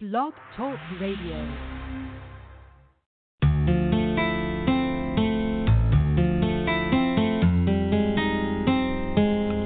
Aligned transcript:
Blog 0.00 0.32
Talk 0.56 0.78
Radio. 1.00 1.34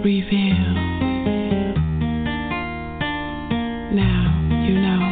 Reveal. 0.02 0.56
Now 3.92 4.24
you 4.64 4.80
know. 4.80 5.02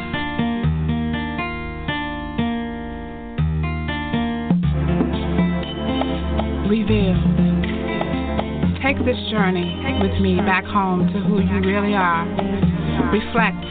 Reveal. 6.66 7.21
Take 8.82 9.05
this 9.05 9.18
journey 9.30 10.01
with 10.01 10.18
me 10.23 10.37
back 10.37 10.65
home 10.65 11.09
to 11.12 11.21
who 11.21 11.41
you 11.43 11.60
really 11.60 11.95
are. 11.95 12.24
Reflect 13.12 13.66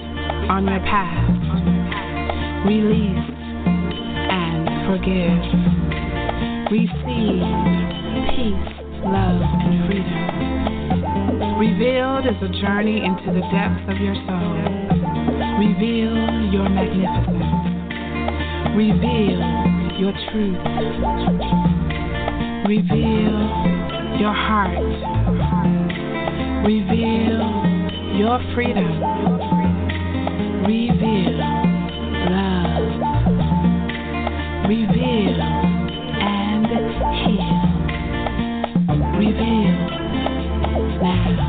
on 0.52 0.68
your 0.68 0.80
past. 0.82 1.39
Release 2.66 3.30
and 4.30 4.68
forgive. 4.86 5.42
Receive 6.70 7.42
peace, 8.36 8.70
love, 9.04 9.42
and 9.42 9.88
freedom. 9.88 11.58
Revealed 11.58 12.26
is 12.26 12.36
a 12.42 12.50
journey 12.62 13.04
into 13.04 13.32
the 13.32 13.42
depths 13.52 13.88
of 13.88 13.98
your 13.98 14.16
soul. 14.28 14.54
Reveal 15.58 16.16
your 16.52 16.70
magnificence. 16.70 17.70
Reveal 18.76 19.40
your 19.98 20.14
truth. 20.30 20.60
Reveal 22.68 23.36
your 24.20 24.34
heart. 24.34 24.78
Reveal 26.66 27.40
your 28.18 28.40
freedom. 28.54 28.90
Reveal 30.66 31.69
Reveal 34.70 35.42
and 35.42 36.68
heal. 37.26 37.60
Reveal 39.18 39.74
now. 41.02 41.49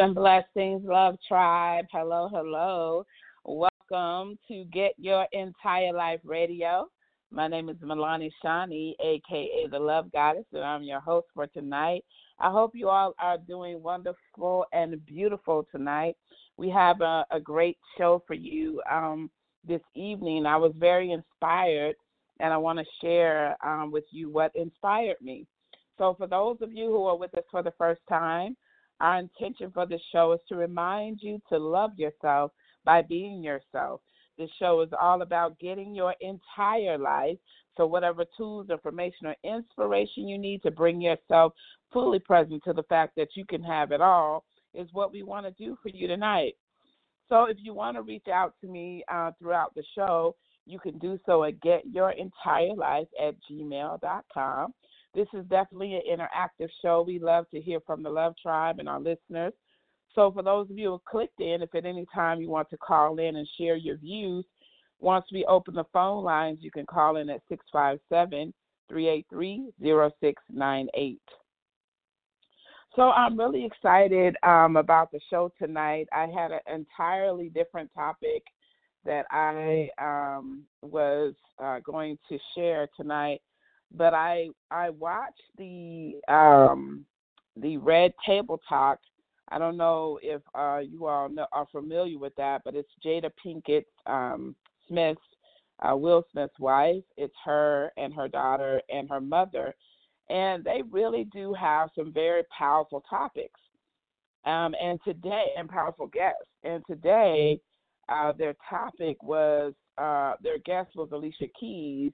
And 0.00 0.14
blessings, 0.14 0.80
Love 0.86 1.18
Tribe. 1.28 1.84
Hello, 1.92 2.30
hello. 2.32 3.04
Welcome 3.44 4.38
to 4.48 4.64
Get 4.72 4.92
Your 4.96 5.26
Entire 5.32 5.92
Life 5.92 6.20
Radio. 6.24 6.88
My 7.30 7.48
name 7.48 7.68
is 7.68 7.76
Malane 7.84 8.30
Shani, 8.42 8.94
aka 8.98 9.66
the 9.70 9.78
Love 9.78 10.10
Goddess, 10.10 10.46
and 10.54 10.64
I'm 10.64 10.84
your 10.84 11.00
host 11.00 11.26
for 11.34 11.46
tonight. 11.48 12.02
I 12.38 12.50
hope 12.50 12.70
you 12.74 12.88
all 12.88 13.12
are 13.20 13.36
doing 13.36 13.82
wonderful 13.82 14.64
and 14.72 15.04
beautiful 15.04 15.66
tonight. 15.70 16.16
We 16.56 16.70
have 16.70 17.02
a, 17.02 17.26
a 17.30 17.38
great 17.38 17.76
show 17.98 18.22
for 18.26 18.32
you 18.32 18.80
um, 18.90 19.30
this 19.68 19.82
evening. 19.94 20.46
I 20.46 20.56
was 20.56 20.72
very 20.78 21.12
inspired, 21.12 21.96
and 22.38 22.54
I 22.54 22.56
want 22.56 22.78
to 22.78 22.86
share 23.02 23.54
um, 23.62 23.90
with 23.90 24.04
you 24.10 24.30
what 24.30 24.50
inspired 24.54 25.18
me. 25.20 25.46
So, 25.98 26.14
for 26.16 26.26
those 26.26 26.56
of 26.62 26.72
you 26.72 26.86
who 26.86 27.04
are 27.04 27.18
with 27.18 27.36
us 27.36 27.44
for 27.50 27.62
the 27.62 27.74
first 27.76 28.00
time, 28.08 28.56
our 29.00 29.18
intention 29.18 29.70
for 29.72 29.86
this 29.86 30.00
show 30.12 30.32
is 30.32 30.40
to 30.48 30.56
remind 30.56 31.20
you 31.22 31.40
to 31.48 31.58
love 31.58 31.98
yourself 31.98 32.52
by 32.84 33.02
being 33.02 33.42
yourself. 33.42 34.00
This 34.38 34.50
show 34.58 34.80
is 34.80 34.90
all 34.98 35.22
about 35.22 35.58
getting 35.58 35.94
your 35.94 36.14
entire 36.20 36.96
life. 36.96 37.36
So, 37.76 37.86
whatever 37.86 38.24
tools, 38.36 38.68
information, 38.70 39.26
or 39.26 39.36
inspiration 39.44 40.28
you 40.28 40.38
need 40.38 40.62
to 40.62 40.70
bring 40.70 41.00
yourself 41.00 41.52
fully 41.92 42.18
present 42.18 42.62
to 42.64 42.72
the 42.72 42.82
fact 42.84 43.16
that 43.16 43.28
you 43.34 43.44
can 43.44 43.62
have 43.62 43.92
it 43.92 44.00
all 44.00 44.44
is 44.74 44.88
what 44.92 45.12
we 45.12 45.22
want 45.22 45.46
to 45.46 45.64
do 45.64 45.76
for 45.82 45.88
you 45.88 46.06
tonight. 46.06 46.54
So, 47.28 47.44
if 47.44 47.58
you 47.60 47.74
want 47.74 47.96
to 47.96 48.02
reach 48.02 48.28
out 48.28 48.54
to 48.60 48.66
me 48.66 49.04
uh, 49.12 49.32
throughout 49.38 49.74
the 49.74 49.84
show, 49.94 50.36
you 50.66 50.78
can 50.78 50.98
do 50.98 51.18
so 51.26 51.44
at 51.44 51.60
getyourentireLife 51.60 53.08
at 53.20 53.34
gmail.com. 53.50 54.74
This 55.14 55.26
is 55.34 55.44
definitely 55.46 55.94
an 55.94 56.02
interactive 56.08 56.68
show. 56.82 57.02
We 57.02 57.18
love 57.18 57.48
to 57.50 57.60
hear 57.60 57.80
from 57.80 58.02
the 58.02 58.10
Love 58.10 58.34
Tribe 58.40 58.78
and 58.78 58.88
our 58.88 59.00
listeners. 59.00 59.52
So, 60.14 60.30
for 60.32 60.42
those 60.42 60.70
of 60.70 60.78
you 60.78 60.90
who 60.90 61.02
clicked 61.08 61.40
in, 61.40 61.62
if 61.62 61.74
at 61.74 61.84
any 61.84 62.06
time 62.14 62.40
you 62.40 62.48
want 62.48 62.70
to 62.70 62.76
call 62.76 63.18
in 63.18 63.36
and 63.36 63.48
share 63.58 63.76
your 63.76 63.96
views, 63.96 64.44
once 64.98 65.24
we 65.32 65.44
open 65.46 65.74
the 65.74 65.84
phone 65.92 66.24
lines, 66.24 66.58
you 66.60 66.70
can 66.70 66.86
call 66.86 67.16
in 67.16 67.30
at 67.30 67.42
657 67.48 68.52
383 68.88 69.70
0698. 69.80 71.20
So, 72.96 73.02
I'm 73.02 73.38
really 73.38 73.64
excited 73.64 74.36
um, 74.44 74.76
about 74.76 75.10
the 75.10 75.20
show 75.28 75.52
tonight. 75.58 76.08
I 76.12 76.26
had 76.26 76.52
an 76.52 76.60
entirely 76.72 77.48
different 77.48 77.90
topic 77.94 78.42
that 79.04 79.26
I 79.30 79.88
um, 79.98 80.64
was 80.82 81.34
uh, 81.62 81.78
going 81.84 82.18
to 82.28 82.38
share 82.54 82.88
tonight 82.96 83.40
but 83.96 84.14
I 84.14 84.48
I 84.70 84.90
watched 84.90 85.42
the 85.58 86.14
um 86.28 87.04
the 87.56 87.76
Red 87.76 88.12
Table 88.24 88.60
Talk. 88.68 88.98
I 89.50 89.58
don't 89.58 89.76
know 89.76 90.18
if 90.22 90.42
uh 90.54 90.78
you 90.78 91.06
all 91.06 91.28
know, 91.28 91.46
are 91.52 91.66
familiar 91.72 92.18
with 92.18 92.34
that, 92.36 92.62
but 92.64 92.74
it's 92.74 92.90
Jada 93.04 93.30
Pinkett 93.44 93.84
um 94.06 94.54
Smith's 94.88 95.20
uh, 95.82 95.96
Will 95.96 96.24
Smith's 96.30 96.58
wife. 96.58 97.02
It's 97.16 97.34
her 97.44 97.92
and 97.96 98.12
her 98.14 98.28
daughter 98.28 98.80
and 98.90 99.08
her 99.08 99.20
mother, 99.20 99.74
and 100.28 100.62
they 100.64 100.82
really 100.90 101.24
do 101.24 101.54
have 101.54 101.90
some 101.96 102.12
very 102.12 102.42
powerful 102.56 103.02
topics. 103.08 103.60
Um, 104.46 104.74
and 104.82 104.98
today, 105.04 105.46
and 105.58 105.68
powerful 105.68 106.06
guests. 106.06 106.48
And 106.64 106.82
today, 106.86 107.60
uh, 108.08 108.32
their 108.32 108.54
topic 108.68 109.22
was 109.22 109.74
uh, 109.98 110.34
their 110.42 110.58
guest 110.64 110.90
was 110.96 111.10
Alicia 111.12 111.46
Keys, 111.58 112.12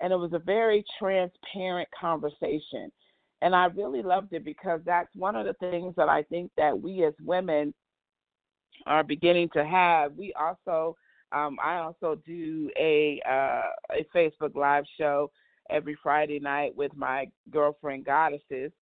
and 0.00 0.12
it 0.12 0.16
was 0.16 0.32
a 0.32 0.38
very 0.38 0.84
transparent 0.98 1.88
conversation. 1.98 2.90
And 3.42 3.54
i 3.54 3.66
really 3.66 4.02
loved 4.02 4.32
it 4.32 4.44
because 4.44 4.80
that's 4.86 5.14
one 5.14 5.36
of 5.36 5.44
the 5.44 5.52
things 5.54 5.94
that 5.96 6.08
i 6.08 6.22
think 6.22 6.50
that 6.56 6.80
we 6.80 7.04
as 7.04 7.12
women 7.20 7.74
are 8.86 9.04
beginning 9.04 9.48
to 9.54 9.64
have. 9.64 10.12
We 10.16 10.32
also 10.32 10.96
um, 11.32 11.58
i 11.62 11.76
also 11.78 12.18
do 12.26 12.70
a 12.78 13.20
uh, 13.28 13.98
a 13.98 14.06
facebook 14.16 14.54
live 14.54 14.84
show 14.98 15.30
every 15.70 15.96
friday 16.02 16.38
night 16.38 16.74
with 16.76 16.94
my 16.94 17.26
girlfriend 17.50 18.04
goddesses 18.04 18.72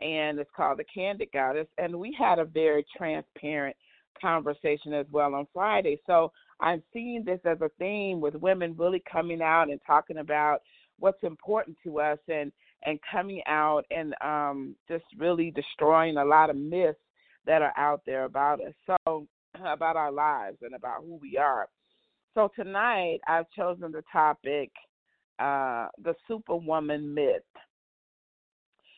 and 0.00 0.38
it's 0.38 0.50
called 0.56 0.78
the 0.78 0.84
candid 0.84 1.28
goddess. 1.32 1.68
And 1.78 1.98
we 1.98 2.14
had 2.18 2.38
a 2.38 2.44
very 2.44 2.84
transparent 2.96 3.76
conversation 4.20 4.92
as 4.92 5.06
well 5.10 5.34
on 5.34 5.46
friday 5.52 5.98
so 6.06 6.32
I'm 6.60 6.82
seeing 6.92 7.24
this 7.24 7.40
as 7.44 7.60
a 7.60 7.70
theme 7.78 8.20
with 8.20 8.34
women 8.36 8.74
really 8.78 9.02
coming 9.10 9.42
out 9.42 9.70
and 9.70 9.80
talking 9.86 10.18
about 10.18 10.62
what's 10.98 11.22
important 11.22 11.76
to 11.84 12.00
us 12.00 12.18
and 12.28 12.52
and 12.84 12.98
coming 13.10 13.42
out 13.46 13.84
and 13.90 14.14
um, 14.22 14.76
just 14.88 15.04
really 15.18 15.50
destroying 15.50 16.18
a 16.18 16.24
lot 16.24 16.50
of 16.50 16.56
myths 16.56 16.98
that 17.46 17.62
are 17.62 17.72
out 17.76 18.02
there 18.04 18.24
about 18.24 18.60
us. 18.60 18.74
So 18.86 19.26
about 19.64 19.96
our 19.96 20.12
lives 20.12 20.58
and 20.62 20.74
about 20.74 21.00
who 21.00 21.18
we 21.20 21.38
are. 21.38 21.68
So 22.34 22.50
tonight 22.54 23.20
I've 23.26 23.50
chosen 23.56 23.90
the 23.90 24.02
topic 24.12 24.70
uh, 25.38 25.88
the 26.02 26.14
superwoman 26.28 27.12
myth. 27.12 27.42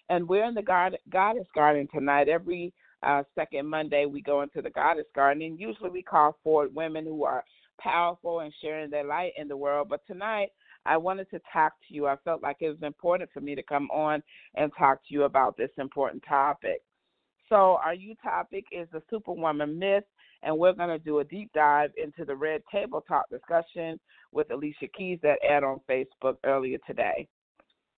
And 0.09 0.29
we're 0.29 0.45
in 0.45 0.55
the 0.55 0.63
God- 0.63 0.99
Goddess 1.11 1.47
Garden 1.55 1.89
tonight. 1.93 2.29
Every 2.29 2.73
uh, 3.07 3.23
second 3.37 3.67
Monday, 3.69 4.05
we 4.05 4.21
go 4.21 4.43
into 4.43 4.61
the 4.61 4.71
Goddess 4.71 5.07
Garden, 5.15 5.43
and 5.43 5.61
usually 5.61 5.91
we 5.91 6.03
call 6.03 6.37
forward 6.43 6.75
women 6.75 7.05
who 7.05 7.25
are 7.25 7.45
powerful 7.79 8.41
and 8.41 8.53
sharing 8.61 8.91
their 8.91 9.05
light 9.05 9.33
in 9.39 9.47
the 9.47 9.57
world. 9.57 9.89
But 9.89 10.05
tonight, 10.07 10.49
I 10.85 10.97
wanted 10.97 11.31
to 11.31 11.41
talk 11.53 11.75
to 11.87 11.95
you. 11.95 12.07
I 12.07 12.17
felt 12.25 12.43
like 12.43 12.57
it 12.61 12.69
was 12.69 12.83
important 12.83 13.31
for 13.33 13.41
me 13.41 13.55
to 13.55 13.63
come 13.63 13.89
on 13.91 14.23
and 14.57 14.73
talk 14.77 14.99
to 15.07 15.15
you 15.15 15.23
about 15.23 15.57
this 15.57 15.71
important 15.79 16.23
topic. 16.29 16.83
So, 17.49 17.79
our 17.85 17.95
new 17.95 18.17
topic 18.25 18.65
is 18.73 18.89
the 18.93 19.03
Superwoman 19.09 19.79
myth, 19.79 20.05
and 20.43 20.59
we're 20.59 20.73
going 20.73 20.89
to 20.89 20.99
do 20.99 21.21
a 21.21 21.25
deep 21.25 21.51
dive 21.55 21.91
into 22.03 22.25
the 22.25 22.35
Red 22.35 22.63
Table 22.73 23.05
Talk 23.07 23.31
discussion 23.31 24.01
with 24.33 24.51
Alicia 24.51 24.89
Keys 24.97 25.21
that 25.23 25.39
aired 25.49 25.63
on 25.63 25.81
Facebook 25.89 26.39
earlier 26.45 26.79
today. 26.89 27.29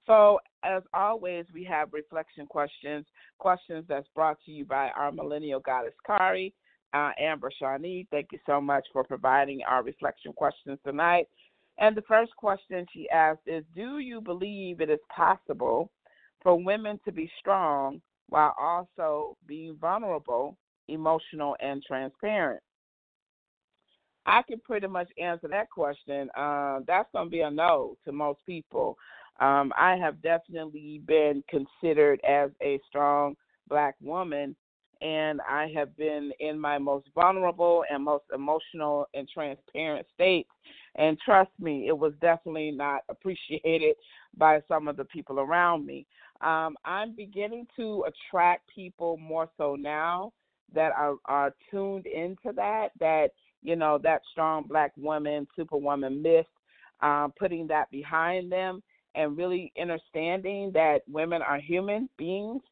So, 0.09 0.41
as 0.65 0.83
always, 0.95 1.45
we 1.53 1.65
have 1.65 1.93
reflection 1.93 2.47
questions, 2.47 3.05
questions 3.39 3.85
that's 3.89 4.09
brought 4.15 4.39
to 4.47 4.51
you 4.51 4.65
by 4.65 4.89
our 4.97 5.13
millennial 5.13 5.61
goddess 5.61 5.93
Kari, 6.05 6.55
uh, 6.95 7.11
Amber 7.21 7.53
Shawnee. 7.59 8.09
Thank 8.11 8.29
you 8.33 8.39
so 8.47 8.59
much 8.59 8.87
for 8.91 9.05
providing 9.05 9.61
our 9.69 9.83
reflection 9.83 10.33
questions 10.33 10.79
tonight. 10.83 11.29
And 11.77 11.95
the 11.95 12.03
first 12.03 12.35
question 12.37 12.87
she 12.91 13.09
asked 13.11 13.43
is 13.47 13.65
Do 13.77 13.99
you 13.99 14.23
believe 14.23 14.81
it 14.81 14.89
is 14.89 14.99
possible 15.15 15.91
for 16.43 16.57
women 16.57 16.99
to 17.05 17.13
be 17.13 17.31
strong 17.39 18.01
while 18.31 18.55
also 18.59 19.37
being 19.47 19.77
vulnerable, 19.79 20.57
emotional, 20.89 21.55
and 21.61 21.83
transparent? 21.87 22.63
I 24.25 24.43
can 24.43 24.61
pretty 24.61 24.87
much 24.87 25.09
answer 25.19 25.49
that 25.49 25.71
question. 25.71 26.31
Uh, 26.37 26.81
that's 26.87 27.09
going 27.13 27.27
to 27.27 27.31
be 27.31 27.41
a 27.41 27.51
no 27.51 27.97
to 28.07 28.13
most 28.13 28.41
people. 28.47 28.97
Um, 29.41 29.73
I 29.77 29.97
have 29.97 30.21
definitely 30.23 31.01
been 31.07 31.45
considered 31.49 32.21
as 32.29 32.51
a 32.63 32.81
strong 32.89 33.37
black 33.69 33.95
woman, 34.01 34.57
and 35.01 35.41
I 35.49 35.71
have 35.77 35.97
been 35.97 36.33
in 36.41 36.59
my 36.59 36.79
most 36.79 37.07
vulnerable 37.15 37.85
and 37.91 38.03
most 38.03 38.25
emotional 38.35 39.07
and 39.15 39.29
transparent 39.33 40.07
state. 40.15 40.47
And 40.97 41.17
trust 41.25 41.51
me, 41.61 41.87
it 41.87 41.97
was 41.97 42.13
definitely 42.21 42.73
not 42.73 43.03
appreciated 43.09 43.97
by 44.37 44.61
some 44.67 44.89
of 44.89 44.97
the 44.97 45.05
people 45.05 45.39
around 45.39 45.87
me. 45.87 46.07
Um, 46.41 46.77
I'm 46.85 47.15
beginning 47.15 47.67
to 47.77 48.05
attract 48.07 48.69
people 48.73 49.17
more 49.19 49.49
so 49.57 49.77
now 49.77 50.33
that 50.75 50.93
are, 50.93 51.15
are 51.25 51.55
tuned 51.71 52.07
into 52.07 52.53
that, 52.55 52.89
that, 53.01 53.29
you 53.63 53.77
know, 53.77 53.99
that 54.03 54.23
strong 54.31 54.65
black 54.69 54.93
woman, 54.97 55.47
superwoman 55.57 56.23
myth, 56.23 56.47
um, 57.01 57.33
putting 57.39 57.67
that 57.69 57.91
behind 57.91 58.51
them 58.51 58.83
and 59.19 59.37
really 59.37 59.73
understanding 59.81 60.71
that 60.73 61.01
women 61.09 61.43
are 61.43 61.59
human 61.59 62.09
beings, 62.17 62.63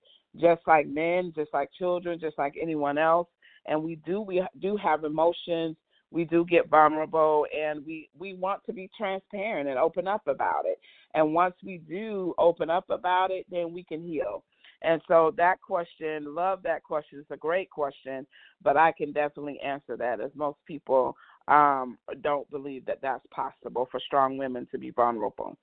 just 0.40 0.62
like 0.66 0.86
men, 0.86 1.32
just 1.34 1.52
like 1.52 1.68
children, 1.76 2.20
just 2.20 2.38
like 2.38 2.54
anyone 2.60 2.98
else. 2.98 3.28
And 3.66 3.82
we 3.82 3.96
do 4.06 4.20
we 4.20 4.46
do 4.62 4.76
have 4.76 5.02
emotions. 5.02 5.76
We 6.12 6.24
do 6.24 6.44
get 6.44 6.68
vulnerable, 6.68 7.46
and 7.54 7.84
we 7.84 8.08
we 8.16 8.34
want 8.34 8.64
to 8.66 8.72
be 8.72 8.88
transparent 8.96 9.68
and 9.68 9.76
open 9.76 10.06
up 10.06 10.22
about 10.28 10.62
it. 10.64 10.78
And 11.14 11.34
once 11.34 11.56
we 11.64 11.78
do 11.78 12.32
open 12.38 12.70
up 12.70 12.84
about 12.90 13.32
it, 13.32 13.44
then 13.50 13.72
we 13.72 13.82
can 13.82 14.00
heal. 14.00 14.44
And 14.82 15.02
so 15.08 15.32
that 15.36 15.60
question, 15.62 16.32
love 16.32 16.62
that 16.62 16.84
question. 16.84 17.18
It's 17.18 17.30
a 17.32 17.36
great 17.36 17.70
question, 17.70 18.24
but 18.62 18.76
I 18.76 18.92
can 18.92 19.10
definitely 19.10 19.58
answer 19.64 19.96
that 19.96 20.20
as 20.20 20.30
most 20.36 20.58
people 20.64 21.16
um, 21.48 21.98
don't 22.22 22.48
believe 22.50 22.86
that 22.86 23.00
that's 23.02 23.24
possible 23.32 23.88
for 23.90 23.98
strong 23.98 24.36
women 24.36 24.68
to 24.70 24.78
be 24.78 24.90
vulnerable 24.90 25.56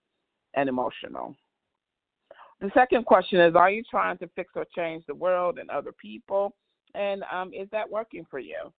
and 0.55 0.69
emotional. 0.69 1.35
The 2.61 2.71
second 2.73 3.05
question 3.05 3.39
is 3.41 3.55
Are 3.55 3.69
you 3.69 3.83
trying 3.89 4.17
to 4.19 4.29
fix 4.35 4.53
or 4.55 4.65
change 4.75 5.03
the 5.05 5.15
world 5.15 5.59
and 5.59 5.69
other 5.69 5.91
people? 5.91 6.55
And 6.95 7.23
um, 7.31 7.51
is 7.53 7.67
that 7.71 7.89
working 7.89 8.25
for 8.29 8.39
you? 8.39 8.71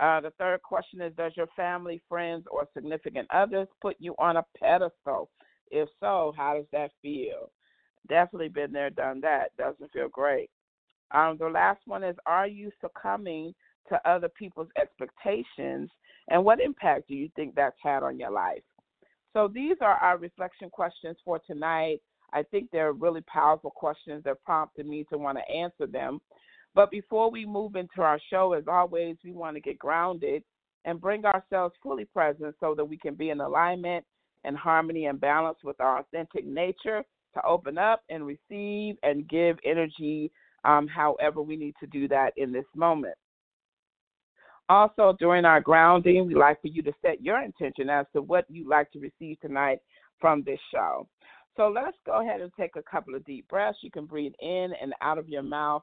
Uh, 0.00 0.20
the 0.20 0.32
third 0.38 0.62
question 0.62 1.00
is 1.00 1.12
Does 1.16 1.32
your 1.36 1.48
family, 1.54 2.02
friends, 2.08 2.44
or 2.50 2.66
significant 2.74 3.28
others 3.32 3.68
put 3.80 3.96
you 3.98 4.14
on 4.18 4.36
a 4.36 4.44
pedestal? 4.58 5.30
If 5.70 5.88
so, 6.00 6.34
how 6.36 6.54
does 6.54 6.66
that 6.72 6.90
feel? 7.02 7.52
Definitely 8.08 8.48
been 8.48 8.72
there, 8.72 8.90
done 8.90 9.20
that. 9.20 9.56
Doesn't 9.56 9.92
feel 9.92 10.08
great. 10.08 10.50
Um, 11.12 11.36
the 11.38 11.48
last 11.48 11.80
one 11.86 12.02
is 12.02 12.16
Are 12.26 12.46
you 12.46 12.70
succumbing 12.80 13.54
to 13.90 14.08
other 14.08 14.28
people's 14.28 14.70
expectations? 14.80 15.90
And 16.28 16.44
what 16.44 16.60
impact 16.60 17.08
do 17.08 17.14
you 17.14 17.28
think 17.36 17.54
that's 17.54 17.76
had 17.82 18.02
on 18.02 18.18
your 18.18 18.30
life? 18.30 18.62
So 19.32 19.48
these 19.52 19.76
are 19.80 19.94
our 19.94 20.18
reflection 20.18 20.70
questions 20.70 21.16
for 21.24 21.38
tonight. 21.46 22.00
I 22.32 22.42
think 22.42 22.70
they're 22.70 22.92
really 22.92 23.22
powerful 23.22 23.70
questions 23.70 24.24
that 24.24 24.42
prompted 24.44 24.86
me 24.86 25.04
to 25.10 25.18
want 25.18 25.38
to 25.38 25.54
answer 25.54 25.86
them. 25.86 26.20
But 26.74 26.90
before 26.90 27.30
we 27.30 27.44
move 27.44 27.74
into 27.74 28.02
our 28.02 28.20
show, 28.30 28.52
as 28.52 28.64
always, 28.68 29.16
we 29.24 29.32
want 29.32 29.56
to 29.56 29.60
get 29.60 29.78
grounded 29.78 30.42
and 30.84 31.00
bring 31.00 31.24
ourselves 31.24 31.74
fully 31.82 32.04
present 32.04 32.54
so 32.60 32.74
that 32.76 32.84
we 32.84 32.96
can 32.96 33.14
be 33.14 33.30
in 33.30 33.40
alignment 33.40 34.04
and 34.44 34.56
harmony 34.56 35.06
and 35.06 35.20
balance 35.20 35.58
with 35.64 35.80
our 35.80 35.98
authentic 35.98 36.46
nature 36.46 37.02
to 37.34 37.44
open 37.44 37.78
up 37.78 38.02
and 38.08 38.26
receive 38.26 38.96
and 39.02 39.28
give 39.28 39.58
energy 39.64 40.30
um, 40.64 40.86
however 40.88 41.42
we 41.42 41.56
need 41.56 41.74
to 41.80 41.86
do 41.86 42.08
that 42.08 42.32
in 42.36 42.52
this 42.52 42.64
moment. 42.74 43.14
Also, 44.70 45.16
during 45.18 45.44
our 45.44 45.60
grounding, 45.60 46.28
we'd 46.28 46.36
like 46.36 46.60
for 46.62 46.68
you 46.68 46.80
to 46.80 46.92
set 47.02 47.20
your 47.20 47.42
intention 47.42 47.90
as 47.90 48.06
to 48.12 48.22
what 48.22 48.44
you'd 48.48 48.68
like 48.68 48.88
to 48.92 49.00
receive 49.00 49.36
tonight 49.40 49.80
from 50.20 50.44
this 50.46 50.60
show. 50.72 51.08
So 51.56 51.66
let's 51.74 51.96
go 52.06 52.22
ahead 52.22 52.40
and 52.40 52.52
take 52.56 52.76
a 52.76 52.82
couple 52.82 53.16
of 53.16 53.24
deep 53.24 53.48
breaths. 53.48 53.78
You 53.82 53.90
can 53.90 54.06
breathe 54.06 54.32
in 54.38 54.72
and 54.80 54.94
out 55.02 55.18
of 55.18 55.28
your 55.28 55.42
mouth 55.42 55.82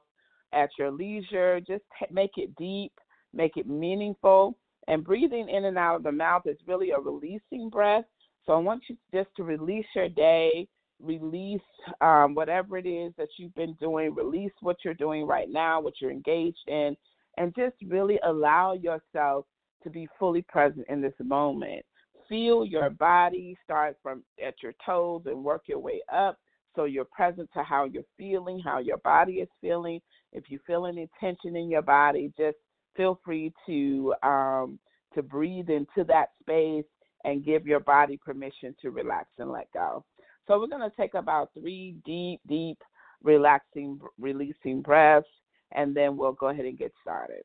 at 0.54 0.70
your 0.78 0.90
leisure. 0.90 1.60
Just 1.60 1.82
make 2.10 2.30
it 2.38 2.56
deep, 2.56 2.92
make 3.34 3.58
it 3.58 3.68
meaningful. 3.68 4.56
And 4.86 5.04
breathing 5.04 5.50
in 5.50 5.66
and 5.66 5.76
out 5.76 5.96
of 5.96 6.02
the 6.02 6.10
mouth 6.10 6.46
is 6.46 6.56
really 6.66 6.92
a 6.92 6.98
releasing 6.98 7.68
breath. 7.68 8.06
So 8.46 8.54
I 8.54 8.58
want 8.58 8.84
you 8.88 8.96
just 9.12 9.28
to 9.36 9.42
release 9.42 9.84
your 9.94 10.08
day, 10.08 10.66
release 11.02 11.60
um, 12.00 12.34
whatever 12.34 12.78
it 12.78 12.86
is 12.86 13.12
that 13.18 13.28
you've 13.36 13.54
been 13.54 13.74
doing, 13.74 14.14
release 14.14 14.52
what 14.62 14.78
you're 14.82 14.94
doing 14.94 15.26
right 15.26 15.50
now, 15.50 15.78
what 15.78 16.00
you're 16.00 16.10
engaged 16.10 16.56
in, 16.68 16.96
and 17.38 17.54
just 17.54 17.76
really 17.86 18.18
allow 18.24 18.72
yourself 18.72 19.46
to 19.84 19.90
be 19.90 20.08
fully 20.18 20.42
present 20.42 20.84
in 20.88 21.00
this 21.00 21.14
moment. 21.22 21.84
Feel 22.28 22.66
your 22.66 22.90
body 22.90 23.56
start 23.64 23.96
from 24.02 24.22
at 24.44 24.54
your 24.62 24.74
toes 24.84 25.22
and 25.26 25.42
work 25.42 25.62
your 25.66 25.78
way 25.78 26.02
up 26.12 26.36
so 26.76 26.84
you're 26.84 27.06
present 27.06 27.48
to 27.54 27.62
how 27.62 27.84
you're 27.84 28.02
feeling, 28.18 28.60
how 28.60 28.80
your 28.80 28.98
body 28.98 29.34
is 29.34 29.48
feeling. 29.60 30.00
If 30.32 30.44
you 30.50 30.58
feel 30.66 30.84
any 30.86 31.08
tension 31.18 31.56
in 31.56 31.70
your 31.70 31.82
body, 31.82 32.32
just 32.36 32.58
feel 32.96 33.18
free 33.24 33.52
to 33.66 34.14
um, 34.22 34.78
to 35.14 35.22
breathe 35.22 35.70
into 35.70 36.04
that 36.06 36.30
space 36.40 36.84
and 37.24 37.44
give 37.44 37.66
your 37.66 37.80
body 37.80 38.18
permission 38.22 38.74
to 38.82 38.90
relax 38.90 39.28
and 39.38 39.50
let 39.50 39.72
go. 39.72 40.04
So 40.46 40.58
we're 40.58 40.66
going 40.66 40.88
to 40.88 40.96
take 40.96 41.14
about 41.14 41.50
three 41.58 41.96
deep, 42.04 42.40
deep, 42.46 42.78
relaxing, 43.22 44.00
releasing 44.18 44.82
breaths 44.82 45.26
and 45.72 45.94
then 45.94 46.16
we'll 46.16 46.32
go 46.32 46.48
ahead 46.48 46.64
and 46.64 46.78
get 46.78 46.92
started. 47.02 47.42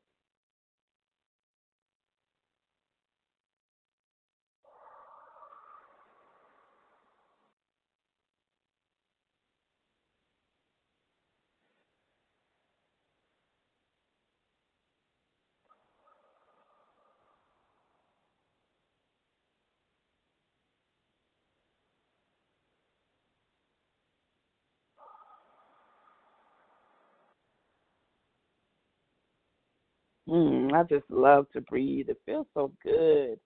Mm, 30.34 30.74
I 30.74 30.82
just 30.84 31.10
love 31.12 31.46
to 31.54 31.62
breathe. 31.62 32.10
It 32.10 32.18
feels 32.26 32.48
so 32.56 32.72
good, 32.84 33.40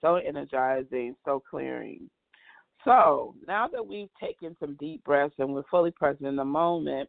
so 0.00 0.16
energizing, 0.16 1.16
so 1.24 1.42
clearing. 1.50 2.08
So 2.84 3.34
now 3.48 3.66
that 3.66 3.84
we've 3.84 4.10
taken 4.22 4.56
some 4.60 4.76
deep 4.78 5.02
breaths 5.02 5.34
and 5.38 5.52
we're 5.52 5.64
fully 5.68 5.90
present 5.90 6.28
in 6.28 6.36
the 6.36 6.44
moment, 6.44 7.08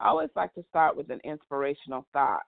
I 0.00 0.08
always 0.08 0.30
like 0.34 0.52
to 0.54 0.64
start 0.68 0.96
with 0.96 1.08
an 1.10 1.20
inspirational 1.22 2.04
thought. 2.12 2.42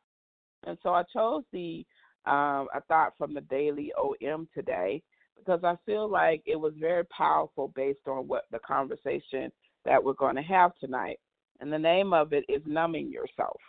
And 0.67 0.77
so 0.83 0.91
I 0.95 1.05
chose 1.13 1.45
the 1.53 1.87
um, 2.27 2.67
a 2.75 2.81
thought 2.89 3.13
from 3.17 3.33
the 3.33 3.43
Daily 3.43 3.93
OM 3.97 4.49
today 4.53 5.01
because 5.39 5.61
I 5.63 5.77
feel 5.87 6.11
like 6.11 6.43
it 6.45 6.57
was 6.57 6.73
very 6.77 7.05
powerful 7.05 7.73
based 7.77 8.09
on 8.09 8.27
what 8.27 8.47
the 8.51 8.59
conversation 8.67 9.53
that 9.85 10.03
we're 10.03 10.15
going 10.15 10.35
to 10.35 10.43
have 10.43 10.73
tonight. 10.81 11.21
And 11.61 11.73
the 11.73 11.79
name 11.79 12.13
of 12.13 12.33
it 12.33 12.45
is 12.49 12.63
Numbing 12.67 13.13
Yourself. 13.13 13.61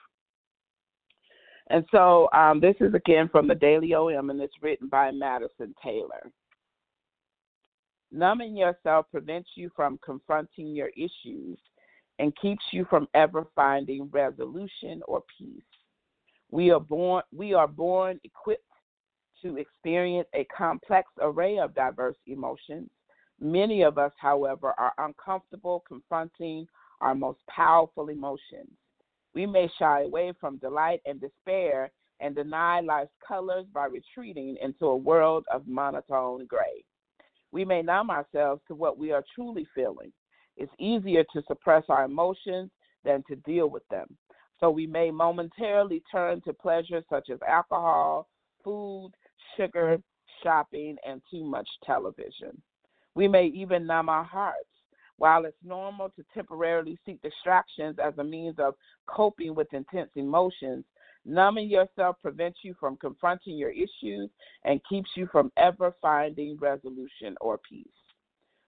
And 1.70 1.86
so 1.92 2.30
um, 2.34 2.60
this 2.62 2.76
is 2.80 2.94
again 2.94 3.30
from 3.30 3.48
the 3.48 3.56
Daily 3.56 3.94
OM, 3.94 4.30
and 4.30 4.42
it's 4.42 4.62
written 4.62 4.88
by 4.88 5.12
Madisyn 5.12 5.74
Taylor. 5.84 6.32
Numbing 8.12 8.56
yourself 8.56 9.06
prevents 9.12 9.50
you 9.56 9.70
from 9.76 10.00
confronting 10.04 10.68
your 10.68 10.90
issues 10.96 11.60
and 12.20 12.36
keeps 12.38 12.64
you 12.72 12.86
from 12.90 13.08
ever 13.14 13.46
finding 13.54 14.10
resolution 14.12 15.02
or 15.08 15.24
peace. 15.38 15.62
We 16.50 16.72
are 16.72 16.80
born 16.80 17.24
we 17.34 17.54
are 17.54 17.68
born 17.68 18.20
equipped 18.24 18.64
to 19.42 19.58
experience 19.58 20.28
a 20.34 20.46
complex 20.46 21.10
array 21.22 21.60
of 21.60 21.76
diverse 21.76 22.16
emotions. 22.26 22.90
Many 23.40 23.84
of 23.84 23.98
us, 23.98 24.14
however, 24.18 24.74
are 24.80 24.94
uncomfortable 24.98 25.84
confronting 25.88 26.66
our 27.02 27.14
most 27.14 27.40
powerful 27.48 28.10
emotions. 28.10 28.72
We 29.38 29.46
may 29.46 29.70
shy 29.78 30.02
away 30.02 30.34
from 30.42 30.58
delight 30.58 31.00
and 31.06 31.22
despair 31.22 31.92
and 32.20 32.36
deny 32.36 32.80
life's 32.80 33.12
colors 33.26 33.68
by 33.72 33.86
retreating 33.86 34.58
into 34.64 34.88
a 34.88 34.98
world 34.98 35.46
of 35.54 35.68
monotone 35.68 36.48
gray. 36.48 36.84
We 37.52 37.64
may 37.64 37.84
numb 37.84 38.10
ourselves 38.10 38.64
to 38.68 38.74
what 38.74 38.98
we 38.98 39.12
are 39.12 39.24
truly 39.36 39.68
feeling. 39.76 40.12
It's 40.56 40.72
easier 40.80 41.24
to 41.34 41.44
suppress 41.48 41.84
our 41.88 42.06
emotions 42.06 42.72
than 43.04 43.24
to 43.30 43.36
deal 43.36 43.70
with 43.70 43.88
them. 43.92 44.08
So 44.60 44.72
we 44.72 44.88
may 44.88 45.12
momentarily 45.12 46.02
turn 46.12 46.42
to 46.42 46.54
pleasures 46.54 47.04
such 47.08 47.30
as 47.30 47.38
alcohol, 47.48 48.28
food, 48.64 49.12
sugar, 49.56 50.00
shopping, 50.42 50.98
and 51.08 51.22
too 51.30 51.46
much 51.46 51.70
television. 51.86 52.60
We 53.14 53.28
may 53.28 53.46
even 53.46 53.86
numb 53.86 54.10
our 54.10 54.24
hearts. 54.24 54.66
While 55.18 55.46
it's 55.46 55.58
normal 55.64 56.10
to 56.10 56.24
temporarily 56.34 56.98
seek 57.06 57.22
distractions 57.22 57.98
as 58.04 58.14
a 58.18 58.24
means 58.24 58.56
of 58.60 58.76
coping 59.08 59.56
with 59.56 59.74
intense 59.74 60.12
emotions, 60.16 60.86
numbing 61.26 61.70
yourself 61.70 62.18
prevents 62.22 62.60
you 62.64 62.76
from 62.80 62.98
confronting 62.98 63.58
your 63.58 63.72
issues 63.72 64.30
and 64.64 64.80
keeps 64.88 65.10
you 65.16 65.28
from 65.32 65.52
ever 65.58 65.94
finding 66.02 66.58
resolution 66.58 67.36
or 67.42 67.60
peace. 67.68 67.88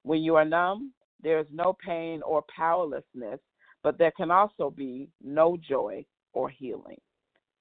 When 0.04 0.22
you 0.22 0.36
are 0.36 0.46
numb, 0.46 0.94
there 1.22 1.40
is 1.40 1.48
no 1.52 1.76
pain 1.86 2.22
or 2.24 2.44
powerlessness, 2.56 3.40
but 3.84 3.98
there 3.98 4.12
can 4.18 4.32
also 4.32 4.70
be 4.70 5.10
no 5.22 5.56
joy 5.58 6.04
or 6.34 6.50
healing. 6.50 7.00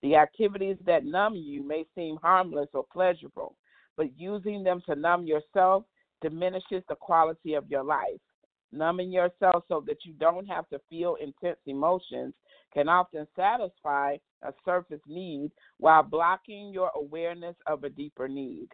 The 0.03 0.17
activities 0.17 0.77
that 0.87 1.05
numb 1.05 1.35
you 1.35 1.63
may 1.63 1.85
seem 1.95 2.17
harmless 2.23 2.69
or 2.73 2.85
pleasurable, 2.91 3.57
but 3.97 4.19
using 4.19 4.63
them 4.63 4.81
to 4.87 4.95
numb 4.95 5.27
yourself 5.27 5.85
diminishes 6.23 6.83
the 6.89 6.95
quality 6.95 7.55
of 7.55 7.69
your 7.69 7.83
life. 7.83 8.21
Numbing 8.73 9.11
yourself 9.11 9.65
so 9.69 9.83
that 9.87 10.05
you 10.05 10.13
don't 10.15 10.47
have 10.47 10.69
to 10.69 10.81
feel 10.91 11.17
intense 11.17 11.59
emotions 11.67 12.35
can 12.73 12.89
often 12.89 13.27
satisfy 13.35 14.17
a 14.43 14.53
surface 14.65 15.01
need 15.07 15.51
while 15.79 16.03
blocking 16.03 16.73
your 16.73 16.91
awareness 16.95 17.57
of 17.67 17.85
a 17.85 17.89
deeper 17.89 18.29
need. 18.29 18.69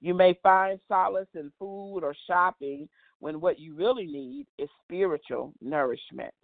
You 0.00 0.14
may 0.14 0.38
find 0.42 0.78
solace 0.88 1.28
in 1.34 1.52
food 1.58 2.00
or 2.00 2.14
shopping 2.26 2.88
when 3.18 3.40
what 3.40 3.58
you 3.58 3.74
really 3.74 4.06
need 4.06 4.46
is 4.58 4.68
spiritual 4.84 5.52
nourishment. 5.60 6.34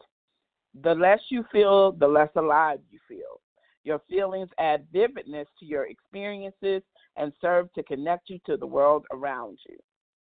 The 0.82 0.94
less 0.94 1.20
you 1.30 1.44
feel, 1.50 1.92
the 1.92 2.08
less 2.08 2.28
alive 2.36 2.80
you 2.90 2.98
feel. 3.08 3.40
Your 3.84 4.00
feelings 4.10 4.50
add 4.58 4.86
vividness 4.92 5.46
to 5.60 5.64
your 5.64 5.86
experiences 5.86 6.82
and 7.16 7.32
serve 7.40 7.72
to 7.74 7.82
connect 7.84 8.28
you 8.28 8.38
to 8.46 8.56
the 8.56 8.66
world 8.66 9.06
around 9.12 9.58
you. 9.68 9.78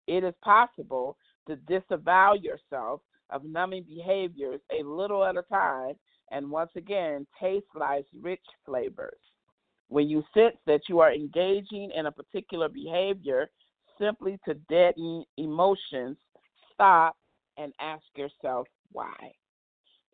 It 0.06 0.24
is 0.24 0.34
possible 0.42 1.16
to 1.46 1.56
disavow 1.56 2.34
yourself 2.34 3.00
of 3.30 3.44
numbing 3.44 3.84
behaviors 3.84 4.60
a 4.78 4.84
little 4.84 5.24
at 5.24 5.36
a 5.36 5.42
time 5.42 5.94
and 6.30 6.50
once 6.50 6.70
again 6.76 7.26
taste 7.40 7.66
life's 7.74 8.08
rich 8.20 8.44
flavors. 8.64 9.18
When 9.88 10.08
you 10.08 10.22
sense 10.34 10.56
that 10.66 10.82
you 10.88 11.00
are 11.00 11.12
engaging 11.12 11.90
in 11.94 12.06
a 12.06 12.12
particular 12.12 12.68
behavior 12.68 13.50
simply 13.98 14.38
to 14.46 14.54
deaden 14.68 15.24
emotions, 15.36 16.16
stop 16.72 17.16
and 17.56 17.72
ask 17.80 18.04
yourself 18.16 18.66
why. 18.92 19.32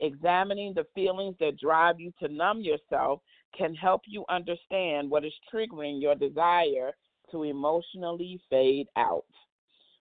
Examining 0.01 0.75
the 0.75 0.87
feelings 0.95 1.37
that 1.41 1.59
drive 1.59 2.01
you 2.01 2.13
to 2.21 2.29
numb 2.29 2.61
yourself 2.61 3.21
can 3.57 3.75
help 3.75 4.03
you 4.07 4.25
understand 4.29 5.09
what 5.09 5.25
is 5.25 5.33
triggering 5.53 6.01
your 6.01 6.15
desire 6.15 6.93
to 7.31 7.45
emotionally 7.45 8.41
fade 8.51 8.87
out. 8.97 9.25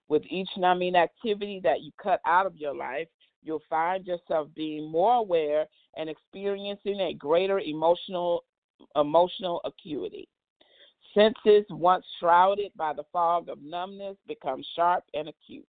With 0.08 0.22
each 0.28 0.48
numbing 0.56 0.94
activity 0.94 1.60
that 1.64 1.82
you 1.82 1.90
cut 2.00 2.20
out 2.26 2.46
of 2.46 2.56
your 2.56 2.74
life, 2.74 3.08
you'll 3.42 3.62
find 3.68 4.06
yourself 4.06 4.48
being 4.54 4.90
more 4.90 5.14
aware 5.14 5.66
and 5.96 6.08
experiencing 6.08 7.00
a 7.00 7.14
greater 7.14 7.60
emotional 7.60 8.44
emotional 8.94 9.60
acuity. 9.64 10.28
Senses 11.14 11.64
once 11.70 12.04
shrouded 12.20 12.72
by 12.76 12.92
the 12.92 13.04
fog 13.10 13.48
of 13.48 13.62
numbness 13.62 14.16
become 14.28 14.62
sharp 14.74 15.02
and 15.14 15.28
acute. 15.28 15.66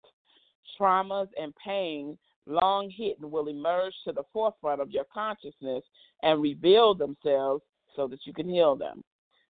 Traumas 0.77 1.27
and 1.39 1.53
pain 1.55 2.17
long 2.45 2.89
hidden 2.89 3.31
will 3.31 3.47
emerge 3.47 3.93
to 4.03 4.11
the 4.11 4.23
forefront 4.31 4.81
of 4.81 4.91
your 4.91 5.05
consciousness 5.11 5.83
and 6.23 6.41
reveal 6.41 6.93
themselves 6.93 7.63
so 7.95 8.07
that 8.07 8.19
you 8.25 8.33
can 8.33 8.47
heal 8.47 8.75
them. 8.75 9.03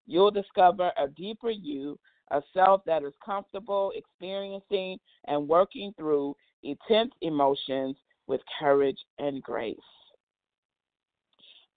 You'll 0.08 0.32
discover 0.32 0.92
a 0.98 1.08
deeper 1.08 1.50
you, 1.50 2.00
a 2.32 2.42
self 2.54 2.82
that 2.86 3.04
is 3.04 3.14
comfortable 3.24 3.92
experiencing 3.96 4.98
and 5.28 5.48
working 5.48 5.94
through 5.98 6.36
intense 6.64 7.12
emotions 7.22 7.96
with 8.28 8.42
courage 8.60 9.00
and 9.20 9.42
grace. 9.44 9.78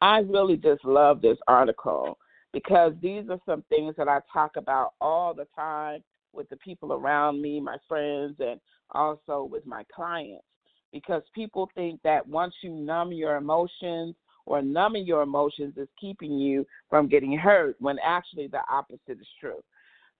I 0.01 0.19
really 0.19 0.57
just 0.57 0.85
love 0.85 1.23
this 1.23 1.39
article 1.49 2.19
because 2.53 2.93
these 3.03 3.25
are 3.31 3.41
some 3.47 3.65
things 3.69 3.95
that 3.97 4.09
I 4.09 4.21
talk 4.33 4.53
about 4.57 4.93
all 5.01 5.35
the 5.35 5.47
time 5.57 6.03
with 6.33 6.49
the 6.51 6.57
people 6.57 6.93
around 6.93 7.41
me, 7.41 7.61
my 7.61 7.77
friends, 7.89 8.37
and 8.39 8.61
also 8.91 9.49
with 9.51 9.67
my 9.67 9.85
clients. 9.95 10.45
Because 10.93 11.23
people 11.35 11.71
think 11.75 12.01
that 12.05 12.27
once 12.27 12.55
you 12.63 12.71
numb 12.71 13.13
your 13.13 13.37
emotions 13.37 14.15
or 14.47 14.63
numbing 14.63 15.07
your 15.07 15.23
emotions 15.23 15.75
is 15.77 15.89
keeping 16.01 16.39
you 16.39 16.67
from 16.91 17.09
getting 17.09 17.37
hurt, 17.37 17.77
when 17.81 17.97
actually 18.05 18.47
the 18.47 18.61
opposite 18.71 19.21
is 19.21 19.27
true. 19.41 19.63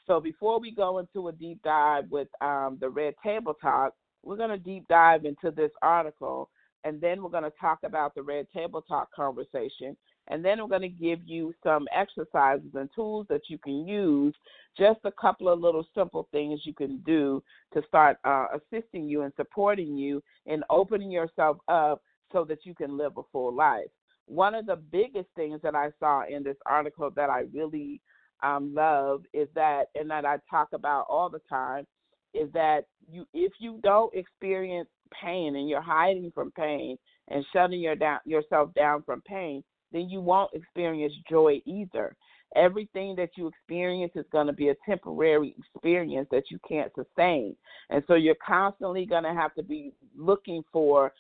So 0.07 0.21
before 0.21 0.61
we 0.61 0.71
go 0.71 0.99
into 0.99 1.29
a 1.29 1.33
deep 1.33 1.63
dive 1.63 2.11
with 2.11 2.29
um, 2.41 2.79
the 2.81 2.91
Red 2.91 3.15
Table 3.23 3.55
Talk, 3.55 3.95
we're 4.23 4.37
going 4.37 4.51
to 4.51 4.59
deep 4.59 4.87
dive 4.89 5.25
into 5.25 5.51
this 5.51 5.71
article, 5.83 6.51
and 6.85 7.01
then 7.01 7.23
we're 7.23 7.31
going 7.31 7.45
to 7.45 7.53
talk 7.61 7.79
about 7.85 8.15
the 8.15 8.23
Red 8.23 8.47
Table 8.55 8.83
Talk 8.83 9.13
conversation, 9.15 9.97
and 10.29 10.45
then 10.45 10.61
we're 10.61 10.69
going 10.69 10.83
to 10.83 10.89
give 10.89 11.21
you 11.25 11.55
some 11.63 11.87
exercises 11.95 12.71
and 12.75 12.89
tools 12.95 13.27
that 13.29 13.43
you 13.49 13.59
can 13.59 13.87
use, 13.87 14.35
just 14.77 15.01
a 15.05 15.13
couple 15.13 15.49
of 15.49 15.61
little 15.61 15.87
simple 15.95 16.29
things 16.33 16.61
you 16.65 16.75
can 16.75 16.99
do 17.07 17.43
to 17.73 17.83
start 17.87 18.19
uh, 18.25 18.47
assisting 18.55 19.09
you 19.09 19.23
and 19.23 19.33
supporting 19.37 19.97
you 19.97 20.23
in 20.47 20.63
opening 20.71 21.11
yourself 21.11 21.59
up 21.69 22.03
so 22.33 22.45
that 22.45 22.65
you 22.65 22.75
can 22.75 22.97
live 22.97 23.13
a 23.17 23.23
full 23.33 23.55
life. 23.55 23.89
One 24.27 24.55
of 24.55 24.67
the 24.67 24.77
biggest 24.77 25.29
things 25.37 25.61
that 25.63 25.75
I 25.75 25.91
saw 26.01 26.25
in 26.27 26.43
this 26.43 26.57
article 26.67 27.11
that 27.15 27.29
I 27.29 27.45
really 27.53 28.01
um, 28.43 28.75
love 28.75 29.23
is 29.33 29.49
that, 29.55 29.87
and 29.95 30.11
that 30.11 30.25
I 30.25 30.39
talk 30.51 30.69
about 30.73 31.07
all 31.09 31.29
the 31.29 31.41
time, 31.49 31.87
is 32.35 32.51
that 32.53 32.87
you 33.11 33.27
if 33.33 33.53
you 33.61 33.79
don't 33.83 34.13
experience 34.15 34.89
pain 35.23 35.57
and 35.57 35.69
you're 35.69 35.81
hiding 35.81 36.33
from 36.35 36.51
pain 36.53 36.99
and 37.29 37.45
shutting 37.53 37.81
your 37.81 37.95
down 37.95 38.19
yourself 38.25 38.75
down 38.75 39.03
from 39.05 39.23
pain, 39.23 39.63
then 39.93 40.09
you 40.09 40.21
won't 40.21 40.53
experience 40.53 41.13
joy 41.31 41.61
either. 41.65 42.17
Everything 42.57 43.17
that 43.17 43.31
you 43.37 43.49
experience 43.49 44.13
is 44.15 44.27
going 44.31 44.47
to 44.47 44.53
be 44.53 44.69
a 44.69 44.77
temporary 44.87 45.57
experience 45.59 46.29
that 46.31 46.51
you 46.51 46.59
can't 46.69 46.93
sustain. 46.95 47.57
And 47.91 48.03
so 48.07 48.15
you're 48.15 48.37
constantly 48.47 49.07
going 49.07 49.25
to 49.25 49.35
have 49.35 49.55
to 49.55 49.63
be 49.63 49.93
looking 50.17 50.63
for 50.73 51.13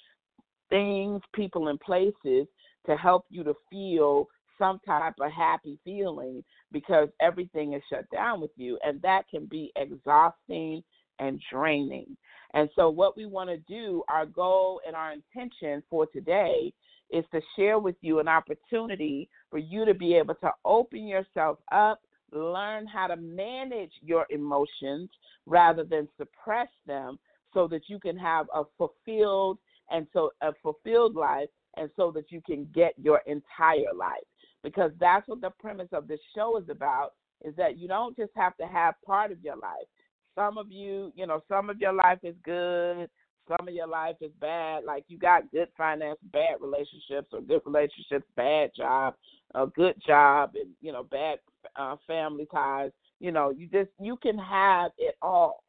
things, 0.70 1.20
people, 1.34 1.68
and 1.68 1.80
places 1.80 2.46
to 2.86 2.96
help 2.96 3.24
you 3.30 3.42
to 3.44 3.54
feel 3.70 4.28
some 4.58 4.80
type 4.86 5.14
of 5.20 5.30
happy 5.32 5.78
feeling 5.84 6.42
because 6.72 7.08
everything 7.20 7.74
is 7.74 7.82
shut 7.90 8.04
down 8.10 8.40
with 8.40 8.50
you. 8.56 8.78
And 8.84 9.00
that 9.02 9.28
can 9.28 9.46
be 9.46 9.72
exhausting 9.76 10.82
and 11.18 11.40
draining. 11.50 12.16
And 12.54 12.68
so, 12.76 12.88
what 12.90 13.16
we 13.16 13.26
want 13.26 13.50
to 13.50 13.56
do, 13.58 14.02
our 14.08 14.26
goal 14.26 14.80
and 14.86 14.94
our 14.94 15.12
intention 15.12 15.82
for 15.90 16.06
today 16.06 16.72
is 17.10 17.24
to 17.32 17.40
share 17.56 17.78
with 17.78 17.96
you 18.00 18.18
an 18.20 18.28
opportunity 18.28 19.28
for 19.50 19.58
you 19.58 19.84
to 19.84 19.94
be 19.94 20.14
able 20.14 20.34
to 20.36 20.50
open 20.64 21.06
yourself 21.06 21.58
up, 21.72 22.00
learn 22.32 22.86
how 22.86 23.06
to 23.06 23.16
manage 23.16 23.92
your 24.02 24.26
emotions 24.30 25.10
rather 25.46 25.84
than 25.84 26.08
suppress 26.16 26.68
them 26.86 27.18
so 27.52 27.68
that 27.68 27.82
you 27.88 27.98
can 27.98 28.16
have 28.16 28.46
a 28.54 28.62
fulfilled 28.76 29.58
and 29.90 30.06
so 30.12 30.30
a 30.42 30.52
fulfilled 30.62 31.14
life 31.14 31.48
and 31.76 31.90
so 31.96 32.10
that 32.10 32.30
you 32.30 32.40
can 32.46 32.66
get 32.74 32.94
your 32.96 33.20
entire 33.26 33.92
life 33.96 34.24
because 34.64 34.90
that's 34.98 35.28
what 35.28 35.40
the 35.40 35.50
premise 35.60 35.88
of 35.92 36.08
this 36.08 36.20
show 36.34 36.58
is 36.58 36.68
about 36.68 37.12
is 37.44 37.54
that 37.54 37.78
you 37.78 37.86
don't 37.86 38.16
just 38.16 38.32
have 38.34 38.56
to 38.56 38.66
have 38.66 38.94
part 39.06 39.30
of 39.30 39.40
your 39.44 39.56
life 39.56 39.86
some 40.34 40.58
of 40.58 40.70
you, 40.70 41.12
you 41.14 41.26
know, 41.26 41.42
some 41.48 41.70
of 41.70 41.80
your 41.80 41.92
life 41.92 42.18
is 42.22 42.34
good, 42.44 43.08
some 43.48 43.68
of 43.68 43.74
your 43.74 43.86
life 43.86 44.16
is 44.20 44.32
bad. 44.40 44.84
Like 44.84 45.04
you 45.08 45.18
got 45.18 45.50
good 45.52 45.68
finance, 45.76 46.18
bad 46.32 46.56
relationships, 46.60 47.28
or 47.32 47.40
good 47.40 47.62
relationships, 47.64 48.26
bad 48.36 48.70
job, 48.76 49.14
a 49.54 49.66
good 49.66 49.94
job, 50.04 50.52
and 50.54 50.70
you 50.80 50.92
know, 50.92 51.04
bad 51.04 51.38
uh, 51.76 51.96
family 52.06 52.46
ties. 52.50 52.90
You 53.20 53.32
know, 53.32 53.50
you 53.50 53.68
just 53.68 53.90
you 54.00 54.16
can 54.16 54.38
have 54.38 54.92
it 54.98 55.16
all. 55.22 55.62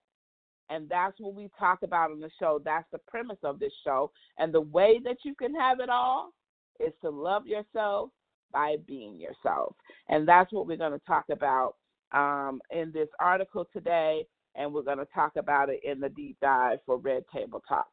And 0.71 0.89
that's 0.89 1.19
what 1.19 1.35
we 1.35 1.51
talk 1.59 1.83
about 1.83 2.09
on 2.09 2.19
the 2.19 2.31
show. 2.39 2.59
That's 2.63 2.87
the 2.91 2.97
premise 3.07 3.37
of 3.43 3.59
this 3.59 3.73
show. 3.83 4.11
And 4.39 4.51
the 4.51 4.61
way 4.61 4.99
that 5.03 5.17
you 5.23 5.35
can 5.35 5.53
have 5.53 5.79
it 5.79 5.89
all 5.89 6.31
is 6.79 6.91
to 7.01 7.09
love 7.11 7.45
yourself 7.45 8.09
by 8.55 8.77
being 8.87 9.19
yourself. 9.19 9.75
And 10.07 10.25
that's 10.25 10.53
what 10.53 10.65
we're 10.65 10.77
going 10.77 10.97
to 10.97 11.05
talk 11.05 11.25
about 11.29 11.75
um, 12.13 12.61
in 12.71 12.93
this 12.93 13.09
article 13.19 13.67
today. 13.73 14.25
And 14.55 14.73
we're 14.73 14.83
going 14.83 14.99
to 14.99 15.07
talk 15.13 15.33
about 15.35 15.69
it 15.69 15.81
in 15.83 15.99
the 15.99 16.07
deep 16.07 16.37
dive 16.41 16.79
for 16.85 16.97
Red 16.97 17.25
Table 17.33 17.61
Talk. 17.67 17.87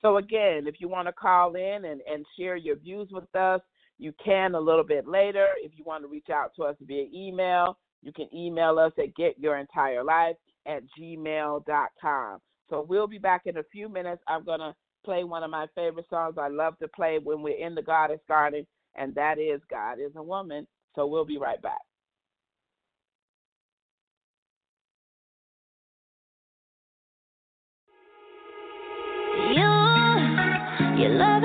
So, 0.00 0.16
again, 0.16 0.66
if 0.66 0.76
you 0.78 0.88
want 0.88 1.06
to 1.08 1.12
call 1.12 1.54
in 1.56 1.84
and, 1.84 2.00
and 2.10 2.24
share 2.38 2.56
your 2.56 2.76
views 2.76 3.08
with 3.12 3.32
us, 3.36 3.60
you 3.98 4.14
can 4.24 4.54
a 4.54 4.60
little 4.60 4.84
bit 4.84 5.06
later. 5.06 5.48
If 5.62 5.72
you 5.76 5.84
want 5.84 6.04
to 6.04 6.08
reach 6.08 6.30
out 6.32 6.52
to 6.56 6.62
us 6.62 6.76
via 6.80 7.04
email, 7.12 7.76
you 8.00 8.12
can 8.12 8.28
email 8.34 8.78
us 8.78 8.92
at 8.96 9.14
getyourentireLife 9.14 10.36
at 10.66 10.82
gmail.com. 10.98 12.38
So 12.70 12.86
we'll 12.88 13.06
be 13.06 13.18
back 13.18 13.42
in 13.44 13.58
a 13.58 13.64
few 13.70 13.88
minutes. 13.90 14.22
I'm 14.26 14.44
going 14.44 14.60
to 14.60 14.74
play 15.04 15.24
one 15.24 15.42
of 15.42 15.50
my 15.50 15.66
favorite 15.74 16.06
songs 16.08 16.36
I 16.38 16.48
love 16.48 16.78
to 16.78 16.88
play 16.88 17.18
when 17.22 17.42
we're 17.42 17.58
in 17.58 17.74
the 17.74 17.82
Goddess 17.82 18.20
Garden, 18.28 18.66
and 18.96 19.14
that 19.14 19.38
is 19.38 19.60
God 19.70 19.98
is 20.00 20.12
a 20.16 20.22
Woman. 20.22 20.66
So 20.94 21.06
we'll 21.06 21.24
be 21.24 21.38
right 21.38 21.60
back. 21.62 21.80
You, 29.36 31.02
you 31.02 31.08
love 31.10 31.42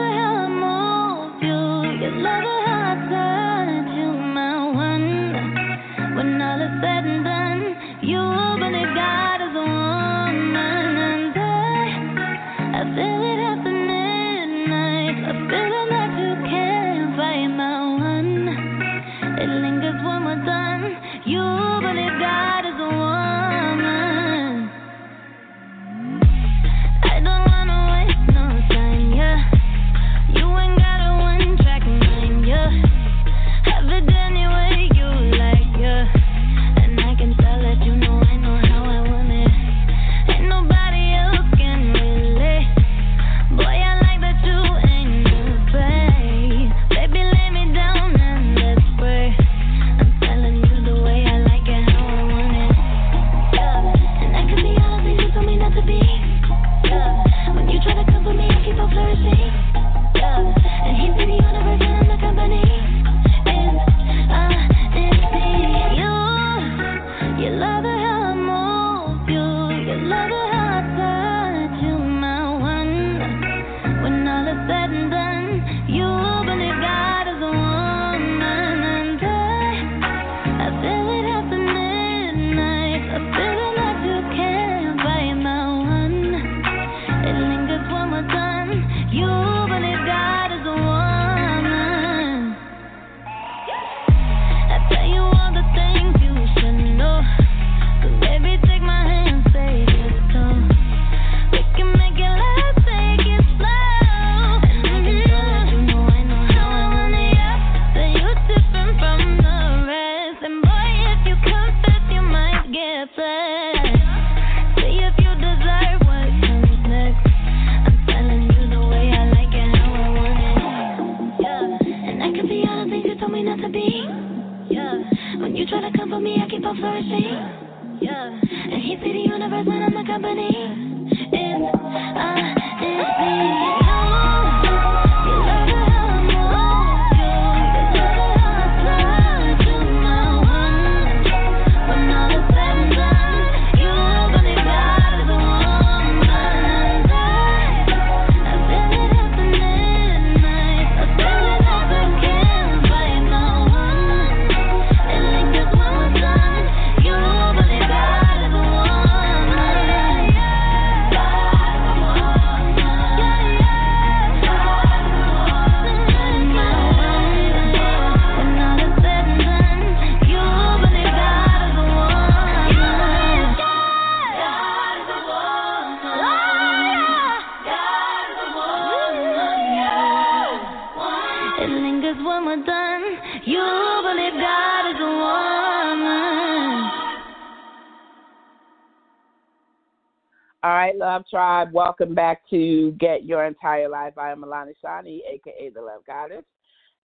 Love 191.14 191.30
Tribe, 191.30 191.72
welcome 191.74 192.16
back 192.16 192.42
to 192.50 192.90
Get 193.00 193.24
Your 193.24 193.46
Entire 193.46 193.88
Life. 193.88 194.18
I 194.18 194.32
am 194.32 194.42
Malane 194.42 194.74
Shani, 194.84 195.20
aka 195.32 195.70
the 195.70 195.80
Love 195.80 196.04
Goddess. 196.08 196.44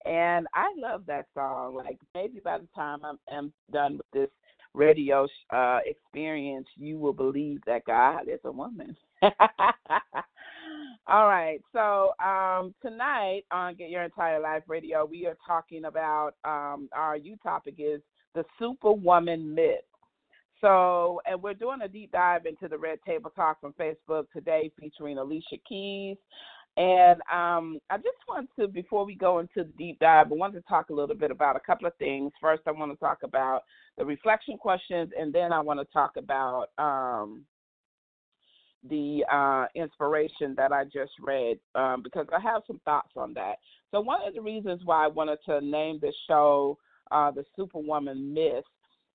And 0.06 0.46
I 0.54 0.72
love 0.78 1.02
that 1.08 1.26
song. 1.34 1.74
Like 1.74 1.98
maybe 2.14 2.40
by 2.42 2.56
the 2.56 2.68
time 2.74 3.00
I'm, 3.04 3.18
I'm 3.30 3.52
done 3.70 3.98
with 3.98 4.06
this 4.14 4.30
radio 4.72 5.28
uh, 5.50 5.80
experience, 5.84 6.66
you 6.76 6.96
will 6.96 7.12
believe 7.12 7.60
that 7.66 7.84
God 7.84 8.28
is 8.28 8.40
a 8.46 8.50
woman. 8.50 8.96
All 11.06 11.28
right. 11.28 11.60
So 11.74 12.12
um, 12.24 12.74
tonight 12.80 13.42
on 13.50 13.74
Get 13.74 13.90
Your 13.90 14.04
Entire 14.04 14.40
Life 14.40 14.62
Radio, 14.68 15.04
we 15.04 15.26
are 15.26 15.36
talking 15.46 15.84
about 15.84 16.32
um, 16.46 16.88
our 16.94 17.18
U 17.18 17.36
topic 17.42 17.74
is 17.76 18.00
the 18.34 18.46
Superwoman 18.58 19.54
myth. 19.54 19.84
So, 20.60 21.20
and 21.26 21.42
we're 21.42 21.54
doing 21.54 21.82
a 21.82 21.88
deep 21.88 22.12
dive 22.12 22.46
into 22.46 22.68
the 22.68 22.78
Red 22.78 22.98
Table 23.06 23.30
Talk 23.30 23.60
from 23.60 23.74
Facebook 23.74 24.26
today, 24.32 24.70
featuring 24.78 25.18
Alicia 25.18 25.56
Keys. 25.68 26.16
And 26.76 27.20
um, 27.32 27.78
I 27.90 27.96
just 27.96 28.18
want 28.28 28.48
to, 28.58 28.68
before 28.68 29.04
we 29.04 29.14
go 29.14 29.40
into 29.40 29.64
the 29.64 29.72
deep 29.76 29.98
dive, 29.98 30.26
I 30.30 30.34
want 30.34 30.54
to 30.54 30.60
talk 30.62 30.90
a 30.90 30.94
little 30.94 31.16
bit 31.16 31.30
about 31.30 31.56
a 31.56 31.60
couple 31.60 31.86
of 31.86 31.96
things. 31.96 32.32
First, 32.40 32.62
I 32.66 32.70
want 32.70 32.92
to 32.92 32.98
talk 32.98 33.18
about 33.24 33.62
the 33.96 34.04
reflection 34.04 34.56
questions, 34.56 35.10
and 35.18 35.32
then 35.32 35.52
I 35.52 35.60
want 35.60 35.80
to 35.80 35.92
talk 35.92 36.16
about 36.16 36.68
um, 36.78 37.44
the 38.88 39.24
uh, 39.32 39.66
inspiration 39.74 40.54
that 40.56 40.72
I 40.72 40.84
just 40.84 41.12
read 41.20 41.58
um, 41.74 42.02
because 42.02 42.26
I 42.32 42.40
have 42.40 42.62
some 42.66 42.80
thoughts 42.84 43.12
on 43.16 43.34
that. 43.34 43.56
So, 43.90 44.00
one 44.00 44.20
of 44.24 44.34
the 44.34 44.40
reasons 44.40 44.82
why 44.84 45.04
I 45.04 45.08
wanted 45.08 45.38
to 45.46 45.60
name 45.60 45.98
the 46.00 46.12
show 46.28 46.78
uh, 47.10 47.30
the 47.30 47.44
Superwoman 47.56 48.32
Myth 48.32 48.64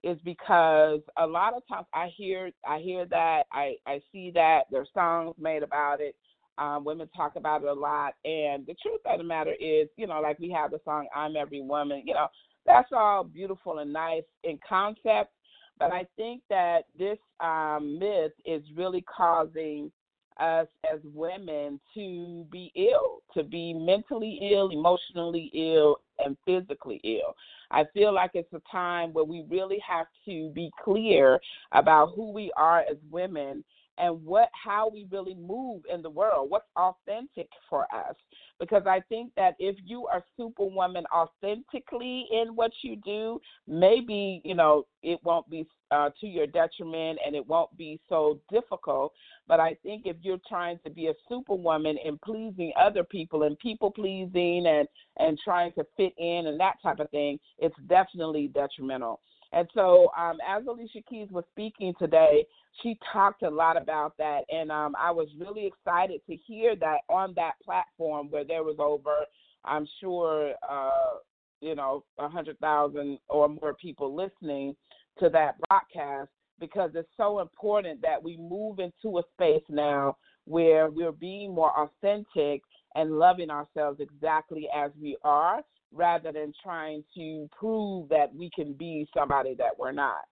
is 0.04 0.18
because 0.24 1.00
a 1.18 1.26
lot 1.26 1.54
of 1.54 1.64
times 1.68 1.88
I 1.94 2.10
hear 2.16 2.52
I 2.68 2.80
hear 2.80 3.06
that 3.06 3.44
I 3.52 3.76
I 3.86 4.02
see 4.12 4.32
that 4.32 4.64
there's 4.72 4.90
songs 4.94 5.36
made 5.40 5.64
about 5.64 6.02
it. 6.02 6.16
Um, 6.58 6.84
women 6.84 7.10
talk 7.16 7.36
about 7.36 7.64
it 7.64 7.68
a 7.68 7.74
lot, 7.74 8.14
and 8.26 8.64
the 8.68 8.76
truth 8.82 9.02
of 9.06 9.18
the 9.18 9.24
matter 9.24 9.56
is, 9.60 9.88
you 9.98 10.06
know, 10.06 10.22
like 10.22 10.38
we 10.38 10.52
have 10.52 10.70
the 10.70 10.80
song 10.86 11.08
"I'm 11.16 11.36
Every 11.36 11.62
Woman," 11.62 12.04
you 12.06 12.14
know, 12.14 12.28
that's 12.66 12.90
all 12.92 13.24
beautiful 13.24 13.80
and 13.80 13.92
nice 13.92 14.24
in 14.44 14.60
concept, 14.68 15.32
but 15.80 15.92
I 15.92 16.06
think 16.16 16.44
that 16.50 16.82
this 16.98 17.18
um, 17.40 17.98
myth 18.00 18.34
is 18.46 18.62
really 18.76 19.02
causing 19.02 19.92
us 20.40 20.68
as 20.92 21.00
women 21.04 21.80
to 21.94 22.46
be 22.52 22.72
ill, 22.76 23.22
to 23.34 23.44
be 23.44 23.74
mentally 23.74 24.40
ill, 24.52 24.70
emotionally 24.70 25.52
ill, 25.54 25.98
and 26.20 26.38
physically 26.46 27.00
ill. 27.04 27.36
I 27.72 27.86
feel 27.94 28.14
like 28.14 28.32
it's 28.34 28.54
a 28.54 28.62
time 28.72 29.14
where 29.14 29.24
we 29.24 29.46
really 29.50 29.80
have 29.88 30.08
to 30.26 30.50
be 30.50 30.72
clear 30.84 31.40
about 31.72 32.14
who 32.16 32.32
we 32.32 32.52
are 32.56 32.82
as 32.82 32.98
women 33.12 33.64
and 33.98 34.24
what 34.26 34.50
how 34.52 34.90
we 34.90 35.06
really 35.12 35.36
move 35.36 35.82
in 35.94 36.02
the 36.02 36.10
world 36.10 36.50
what's 36.50 36.66
authentic 36.76 37.48
for 37.70 37.84
us. 37.94 38.16
Because 38.60 38.84
i 38.88 39.02
think 39.10 39.32
that 39.36 39.56
if 39.60 39.76
you 39.86 40.08
are 40.08 40.24
superwoman 40.38 41.06
authentically 41.14 42.26
in 42.32 42.56
what 42.56 42.72
you 42.82 42.96
do 42.98 43.40
maybe 43.68 44.42
you 44.44 44.56
know 44.56 44.86
it 45.02 45.20
won't 45.24 45.50
be 45.50 45.66
uh, 45.92 46.10
to 46.20 46.26
your 46.26 46.48
detriment 46.48 47.20
and 47.24 47.36
it 47.36 47.46
won't 47.46 47.76
be 47.78 48.00
so 48.10 48.40
difficult. 48.52 49.14
But 49.48 49.60
i 49.60 49.76
think 49.84 50.04
if 50.06 50.18
you're 50.22 50.40
trying 50.48 50.80
to 50.84 50.90
be 50.90 51.08
a 51.08 51.14
superwoman 51.30 51.98
and 52.06 52.20
pleasing 52.22 52.72
other 52.80 53.04
people 53.04 53.44
and 53.44 53.58
people 53.60 53.92
pleasing 53.92 54.66
and 54.68 54.88
and 55.18 55.38
trying 55.44 55.72
to 55.74 55.86
fit 55.98 56.14
in 56.18 56.48
and 56.48 56.60
that 56.60 56.82
type 56.82 57.00
of 57.00 57.10
thing 57.12 57.40
it's 57.60 57.76
definitely 57.88 58.48
detrimental 58.48 59.20
and 59.54 59.68
so, 59.74 60.12
um, 60.18 60.38
as 60.48 60.64
Alicia 60.68 61.02
Keys 61.08 61.30
was 61.32 61.44
speaking 61.52 61.94
today, 62.00 62.46
she 62.82 62.98
talked 63.12 63.44
a 63.44 63.50
lot 63.50 63.80
about 63.80 64.18
that, 64.18 64.42
and 64.50 64.72
um, 64.72 64.96
I 65.00 65.12
was 65.12 65.28
really 65.40 65.68
excited 65.68 66.22
to 66.28 66.36
hear 66.36 66.76
that 66.78 67.00
on 67.08 67.34
that 67.36 67.54
platform 67.64 68.32
where 68.32 68.44
there 68.44 68.64
was 68.64 68.78
over, 68.80 69.16
I'm 69.64 69.88
sure, 70.02 70.54
uh, 70.68 71.18
you 71.62 71.76
know, 71.76 72.04
a 72.18 72.28
hundred 72.28 72.58
thousand 72.60 73.20
or 73.30 73.48
more 73.48 73.76
people 73.76 74.16
listening 74.16 74.76
to 75.20 75.30
that 75.30 75.56
broadcast 75.70 76.30
because 76.60 76.92
it's 76.96 77.10
so 77.16 77.40
important 77.40 78.02
that 78.02 78.22
we 78.22 78.38
move 78.38 78.80
into 78.80 79.20
a 79.20 79.24
space 79.34 79.64
now 79.70 80.18
where 80.46 80.90
we're 80.90 81.12
being 81.12 81.54
more 81.54 81.72
authentic 81.80 82.62
and 82.96 83.20
loving 83.20 83.50
ourselves 83.50 84.00
exactly 84.00 84.68
as 84.76 84.92
we 85.00 85.18
are 85.24 85.62
rather 85.94 86.32
than 86.32 86.54
trying 86.64 87.04
to 87.16 87.50
prove 87.58 88.10
that 88.10 88.34
we 88.36 88.50
can 88.56 88.74
be 88.74 89.08
somebody 89.16 89.56
that 89.56 89.78
we're 89.78 89.92
not. 89.92 90.24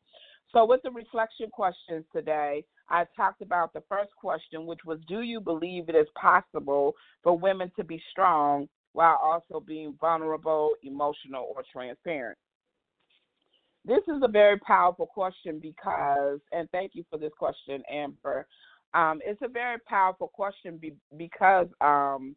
So, 0.51 0.65
with 0.65 0.81
the 0.83 0.91
reflection 0.91 1.49
questions 1.51 2.03
today, 2.13 2.65
I 2.89 3.05
talked 3.15 3.41
about 3.41 3.71
the 3.73 3.83
first 3.87 4.11
question, 4.17 4.65
which 4.65 4.81
was 4.85 4.99
Do 5.07 5.21
you 5.21 5.39
believe 5.39 5.87
it 5.87 5.95
is 5.95 6.07
possible 6.19 6.93
for 7.23 7.37
women 7.37 7.71
to 7.77 7.83
be 7.83 8.01
strong 8.11 8.67
while 8.93 9.17
also 9.23 9.63
being 9.65 9.95
vulnerable, 10.01 10.71
emotional, 10.83 11.53
or 11.55 11.63
transparent? 11.71 12.37
This 13.85 14.03
is 14.07 14.21
a 14.21 14.27
very 14.27 14.59
powerful 14.59 15.07
question 15.07 15.59
because, 15.59 16.39
and 16.51 16.69
thank 16.71 16.91
you 16.93 17.03
for 17.09 17.17
this 17.17 17.31
question, 17.39 17.81
Amber. 17.89 18.45
Um, 18.93 19.21
it's 19.25 19.41
a 19.41 19.47
very 19.47 19.77
powerful 19.87 20.27
question 20.27 20.77
be, 20.77 20.93
because 21.17 21.67
um, 21.79 22.35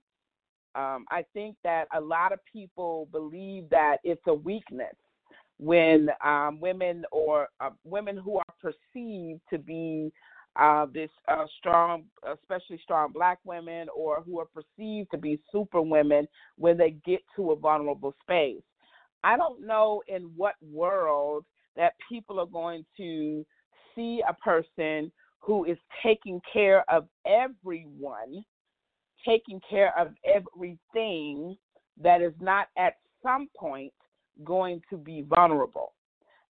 um, 0.75 1.05
I 1.11 1.25
think 1.33 1.57
that 1.65 1.87
a 1.95 2.01
lot 2.01 2.33
of 2.33 2.41
people 2.51 3.09
believe 3.13 3.69
that 3.71 3.99
it's 4.05 4.23
a 4.27 4.35
weakness 4.35 4.95
when 5.59 6.09
um, 6.25 6.59
women 6.61 7.05
or 7.13 7.49
uh, 7.61 7.71
women 7.85 8.17
who 8.17 8.39
are 8.39 8.55
perceived 8.61 9.41
to 9.51 9.59
be 9.59 10.13
uh, 10.57 10.87
this 10.93 11.11
uh, 11.29 11.45
strong, 11.59 12.05
especially 12.33 12.79
strong 12.83 13.13
black 13.13 13.39
women, 13.45 13.89
or 13.95 14.23
who 14.23 14.39
are 14.39 14.47
perceived 14.47 15.11
to 15.11 15.19
be 15.19 15.41
super 15.51 15.81
women 15.81 16.27
when 16.57 16.77
they 16.77 16.97
get 17.05 17.21
to 17.37 17.53
a 17.53 17.57
vulnerable 17.57 18.15
space. 18.23 18.63
I 19.23 19.37
don't 19.37 19.67
know 19.67 20.03
in 20.07 20.31
what 20.37 20.55
world 20.63 21.45
that 21.77 21.95
people 22.09 22.39
are 22.39 22.47
going 22.47 22.85
to 22.97 23.45
see 23.95 24.23
a 24.29 24.35
person 24.35 25.11
who 25.41 25.65
is 25.65 25.79
taking 26.03 26.41
care 26.53 26.85
of 26.91 27.07
everyone 27.27 28.45
taking 29.25 29.61
care 29.69 29.97
of 29.99 30.09
everything 30.25 31.57
that 32.01 32.21
is 32.21 32.33
not 32.41 32.69
at 32.77 32.95
some 33.23 33.49
point 33.57 33.93
going 34.43 34.81
to 34.91 34.97
be 34.97 35.25
vulnerable, 35.29 35.93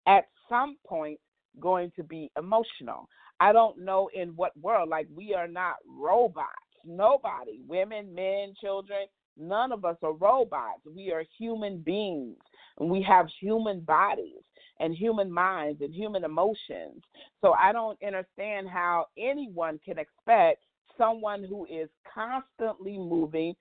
at 0.07 0.25
some 0.49 0.77
point 0.85 1.19
going 1.59 1.91
to 1.95 2.03
be 2.03 2.31
emotional. 2.37 3.07
I 3.39 3.51
don't 3.51 3.79
know 3.79 4.09
in 4.13 4.29
what 4.29 4.57
world, 4.59 4.89
like 4.89 5.07
we 5.13 5.33
are 5.33 5.47
not 5.47 5.75
robots. 5.87 6.47
Nobody, 6.85 7.61
women, 7.67 8.13
men, 8.13 8.53
children, 8.59 9.05
none 9.37 9.71
of 9.71 9.85
us 9.85 9.97
are 10.03 10.13
robots. 10.13 10.81
We 10.95 11.11
are 11.11 11.23
human 11.37 11.79
beings 11.79 12.37
and 12.79 12.89
we 12.89 13.01
have 13.03 13.27
human 13.39 13.81
bodies 13.81 14.41
and 14.79 14.93
human 14.93 15.31
minds 15.31 15.81
and 15.81 15.93
human 15.93 16.23
emotions. 16.23 17.03
So 17.41 17.53
I 17.53 17.71
don't 17.71 17.97
understand 18.05 18.67
how 18.67 19.07
anyone 19.17 19.79
can 19.85 19.97
expect 19.97 20.63
someone 20.97 21.43
who 21.43 21.65
is 21.65 21.89
constantly 22.13 22.97
moving, 22.97 23.55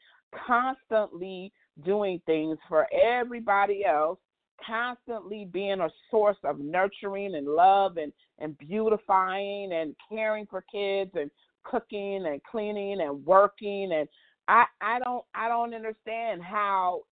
constantly 0.46 1.52
doing 1.84 2.20
things 2.26 2.58
for 2.68 2.86
everybody 2.92 3.84
else, 3.84 4.18
constantly 4.64 5.46
being 5.50 5.80
a 5.80 5.88
source 6.10 6.36
of 6.44 6.58
nurturing 6.58 7.34
and 7.34 7.46
love 7.46 7.96
and, 7.96 8.12
and 8.38 8.56
beautifying 8.58 9.72
and 9.72 9.94
caring 10.08 10.46
for 10.46 10.64
kids 10.70 11.10
and 11.14 11.30
cooking 11.64 12.26
and 12.26 12.42
cleaning 12.44 13.00
and 13.00 13.24
working 13.24 13.92
and 13.92 14.08
I, 14.48 14.64
I 14.80 14.98
don't 14.98 15.24
I 15.34 15.48
don't 15.48 15.74
understand 15.74 16.42
how 16.42 17.02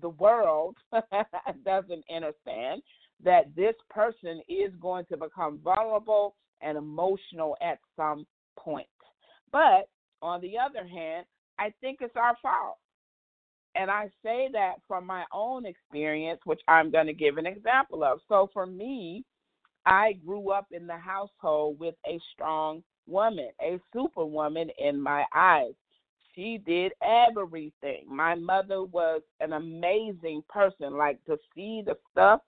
the 0.00 0.08
world 0.08 0.76
doesn't 1.64 2.04
understand 2.14 2.82
that 3.24 3.54
this 3.54 3.74
person 3.90 4.40
is 4.48 4.72
going 4.80 5.04
to 5.06 5.16
become 5.16 5.58
vulnerable 5.62 6.34
and 6.62 6.78
emotional 6.78 7.56
at 7.60 7.78
some 7.96 8.26
point. 8.58 8.86
But 9.52 9.88
on 10.22 10.40
the 10.40 10.54
other 10.58 10.86
hand, 10.86 11.26
I 11.58 11.72
think 11.80 11.98
it's 12.00 12.16
our 12.16 12.36
fault. 12.42 12.76
And 13.74 13.90
I 13.90 14.10
say 14.24 14.48
that 14.52 14.74
from 14.88 15.06
my 15.06 15.24
own 15.32 15.64
experience, 15.66 16.40
which 16.44 16.60
I'm 16.68 16.90
going 16.90 17.06
to 17.06 17.12
give 17.12 17.38
an 17.38 17.46
example 17.46 18.02
of. 18.02 18.20
So 18.28 18.50
for 18.52 18.66
me, 18.66 19.24
I 19.86 20.14
grew 20.24 20.50
up 20.50 20.66
in 20.72 20.86
the 20.86 20.96
household 20.96 21.78
with 21.78 21.94
a 22.06 22.18
strong 22.32 22.82
woman, 23.06 23.50
a 23.60 23.78
superwoman 23.92 24.70
in 24.78 25.00
my 25.00 25.24
eyes. 25.34 25.74
She 26.34 26.58
did 26.58 26.92
everything. 27.02 28.04
My 28.06 28.34
mother 28.34 28.84
was 28.84 29.22
an 29.40 29.52
amazing 29.54 30.42
person. 30.48 30.96
Like 30.96 31.24
to 31.26 31.36
see 31.54 31.82
the 31.84 31.96
stuff 32.12 32.40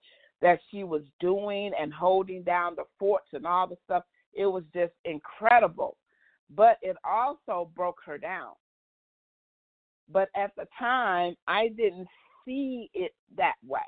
that 0.42 0.60
she 0.70 0.84
was 0.84 1.02
doing 1.18 1.72
and 1.78 1.92
holding 1.92 2.42
down 2.42 2.74
the 2.76 2.84
forts 2.98 3.28
and 3.32 3.46
all 3.46 3.66
the 3.66 3.76
stuff, 3.84 4.04
it 4.32 4.46
was 4.46 4.64
just 4.74 4.92
incredible 5.04 5.96
but 6.54 6.76
it 6.82 6.96
also 7.04 7.70
broke 7.74 7.98
her 8.04 8.18
down. 8.18 8.52
But 10.12 10.28
at 10.34 10.52
the 10.56 10.66
time, 10.78 11.34
I 11.46 11.68
didn't 11.68 12.08
see 12.44 12.90
it 12.94 13.12
that 13.36 13.54
way 13.64 13.80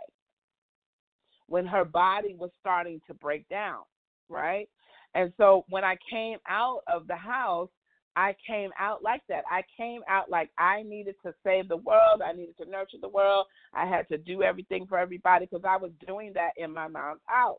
when 1.49 1.67
her 1.67 1.85
body 1.85 2.35
was 2.39 2.51
starting 2.61 3.01
to 3.07 3.15
break 3.15 3.49
down, 3.49 3.81
right? 4.29 4.69
And 5.15 5.33
so 5.37 5.65
when 5.69 5.85
I 5.85 5.97
came 6.11 6.39
out 6.49 6.81
of 6.93 7.07
the 7.07 7.17
house, 7.17 7.69
I 8.15 8.37
came 8.47 8.71
out 8.79 9.03
like 9.03 9.23
that. 9.29 9.45
I 9.51 9.63
came 9.77 10.03
out 10.09 10.31
like 10.31 10.51
I 10.59 10.83
needed 10.83 11.15
to 11.25 11.35
save 11.45 11.69
the 11.69 11.79
world. 11.79 12.23
I 12.25 12.33
needed 12.33 12.57
to 12.59 12.69
nurture 12.71 12.99
the 13.01 13.09
world. 13.09 13.47
I 13.75 13.87
had 13.87 14.09
to 14.11 14.19
do 14.19 14.43
everything 14.43 14.87
for 14.87 14.99
everybody 14.99 15.47
because 15.47 15.65
I 15.67 15.77
was 15.77 15.91
doing 16.07 16.33
that 16.35 16.51
in 16.57 16.73
my 16.73 16.89
mom's 16.89 17.21
house. 17.25 17.59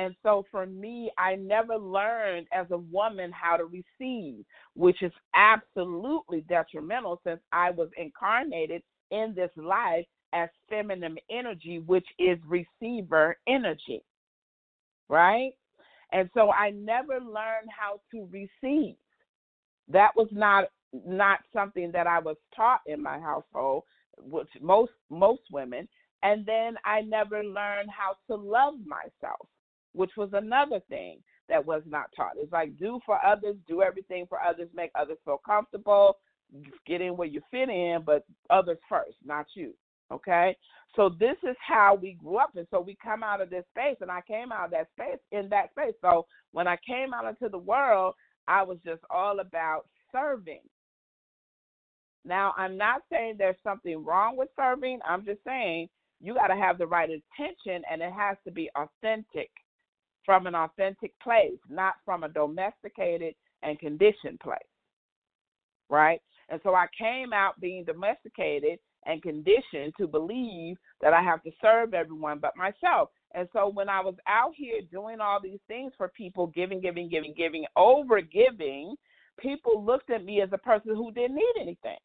And 0.00 0.16
so 0.22 0.46
for 0.50 0.64
me, 0.64 1.10
I 1.18 1.34
never 1.34 1.76
learned 1.76 2.46
as 2.54 2.66
a 2.70 2.78
woman 2.78 3.30
how 3.32 3.58
to 3.58 3.64
receive, 3.64 4.46
which 4.74 5.02
is 5.02 5.12
absolutely 5.34 6.40
detrimental 6.48 7.20
since 7.22 7.40
I 7.52 7.70
was 7.70 7.90
incarnated 7.98 8.82
in 9.10 9.34
this 9.36 9.50
life 9.56 10.06
as 10.32 10.48
feminine 10.70 11.18
energy, 11.30 11.80
which 11.80 12.06
is 12.18 12.38
receiver 12.46 13.36
energy. 13.46 14.02
Right? 15.10 15.52
And 16.12 16.30
so 16.32 16.50
I 16.50 16.70
never 16.70 17.20
learned 17.20 17.68
how 17.68 18.00
to 18.12 18.26
receive. 18.32 18.96
That 19.88 20.12
was 20.16 20.28
not 20.32 20.70
not 20.92 21.40
something 21.52 21.92
that 21.92 22.06
I 22.06 22.20
was 22.20 22.36
taught 22.56 22.80
in 22.86 23.02
my 23.02 23.18
household, 23.18 23.84
which 24.18 24.48
most 24.62 24.92
most 25.10 25.42
women. 25.52 25.86
And 26.22 26.46
then 26.46 26.76
I 26.86 27.02
never 27.02 27.44
learned 27.44 27.90
how 27.90 28.16
to 28.28 28.40
love 28.40 28.74
myself 28.86 29.46
which 29.92 30.12
was 30.16 30.30
another 30.32 30.80
thing 30.88 31.18
that 31.48 31.64
was 31.64 31.82
not 31.86 32.10
taught. 32.16 32.32
It's 32.36 32.52
like 32.52 32.78
do 32.78 33.00
for 33.04 33.24
others, 33.24 33.56
do 33.66 33.82
everything 33.82 34.26
for 34.28 34.40
others, 34.40 34.68
make 34.74 34.90
others 34.94 35.18
feel 35.24 35.40
comfortable, 35.44 36.16
get 36.86 37.00
in 37.00 37.16
where 37.16 37.28
you 37.28 37.40
fit 37.50 37.68
in, 37.68 38.02
but 38.04 38.24
others 38.50 38.78
first, 38.88 39.16
not 39.24 39.46
you. 39.54 39.74
Okay? 40.12 40.56
So 40.96 41.08
this 41.08 41.36
is 41.48 41.56
how 41.66 41.98
we 42.00 42.14
grew 42.14 42.36
up. 42.36 42.50
And 42.56 42.66
so 42.70 42.80
we 42.80 42.96
come 43.02 43.22
out 43.22 43.40
of 43.40 43.50
this 43.50 43.64
space, 43.70 43.96
and 44.00 44.10
I 44.10 44.20
came 44.26 44.52
out 44.52 44.66
of 44.66 44.70
that 44.72 44.88
space 44.98 45.20
in 45.32 45.48
that 45.50 45.70
space. 45.70 45.94
So 46.00 46.26
when 46.52 46.66
I 46.66 46.76
came 46.86 47.14
out 47.14 47.28
into 47.28 47.48
the 47.48 47.58
world, 47.58 48.14
I 48.48 48.62
was 48.62 48.78
just 48.84 49.02
all 49.10 49.40
about 49.40 49.82
serving. 50.12 50.62
Now, 52.24 52.52
I'm 52.56 52.76
not 52.76 53.02
saying 53.10 53.36
there's 53.38 53.56
something 53.62 54.04
wrong 54.04 54.36
with 54.36 54.48
serving. 54.56 54.98
I'm 55.08 55.24
just 55.24 55.42
saying 55.44 55.88
you 56.20 56.34
got 56.34 56.48
to 56.48 56.56
have 56.56 56.76
the 56.76 56.86
right 56.86 57.08
intention, 57.08 57.82
and 57.90 58.02
it 58.02 58.12
has 58.12 58.36
to 58.44 58.50
be 58.50 58.68
authentic 58.76 59.50
from 60.24 60.46
an 60.46 60.54
authentic 60.54 61.18
place, 61.20 61.58
not 61.68 61.94
from 62.04 62.24
a 62.24 62.28
domesticated 62.28 63.34
and 63.62 63.78
conditioned 63.78 64.40
place. 64.40 64.58
Right? 65.88 66.20
And 66.48 66.60
so 66.62 66.74
I 66.74 66.86
came 66.96 67.32
out 67.32 67.60
being 67.60 67.84
domesticated 67.84 68.78
and 69.06 69.22
conditioned 69.22 69.94
to 69.98 70.06
believe 70.06 70.76
that 71.00 71.14
I 71.14 71.22
have 71.22 71.42
to 71.44 71.50
serve 71.62 71.94
everyone 71.94 72.38
but 72.38 72.56
myself. 72.56 73.10
And 73.34 73.48
so 73.52 73.68
when 73.68 73.88
I 73.88 74.00
was 74.00 74.16
out 74.26 74.52
here 74.56 74.80
doing 74.90 75.20
all 75.20 75.40
these 75.42 75.60
things 75.68 75.92
for 75.96 76.08
people, 76.08 76.48
giving, 76.48 76.80
giving, 76.80 77.08
giving, 77.08 77.34
giving, 77.36 77.64
over 77.76 78.20
giving, 78.20 78.94
people 79.38 79.84
looked 79.84 80.10
at 80.10 80.24
me 80.24 80.42
as 80.42 80.50
a 80.52 80.58
person 80.58 80.94
who 80.94 81.12
didn't 81.12 81.36
need 81.36 81.54
anything. 81.60 81.98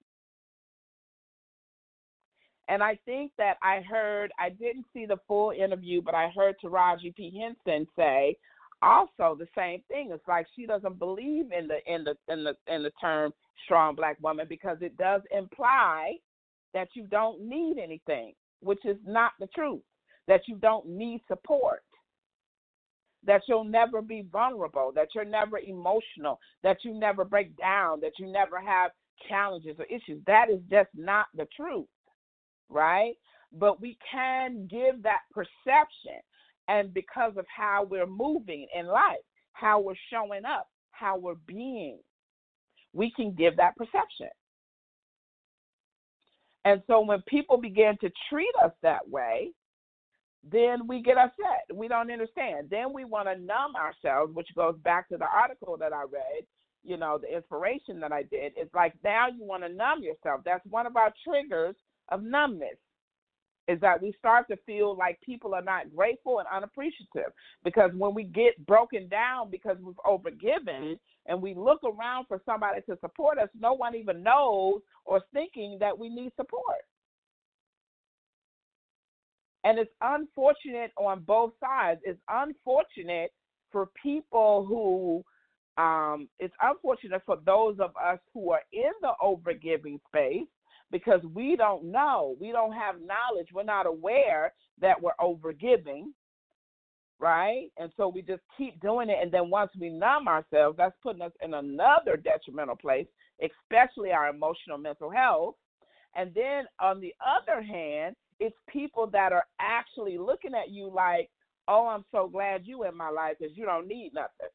And 2.68 2.82
I 2.82 2.98
think 3.06 3.32
that 3.38 3.58
I 3.62 3.82
heard, 3.82 4.32
I 4.40 4.50
didn't 4.50 4.86
see 4.94 5.06
the 5.06 5.18
full 5.28 5.52
interview, 5.52 6.02
but 6.02 6.16
I 6.16 6.30
heard 6.36 6.56
Taraji 6.64 7.16
P. 7.16 7.40
Henson 7.40 7.88
say 7.96 8.38
also 8.82 9.36
the 9.38 9.48
same 9.56 9.82
thing. 9.88 10.10
It's 10.12 10.28
like 10.28 10.48
she 10.56 10.66
doesn't 10.66 11.00
believe 11.00 11.52
in 11.52 11.68
the 11.68 11.78
in 11.88 12.04
the 12.04 12.16
in 12.32 12.44
the 12.44 12.56
in 12.68 12.84
the 12.84 12.92
term 13.02 13.34
strong 13.66 13.96
black 13.96 14.18
woman 14.22 14.48
because 14.50 14.78
it 14.82 14.98
does 14.98 15.22
imply 15.32 16.14
that 16.74 16.90
you 16.94 17.08
don't 17.08 17.42
need 17.42 17.78
anything, 17.78 18.34
which 18.62 18.84
is 18.86 18.98
not 19.06 19.32
the 19.40 19.48
truth. 19.48 19.82
That 20.28 20.42
you 20.48 20.56
don't 20.56 20.88
need 20.88 21.22
support. 21.28 21.84
That 23.26 23.42
you'll 23.48 23.64
never 23.64 24.02
be 24.02 24.26
vulnerable, 24.32 24.92
that 24.96 25.10
you're 25.16 25.26
never 25.26 25.58
emotional, 25.60 26.40
that 26.64 26.78
you 26.84 26.94
never 26.94 27.26
break 27.26 27.56
down, 27.58 28.00
that 28.02 28.14
you 28.20 28.28
never 28.32 28.60
have 28.60 28.92
challenges 29.30 29.78
or 29.80 29.86
issues. 29.86 30.22
That 30.28 30.50
is 30.52 30.60
just 30.70 30.90
not 30.96 31.28
the 31.36 31.48
truth 31.56 31.88
right? 32.70 33.14
But 33.52 33.82
we 33.82 33.98
can 34.12 34.68
give 34.70 35.04
that 35.04 35.22
perception. 35.32 36.20
And 36.68 36.94
because 36.94 37.34
of 37.38 37.46
how 37.48 37.88
we're 37.90 38.08
moving 38.08 38.68
in 38.78 38.88
life, 38.88 39.24
how 39.54 39.80
we're 39.80 39.94
showing 40.12 40.46
up, 40.46 40.68
how 40.92 41.18
we're 41.18 41.36
being, 41.48 42.00
we 42.94 43.12
can 43.12 43.34
give 43.34 43.58
that 43.58 43.76
perception. 43.76 44.30
And 46.64 46.82
so 46.88 47.02
when 47.02 47.22
people 47.28 47.58
begin 47.58 47.96
to 48.02 48.10
treat 48.30 48.52
us 48.64 48.72
that 48.82 49.08
way, 49.08 49.52
then 50.52 50.88
we 50.88 51.02
get 51.02 51.18
upset. 51.18 51.66
We 51.74 51.88
don't 51.88 52.12
understand. 52.12 52.68
Then 52.70 52.94
we 52.94 53.06
want 53.06 53.28
to 53.28 53.36
numb 53.36 53.76
ourselves, 53.76 54.34
which 54.34 54.48
goes 54.56 54.76
back 54.84 55.10
to 55.10 55.18
the 55.18 55.28
article 55.28 55.78
that 55.78 55.94
I 55.94 56.04
read, 56.04 56.46
you 56.84 56.98
know, 56.98 57.20
the 57.20 57.36
inspiration 57.36 58.00
that 58.00 58.12
I 58.12 58.24
did. 58.24 58.54
It's 58.56 58.74
like 58.74 58.94
now 59.04 59.28
you 59.28 59.44
want 59.44 59.64
to 59.64 59.70
numb 59.70 60.02
yourself. 60.02 60.42
That's 60.46 60.66
one 60.68 60.86
of 60.88 60.96
our 60.96 61.14
triggers 61.24 61.76
of 62.10 62.24
numbness 62.24 62.78
is 63.68 63.80
that 63.82 64.02
we 64.02 64.14
start 64.20 64.48
to 64.48 64.58
feel 64.66 64.96
like 64.96 65.20
people 65.22 65.56
are 65.56 65.62
not 65.62 65.94
grateful 65.96 66.40
and 66.40 66.48
unappreciative 66.54 67.32
because 67.64 67.92
when 67.98 68.14
we 68.14 68.24
get 68.24 68.64
broken 68.68 69.08
down 69.10 69.50
because 69.50 69.78
we've 69.82 69.96
overgiven 70.06 70.98
and 71.26 71.42
we 71.42 71.56
look 71.56 71.80
around 71.84 72.26
for 72.28 72.42
somebody 72.46 72.82
to 72.82 72.98
support 73.02 73.40
us, 73.40 73.50
no 73.60 73.74
one 73.74 73.96
even 73.96 74.22
knows 74.22 74.82
or 75.06 75.22
thinking 75.34 75.78
that 75.80 75.98
we 75.98 76.10
need 76.10 76.32
support. 76.36 76.82
And 79.64 79.80
it's 79.80 79.92
unfortunate 80.02 80.92
on 80.96 81.22
both 81.22 81.54
sides. 81.60 82.00
It's 82.04 82.22
unfortunate 82.30 83.32
for 83.72 83.90
people 84.02 84.66
who 84.68 85.24
um, 85.78 86.30
it's 86.40 86.54
unfortunate 86.62 87.22
for 87.26 87.38
those 87.46 87.78
of 87.80 87.92
us 88.02 88.20
who 88.34 88.52
are 88.52 88.62
in 88.72 88.92
the 89.02 89.12
overgiving 89.22 90.00
space 90.08 90.48
because 90.92 91.22
we 91.34 91.56
don't 91.56 91.86
know. 91.86 92.36
We 92.40 92.52
don't 92.52 92.74
have 92.74 92.96
knowledge. 92.96 93.50
We're 93.54 93.64
not 93.64 93.86
aware 93.86 94.54
that 94.82 95.02
we're 95.02 95.12
overgiving, 95.20 96.06
right? 97.20 97.68
And 97.78 97.92
so 97.98 98.08
we 98.08 98.22
just 98.22 98.42
keep 98.58 98.80
doing 98.82 99.10
it. 99.10 99.18
And 99.22 99.32
then 99.32 99.50
once 99.50 99.72
we 99.80 99.90
numb 99.90 100.28
ourselves, 100.28 100.78
that's 100.78 100.96
putting 101.02 101.22
us 101.22 101.32
in 101.42 101.54
another 101.54 102.18
detrimental 102.18 102.76
place, 102.76 103.08
especially 103.42 104.12
our 104.12 104.30
emotional 104.30 104.78
mental 104.78 105.10
health. 105.10 105.56
And 106.16 106.34
then 106.34 106.66
on 106.80 107.02
the 107.02 107.14
other 107.20 107.62
hand, 107.62 108.16
it's 108.40 108.56
people 108.70 109.08
that 109.08 109.32
are 109.32 109.46
actually 109.60 110.18
looking 110.18 110.54
at 110.54 110.70
you 110.70 110.92
like, 110.94 111.30
oh, 111.68 111.88
I'm 111.88 112.06
so 112.12 112.28
glad 112.28 112.66
you 112.66 112.84
in 112.84 112.96
my 112.96 113.10
life 113.10 113.36
because 113.40 113.58
you 113.58 113.66
don't 113.66 113.88
need 113.88 114.12
nothing. 114.14 114.50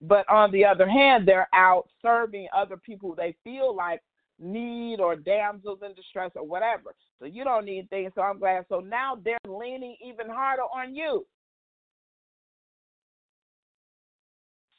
But 0.00 0.28
on 0.28 0.52
the 0.52 0.64
other 0.64 0.88
hand, 0.88 1.26
they're 1.26 1.48
out 1.54 1.88
serving 2.02 2.46
other 2.56 2.76
people 2.76 3.14
they 3.14 3.34
feel 3.42 3.74
like 3.74 4.00
need 4.38 5.00
or 5.00 5.16
damsels 5.16 5.80
in 5.84 5.94
distress 5.94 6.30
or 6.36 6.46
whatever. 6.46 6.94
So 7.18 7.26
you 7.26 7.42
don't 7.42 7.64
need 7.64 7.90
things. 7.90 8.12
So 8.14 8.22
I'm 8.22 8.38
glad. 8.38 8.64
So 8.68 8.80
now 8.80 9.18
they're 9.24 9.38
leaning 9.46 9.96
even 10.04 10.28
harder 10.28 10.62
on 10.62 10.94
you. 10.94 11.26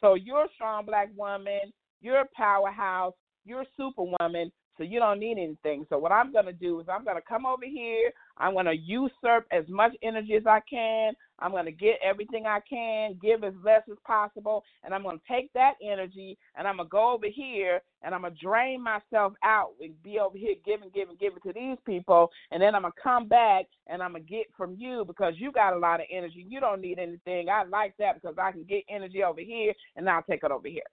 So 0.01 0.13
you're 0.13 0.45
a 0.45 0.53
strong 0.55 0.85
black 0.85 1.09
woman. 1.15 1.73
You're 2.01 2.21
a 2.21 2.29
powerhouse. 2.35 3.13
You're 3.43 3.63
a 3.63 3.67
superwoman. 3.75 4.51
So 4.79 4.85
you 4.85 4.97
don't 4.97 5.19
need 5.19 5.37
anything. 5.37 5.85
So 5.89 5.97
what 5.97 6.13
I'm 6.13 6.31
going 6.31 6.45
to 6.45 6.53
do 6.53 6.79
is 6.79 6.87
I'm 6.89 7.03
going 7.03 7.17
to 7.17 7.21
come 7.27 7.45
over 7.45 7.65
here. 7.65 8.11
I'm 8.37 8.53
going 8.53 8.65
to 8.65 8.77
usurp 8.77 9.45
as 9.51 9.65
much 9.67 9.91
energy 10.01 10.35
as 10.35 10.47
I 10.47 10.61
can. 10.69 11.11
I'm 11.37 11.51
going 11.51 11.65
to 11.65 11.73
get 11.73 11.99
everything 12.01 12.45
I 12.45 12.59
can, 12.67 13.19
give 13.21 13.43
as 13.43 13.53
less 13.61 13.81
as 13.91 13.97
possible, 14.07 14.63
and 14.83 14.93
I'm 14.93 15.03
going 15.03 15.19
to 15.19 15.33
take 15.33 15.51
that 15.53 15.73
energy 15.83 16.37
and 16.55 16.65
I'm 16.65 16.77
going 16.77 16.87
to 16.87 16.91
go 16.91 17.13
over 17.13 17.25
here 17.33 17.81
and 18.03 18.15
I'm 18.15 18.21
going 18.21 18.33
to 18.33 18.39
drain 18.41 18.81
myself 18.81 19.33
out 19.43 19.71
and 19.81 20.01
be 20.01 20.19
over 20.19 20.37
here 20.37 20.55
giving, 20.65 20.89
giving, 20.93 21.17
giving 21.19 21.41
to 21.45 21.53
these 21.53 21.77
people, 21.85 22.29
and 22.51 22.61
then 22.61 22.73
I'm 22.73 22.83
going 22.83 22.93
to 22.93 23.01
come 23.01 23.27
back 23.27 23.65
and 23.87 24.01
I'm 24.01 24.11
going 24.11 24.23
to 24.23 24.29
get 24.29 24.45
from 24.55 24.75
you 24.77 25.03
because 25.05 25.33
you 25.37 25.51
got 25.51 25.73
a 25.73 25.79
lot 25.79 25.99
of 25.99 26.07
energy. 26.09 26.45
You 26.47 26.61
don't 26.61 26.81
need 26.81 26.99
anything. 26.99 27.49
I 27.49 27.65
like 27.65 27.95
that 27.99 28.21
because 28.21 28.37
I 28.41 28.53
can 28.53 28.63
get 28.63 28.83
energy 28.89 29.23
over 29.23 29.41
here 29.41 29.73
and 29.97 30.09
I'll 30.09 30.23
take 30.23 30.43
it 30.43 30.51
over 30.51 30.69
here 30.69 30.83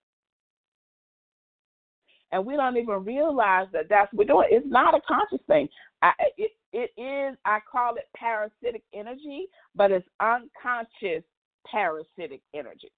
and 2.33 2.45
we 2.45 2.57
don't 2.57 2.77
even 2.77 3.05
realize 3.05 3.69
that 3.73 3.89
that's 3.89 4.13
what 4.13 4.27
we're 4.27 4.35
doing. 4.35 4.49
It's 4.51 4.67
not 4.69 4.95
a 4.95 5.01
conscious 5.07 5.45
thing. 5.47 5.69
I, 6.03 6.13
it 6.37 6.53
it 6.73 6.91
is. 7.01 7.37
I 7.45 7.59
call 7.71 7.95
it 7.97 8.09
parasitic 8.17 8.83
energy, 8.95 9.47
but 9.75 9.91
it's 9.91 10.07
unconscious 10.21 11.25
parasitic 11.71 12.43
energy. 12.55 12.93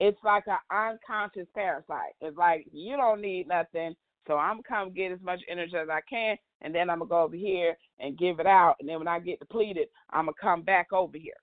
It's 0.00 0.18
like 0.22 0.44
an 0.46 0.58
unconscious 0.70 1.48
parasite. 1.54 2.14
It's 2.20 2.36
like 2.36 2.66
you 2.72 2.96
don't 2.96 3.20
need 3.20 3.48
nothing, 3.48 3.94
so 4.26 4.36
I'm 4.36 4.62
come 4.62 4.92
get 4.92 5.12
as 5.12 5.20
much 5.22 5.40
energy 5.48 5.76
as 5.76 5.88
I 5.88 6.00
can, 6.08 6.36
and 6.62 6.74
then 6.74 6.90
I'm 6.90 6.98
gonna 6.98 7.08
go 7.08 7.22
over 7.22 7.36
here 7.36 7.76
and 7.98 8.18
give 8.18 8.40
it 8.40 8.46
out, 8.46 8.76
and 8.80 8.88
then 8.88 8.98
when 8.98 9.08
I 9.08 9.18
get 9.18 9.40
depleted, 9.40 9.88
I'm 10.10 10.26
gonna 10.26 10.34
come 10.40 10.62
back 10.62 10.92
over 10.92 11.16
here. 11.18 11.34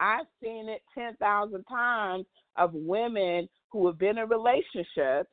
I've 0.00 0.26
seen 0.42 0.68
it 0.68 0.82
10,000 0.94 1.64
times 1.64 2.26
of 2.56 2.72
women 2.74 3.48
who 3.74 3.88
have 3.88 3.98
been 3.98 4.18
in 4.18 4.28
relationships 4.28 5.28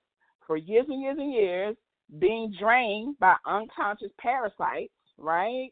for 0.48 0.58
years 0.58 0.88
and 0.90 1.00
years 1.00 1.18
and 1.20 1.32
years 1.32 1.76
being 2.18 2.52
drained 2.60 3.16
by 3.20 3.36
unconscious 3.46 4.10
parasites, 4.20 4.92
right? 5.20 5.70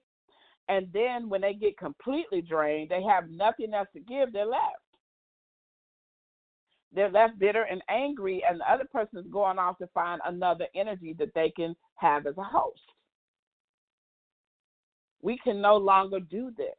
And 0.69 0.87
then 0.93 1.29
when 1.29 1.41
they 1.41 1.55
get 1.55 1.79
completely 1.79 2.43
drained, 2.43 2.89
they 2.89 3.01
have 3.01 3.27
nothing 3.31 3.73
else 3.73 3.87
to 3.93 3.99
give, 4.01 4.31
they're 4.31 4.45
left. 4.45 4.83
They're 6.93 7.09
left 7.09 7.39
bitter 7.39 7.63
and 7.63 7.81
angry, 7.89 8.43
and 8.47 8.59
the 8.59 8.71
other 8.71 8.85
person 8.85 9.17
is 9.17 9.25
going 9.31 9.57
off 9.57 9.79
to 9.79 9.87
find 9.87 10.21
another 10.23 10.67
energy 10.75 11.15
that 11.17 11.33
they 11.33 11.51
can 11.55 11.75
have 11.95 12.27
as 12.27 12.37
a 12.37 12.43
host. 12.43 12.79
We 15.23 15.39
can 15.43 15.59
no 15.59 15.75
longer 15.75 16.19
do 16.19 16.51
this. 16.55 16.75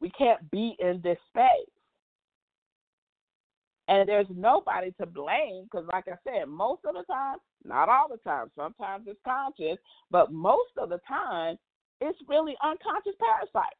We 0.00 0.08
can't 0.10 0.50
be 0.50 0.76
in 0.78 1.02
this 1.04 1.18
space. 1.28 1.75
And 3.88 4.08
there's 4.08 4.26
nobody 4.34 4.92
to 5.00 5.06
blame 5.06 5.64
because, 5.64 5.86
like 5.92 6.04
I 6.08 6.16
said, 6.24 6.48
most 6.48 6.80
of 6.84 6.94
the 6.94 7.04
time, 7.04 7.36
not 7.64 7.88
all 7.88 8.08
the 8.10 8.18
time, 8.18 8.50
sometimes 8.56 9.04
it's 9.06 9.20
conscious, 9.24 9.78
but 10.10 10.32
most 10.32 10.72
of 10.76 10.88
the 10.88 10.98
time, 11.06 11.56
it's 12.00 12.18
really 12.28 12.56
unconscious 12.62 13.14
parasites. 13.20 13.76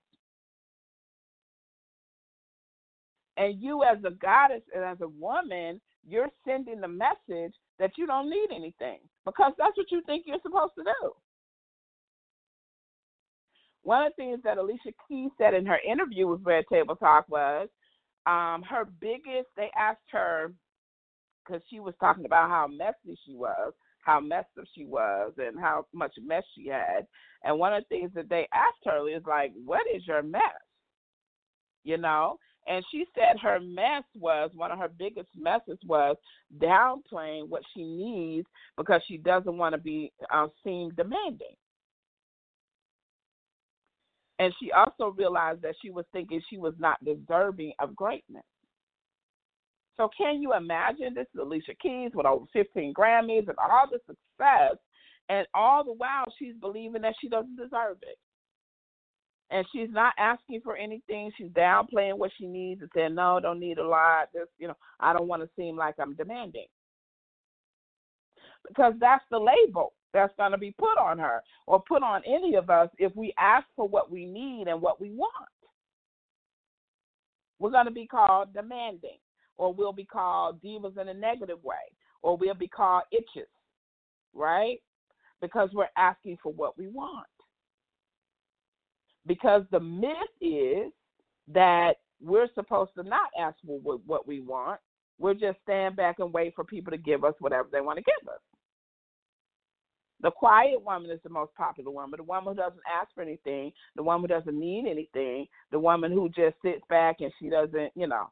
And 3.36 3.60
you, 3.60 3.82
as 3.82 3.98
a 4.04 4.12
goddess 4.12 4.62
and 4.74 4.84
as 4.84 4.98
a 5.00 5.08
woman, 5.08 5.80
you're 6.08 6.30
sending 6.46 6.80
the 6.80 6.88
message 6.88 7.54
that 7.78 7.90
you 7.98 8.06
don't 8.06 8.30
need 8.30 8.48
anything 8.54 8.98
because 9.24 9.52
that's 9.58 9.76
what 9.76 9.90
you 9.90 10.02
think 10.06 10.24
you're 10.26 10.38
supposed 10.42 10.72
to 10.78 10.84
do. 10.84 11.12
One 13.82 14.06
of 14.06 14.12
the 14.16 14.22
things 14.22 14.40
that 14.44 14.58
Alicia 14.58 14.92
Keys 15.06 15.30
said 15.38 15.54
in 15.54 15.66
her 15.66 15.78
interview 15.88 16.26
with 16.26 16.44
Red 16.44 16.64
Table 16.72 16.96
Talk 16.96 17.28
was 17.28 17.68
um, 18.26 18.62
her 18.62 18.86
biggest, 19.00 19.48
they 19.56 19.70
asked 19.78 20.10
her, 20.10 20.52
because 21.44 21.62
she 21.70 21.80
was 21.80 21.94
talking 22.00 22.24
about 22.24 22.50
how 22.50 22.66
messy 22.66 23.18
she 23.24 23.34
was, 23.34 23.72
how 24.02 24.20
messed 24.20 24.48
up 24.58 24.64
she 24.74 24.84
was, 24.84 25.32
and 25.38 25.58
how 25.58 25.86
much 25.92 26.12
mess 26.24 26.42
she 26.54 26.68
had. 26.68 27.06
And 27.44 27.58
one 27.58 27.72
of 27.72 27.84
the 27.84 27.96
things 27.96 28.10
that 28.14 28.28
they 28.28 28.48
asked 28.52 28.84
her 28.84 29.08
is 29.08 29.22
like, 29.26 29.52
"What 29.64 29.86
is 29.94 30.06
your 30.06 30.22
mess?" 30.22 30.42
You 31.84 31.98
know, 31.98 32.38
and 32.66 32.84
she 32.90 33.04
said 33.14 33.38
her 33.40 33.60
mess 33.60 34.02
was 34.18 34.50
one 34.54 34.72
of 34.72 34.78
her 34.78 34.88
biggest 34.88 35.28
messes 35.36 35.78
was 35.86 36.16
downplaying 36.58 37.48
what 37.48 37.62
she 37.72 37.84
needs 37.84 38.48
because 38.76 39.02
she 39.06 39.18
doesn't 39.18 39.56
want 39.56 39.74
to 39.74 39.80
be 39.80 40.12
uh, 40.32 40.48
seen 40.64 40.90
demanding. 40.96 41.54
And 44.38 44.52
she 44.60 44.70
also 44.72 45.14
realized 45.16 45.62
that 45.62 45.74
she 45.80 45.90
was 45.90 46.04
thinking 46.12 46.42
she 46.48 46.58
was 46.58 46.74
not 46.78 47.02
deserving 47.04 47.72
of 47.78 47.96
greatness. 47.96 48.44
So 49.96 50.10
can 50.16 50.42
you 50.42 50.52
imagine 50.52 51.14
this 51.14 51.26
is 51.34 51.40
Alicia 51.40 51.74
Keys 51.80 52.10
with 52.14 52.26
over 52.26 52.44
15 52.52 52.92
Grammys 52.92 53.48
and 53.48 53.56
all 53.58 53.86
the 53.90 53.98
success, 54.06 54.76
and 55.28 55.46
all 55.54 55.84
the 55.84 55.94
while 55.94 56.26
she's 56.38 56.54
believing 56.60 57.02
that 57.02 57.14
she 57.20 57.28
doesn't 57.28 57.56
deserve 57.56 57.96
it. 58.02 58.18
And 59.50 59.64
she's 59.72 59.88
not 59.90 60.12
asking 60.18 60.60
for 60.62 60.76
anything. 60.76 61.30
She's 61.38 61.48
downplaying 61.48 62.18
what 62.18 62.32
she 62.36 62.46
needs 62.46 62.82
and 62.82 62.90
saying, 62.94 63.14
"No, 63.14 63.40
don't 63.40 63.60
need 63.60 63.78
a 63.78 63.86
lot. 63.86 64.32
This, 64.32 64.48
you 64.58 64.68
know, 64.68 64.76
I 65.00 65.12
don't 65.12 65.28
want 65.28 65.42
to 65.42 65.48
seem 65.54 65.76
like 65.76 65.98
I'm 65.98 66.14
demanding." 66.14 66.66
Because 68.66 68.94
that's 68.98 69.24
the 69.30 69.38
label 69.38 69.94
that's 70.12 70.32
going 70.36 70.52
to 70.52 70.58
be 70.58 70.74
put 70.78 70.98
on 70.98 71.18
her 71.18 71.42
or 71.66 71.82
put 71.82 72.02
on 72.02 72.22
any 72.26 72.54
of 72.54 72.70
us 72.70 72.88
if 72.98 73.14
we 73.14 73.34
ask 73.38 73.66
for 73.76 73.88
what 73.88 74.10
we 74.10 74.24
need 74.24 74.66
and 74.68 74.80
what 74.80 75.00
we 75.00 75.10
want. 75.10 75.48
We're 77.58 77.70
going 77.70 77.86
to 77.86 77.90
be 77.90 78.06
called 78.06 78.52
demanding, 78.52 79.18
or 79.56 79.72
we'll 79.72 79.92
be 79.92 80.04
called 80.04 80.62
divas 80.62 80.98
in 81.00 81.08
a 81.08 81.14
negative 81.14 81.62
way, 81.64 81.74
or 82.22 82.36
we'll 82.36 82.54
be 82.54 82.68
called 82.68 83.04
itches, 83.10 83.48
right? 84.34 84.80
Because 85.40 85.70
we're 85.72 85.88
asking 85.96 86.38
for 86.42 86.52
what 86.52 86.76
we 86.76 86.88
want. 86.88 87.26
Because 89.26 89.62
the 89.70 89.80
myth 89.80 90.12
is 90.40 90.92
that 91.52 91.94
we're 92.22 92.48
supposed 92.54 92.92
to 92.96 93.02
not 93.02 93.30
ask 93.38 93.56
for 93.66 93.78
what 93.80 94.26
we 94.26 94.40
want. 94.40 94.80
We're 95.18 95.34
just 95.34 95.58
stand 95.62 95.96
back 95.96 96.18
and 96.18 96.32
wait 96.32 96.54
for 96.54 96.64
people 96.64 96.90
to 96.90 96.98
give 96.98 97.24
us 97.24 97.34
whatever 97.40 97.68
they 97.72 97.80
want 97.80 97.98
to 97.98 98.04
give 98.04 98.28
us. 98.28 98.40
The 100.20 100.30
quiet 100.30 100.82
woman 100.82 101.10
is 101.10 101.20
the 101.22 101.30
most 101.30 101.54
popular 101.54 101.90
woman. 101.90 102.16
The 102.16 102.24
woman 102.24 102.54
who 102.54 102.62
doesn't 102.62 102.80
ask 103.00 103.12
for 103.14 103.22
anything, 103.22 103.72
the 103.96 104.02
woman 104.02 104.22
who 104.28 104.34
doesn't 104.34 104.58
need 104.58 104.86
anything, 104.90 105.46
the 105.70 105.78
woman 105.78 106.10
who 106.10 106.28
just 106.30 106.56
sits 106.62 106.82
back 106.88 107.16
and 107.20 107.32
she 107.38 107.50
doesn't, 107.50 107.92
you 107.94 108.06
know. 108.06 108.30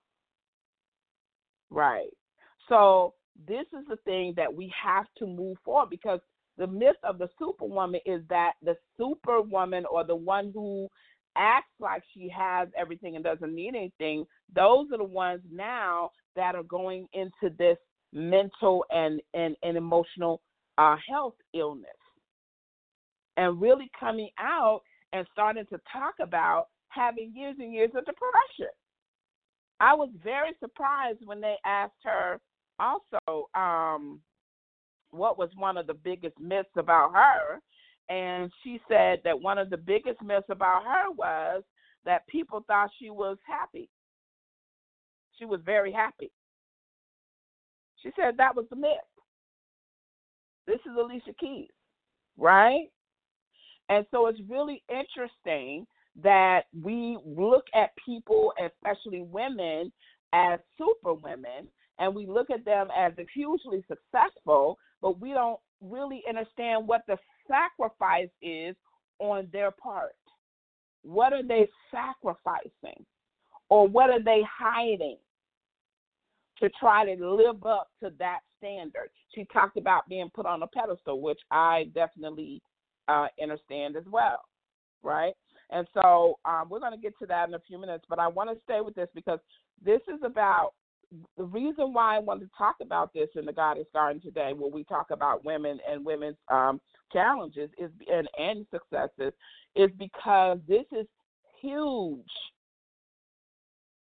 Right. 1.71 2.11
So 2.69 3.15
this 3.47 3.67
is 3.79 3.87
the 3.89 3.97
thing 4.05 4.33
that 4.37 4.53
we 4.53 4.73
have 4.83 5.07
to 5.19 5.27
move 5.27 5.59
forward 5.65 5.91
because 5.91 6.21
the 6.57 6.67
myth 6.67 6.97
of 7.03 7.19
the 7.19 7.29
superwoman 7.39 8.01
is 8.07 8.23
that 8.29 8.53
the 8.63 8.77
superwoman 8.97 9.85
or 9.91 10.05
the 10.05 10.15
one 10.15 10.53
who 10.55 10.89
acts 11.37 11.73
like 11.81 12.03
she 12.15 12.29
has 12.29 12.69
everything 12.79 13.17
and 13.17 13.25
doesn't 13.25 13.55
need 13.55 13.75
anything, 13.75 14.25
those 14.55 14.87
are 14.93 14.99
the 14.99 15.05
ones 15.05 15.43
now 15.51 16.11
that 16.37 16.55
are 16.55 16.63
going 16.63 17.09
into 17.13 17.55
this 17.59 17.77
mental 18.13 18.85
and, 18.91 19.21
and, 19.35 19.57
and 19.63 19.77
emotional 19.77 20.41
uh, 20.79 20.97
health 21.09 21.35
illness 21.55 21.87
and 23.37 23.61
really 23.61 23.91
coming 23.99 24.31
out 24.39 24.83
and 25.13 25.27
starting 25.33 25.65
to 25.67 25.79
talk 25.93 26.15
about 26.21 26.69
having 26.89 27.33
years 27.35 27.57
and 27.59 27.73
years 27.73 27.91
of 27.97 28.05
depression. 28.05 28.73
I 29.81 29.95
was 29.95 30.11
very 30.23 30.53
surprised 30.61 31.19
when 31.25 31.41
they 31.41 31.57
asked 31.65 31.93
her 32.05 32.41
also 32.79 33.49
um, 33.55 34.21
what 35.11 35.39
was 35.39 35.51
one 35.57 35.77
of 35.77 35.87
the 35.87 35.95
biggest 35.95 36.39
myths 36.41 36.69
about 36.77 37.13
her. 37.13 37.61
And 38.09 38.51
she 38.63 38.81
said 38.89 39.21
that 39.25 39.41
one 39.41 39.59
of 39.59 39.71
the 39.71 39.77
biggest 39.77 40.23
myths 40.23 40.47
about 40.51 40.85
her 40.85 41.11
was 41.17 41.63
that 42.05 42.27
people 42.29 42.65
thought 42.67 42.91
she 43.01 43.11
was 43.11 43.39
happy. 43.47 43.89
She 45.39 45.45
was 45.45 45.61
very 45.65 45.93
happy. 45.93 46.31
She 48.03 48.11
said 48.15 48.37
that 48.37 48.55
was 48.55 48.67
the 48.71 48.77
myth. 48.77 48.91
This 50.67 50.81
is 50.87 50.93
Alicia 50.99 51.35
Keys, 51.39 51.69
right? 52.39 52.87
And 53.89 54.07
so 54.11 54.27
it's 54.29 54.41
really 54.49 54.83
interesting 54.89 55.87
that 56.23 56.63
we 56.83 57.19
look 57.25 57.65
at 57.75 57.91
people, 58.05 58.53
especially 58.65 59.23
women, 59.23 59.93
as 60.33 60.59
super 60.79 61.15
women, 61.15 61.69
and 61.99 62.15
we 62.15 62.27
look 62.27 62.51
at 62.51 62.65
them 62.65 62.89
as 62.97 63.13
hugely 63.35 63.85
successful, 63.89 64.79
but 65.03 65.21
we 65.21 65.31
don't 65.31 65.61
really 65.81 66.23
understand 66.29 66.87
what 66.89 67.03
the 67.07 67.17
sacrifice 67.47 68.31
is 68.43 68.75
on 69.19 69.49
their 69.53 69.71
part. 69.71 70.15
What 71.03 71.33
are 71.33 71.47
they 71.47 71.69
sacrificing? 71.91 73.05
Or 73.69 73.87
what 73.87 74.11
are 74.11 74.23
they 74.23 74.43
hiding 74.59 75.19
to 76.61 76.71
try 76.81 77.05
to 77.05 77.35
live 77.35 77.65
up 77.65 77.91
to 78.03 78.13
that 78.19 78.41
standard? 78.59 79.11
She 79.35 79.47
talked 79.53 79.77
about 79.77 80.09
being 80.09 80.31
put 80.35 80.47
on 80.47 80.63
a 80.63 80.67
pedestal, 80.67 81.21
which 81.21 81.41
I 81.51 81.91
definitely 81.95 82.63
uh, 83.09 83.27
understand 83.43 83.97
as 83.97 84.05
well, 84.11 84.41
right? 85.03 85.35
And 85.71 85.87
so 85.95 86.39
um, 86.45 86.69
we're 86.69 86.81
going 86.81 86.93
to 86.93 86.99
get 86.99 87.19
to 87.19 87.27
that 87.27 87.49
in 87.49 87.55
a 87.55 87.61
few 87.67 87.79
minutes, 87.79 88.05
but 88.09 88.19
I 88.19 88.29
want 88.29 88.51
to 88.51 88.63
stay 88.65 88.81
with 88.81 88.95
this 88.95 89.09
because 89.15 89.39
this 89.85 90.01
is 90.09 90.21
about 90.25 90.73
the 91.37 91.45
reason 91.45 91.93
why 91.93 92.17
I 92.17 92.19
want 92.19 92.41
to 92.41 92.51
talk 92.57 92.77
about 92.81 93.13
this 93.13 93.29
in 93.37 93.45
the 93.45 93.53
Goddess 93.53 93.87
Garden 93.93 94.21
today, 94.21 94.53
where 94.53 94.71
we 94.71 94.85
talk 94.85 95.11
about 95.11 95.45
women 95.45 95.79
and 95.89 96.05
women's 96.05 96.37
um, 96.49 96.81
challenges 97.13 97.71
is 97.79 97.91
and, 98.13 98.29
and 98.39 98.67
successes, 98.71 99.33
is 99.77 99.91
because 99.99 100.59
this 100.67 100.85
is 100.93 101.07
huge. 101.61 102.21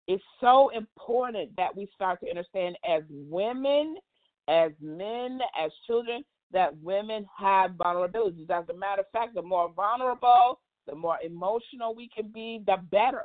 It's 0.10 0.24
so 0.42 0.70
important 0.70 1.56
that 1.56 1.78
we 1.78 1.88
start 1.94 2.20
to 2.22 2.30
understand 2.32 2.76
as 2.84 3.04
women, 3.08 3.96
as 4.48 4.72
men, 4.82 5.40
as 5.64 5.72
children, 5.86 6.24
that 6.52 6.76
women 6.82 7.28
have 7.38 7.74
vulnerabilities. 7.74 8.50
As 8.50 8.68
a 8.70 8.74
matter 8.74 9.02
of 9.02 9.12
fact, 9.14 9.36
the 9.36 9.44
more 9.44 9.72
vulnerable, 9.72 10.62
the 10.88 10.96
more 10.96 11.20
emotional 11.24 11.94
we 11.94 12.10
can 12.10 12.30
be, 12.30 12.60
the 12.66 12.78
better. 12.90 13.22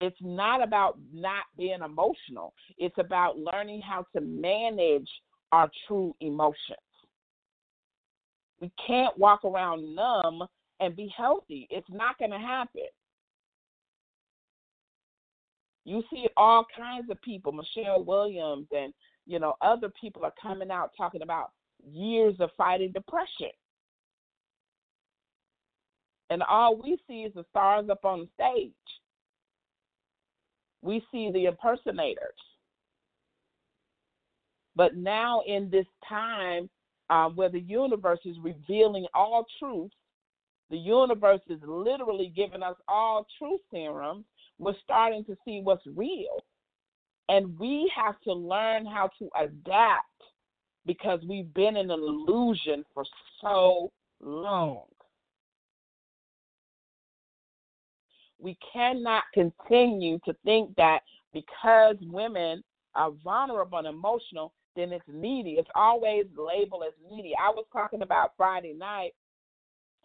It's 0.00 0.16
not 0.22 0.62
about 0.62 0.96
not 1.12 1.44
being 1.58 1.82
emotional. 1.84 2.54
It's 2.78 2.96
about 2.96 3.38
learning 3.38 3.82
how 3.82 4.06
to 4.16 4.22
manage 4.22 5.10
our 5.52 5.70
true 5.86 6.16
emotions. 6.20 6.78
We 8.58 8.72
can't 8.86 9.18
walk 9.18 9.44
around 9.44 9.94
numb 9.94 10.44
and 10.80 10.96
be 10.96 11.12
healthy. 11.14 11.68
It's 11.68 11.90
not 11.90 12.18
going 12.18 12.30
to 12.30 12.38
happen. 12.38 12.88
You 15.88 16.02
see 16.12 16.28
all 16.36 16.66
kinds 16.76 17.10
of 17.10 17.20
people, 17.22 17.52
Michelle 17.52 18.04
Williams 18.04 18.66
and 18.72 18.92
you 19.26 19.38
know 19.38 19.54
other 19.60 19.90
people 20.00 20.24
are 20.24 20.34
coming 20.40 20.70
out 20.70 20.90
talking 20.96 21.22
about 21.22 21.52
years 21.92 22.34
of 22.40 22.50
fighting 22.56 22.92
depression. 22.92 23.50
And 26.30 26.42
all 26.42 26.76
we 26.76 26.98
see 27.08 27.22
is 27.22 27.32
the 27.34 27.44
stars 27.50 27.88
up 27.88 28.04
on 28.04 28.20
the 28.20 28.28
stage 28.34 28.72
we 30.82 31.02
see 31.10 31.30
the 31.32 31.46
impersonators. 31.46 32.38
But 34.76 34.96
now, 34.96 35.42
in 35.46 35.70
this 35.70 35.86
time 36.08 36.70
uh, 37.10 37.28
where 37.30 37.48
the 37.48 37.60
universe 37.60 38.20
is 38.24 38.36
revealing 38.42 39.06
all 39.14 39.46
truth, 39.58 39.90
the 40.70 40.76
universe 40.76 41.40
is 41.48 41.58
literally 41.66 42.32
giving 42.34 42.62
us 42.62 42.76
all 42.86 43.26
truth 43.38 43.60
serums. 43.72 44.24
We're 44.58 44.74
starting 44.82 45.24
to 45.26 45.36
see 45.44 45.60
what's 45.62 45.86
real. 45.94 46.42
And 47.28 47.58
we 47.58 47.90
have 47.94 48.20
to 48.22 48.32
learn 48.32 48.86
how 48.86 49.10
to 49.18 49.28
adapt 49.38 50.06
because 50.86 51.20
we've 51.28 51.52
been 51.52 51.76
in 51.76 51.90
an 51.90 52.00
illusion 52.00 52.84
for 52.94 53.04
so 53.40 53.92
long. 54.20 54.84
we 58.38 58.56
cannot 58.72 59.24
continue 59.34 60.18
to 60.24 60.34
think 60.44 60.74
that 60.76 61.00
because 61.32 61.96
women 62.02 62.62
are 62.94 63.10
vulnerable 63.22 63.78
and 63.78 63.86
emotional, 63.86 64.52
then 64.76 64.92
it's 64.92 65.04
needy. 65.08 65.52
It's 65.52 65.68
always 65.74 66.26
labeled 66.36 66.84
as 66.86 66.94
needy. 67.10 67.34
I 67.38 67.50
was 67.50 67.64
talking 67.72 68.02
about 68.02 68.32
Friday 68.36 68.74
night, 68.74 69.12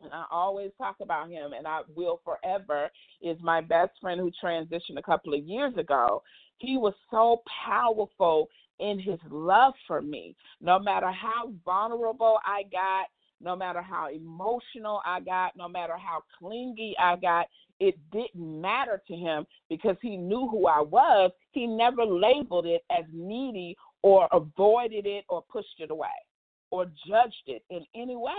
and 0.01 0.13
I 0.13 0.25
always 0.31 0.71
talk 0.77 0.97
about 1.01 1.29
him, 1.29 1.53
and 1.53 1.67
I 1.67 1.81
will 1.95 2.21
forever, 2.23 2.89
is 3.21 3.37
my 3.41 3.61
best 3.61 3.91
friend 4.01 4.19
who 4.19 4.31
transitioned 4.43 4.97
a 4.97 5.03
couple 5.03 5.33
of 5.33 5.43
years 5.43 5.75
ago. 5.77 6.23
He 6.57 6.77
was 6.77 6.93
so 7.09 7.41
powerful 7.65 8.49
in 8.79 8.99
his 8.99 9.19
love 9.29 9.73
for 9.87 10.01
me. 10.01 10.35
No 10.61 10.79
matter 10.79 11.11
how 11.11 11.53
vulnerable 11.65 12.39
I 12.45 12.63
got, 12.63 13.07
no 13.41 13.55
matter 13.55 13.81
how 13.81 14.07
emotional 14.07 15.01
I 15.05 15.19
got, 15.19 15.55
no 15.55 15.67
matter 15.67 15.97
how 15.97 16.23
clingy 16.39 16.95
I 16.99 17.15
got, 17.17 17.47
it 17.79 17.95
didn't 18.11 18.61
matter 18.61 19.01
to 19.07 19.15
him 19.15 19.45
because 19.69 19.97
he 20.01 20.15
knew 20.15 20.47
who 20.47 20.67
I 20.67 20.79
was. 20.79 21.31
He 21.51 21.67
never 21.67 22.05
labeled 22.05 22.65
it 22.65 22.83
as 22.89 23.03
needy 23.11 23.75
or 24.01 24.27
avoided 24.31 25.05
it 25.05 25.25
or 25.27 25.43
pushed 25.51 25.79
it 25.79 25.91
away 25.91 26.07
or 26.71 26.85
judged 27.07 27.43
it 27.47 27.63
in 27.69 27.85
any 27.95 28.15
way 28.15 28.31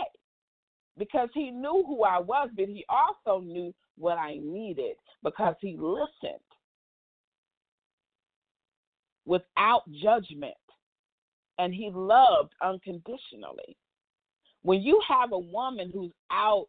because 0.99 1.29
he 1.35 1.51
knew 1.51 1.85
who 1.87 2.05
I 2.05 2.19
was, 2.19 2.51
but 2.57 2.67
he 2.67 2.85
also 2.89 3.43
knew 3.45 3.75
what 3.97 4.19
I 4.19 4.39
needed 4.43 4.97
because 5.23 5.55
he 5.61 5.77
listened 5.79 6.41
without 9.27 9.83
judgment 10.03 10.55
and 11.59 11.73
he 11.73 11.91
loved 11.93 12.53
unconditionally. 12.63 13.77
When 14.63 14.83
you 14.83 15.01
have 15.09 15.33
a 15.33 15.39
woman 15.39 15.91
who's 15.93 16.13
out 16.31 16.67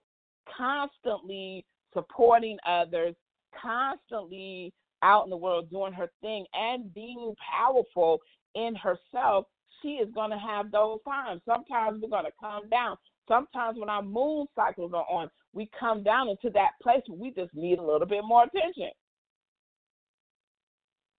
constantly 0.56 1.66
supporting 1.94 2.58
others, 2.68 3.16
constantly 3.60 4.74
out 5.02 5.24
in 5.24 5.30
the 5.30 5.38
world 5.38 5.70
doing 5.70 5.94
her 5.94 6.10
thing 6.22 6.46
and 6.54 6.94
being 6.94 7.34
powerful 7.58 8.20
in 8.54 8.76
herself, 8.76 9.46
she 9.82 9.90
is 9.90 10.10
going 10.14 10.32
to 10.32 10.38
have 10.38 10.72
those 10.72 11.00
times. 11.08 11.42
Sometimes 11.46 12.02
we're 12.02 12.10
going 12.10 12.26
to 12.26 12.32
come 12.40 12.70
down. 12.70 12.98
Sometimes 13.28 13.80
when 13.80 13.90
our 13.90 14.04
moon 14.04 14.48
cycles 14.56 14.92
are 14.94 15.06
on, 15.10 15.30
we 15.54 15.70
come 15.80 16.04
down 16.04 16.30
into 16.30 16.50
that 16.54 16.72
place 16.82 17.02
where 17.08 17.20
we 17.20 17.32
just 17.32 17.54
need 17.54 17.80
a 17.80 17.84
little 17.84 18.08
bit 18.08 18.24
more 18.24 18.44
attention. 18.44 18.90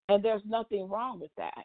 And 0.08 0.24
there's 0.24 0.42
nothing 0.46 0.88
wrong 0.88 1.18
with 1.18 1.32
that. 1.36 1.64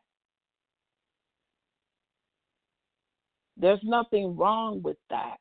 There's 3.58 3.84
nothing 3.84 4.36
wrong 4.36 4.82
with 4.82 4.98
that. 5.12 5.38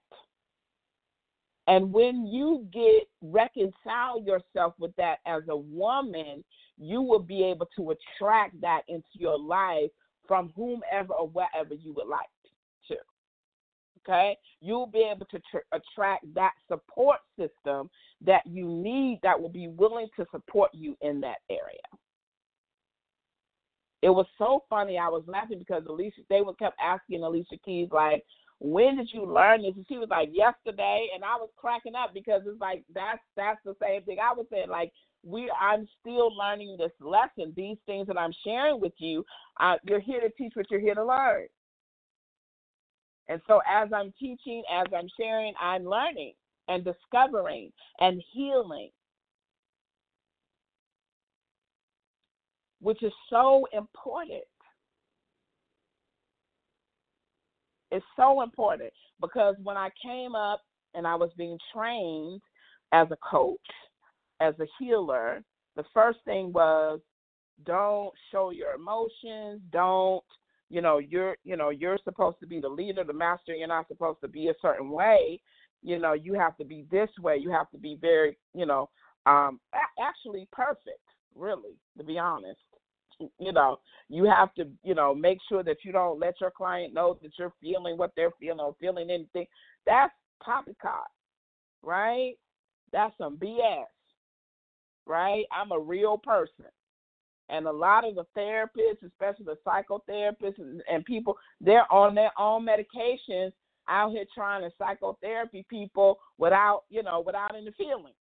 And 1.67 1.93
when 1.93 2.27
you 2.27 2.67
get 2.73 3.09
reconcile 3.23 4.21
yourself 4.23 4.75
with 4.79 4.95
that 4.97 5.19
as 5.25 5.43
a 5.49 5.57
woman, 5.57 6.45
you 6.77 7.01
will 7.01 7.21
be 7.21 7.45
able 7.45 7.69
to 7.77 7.93
attract 7.93 8.61
that 8.61 8.83
into 8.89 9.07
your 9.15 9.39
life 9.39 9.91
from 10.27 10.53
whomever 10.57 11.15
or 11.15 11.29
wherever 11.29 11.75
you 11.75 11.95
would 11.95 12.09
like. 12.09 12.27
Okay? 14.09 14.37
You'll 14.61 14.87
be 14.87 15.09
able 15.13 15.27
to 15.27 15.41
tr- 15.51 15.59
attract 15.73 16.33
that 16.35 16.53
support 16.69 17.19
system 17.39 17.91
that 18.25 18.43
you 18.47 18.67
need 18.67 19.21
that 19.23 19.41
will 19.41 19.49
be 19.51 19.69
willing 19.69 20.09
to 20.17 20.27
support 20.31 20.71
you 20.73 20.97
in 21.01 21.21
that 21.21 21.39
area. 21.51 21.81
It 24.03 24.11
was 24.11 24.27
so 24.39 24.65
funny. 24.71 24.97
I 24.97 25.09
was 25.09 25.25
laughing 25.27 25.59
because 25.59 25.83
Alicia, 25.87 26.23
they 26.31 26.41
would 26.41 26.59
kept 26.59 26.79
asking 26.83 27.23
Alicia 27.23 27.57
Keys, 27.65 27.89
like, 27.93 28.25
when 28.59 28.97
did 28.97 29.11
you 29.13 29.25
learn 29.27 29.63
this? 29.63 29.73
And 29.77 29.87
she 29.89 29.99
was 29.99 30.09
like, 30.11 30.31
yesterday. 30.33 31.09
And 31.15 31.25
I 31.25 31.37
was 31.37 31.51
cracking 31.57 31.95
up 31.95 32.13
because 32.15 32.43
it's 32.47 32.61
like, 32.61 32.85
that's, 32.95 33.21
that's 33.37 33.61
the 33.65 33.75
same 33.83 34.03
thing 34.03 34.19
I 34.19 34.33
was 34.35 34.47
saying. 34.51 34.69
Like, 34.71 34.93
we, 35.23 35.51
I'm 35.61 35.87
still 36.01 36.35
learning 36.35 36.77
this 36.79 36.93
lesson. 37.01 37.53
These 37.57 37.77
things 37.85 38.07
that 38.07 38.19
I'm 38.19 38.33
sharing 38.45 38.81
with 38.81 38.95
you, 38.99 39.25
uh, 39.61 39.75
you're 39.85 40.01
here 40.01 40.21
to 40.21 40.31
teach 40.31 40.53
what 40.55 40.71
you're 40.71 40.81
here 40.81 40.95
to 40.95 41.05
learn. 41.05 41.47
And 43.29 43.41
so 43.47 43.61
as 43.69 43.89
I'm 43.95 44.13
teaching, 44.19 44.63
as 44.73 44.87
I'm 44.97 45.09
sharing, 45.19 45.55
I'm 45.61 45.85
learning 45.85 46.33
and 46.69 46.85
discovering 46.85 47.73
and 48.01 48.23
healing 48.33 48.91
which 52.81 53.03
is 53.03 53.13
so 53.29 53.67
important. 53.73 54.43
It's 57.91 58.05
so 58.17 58.43
important 58.43 58.93
because 59.21 59.57
when 59.63 59.77
I 59.77 59.91
came 60.03 60.35
up 60.35 60.63
and 60.95 61.07
I 61.07 61.15
was 61.15 61.31
being 61.37 61.59
trained 61.75 62.41
as 62.93 63.09
a 63.11 63.17
coach, 63.29 63.59
as 64.41 64.55
a 64.61 64.67
healer, 64.79 65.43
the 65.77 65.85
first 65.93 66.19
thing 66.25 66.53
was 66.53 67.01
don't 67.65 68.13
show 68.33 68.51
your 68.51 68.75
emotions, 68.75 69.61
don't 69.71 70.25
you 70.71 70.81
know 70.81 70.99
you're 70.99 71.37
you 71.45 71.57
know 71.57 71.71
you're 71.71 71.99
supposed 72.05 72.39
to 72.41 72.47
be 72.47 72.61
the 72.61 72.69
leader 72.69 73.05
the 73.05 73.13
master 73.13 73.55
you're 73.55 73.69
not 73.69 73.89
supposed 73.89 74.21
to 74.21 74.29
be 74.29 74.49
a 74.49 74.55
certain 74.63 74.91
way 74.91 75.41
you 75.83 75.99
know 75.99 76.13
you 76.13 76.35
have 76.35 76.57
to 76.57 76.65
be 76.65 76.87
this 76.91 77.11
way 77.21 77.37
you 77.37 77.51
have 77.51 77.71
to 77.71 77.79
be 77.79 77.99
very 78.01 78.39
you 78.55 78.67
know 78.67 78.89
um 79.27 79.61
actually 80.01 80.49
perfect 80.53 81.01
really 81.35 81.77
to 81.99 82.05
be 82.05 82.19
honest 82.19 82.61
you 83.39 83.53
know, 83.53 83.79
you 84.09 84.25
have 84.25 84.55
to, 84.55 84.69
you 84.83 84.95
know, 84.95 85.15
make 85.15 85.39
sure 85.49 85.63
that 85.63 85.79
you 85.85 85.93
don't 85.93 86.19
let 86.19 86.41
your 86.41 86.51
client 86.51 86.95
know 86.95 87.19
that 87.23 87.33
you're 87.39 87.53
feeling 87.61 87.97
what 87.99 88.13
they're 88.17 88.33
feeling 88.41 88.61
or 88.61 88.75
feeling 88.81 89.11
anything. 89.11 89.47
That's 89.87 90.13
poppycock, 90.43 91.09
right? 91.83 92.35
That's 92.93 93.17
some 93.19 93.37
BS, 93.37 93.85
right? 95.07 95.45
I'm 95.53 95.73
a 95.73 95.79
real 95.79 96.19
person. 96.19 96.67
And 97.51 97.67
a 97.67 97.73
lot 97.73 98.07
of 98.07 98.15
the 98.15 98.25
therapists, 98.37 99.07
especially 99.07 99.47
the 99.47 99.57
psychotherapists 99.67 100.59
and, 100.59 100.83
and 100.91 101.05
people, 101.05 101.37
they're 101.61 101.91
on 101.93 102.15
their 102.15 102.33
own 102.39 102.67
medications 102.67 103.53
out 103.89 104.13
here 104.13 104.25
trying 104.35 104.63
to 104.63 104.71
psychotherapy 104.79 105.67
people 105.69 106.19
without, 106.39 106.85
you 106.91 107.03
know, 107.03 107.23
without 107.25 107.57
any 107.57 107.73
feeling. 107.77 108.13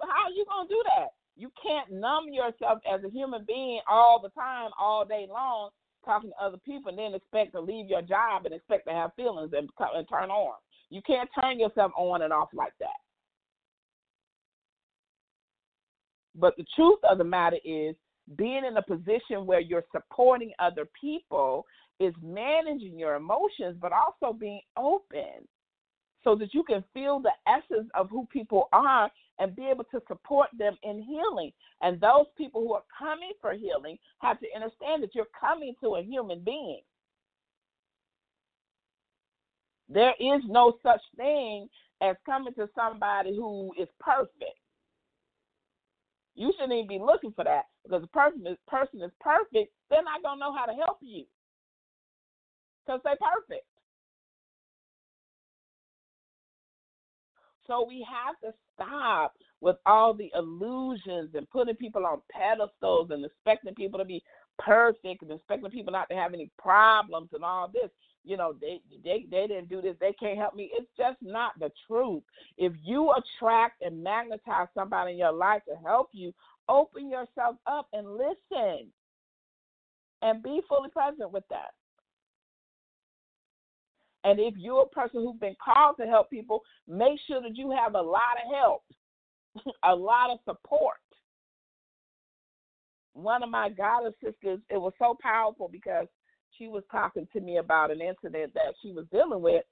How 0.00 0.28
are 0.28 0.34
you 0.34 0.44
gonna 0.48 0.68
do 0.68 0.82
that? 0.96 1.08
You 1.36 1.50
can't 1.62 1.90
numb 1.90 2.32
yourself 2.32 2.78
as 2.90 3.02
a 3.04 3.10
human 3.10 3.44
being 3.46 3.80
all 3.88 4.20
the 4.22 4.30
time, 4.30 4.70
all 4.78 5.04
day 5.04 5.26
long, 5.28 5.70
talking 6.04 6.30
to 6.30 6.44
other 6.44 6.58
people, 6.58 6.90
and 6.90 6.98
then 6.98 7.14
expect 7.14 7.52
to 7.52 7.60
leave 7.60 7.88
your 7.88 8.02
job 8.02 8.46
and 8.46 8.54
expect 8.54 8.86
to 8.86 8.92
have 8.92 9.14
feelings 9.14 9.52
and, 9.56 9.68
and 9.94 10.08
turn 10.08 10.30
on. 10.30 10.54
You 10.90 11.02
can't 11.06 11.28
turn 11.40 11.58
yourself 11.60 11.92
on 11.96 12.22
and 12.22 12.32
off 12.32 12.48
like 12.52 12.72
that. 12.80 12.88
But 16.34 16.56
the 16.56 16.64
truth 16.76 16.98
of 17.08 17.18
the 17.18 17.24
matter 17.24 17.58
is, 17.64 17.94
being 18.36 18.64
in 18.64 18.76
a 18.76 18.82
position 18.82 19.46
where 19.46 19.60
you're 19.60 19.84
supporting 19.92 20.52
other 20.58 20.88
people 21.00 21.66
is 21.98 22.14
managing 22.22 22.98
your 22.98 23.16
emotions, 23.16 23.76
but 23.80 23.92
also 23.92 24.32
being 24.32 24.60
open 24.76 25.46
so 26.22 26.34
that 26.34 26.52
you 26.52 26.62
can 26.62 26.84
feel 26.92 27.20
the 27.20 27.32
essence 27.46 27.88
of 27.94 28.10
who 28.10 28.26
people 28.32 28.68
are 28.72 29.10
and 29.38 29.56
be 29.56 29.66
able 29.66 29.84
to 29.84 30.02
support 30.06 30.48
them 30.58 30.76
in 30.82 31.02
healing. 31.02 31.50
And 31.80 32.00
those 32.00 32.26
people 32.36 32.60
who 32.60 32.74
are 32.74 32.82
coming 32.96 33.32
for 33.40 33.54
healing 33.54 33.98
have 34.18 34.38
to 34.40 34.46
understand 34.54 35.02
that 35.02 35.14
you're 35.14 35.26
coming 35.38 35.74
to 35.82 35.96
a 35.96 36.02
human 36.02 36.40
being. 36.44 36.80
There 39.88 40.14
is 40.20 40.42
no 40.46 40.74
such 40.82 41.00
thing 41.16 41.68
as 42.02 42.16
coming 42.24 42.54
to 42.54 42.68
somebody 42.74 43.34
who 43.34 43.72
is 43.78 43.88
perfect. 43.98 44.58
You 46.40 46.50
shouldn't 46.56 46.72
even 46.72 46.88
be 46.88 46.98
looking 46.98 47.32
for 47.32 47.44
that 47.44 47.66
because 47.84 48.00
the 48.00 48.08
person 48.08 48.46
is 48.46 48.56
person 48.66 49.02
is 49.02 49.10
perfect, 49.20 49.74
they're 49.90 50.02
not 50.02 50.22
gonna 50.22 50.40
know 50.40 50.56
how 50.56 50.64
to 50.64 50.72
help 50.72 50.96
you 51.02 51.26
because 52.86 53.02
they're 53.04 53.20
perfect. 53.20 53.66
So 57.66 57.84
we 57.86 58.06
have 58.08 58.40
to 58.40 58.56
stop 58.74 59.34
with 59.60 59.76
all 59.84 60.14
the 60.14 60.32
illusions 60.34 61.34
and 61.34 61.48
putting 61.50 61.76
people 61.76 62.06
on 62.06 62.22
pedestals 62.32 63.10
and 63.10 63.22
expecting 63.22 63.74
people 63.74 63.98
to 63.98 64.06
be 64.06 64.22
perfect 64.58 65.20
and 65.20 65.32
expecting 65.32 65.70
people 65.70 65.92
not 65.92 66.08
to 66.08 66.16
have 66.16 66.32
any 66.32 66.50
problems 66.58 67.28
and 67.34 67.44
all 67.44 67.70
this. 67.70 67.90
You 68.24 68.36
know, 68.36 68.54
they 68.60 68.80
they 69.02 69.24
they 69.30 69.46
didn't 69.46 69.68
do 69.68 69.80
this, 69.80 69.96
they 70.00 70.12
can't 70.12 70.38
help 70.38 70.54
me. 70.54 70.70
It's 70.74 70.90
just 70.96 71.16
not 71.22 71.58
the 71.58 71.70
truth. 71.86 72.22
If 72.58 72.72
you 72.84 73.12
attract 73.12 73.82
and 73.82 74.02
magnetize 74.02 74.68
somebody 74.74 75.12
in 75.12 75.18
your 75.18 75.32
life 75.32 75.62
to 75.68 75.74
help 75.82 76.10
you, 76.12 76.32
open 76.68 77.10
yourself 77.10 77.56
up 77.66 77.88
and 77.92 78.06
listen. 78.12 78.88
And 80.22 80.42
be 80.42 80.60
fully 80.68 80.90
present 80.90 81.32
with 81.32 81.44
that. 81.48 81.70
And 84.24 84.38
if 84.38 84.54
you're 84.56 84.82
a 84.82 84.88
person 84.88 85.20
who's 85.20 85.38
been 85.40 85.56
called 85.62 85.96
to 85.98 86.06
help 86.06 86.30
people, 86.30 86.62
make 86.86 87.18
sure 87.26 87.40
that 87.40 87.56
you 87.56 87.70
have 87.70 87.94
a 87.94 88.00
lot 88.00 88.36
of 88.44 88.54
help, 88.54 88.82
a 89.82 89.94
lot 89.94 90.30
of 90.30 90.38
support. 90.44 90.96
One 93.14 93.42
of 93.42 93.50
my 93.50 93.70
goddess 93.70 94.14
sisters, 94.22 94.60
it 94.68 94.76
was 94.76 94.92
so 94.98 95.16
powerful 95.22 95.68
because 95.70 96.06
she 96.56 96.68
was 96.68 96.82
talking 96.90 97.26
to 97.32 97.40
me 97.40 97.58
about 97.58 97.90
an 97.90 98.00
incident 98.00 98.54
that 98.54 98.74
she 98.82 98.92
was 98.92 99.06
dealing 99.12 99.42
with, 99.42 99.64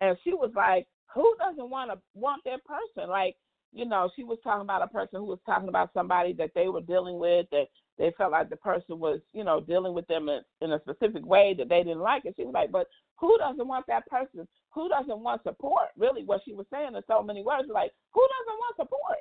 and 0.00 0.16
she 0.24 0.34
was 0.34 0.50
like, 0.54 0.86
"Who 1.14 1.34
doesn't 1.38 1.70
want 1.70 1.90
to 1.90 1.98
want 2.14 2.42
that 2.44 2.64
person?" 2.64 3.10
Like, 3.10 3.36
you 3.72 3.84
know, 3.84 4.10
she 4.16 4.24
was 4.24 4.38
talking 4.42 4.62
about 4.62 4.82
a 4.82 4.88
person 4.88 5.20
who 5.20 5.26
was 5.26 5.38
talking 5.44 5.68
about 5.68 5.92
somebody 5.92 6.32
that 6.34 6.52
they 6.54 6.68
were 6.68 6.80
dealing 6.80 7.18
with 7.18 7.46
that 7.50 7.66
they 7.98 8.12
felt 8.16 8.32
like 8.32 8.50
the 8.50 8.56
person 8.56 8.98
was, 8.98 9.20
you 9.32 9.44
know, 9.44 9.60
dealing 9.60 9.94
with 9.94 10.06
them 10.06 10.28
in, 10.28 10.40
in 10.60 10.72
a 10.72 10.80
specific 10.80 11.24
way 11.24 11.54
that 11.56 11.68
they 11.68 11.82
didn't 11.82 12.00
like. 12.00 12.24
And 12.24 12.34
she 12.36 12.44
was 12.44 12.54
like, 12.54 12.70
but 12.70 12.88
who 13.16 13.36
doesn't 13.38 13.66
want 13.66 13.86
that 13.88 14.06
person? 14.06 14.46
Who 14.72 14.88
doesn't 14.88 15.20
want 15.20 15.42
support? 15.42 15.88
Really, 15.96 16.22
what 16.24 16.42
she 16.44 16.52
was 16.52 16.66
saying 16.70 16.94
in 16.94 17.02
so 17.06 17.22
many 17.22 17.42
words, 17.42 17.68
like, 17.72 17.92
who 18.12 18.20
doesn't 18.20 18.58
want 18.58 18.76
support? 18.76 19.18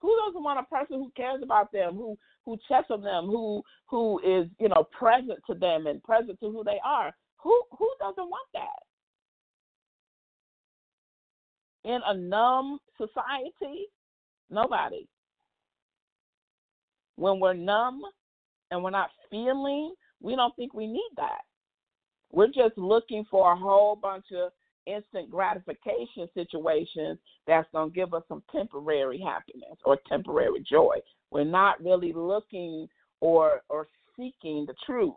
Who 0.00 0.16
doesn't 0.26 0.42
want 0.42 0.60
a 0.60 0.74
person 0.74 0.96
who 0.96 1.12
cares 1.16 1.42
about 1.42 1.72
them, 1.72 1.94
who 1.94 2.16
who 2.44 2.56
checks 2.68 2.90
on 2.90 3.02
them, 3.02 3.26
who 3.26 3.62
who 3.86 4.18
is 4.20 4.48
you 4.58 4.68
know 4.68 4.84
present 4.96 5.38
to 5.46 5.54
them 5.54 5.86
and 5.86 6.02
present 6.02 6.40
to 6.40 6.50
who 6.50 6.64
they 6.64 6.80
are? 6.84 7.12
Who 7.42 7.62
who 7.78 7.90
doesn't 7.98 8.28
want 8.28 8.48
that? 8.54 8.82
In 11.84 12.00
a 12.06 12.14
numb 12.14 12.78
society, 12.98 13.88
Nobody. 14.50 15.06
When 17.16 17.38
we're 17.38 17.54
numb 17.54 18.02
and 18.70 18.82
we're 18.82 18.90
not 18.90 19.10
feeling, 19.30 19.94
we 20.20 20.34
don't 20.34 20.54
think 20.56 20.74
we 20.74 20.86
need 20.86 21.10
that. 21.16 21.42
We're 22.32 22.48
just 22.48 22.76
looking 22.76 23.24
for 23.30 23.52
a 23.52 23.56
whole 23.56 23.96
bunch 23.96 24.26
of 24.36 24.52
instant 24.94 25.30
gratification 25.30 26.28
situations 26.34 27.18
that's 27.46 27.68
going 27.72 27.90
to 27.90 27.94
give 27.94 28.14
us 28.14 28.22
some 28.28 28.42
temporary 28.52 29.20
happiness 29.20 29.78
or 29.84 29.98
temporary 30.08 30.64
joy. 30.68 30.96
We're 31.30 31.44
not 31.44 31.82
really 31.82 32.12
looking 32.12 32.88
or 33.20 33.62
or 33.68 33.86
seeking 34.16 34.66
the 34.66 34.74
truth 34.86 35.14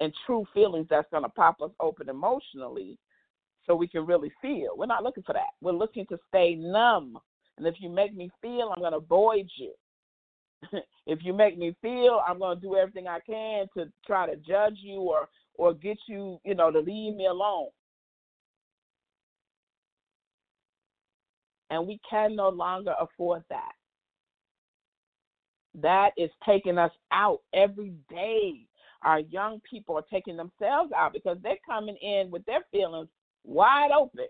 and 0.00 0.12
true 0.26 0.44
feelings 0.52 0.86
that's 0.90 1.10
going 1.10 1.22
to 1.22 1.28
pop 1.28 1.60
us 1.62 1.70
open 1.80 2.08
emotionally 2.08 2.98
so 3.66 3.74
we 3.74 3.86
can 3.86 4.04
really 4.04 4.32
feel. 4.40 4.70
We're 4.76 4.86
not 4.86 5.04
looking 5.04 5.22
for 5.22 5.32
that. 5.32 5.52
We're 5.60 5.72
looking 5.72 6.06
to 6.06 6.18
stay 6.28 6.56
numb. 6.56 7.18
And 7.58 7.66
if 7.66 7.76
you 7.78 7.88
make 7.88 8.14
me 8.14 8.30
feel, 8.40 8.72
I'm 8.74 8.80
going 8.80 8.92
to 8.92 8.98
avoid 8.98 9.48
you. 9.56 9.72
if 11.06 11.20
you 11.22 11.32
make 11.32 11.58
me 11.58 11.76
feel, 11.80 12.20
I'm 12.26 12.38
going 12.38 12.56
to 12.56 12.60
do 12.60 12.76
everything 12.76 13.06
I 13.06 13.20
can 13.20 13.66
to 13.76 13.90
try 14.06 14.26
to 14.26 14.36
judge 14.36 14.78
you 14.80 15.00
or 15.00 15.28
or 15.56 15.74
get 15.74 15.98
you, 16.08 16.40
you 16.44 16.54
know, 16.54 16.70
to 16.70 16.78
leave 16.78 17.14
me 17.14 17.26
alone. 17.26 17.68
And 21.72 21.86
we 21.86 21.98
can 22.08 22.36
no 22.36 22.50
longer 22.50 22.94
afford 23.00 23.44
that. 23.48 23.72
That 25.74 26.10
is 26.18 26.28
taking 26.44 26.76
us 26.76 26.90
out 27.10 27.38
every 27.54 27.94
day. 28.10 28.66
Our 29.02 29.20
young 29.20 29.58
people 29.68 29.96
are 29.96 30.04
taking 30.12 30.36
themselves 30.36 30.92
out 30.94 31.14
because 31.14 31.38
they're 31.42 31.56
coming 31.64 31.96
in 32.02 32.30
with 32.30 32.44
their 32.44 32.60
feelings 32.70 33.08
wide 33.42 33.90
open. 33.90 34.26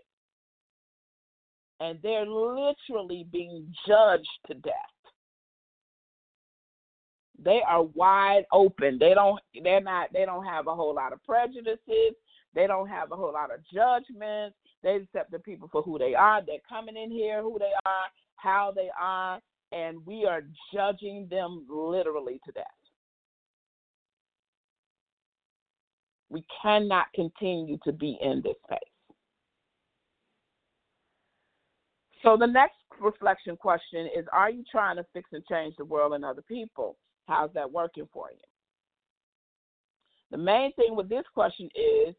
And 1.81 1.99
they're 2.01 2.25
literally 2.25 3.27
being 3.29 3.67
judged 3.85 4.25
to 4.47 4.53
death. 4.53 4.73
They 7.43 7.59
are 7.67 7.83
wide 7.83 8.45
open. 8.53 8.99
They 8.99 9.13
don't 9.13 9.41
they're 9.61 9.81
not 9.81 10.13
they 10.13 10.23
don't 10.23 10.45
have 10.45 10.67
a 10.67 10.75
whole 10.75 10.95
lot 10.95 11.11
of 11.11 11.21
prejudices. 11.25 12.15
They 12.55 12.67
don't 12.67 12.87
have 12.87 13.11
a 13.11 13.17
whole 13.17 13.33
lot 13.33 13.53
of 13.53 13.59
judgments. 13.73 14.55
They 14.83 14.95
accept 14.95 15.31
the 15.31 15.39
people 15.39 15.69
for 15.71 15.81
who 15.81 15.97
they 15.97 16.13
are. 16.13 16.41
They're 16.45 16.57
coming 16.67 16.97
in 16.97 17.09
here 17.09 17.41
who 17.41 17.57
they 17.57 17.71
are, 17.85 18.05
how 18.35 18.73
they 18.75 18.89
are, 18.99 19.39
and 19.71 20.05
we 20.05 20.25
are 20.25 20.43
judging 20.73 21.27
them 21.31 21.65
literally 21.69 22.39
to 22.45 22.51
death. 22.51 22.65
We 26.29 26.45
cannot 26.61 27.07
continue 27.13 27.77
to 27.85 27.91
be 27.91 28.17
in 28.21 28.41
this 28.43 28.55
space. 28.65 28.79
So 32.23 32.37
the 32.37 32.47
next 32.47 32.77
reflection 32.99 33.55
question 33.55 34.09
is 34.17 34.25
Are 34.33 34.49
you 34.49 34.63
trying 34.69 34.95
to 34.97 35.05
fix 35.13 35.29
and 35.31 35.45
change 35.45 35.75
the 35.77 35.85
world 35.85 36.13
and 36.13 36.25
other 36.25 36.41
people? 36.41 36.97
How's 37.27 37.51
that 37.53 37.71
working 37.71 38.07
for 38.11 38.29
you? 38.31 38.39
The 40.31 40.37
main 40.37 40.73
thing 40.73 40.95
with 40.95 41.09
this 41.09 41.25
question 41.33 41.69
is 41.75 42.15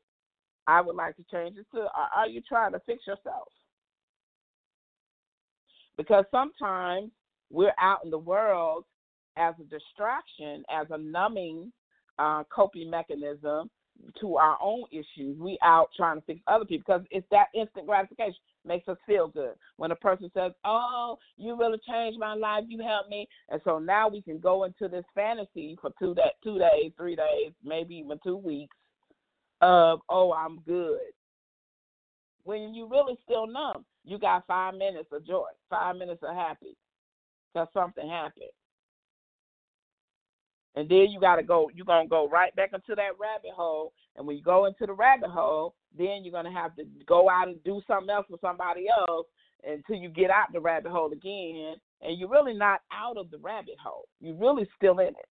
I 0.67 0.81
would 0.81 0.97
like 0.97 1.17
to 1.17 1.25
change 1.31 1.57
it 1.59 1.67
to 1.75 1.87
Are 2.15 2.29
you 2.29 2.41
trying 2.41 2.73
to 2.73 2.81
fix 2.81 3.07
yourself? 3.07 3.49
Because 5.97 6.25
sometimes 6.31 7.11
we're 7.51 7.75
out 7.79 8.05
in 8.05 8.11
the 8.11 8.19
world 8.19 8.85
as 9.37 9.55
a 9.61 9.65
distraction, 9.65 10.65
as 10.71 10.87
a 10.91 10.99
numbing 10.99 11.73
uh, 12.19 12.45
coping 12.55 12.91
mechanism 12.91 13.71
to 14.21 14.37
our 14.37 14.59
own 14.61 14.85
issues. 14.91 15.39
We 15.39 15.59
out 15.63 15.89
trying 15.97 16.17
to 16.17 16.27
fix 16.27 16.41
other 16.49 16.65
people 16.65 16.85
because 16.87 17.07
it's 17.11 17.27
that 17.31 17.47
instant 17.55 17.87
gratification 17.87 18.35
makes 18.65 18.89
us 18.89 18.97
feel 19.07 19.29
good. 19.29 19.55
When 19.77 19.93
a 19.93 19.97
person 19.97 20.31
says, 20.35 20.53
"Oh, 20.65 21.19
you 21.37 21.57
really 21.57 21.79
changed 21.87 22.19
my 22.19 22.35
life. 22.35 22.65
You 22.67 22.83
helped 22.83 23.11
me," 23.11 23.29
and 23.51 23.61
so 23.65 23.79
now 23.79 24.09
we 24.09 24.21
can 24.21 24.39
go 24.39 24.65
into 24.65 24.89
this 24.89 25.05
fantasy 25.15 25.77
for 25.81 25.93
two 25.99 26.15
that 26.15 26.43
two 26.43 26.59
days, 26.59 26.93
three 26.97 27.15
days, 27.15 27.53
maybe 27.63 27.97
even 27.97 28.19
two 28.25 28.37
weeks 28.37 28.77
of, 29.65 30.01
"Oh, 30.09 30.33
I'm 30.33 30.61
good." 30.61 31.01
When 32.45 32.75
you 32.75 32.87
really 32.87 33.17
still 33.25 33.47
numb, 33.47 33.85
you 34.05 34.19
got 34.19 34.47
five 34.47 34.75
minutes 34.75 35.11
of 35.13 35.27
joy, 35.27 35.49
five 35.71 35.97
minutes 35.97 36.23
of 36.23 36.35
happy, 36.35 36.77
because 37.53 37.69
something 37.73 38.09
happened. 38.09 38.51
And 40.77 40.89
then 40.89 41.11
you 41.11 41.21
gotta 41.21 41.43
go 41.43 41.71
you're 41.73 41.87
gonna 41.87 42.09
go 42.09 42.29
right 42.29 42.55
back 42.57 42.73
into 42.73 42.95
that 42.97 43.19
rabbit 43.19 43.53
hole. 43.53 43.93
And 44.17 44.27
when 44.27 44.37
you 44.37 44.43
go 44.43 44.67
into 44.67 44.87
the 44.87 44.93
rabbit 44.93 45.31
hole, 45.31 45.75
then 45.97 46.23
you're 46.23 46.33
gonna 46.33 46.53
have 46.53 46.75
to 46.77 46.85
go 47.07 47.31
out 47.31 47.49
and 47.49 47.63
do 47.65 47.81
something 47.87 48.11
else 48.11 48.27
with 48.29 48.41
somebody 48.41 48.87
else 48.89 49.27
until 49.65 49.97
you 49.97 50.09
get 50.09 50.31
out 50.31 50.53
the 50.53 50.61
rabbit 50.61 50.91
hole 50.91 51.13
again. 51.13 51.77
And 52.03 52.19
you're 52.19 52.29
really 52.29 52.55
not 52.55 52.83
out 52.93 53.17
of 53.17 53.31
the 53.31 53.39
rabbit 53.39 53.79
hole. 53.83 54.07
You're 54.21 54.37
really 54.37 54.69
still 54.77 54.99
in 54.99 55.09
it. 55.09 55.29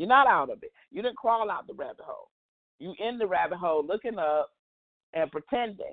You're 0.00 0.08
not 0.08 0.26
out 0.26 0.48
of 0.48 0.62
it. 0.62 0.72
You 0.90 1.02
didn't 1.02 1.18
crawl 1.18 1.50
out 1.50 1.66
the 1.66 1.74
rabbit 1.74 2.06
hole. 2.06 2.30
You 2.78 2.94
in 2.98 3.18
the 3.18 3.26
rabbit 3.26 3.58
hole 3.58 3.86
looking 3.86 4.18
up 4.18 4.48
and 5.12 5.30
pretending 5.30 5.92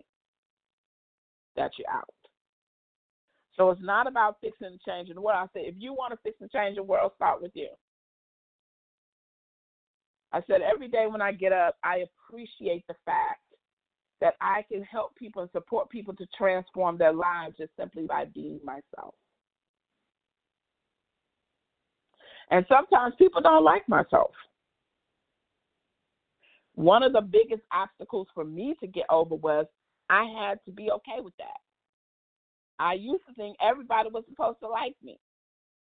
that 1.57 1.71
you're 1.77 1.91
out. 1.91 2.07
So 3.57 3.69
it's 3.69 3.81
not 3.83 4.07
about 4.07 4.37
fixing 4.39 4.67
and 4.67 4.79
changing 4.87 5.15
the 5.15 5.19
world. 5.19 5.39
I 5.41 5.47
said, 5.51 5.67
if 5.67 5.75
you 5.77 5.91
want 5.91 6.13
to 6.13 6.19
fix 6.23 6.37
and 6.39 6.49
change 6.49 6.77
the 6.77 6.83
world, 6.83 7.11
start 7.17 7.41
with 7.41 7.51
you. 7.53 7.67
I 10.31 10.39
said, 10.47 10.61
every 10.61 10.87
day 10.87 11.07
when 11.09 11.21
I 11.21 11.33
get 11.33 11.51
up, 11.51 11.75
I 11.83 12.05
appreciate 12.29 12.87
the 12.87 12.95
fact 13.03 13.41
that 14.21 14.35
I 14.39 14.63
can 14.71 14.83
help 14.83 15.17
people 15.17 15.41
and 15.41 15.51
support 15.51 15.89
people 15.89 16.15
to 16.15 16.25
transform 16.37 16.97
their 16.97 17.11
lives 17.11 17.57
just 17.57 17.71
simply 17.77 18.05
by 18.07 18.23
being 18.33 18.61
myself. 18.63 19.15
And 22.49 22.65
sometimes 22.69 23.15
people 23.17 23.41
don't 23.41 23.63
like 23.63 23.87
myself. 23.89 24.31
One 26.75 27.03
of 27.03 27.11
the 27.11 27.21
biggest 27.21 27.63
obstacles 27.73 28.27
for 28.33 28.43
me 28.43 28.75
to 28.79 28.87
get 28.87 29.05
over 29.09 29.35
was 29.35 29.65
I 30.09 30.25
had 30.39 30.59
to 30.65 30.71
be 30.71 30.89
okay 30.91 31.21
with 31.21 31.35
that. 31.37 31.57
I 32.79 32.93
used 32.93 33.25
to 33.27 33.33
think 33.33 33.57
everybody 33.59 34.09
was 34.11 34.23
supposed 34.29 34.59
to 34.59 34.67
like 34.67 34.95
me. 35.03 35.19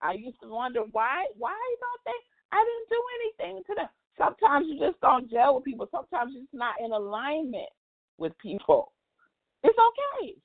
I 0.02 0.14
used 0.14 0.40
to 0.42 0.50
wonder 0.50 0.82
why 0.92 1.26
why 1.38 1.56
don't 1.80 2.02
they 2.06 2.20
I 2.52 2.64
didn't 2.64 2.90
do 2.90 3.02
anything 3.48 3.64
to 3.68 3.76
them. 3.76 3.90
Sometimes 4.18 4.68
you 4.70 4.78
just 4.78 5.00
don't 5.00 5.32
gel 5.32 5.56
with 5.56 5.64
people. 5.64 5.88
Sometimes 5.90 6.34
it's 6.36 6.54
not 6.54 6.76
in 6.84 6.92
alignment 6.92 7.70
with 8.18 8.38
people. 8.38 8.92
It's 9.64 9.78
okay. 9.78 10.36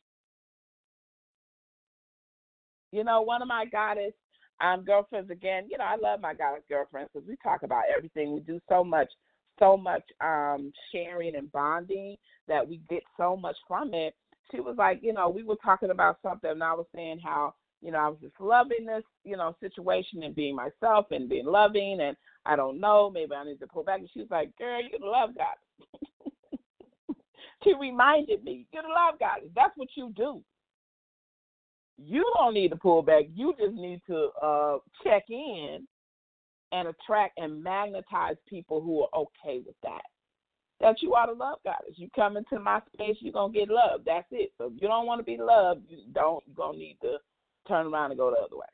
You 2.92 3.04
know, 3.04 3.20
one 3.22 3.42
of 3.42 3.48
my 3.48 3.66
goddess 3.66 4.14
um, 4.60 4.84
girlfriends 4.84 5.30
again. 5.30 5.66
You 5.70 5.78
know, 5.78 5.84
I 5.84 5.96
love 5.96 6.20
my 6.20 6.34
goddess 6.34 6.64
girlfriends 6.68 7.10
because 7.12 7.28
we 7.28 7.36
talk 7.42 7.62
about 7.62 7.84
everything. 7.94 8.32
We 8.32 8.40
do 8.40 8.60
so 8.68 8.82
much, 8.84 9.08
so 9.58 9.76
much 9.76 10.02
um, 10.20 10.72
sharing 10.92 11.36
and 11.36 11.50
bonding 11.52 12.16
that 12.46 12.66
we 12.66 12.80
get 12.88 13.02
so 13.16 13.36
much 13.36 13.56
from 13.66 13.94
it 13.94 14.14
she 14.50 14.60
was 14.60 14.76
like, 14.78 15.00
you 15.02 15.12
know, 15.12 15.28
we 15.28 15.42
were 15.42 15.56
talking 15.56 15.90
about 15.90 16.18
something, 16.22 16.50
and 16.50 16.62
I 16.62 16.72
was 16.72 16.86
saying 16.94 17.20
how, 17.22 17.54
you 17.82 17.92
know, 17.92 17.98
I 17.98 18.08
was 18.08 18.18
just 18.20 18.40
loving 18.40 18.86
this, 18.86 19.04
you 19.24 19.36
know, 19.36 19.54
situation 19.60 20.22
and 20.22 20.34
being 20.34 20.56
myself 20.56 21.06
and 21.10 21.28
being 21.28 21.46
loving, 21.46 21.98
and 22.00 22.16
I 22.46 22.56
don't 22.56 22.80
know, 22.80 23.10
maybe 23.10 23.32
I 23.34 23.44
need 23.44 23.60
to 23.60 23.66
pull 23.66 23.84
back. 23.84 24.00
And 24.00 24.08
she 24.12 24.20
was 24.20 24.30
like, 24.30 24.56
girl, 24.56 24.80
you're 24.80 25.00
love 25.00 25.30
God. 25.36 26.36
she 27.64 27.74
reminded 27.74 28.42
me, 28.44 28.66
the 28.72 28.78
love 28.78 29.18
God. 29.20 29.40
That's 29.54 29.76
what 29.76 29.88
you 29.94 30.12
do. 30.16 30.42
You 31.98 32.24
don't 32.36 32.54
need 32.54 32.68
to 32.70 32.76
pull 32.76 33.02
back. 33.02 33.24
You 33.34 33.54
just 33.58 33.74
need 33.74 34.00
to 34.06 34.28
uh, 34.42 34.78
check 35.02 35.24
in 35.28 35.86
and 36.72 36.88
attract 36.88 37.38
and 37.38 37.62
magnetize 37.62 38.36
people 38.48 38.80
who 38.80 39.02
are 39.02 39.08
okay 39.22 39.60
with 39.64 39.74
that 39.82 40.02
that 40.80 41.02
you 41.02 41.14
are 41.14 41.26
the 41.26 41.32
love 41.32 41.58
goddess. 41.64 41.94
You 41.96 42.08
come 42.14 42.36
into 42.36 42.58
my 42.58 42.80
space, 42.94 43.16
you're 43.20 43.32
gonna 43.32 43.52
get 43.52 43.68
love. 43.68 44.02
That's 44.06 44.26
it. 44.30 44.52
So 44.58 44.66
if 44.66 44.80
you 44.80 44.88
don't 44.88 45.06
want 45.06 45.20
to 45.20 45.24
be 45.24 45.36
loved, 45.36 45.82
you 45.88 45.98
don't 46.12 46.42
you're 46.46 46.56
gonna 46.56 46.78
need 46.78 46.98
to 47.02 47.18
turn 47.66 47.86
around 47.86 48.12
and 48.12 48.18
go 48.18 48.30
the 48.30 48.36
other 48.36 48.56
way. 48.56 48.66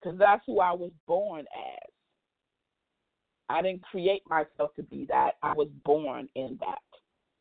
Because 0.00 0.18
that's 0.18 0.42
who 0.46 0.60
I 0.60 0.72
was 0.72 0.90
born 1.06 1.40
as. 1.40 1.90
I 3.48 3.60
didn't 3.60 3.82
create 3.82 4.22
myself 4.28 4.74
to 4.76 4.82
be 4.82 5.06
that. 5.10 5.32
I 5.42 5.52
was 5.52 5.68
born 5.84 6.28
in 6.34 6.58
that. 6.60 6.78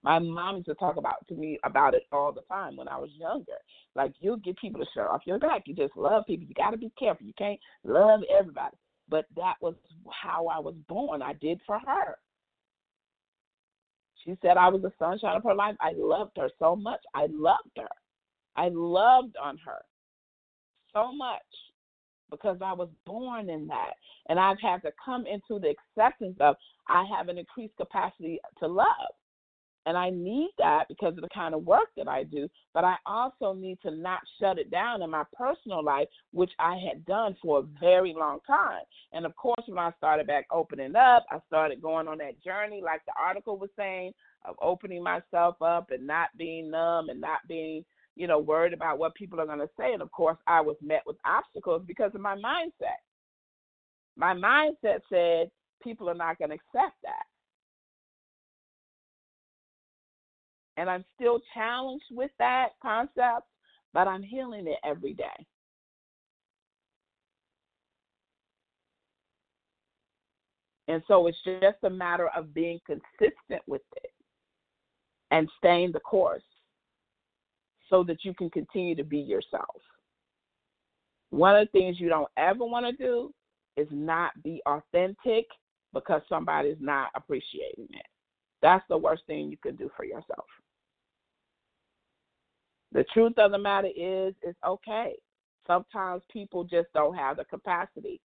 My 0.04 0.18
mom 0.20 0.58
used 0.58 0.68
to 0.68 0.76
talk 0.76 0.98
about 0.98 1.28
to 1.28 1.36
me 1.36 1.60
about 1.64 1.94
it 1.94 2.04
all 2.12 2.32
the 2.32 2.42
time 2.42 2.76
when 2.76 2.88
I 2.88 2.98
was 2.98 3.10
younger. 3.14 3.58
Like 3.96 4.14
you 4.20 4.38
get 4.44 4.58
people 4.58 4.80
to 4.80 4.88
shut 4.96 5.08
off 5.08 5.22
your 5.26 5.38
back. 5.38 5.64
You 5.66 5.76
just 5.76 5.96
love 5.96 6.26
people. 6.26 6.48
You 6.48 6.56
got 6.56 6.72
to 6.72 6.78
be 6.78 6.92
careful. 6.98 7.26
You 7.26 7.34
can't 7.38 7.60
love 7.84 8.22
everybody 8.36 8.78
but 9.12 9.26
that 9.36 9.56
was 9.62 9.76
how 10.10 10.48
I 10.48 10.58
was 10.58 10.74
born. 10.88 11.22
I 11.22 11.34
did 11.34 11.60
for 11.68 11.78
her. 11.78 12.18
She 14.24 14.38
said 14.42 14.58
I 14.58 14.70
was 14.70 14.82
the 14.82 14.94
sunshine 14.98 15.36
of 15.36 15.44
her 15.44 15.54
life. 15.54 15.76
I 15.82 15.92
loved 15.96 16.38
her 16.38 16.50
so 16.58 16.76
much. 16.76 17.02
I 17.14 17.28
loved 17.30 17.78
her. 17.78 17.90
I 18.56 18.70
loved 18.72 19.36
on 19.42 19.58
her 19.66 19.82
so 20.94 21.12
much 21.12 21.42
because 22.30 22.58
I 22.64 22.72
was 22.74 22.90
born 23.06 23.50
in 23.50 23.68
that. 23.68 23.94
And 24.30 24.40
I've 24.40 24.60
had 24.62 24.82
to 24.84 24.92
come 25.04 25.26
into 25.26 25.60
the 25.60 25.74
acceptance 25.98 26.38
of 26.40 26.56
I 26.88 27.04
have 27.16 27.28
an 27.28 27.38
increased 27.38 27.76
capacity 27.78 28.40
to 28.60 28.68
love. 28.68 28.88
And 29.86 29.98
I 29.98 30.12
need 30.12 30.52
that 30.60 30.86
because 30.90 31.16
of 31.16 31.22
the 31.22 31.30
kind 31.34 31.56
of 31.56 31.66
work 31.66 31.90
that 31.98 32.08
I 32.08 32.24
do. 32.24 32.48
But 32.74 32.84
I 32.84 32.96
also 33.06 33.54
need 33.54 33.80
to 33.82 33.92
not 33.92 34.20
shut 34.40 34.60
it 34.60 34.70
down 34.70 35.02
in 35.02 35.10
my 35.10 35.24
personal 35.34 35.84
life, 35.84 36.08
which 36.32 36.52
I 36.60 36.78
had 36.88 37.06
done 37.06 37.36
for 37.42 37.60
a 37.60 37.80
very 37.80 38.14
long 38.14 38.40
time. 38.46 38.84
And 39.12 39.26
of 39.26 39.36
course, 39.36 39.64
when 39.68 39.80
I 39.80 39.92
started 39.98 40.28
back 40.28 40.46
opening 40.52 40.96
up, 40.96 41.26
I 41.32 41.40
started 41.48 41.82
going 41.82 42.08
on 42.08 42.20
that 42.20 42.42
journey, 42.44 42.82
like 42.84 43.02
the 43.06 43.14
article 43.20 43.58
was 43.58 43.70
saying, 43.76 44.14
of 44.46 44.56
opening 44.62 45.04
myself 45.04 45.62
up 45.62 45.92
and 45.92 46.06
not 46.06 46.30
being 46.38 46.72
numb 46.72 47.10
and 47.10 47.22
not 47.22 47.40
being, 47.48 47.84
you 48.16 48.28
know, 48.28 48.40
worried 48.40 48.74
about 48.74 49.00
what 49.00 49.16
people 49.16 49.40
are 49.40 49.46
going 49.46 49.60
to 49.60 49.70
say. 49.78 49.94
And 49.94 50.02
of 50.02 50.12
course, 50.12 50.38
I 50.48 50.62
was 50.62 50.76
met 50.82 51.02
with 51.06 51.18
obstacles 51.26 51.84
because 51.88 52.12
of 52.14 52.22
my 52.22 52.36
mindset. 52.36 53.02
My 54.16 54.34
mindset 54.34 55.00
said 55.10 55.50
people 55.84 56.10
are 56.10 56.16
not 56.16 56.38
going 56.38 56.50
to 56.50 56.56
accept 56.56 56.96
that. 57.04 57.24
And 60.82 60.90
I'm 60.90 61.06
still 61.14 61.40
challenged 61.54 62.06
with 62.10 62.32
that 62.40 62.70
concept, 62.82 63.46
but 63.94 64.08
I'm 64.08 64.24
healing 64.24 64.66
it 64.66 64.80
every 64.84 65.14
day. 65.14 65.46
And 70.88 71.04
so 71.08 71.28
it's 71.28 71.38
just 71.46 71.78
a 71.84 71.90
matter 71.92 72.30
of 72.36 72.56
being 72.56 72.80
consistent 72.88 73.62
with 73.68 73.84
it 73.98 74.12
and 75.30 75.48
staying 75.60 75.92
the 75.92 76.00
course 76.00 76.42
so 77.88 78.04
that 78.06 78.26
you 78.26 78.34
can 78.34 78.50
continue 78.50 78.96
to 78.96 79.04
be 79.04 79.20
yourself. 79.20 79.84
One 81.30 81.56
of 81.56 81.68
the 81.68 81.80
things 81.80 82.00
you 82.00 82.10
don't 82.10 82.28
ever 82.38 82.66
want 82.66 82.88
to 82.88 82.92
do 82.92 83.32
is 83.78 83.88
not 83.92 84.32
be 84.42 84.64
authentic 84.66 85.46
because 85.94 86.24
somebody's 86.28 86.78
not 86.80 87.12
appreciating 87.14 87.88
it. 87.92 88.08
That's 88.64 88.84
the 88.90 88.98
worst 88.98 89.22
thing 89.28 89.52
you 89.52 89.58
can 89.58 89.76
do 89.76 89.92
for 89.96 90.06
yourself. 90.06 90.46
The 92.92 93.06
truth 93.14 93.38
of 93.38 93.52
the 93.52 93.58
matter 93.58 93.88
is, 93.88 94.34
it's 94.42 94.60
okay. 94.66 95.16
Sometimes 95.66 96.24
people 96.32 96.64
just 96.64 96.88
don't 96.94 97.16
have 97.16 97.38
the 97.38 97.46
capacity 97.46 98.20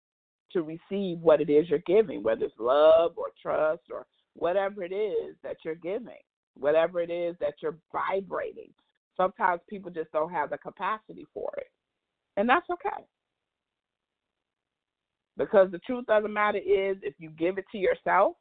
to 0.53 0.63
receive 0.63 1.19
what 1.19 1.41
it 1.41 1.51
is 1.51 1.69
you're 1.69 1.81
giving, 1.81 2.23
whether 2.23 2.45
it's 2.45 2.55
love 2.59 3.13
or 3.17 3.29
trust 3.41 3.83
or 3.91 4.07
whatever 4.35 4.83
it 4.85 4.93
is 4.93 5.35
that 5.43 5.57
you're 5.65 5.75
giving, 5.75 6.21
whatever 6.55 7.01
it 7.01 7.11
is 7.11 7.35
that 7.41 7.55
you're 7.61 7.79
vibrating. 7.93 8.71
Sometimes 9.17 9.61
people 9.69 9.91
just 9.91 10.13
don't 10.13 10.33
have 10.33 10.51
the 10.51 10.59
capacity 10.59 11.27
for 11.35 11.53
it. 11.57 11.71
And 12.37 12.49
that's 12.49 12.69
okay. 12.71 13.05
Because 15.37 15.71
the 15.71 15.79
truth 15.81 16.05
of 16.09 16.23
the 16.23 16.29
matter 16.29 16.59
is, 16.59 16.97
if 17.03 17.15
you 17.19 17.31
give 17.31 17.59
it 17.59 17.65
to 17.73 17.79
yourself 17.79 18.37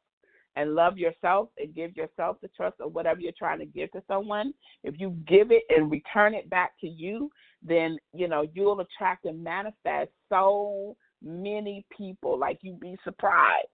and 0.55 0.75
love 0.75 0.97
yourself 0.97 1.49
and 1.57 1.73
give 1.73 1.95
yourself 1.95 2.37
the 2.41 2.49
trust 2.49 2.75
of 2.79 2.93
whatever 2.93 3.19
you're 3.19 3.31
trying 3.37 3.59
to 3.59 3.65
give 3.65 3.91
to 3.91 4.03
someone, 4.07 4.53
if 4.83 4.95
you 4.99 5.15
give 5.27 5.51
it 5.51 5.63
and 5.69 5.91
return 5.91 6.33
it 6.33 6.49
back 6.49 6.71
to 6.81 6.87
you, 6.87 7.29
then 7.63 7.97
you 8.13 8.27
know 8.27 8.45
you'll 8.53 8.79
attract 8.79 9.25
and 9.25 9.43
manifest 9.43 10.11
so 10.29 10.95
many 11.23 11.85
people. 11.95 12.37
Like 12.37 12.59
you'd 12.61 12.79
be 12.79 12.97
surprised 13.03 13.67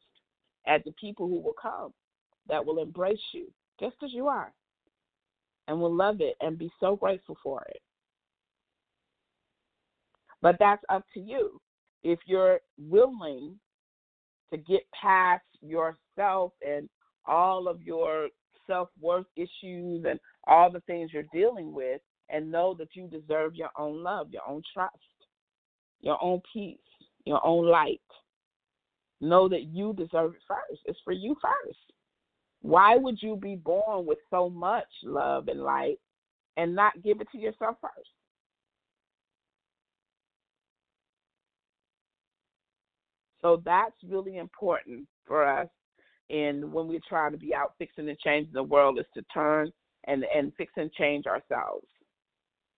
at 0.67 0.84
the 0.84 0.91
people 0.99 1.28
who 1.28 1.39
will 1.39 1.55
come 1.59 1.93
that 2.47 2.65
will 2.65 2.82
embrace 2.82 3.17
you 3.34 3.47
just 3.80 3.95
as 4.03 4.11
you 4.13 4.28
are 4.28 4.53
and 5.67 5.80
will 5.80 5.93
love 5.93 6.21
it 6.21 6.36
and 6.41 6.57
be 6.57 6.71
so 6.80 6.95
grateful 6.95 7.38
for 7.43 7.63
it. 7.69 7.82
But 10.41 10.57
that's 10.59 10.84
up 10.89 11.03
to 11.13 11.19
you 11.19 11.59
if 12.03 12.19
you're 12.25 12.59
willing 12.78 13.59
to 14.51 14.57
get 14.57 14.81
past 14.99 15.43
yourself 15.61 16.53
and 16.65 16.89
all 17.25 17.67
of 17.67 17.81
your 17.81 18.29
self 18.65 18.89
worth 18.99 19.25
issues 19.35 20.05
and 20.07 20.19
all 20.45 20.71
the 20.71 20.81
things 20.81 21.11
you're 21.13 21.23
dealing 21.33 21.73
with, 21.73 22.01
and 22.29 22.51
know 22.51 22.73
that 22.77 22.89
you 22.93 23.07
deserve 23.07 23.55
your 23.55 23.69
own 23.77 24.03
love, 24.03 24.27
your 24.31 24.47
own 24.47 24.61
trust, 24.73 24.95
your 26.01 26.21
own 26.21 26.41
peace, 26.53 26.77
your 27.25 27.45
own 27.45 27.65
light. 27.65 28.01
Know 29.19 29.49
that 29.49 29.63
you 29.63 29.93
deserve 29.93 30.33
it 30.33 30.41
first. 30.47 30.81
It's 30.85 30.99
for 31.03 31.13
you 31.13 31.35
first. 31.41 31.79
Why 32.61 32.97
would 32.97 33.21
you 33.21 33.35
be 33.35 33.55
born 33.55 34.05
with 34.05 34.17
so 34.29 34.49
much 34.49 34.87
love 35.03 35.47
and 35.47 35.61
light 35.61 35.99
and 36.57 36.75
not 36.75 37.01
give 37.03 37.21
it 37.21 37.27
to 37.31 37.37
yourself 37.37 37.77
first? 37.81 38.09
So 43.41 43.61
that's 43.63 43.95
really 44.07 44.38
important 44.38 45.07
for 45.25 45.45
us. 45.45 45.67
And 46.29 46.71
when 46.73 46.88
we're 46.88 46.99
trying 47.07 47.31
to 47.31 47.38
be 47.38 47.53
out 47.53 47.73
fixing 47.77 48.09
and 48.09 48.19
changing 48.19 48.53
the 48.53 48.63
world, 48.63 48.99
is 48.99 49.05
to 49.13 49.21
turn 49.33 49.71
and 50.05 50.25
and 50.35 50.51
fix 50.57 50.73
and 50.75 50.91
change 50.93 51.25
ourselves, 51.25 51.88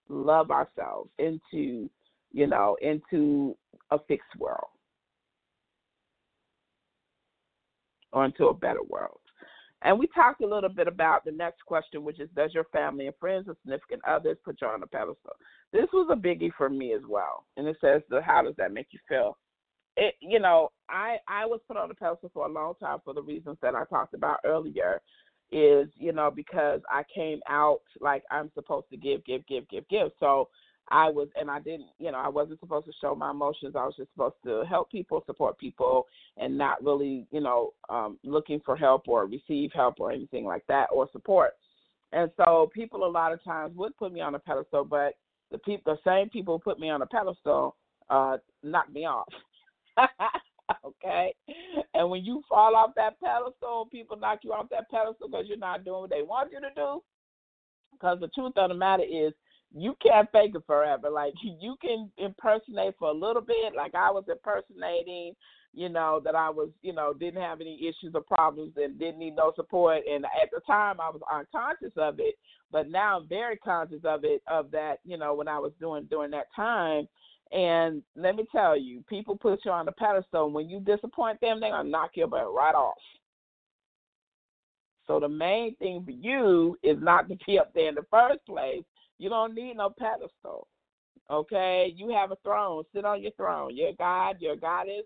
love 0.07 0.51
ourselves 0.51 1.09
into, 1.17 1.89
you 2.31 2.47
know, 2.47 2.77
into 2.81 3.55
a 3.91 3.99
fixed 4.07 4.35
world 4.37 4.69
or 8.11 8.25
into 8.25 8.47
a 8.47 8.53
better 8.53 8.83
world. 8.87 9.19
And 9.81 9.97
we 9.97 10.07
talked 10.07 10.41
a 10.41 10.47
little 10.47 10.69
bit 10.69 10.87
about 10.87 11.23
the 11.23 11.31
next 11.31 11.61
question, 11.65 12.03
which 12.03 12.19
is 12.19 12.29
Does 12.35 12.53
your 12.53 12.65
family 12.65 13.07
and 13.07 13.15
friends 13.19 13.47
or 13.47 13.55
significant 13.61 14.01
others 14.05 14.37
put 14.43 14.59
you 14.61 14.67
on 14.67 14.83
a 14.83 14.87
pedestal? 14.87 15.35
This 15.71 15.87
was 15.93 16.09
a 16.11 16.15
biggie 16.15 16.51
for 16.57 16.69
me 16.69 16.93
as 16.93 17.01
well. 17.07 17.45
And 17.55 17.67
it 17.67 17.77
says, 17.79 18.01
How 18.23 18.41
does 18.41 18.55
that 18.57 18.73
make 18.73 18.87
you 18.91 18.99
feel? 19.07 19.37
It, 19.99 20.15
you 20.19 20.39
know, 20.39 20.71
I 20.89 21.17
I 21.27 21.45
was 21.45 21.59
put 21.67 21.77
on 21.77 21.89
the 21.89 21.95
pedestal 21.95 22.31
for 22.33 22.45
a 22.45 22.51
long 22.51 22.73
time 22.79 22.99
for 23.03 23.13
the 23.13 23.21
reasons 23.21 23.57
that 23.61 23.75
I 23.75 23.85
talked 23.85 24.13
about 24.13 24.39
earlier. 24.45 25.01
Is 25.51 25.87
you 25.95 26.11
know 26.11 26.29
because 26.29 26.79
I 26.89 27.03
came 27.13 27.39
out 27.49 27.81
like 27.99 28.23
I'm 28.29 28.51
supposed 28.53 28.89
to 28.91 28.97
give, 28.97 29.25
give, 29.25 29.45
give, 29.47 29.67
give, 29.67 29.87
give. 29.89 30.11
So 30.19 30.49
I 30.91 31.09
was, 31.09 31.27
and 31.39 31.49
I 31.51 31.59
didn't, 31.59 31.87
you 31.99 32.11
know, 32.11 32.17
I 32.17 32.29
wasn't 32.29 32.59
supposed 32.59 32.87
to 32.87 32.93
show 32.99 33.15
my 33.15 33.31
emotions. 33.31 33.75
I 33.75 33.85
was 33.85 33.95
just 33.95 34.11
supposed 34.13 34.35
to 34.45 34.63
help 34.67 34.91
people, 34.91 35.23
support 35.25 35.57
people, 35.57 36.07
and 36.37 36.57
not 36.57 36.83
really, 36.83 37.27
you 37.31 37.41
know, 37.41 37.73
um, 37.89 38.17
looking 38.23 38.59
for 38.65 38.75
help 38.75 39.07
or 39.07 39.27
receive 39.27 39.71
help 39.73 39.99
or 39.99 40.11
anything 40.11 40.45
like 40.45 40.65
that 40.67 40.87
or 40.91 41.07
support. 41.11 41.51
And 42.11 42.31
so 42.37 42.71
people 42.73 43.05
a 43.05 43.07
lot 43.07 43.33
of 43.33 43.43
times 43.43 43.75
would 43.75 43.95
put 43.97 44.11
me 44.11 44.21
on 44.21 44.33
a 44.33 44.39
pedestal, 44.39 44.83
but 44.83 45.13
the 45.51 45.59
people, 45.59 45.93
the 45.93 46.09
same 46.09 46.29
people 46.29 46.57
who 46.57 46.71
put 46.71 46.79
me 46.79 46.89
on 46.89 47.03
a 47.03 47.05
pedestal, 47.05 47.75
uh, 48.09 48.37
knocked 48.63 48.93
me 48.93 49.05
off. 49.05 49.27
okay? 50.85 51.33
And 51.93 52.09
when 52.09 52.23
you 52.23 52.41
fall 52.47 52.75
off 52.75 52.91
that 52.95 53.19
pedestal, 53.19 53.87
people 53.91 54.17
knock 54.17 54.39
you 54.43 54.53
off 54.53 54.69
that 54.69 54.89
pedestal 54.89 55.27
because 55.29 55.45
you're 55.47 55.57
not 55.57 55.85
doing 55.85 56.01
what 56.01 56.09
they 56.09 56.21
want 56.21 56.51
you 56.51 56.59
to 56.59 56.69
do. 56.75 57.01
Because 57.91 58.19
the 58.19 58.29
truth 58.29 58.53
of 58.55 58.69
the 58.69 58.75
matter 58.75 59.03
is, 59.03 59.33
you 59.75 59.95
can't 60.01 60.31
fake 60.31 60.53
it 60.55 60.63
forever. 60.65 61.09
Like 61.09 61.33
you 61.43 61.75
can 61.81 62.11
impersonate 62.17 62.95
for 62.97 63.09
a 63.09 63.13
little 63.13 63.41
bit, 63.41 63.75
like 63.75 63.95
I 63.95 64.11
was 64.11 64.23
impersonating, 64.27 65.35
you 65.73 65.89
know, 65.89 66.21
that 66.23 66.35
I 66.35 66.49
was, 66.49 66.69
you 66.81 66.93
know, 66.93 67.13
didn't 67.13 67.41
have 67.41 67.61
any 67.61 67.79
issues 67.81 68.13
or 68.15 68.21
problems 68.21 68.73
and 68.77 68.97
didn't 68.97 69.19
need 69.19 69.35
no 69.35 69.53
support. 69.55 70.01
And 70.09 70.25
at 70.25 70.49
the 70.51 70.61
time, 70.65 70.99
I 70.99 71.09
was 71.09 71.21
unconscious 71.31 71.95
of 71.97 72.19
it, 72.19 72.35
but 72.71 72.89
now 72.89 73.19
I'm 73.19 73.27
very 73.27 73.57
conscious 73.57 74.01
of 74.03 74.23
it. 74.23 74.41
Of 74.47 74.71
that, 74.71 74.97
you 75.05 75.17
know, 75.17 75.35
when 75.35 75.47
I 75.47 75.59
was 75.59 75.71
doing 75.79 76.07
during 76.09 76.31
that 76.31 76.47
time, 76.55 77.07
and 77.51 78.03
let 78.15 78.35
me 78.35 78.45
tell 78.51 78.77
you, 78.77 79.03
people 79.09 79.35
put 79.35 79.65
you 79.65 79.71
on 79.71 79.85
the 79.85 79.91
pedestal. 79.93 80.51
When 80.51 80.69
you 80.69 80.79
disappoint 80.79 81.41
them, 81.41 81.59
they're 81.59 81.71
gonna 81.71 81.89
knock 81.89 82.11
your 82.15 82.27
butt 82.27 82.53
right 82.53 82.75
off. 82.75 82.97
So 85.07 85.19
the 85.19 85.29
main 85.29 85.75
thing 85.77 86.03
for 86.05 86.11
you 86.11 86.77
is 86.83 86.97
not 87.01 87.27
to 87.29 87.37
be 87.47 87.57
up 87.57 87.73
there 87.73 87.89
in 87.89 87.95
the 87.95 88.05
first 88.11 88.45
place. 88.45 88.83
You 89.17 89.29
don't 89.29 89.55
need 89.55 89.77
no 89.77 89.89
pedestal. 89.89 90.67
Okay? 91.31 91.91
You 91.95 92.09
have 92.09 92.31
a 92.31 92.37
throne. 92.43 92.83
Sit 92.93 93.05
on 93.05 93.21
your 93.23 93.31
throne. 93.31 93.75
You're 93.75 93.93
God, 93.93 94.37
you're 94.39 94.55
goddess. 94.55 95.05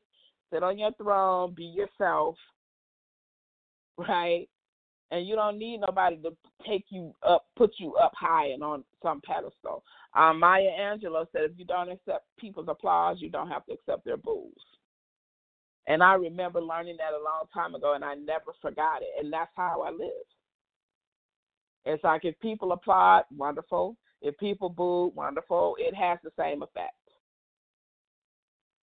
Sit 0.51 0.61
on 0.61 0.77
your 0.77 0.91
throne, 1.01 1.53
be 1.55 1.63
yourself. 1.63 2.35
Right? 3.97 4.49
And 5.13 5.27
you 5.27 5.35
don't 5.35 5.59
need 5.59 5.77
nobody 5.77 6.17
to 6.23 6.31
take 6.67 6.85
you 6.89 7.13
up, 7.21 7.45
put 7.55 7.73
you 7.77 7.93
up 7.93 8.13
high 8.15 8.47
and 8.47 8.63
on 8.63 8.83
some 9.03 9.21
pedestal. 9.21 9.83
Um, 10.15 10.39
Maya 10.39 10.71
Angelou 10.79 11.27
said, 11.31 11.43
if 11.43 11.51
you 11.55 11.65
don't 11.65 11.91
accept 11.91 12.25
people's 12.39 12.65
applause, 12.67 13.17
you 13.19 13.29
don't 13.29 13.47
have 13.49 13.63
to 13.67 13.73
accept 13.73 14.05
their 14.05 14.17
boos. 14.17 14.51
And 15.85 16.01
I 16.01 16.15
remember 16.15 16.59
learning 16.61 16.97
that 16.97 17.13
a 17.13 17.23
long 17.23 17.43
time 17.53 17.75
ago, 17.75 17.93
and 17.93 18.03
I 18.03 18.15
never 18.15 18.53
forgot 18.59 19.03
it. 19.03 19.09
And 19.23 19.31
that's 19.31 19.51
how 19.55 19.83
I 19.85 19.91
live. 19.91 20.09
It's 21.85 22.03
like 22.03 22.25
if 22.25 22.39
people 22.39 22.71
applaud, 22.71 23.25
wonderful. 23.37 23.95
If 24.23 24.35
people 24.39 24.69
boo, 24.69 25.11
wonderful. 25.13 25.75
It 25.77 25.93
has 25.93 26.17
the 26.23 26.31
same 26.39 26.63
effect. 26.63 26.95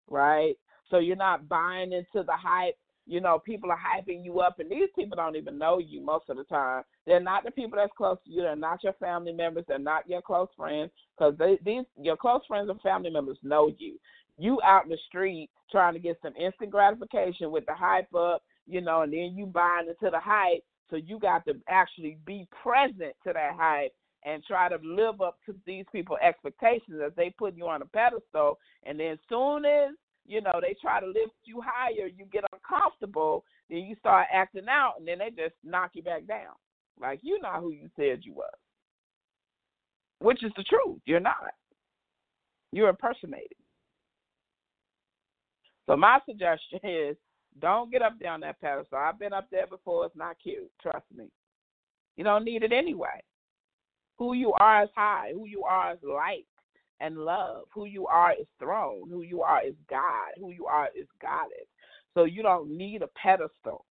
Right? 0.08 0.54
So 0.90 0.98
you're 0.98 1.16
not 1.16 1.48
buying 1.48 1.92
into 1.92 2.24
the 2.24 2.36
hype 2.36 2.78
you 3.10 3.20
know, 3.20 3.40
people 3.40 3.72
are 3.72 3.76
hyping 3.76 4.24
you 4.24 4.38
up, 4.38 4.60
and 4.60 4.70
these 4.70 4.88
people 4.94 5.16
don't 5.16 5.34
even 5.34 5.58
know 5.58 5.78
you 5.78 6.00
most 6.00 6.26
of 6.28 6.36
the 6.36 6.44
time. 6.44 6.84
They're 7.06 7.18
not 7.18 7.42
the 7.42 7.50
people 7.50 7.76
that's 7.76 7.92
close 7.96 8.18
to 8.24 8.30
you. 8.30 8.42
They're 8.42 8.54
not 8.54 8.84
your 8.84 8.92
family 8.94 9.32
members. 9.32 9.64
They're 9.66 9.80
not 9.80 10.08
your 10.08 10.22
close 10.22 10.46
friends 10.56 10.92
because 11.18 11.34
these 11.64 11.84
your 12.00 12.16
close 12.16 12.42
friends 12.46 12.70
and 12.70 12.80
family 12.82 13.10
members 13.10 13.36
know 13.42 13.72
you. 13.78 13.98
You 14.38 14.60
out 14.64 14.84
in 14.84 14.90
the 14.90 14.98
street 15.08 15.50
trying 15.72 15.94
to 15.94 15.98
get 15.98 16.18
some 16.22 16.34
instant 16.36 16.70
gratification 16.70 17.50
with 17.50 17.66
the 17.66 17.74
hype 17.74 18.14
up, 18.14 18.44
you 18.66 18.80
know, 18.80 19.02
and 19.02 19.12
then 19.12 19.34
you 19.34 19.44
buying 19.46 19.88
into 19.88 20.10
the 20.10 20.20
hype 20.20 20.62
So 20.88 20.96
you 20.96 21.18
got 21.18 21.44
to 21.46 21.54
actually 21.68 22.18
be 22.24 22.46
present 22.62 23.14
to 23.24 23.32
that 23.32 23.54
hype 23.56 23.92
and 24.24 24.44
try 24.44 24.68
to 24.68 24.78
live 24.84 25.20
up 25.20 25.38
to 25.46 25.54
these 25.66 25.84
people's 25.90 26.18
expectations 26.22 27.00
as 27.04 27.12
they 27.16 27.34
put 27.38 27.56
you 27.56 27.66
on 27.66 27.82
a 27.82 27.86
pedestal. 27.86 28.58
And 28.84 29.00
then 29.00 29.18
soon 29.28 29.64
as 29.64 29.90
you 30.30 30.40
know 30.40 30.60
they 30.60 30.76
try 30.80 31.00
to 31.00 31.06
lift 31.06 31.34
you 31.42 31.60
higher, 31.60 32.06
you 32.06 32.24
get 32.32 32.44
uncomfortable. 32.52 33.44
Then 33.68 33.80
you 33.80 33.96
start 33.96 34.28
acting 34.32 34.68
out, 34.70 34.94
and 34.98 35.06
then 35.06 35.18
they 35.18 35.30
just 35.30 35.56
knock 35.64 35.90
you 35.94 36.02
back 36.02 36.24
down. 36.26 36.54
Like 37.00 37.18
you're 37.22 37.40
not 37.40 37.60
who 37.60 37.72
you 37.72 37.90
said 37.96 38.20
you 38.22 38.34
was, 38.34 38.54
which 40.20 40.44
is 40.44 40.52
the 40.56 40.62
truth. 40.62 41.00
You're 41.04 41.18
not. 41.18 41.34
You're 42.70 42.90
impersonating. 42.90 43.48
So 45.86 45.96
my 45.96 46.20
suggestion 46.26 46.78
is 46.84 47.16
don't 47.58 47.90
get 47.90 48.02
up 48.02 48.12
on 48.28 48.40
that 48.40 48.60
pedestal. 48.60 48.98
I've 48.98 49.18
been 49.18 49.32
up 49.32 49.48
there 49.50 49.66
before. 49.66 50.06
It's 50.06 50.16
not 50.16 50.36
cute. 50.40 50.70
Trust 50.80 51.06
me. 51.12 51.24
You 52.16 52.22
don't 52.22 52.44
need 52.44 52.62
it 52.62 52.72
anyway. 52.72 53.20
Who 54.18 54.34
you 54.34 54.52
are 54.60 54.84
is 54.84 54.90
high. 54.94 55.32
Who 55.34 55.46
you 55.46 55.64
are 55.64 55.94
is 55.94 55.98
light 56.04 56.46
and 57.00 57.16
love. 57.18 57.64
Who 57.74 57.86
you 57.86 58.06
are 58.06 58.32
is 58.32 58.46
throne. 58.58 59.08
Who 59.10 59.22
you 59.22 59.42
are 59.42 59.64
is 59.66 59.74
God. 59.88 60.32
Who 60.38 60.50
you 60.50 60.66
are 60.66 60.88
is 60.96 61.06
goddess. 61.20 61.66
So 62.14 62.24
you 62.24 62.42
don't 62.42 62.76
need 62.76 63.02
a 63.02 63.08
pedestal 63.08 63.84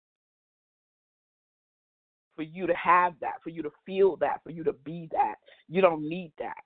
for 2.36 2.44
you 2.44 2.68
to 2.68 2.74
have 2.74 3.14
that, 3.22 3.36
for 3.44 3.50
you 3.50 3.62
to 3.64 3.72
feel 3.86 4.16
that, 4.18 4.42
for 4.44 4.52
you 4.52 4.64
to 4.64 4.74
be 4.74 5.10
that. 5.12 5.36
You 5.68 5.82
don't 5.82 6.08
need 6.08 6.32
that. 6.40 6.64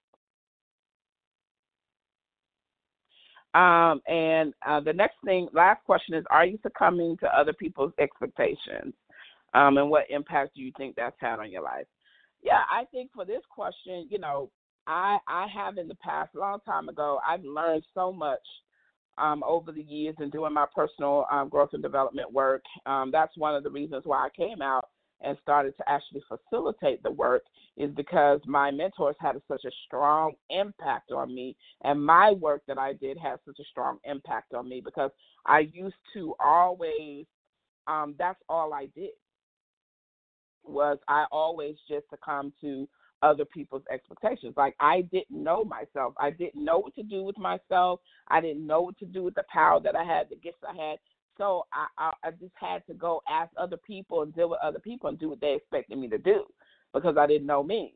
Um, 3.60 4.02
and 4.08 4.54
uh, 4.68 4.80
the 4.80 4.94
next 4.94 5.18
thing, 5.24 5.48
last 5.54 5.84
question 5.86 6.16
is, 6.16 6.26
are 6.32 6.46
you 6.46 6.58
succumbing 6.64 7.18
to 7.18 7.28
other 7.28 7.54
people's 7.54 7.94
expectations? 8.00 8.94
Um, 9.54 9.78
and 9.78 9.89
what 9.89 10.10
impact 10.10 10.56
do 10.56 10.62
you 10.62 10.72
think 10.76 10.96
that's 10.96 11.16
had 11.20 11.39
on 11.39 11.52
your 11.52 11.62
life? 11.62 11.86
Yeah, 12.41 12.62
I 12.72 12.86
think 12.86 13.12
for 13.14 13.26
this 13.26 13.41
question, 13.50 14.08
you 14.10 14.18
know, 14.20 14.50
I 14.88 15.18
I 15.28 15.48
have 15.54 15.78
in 15.78 15.88
the 15.88 15.96
past, 15.96 16.36
a 16.36 16.40
long 16.40 16.60
time 16.66 16.90
ago, 16.90 17.20
I've 17.28 17.44
learned 17.44 17.84
so 17.94 18.12
much 18.12 18.40
um, 19.18 19.44
over 19.48 19.72
the 19.72 19.84
years 19.84 20.16
in 20.20 20.30
doing 20.30 20.54
my 20.54 20.66
personal 20.76 21.26
um, 21.32 21.50
growth 21.50 21.70
and 21.74 21.84
development 21.84 22.32
work. 22.32 22.64
Um, 22.86 23.12
that's 23.12 23.38
one 23.38 23.56
of 23.56 23.64
the 23.64 23.70
reasons 23.70 24.04
why 24.06 24.26
I 24.26 24.30
came 24.36 24.62
out 24.62 24.90
and 25.22 25.38
started 25.42 25.76
to 25.78 25.90
actually 25.90 26.22
facilitate 26.28 27.02
the 27.04 27.12
work 27.12 27.44
is 27.78 27.92
because 27.96 28.42
my 28.46 28.72
mentors 28.72 29.16
had 29.20 29.36
such 29.48 29.64
a 29.66 29.72
strong 29.86 30.34
impact 30.50 31.12
on 31.12 31.34
me 31.34 31.56
and 31.84 32.04
my 32.04 32.32
work 32.32 32.62
that 32.68 32.78
I 32.78 32.94
did 32.94 33.18
had 33.18 33.38
such 33.46 33.58
a 33.60 33.64
strong 33.72 34.00
impact 34.04 34.54
on 34.54 34.68
me 34.68 34.82
because 34.84 35.12
I 35.46 35.60
used 35.72 35.96
to 36.14 36.36
always 36.44 37.26
um 37.88 38.16
that's 38.18 38.40
all 38.50 38.74
I 38.74 38.88
did 38.96 39.12
was 40.64 40.98
I 41.08 41.26
always 41.32 41.76
just 41.90 42.10
succumb 42.10 42.54
to 42.62 42.88
other 43.24 43.45
people's 43.45 43.84
expectations. 43.91 44.53
Like 44.57 44.76
I 44.80 45.01
didn't 45.01 45.43
know 45.43 45.63
myself. 45.63 46.13
I 46.17 46.30
didn't 46.30 46.63
know 46.63 46.78
what 46.80 46.93
to 46.95 47.03
do 47.03 47.24
with 47.24 47.38
myself. 47.38 48.01
I 48.28 48.41
didn't 48.41 48.67
know 48.67 48.82
what 48.82 48.99
to 48.99 49.05
do 49.05 49.24
with 49.24 49.36
the 49.36 49.43
power 49.51 49.80
that 49.80 49.95
I 49.95 50.03
had, 50.03 50.30
the 50.30 50.36
gifts 50.36 50.63
I 50.67 50.76
had. 50.76 50.99
So 51.38 51.65
I, 51.74 51.88
I 51.97 52.11
I 52.28 52.32
just 52.32 52.53
had 52.55 52.86
to 52.88 52.93
go 52.93 53.21
ask 53.30 53.51
other 53.57 53.78
people 53.78 54.21
and 54.21 54.36
deal 54.36 54.49
with 54.49 54.59
other 54.61 54.80
people 54.80 55.09
and 55.09 55.17
do 55.17 55.30
what 55.30 55.41
they 55.41 55.53
expected 55.53 55.97
me 55.97 56.07
to 56.09 56.17
do 56.17 56.43
because 56.93 57.15
I 57.17 57.26
didn't 57.26 57.47
know 57.47 57.63
me. 57.63 57.95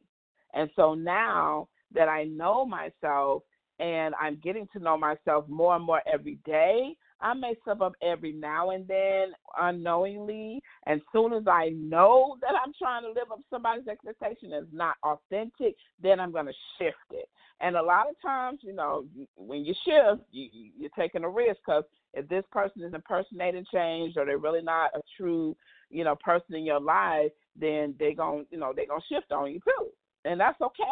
And 0.53 0.69
so 0.75 0.95
now 0.95 1.67
that 1.93 2.07
I 2.09 2.23
know 2.23 2.65
myself 2.65 3.43
and 3.79 4.15
I'm 4.19 4.39
getting 4.43 4.67
to 4.73 4.79
know 4.79 4.97
myself 4.97 5.47
more 5.47 5.75
and 5.75 5.85
more 5.85 6.01
every 6.11 6.39
day, 6.45 6.95
I 7.21 7.33
may 7.33 7.55
slip 7.63 7.81
up 7.81 7.93
every 8.01 8.31
now 8.31 8.71
and 8.71 8.87
then 8.87 9.31
unknowingly. 9.59 10.61
And 10.85 11.01
as 11.01 11.07
soon 11.11 11.33
as 11.33 11.43
I 11.47 11.69
know 11.69 12.37
that 12.41 12.53
I'm 12.63 12.73
trying 12.77 13.03
to 13.03 13.09
live 13.09 13.31
up 13.31 13.39
somebody's 13.49 13.87
expectation 13.87 14.53
is 14.53 14.67
not 14.71 14.95
authentic, 15.03 15.75
then 16.01 16.19
I'm 16.19 16.31
going 16.31 16.45
to 16.45 16.53
shift 16.77 16.95
it. 17.11 17.27
And 17.59 17.75
a 17.75 17.81
lot 17.81 18.07
of 18.07 18.15
times, 18.21 18.59
you 18.61 18.73
know, 18.73 19.05
when 19.35 19.65
you 19.65 19.73
shift, 19.83 20.21
you, 20.31 20.49
you're 20.77 20.91
taking 20.97 21.23
a 21.23 21.29
risk 21.29 21.57
because 21.65 21.83
if 22.13 22.27
this 22.29 22.43
person 22.51 22.83
is 22.83 22.93
impersonating 22.93 23.65
change 23.73 24.15
or 24.15 24.25
they're 24.25 24.37
really 24.37 24.61
not 24.61 24.91
a 24.95 25.01
true, 25.17 25.55
you 25.89 26.03
know, 26.03 26.15
person 26.15 26.55
in 26.55 26.65
your 26.65 26.79
life, 26.79 27.31
then 27.59 27.95
they're 27.97 28.13
going, 28.13 28.45
you 28.51 28.59
know, 28.59 28.73
they're 28.75 28.85
going 28.85 29.01
to 29.01 29.15
shift 29.15 29.31
on 29.31 29.51
you 29.51 29.59
too. 29.59 29.87
And 30.25 30.39
that's 30.39 30.61
okay. 30.61 30.83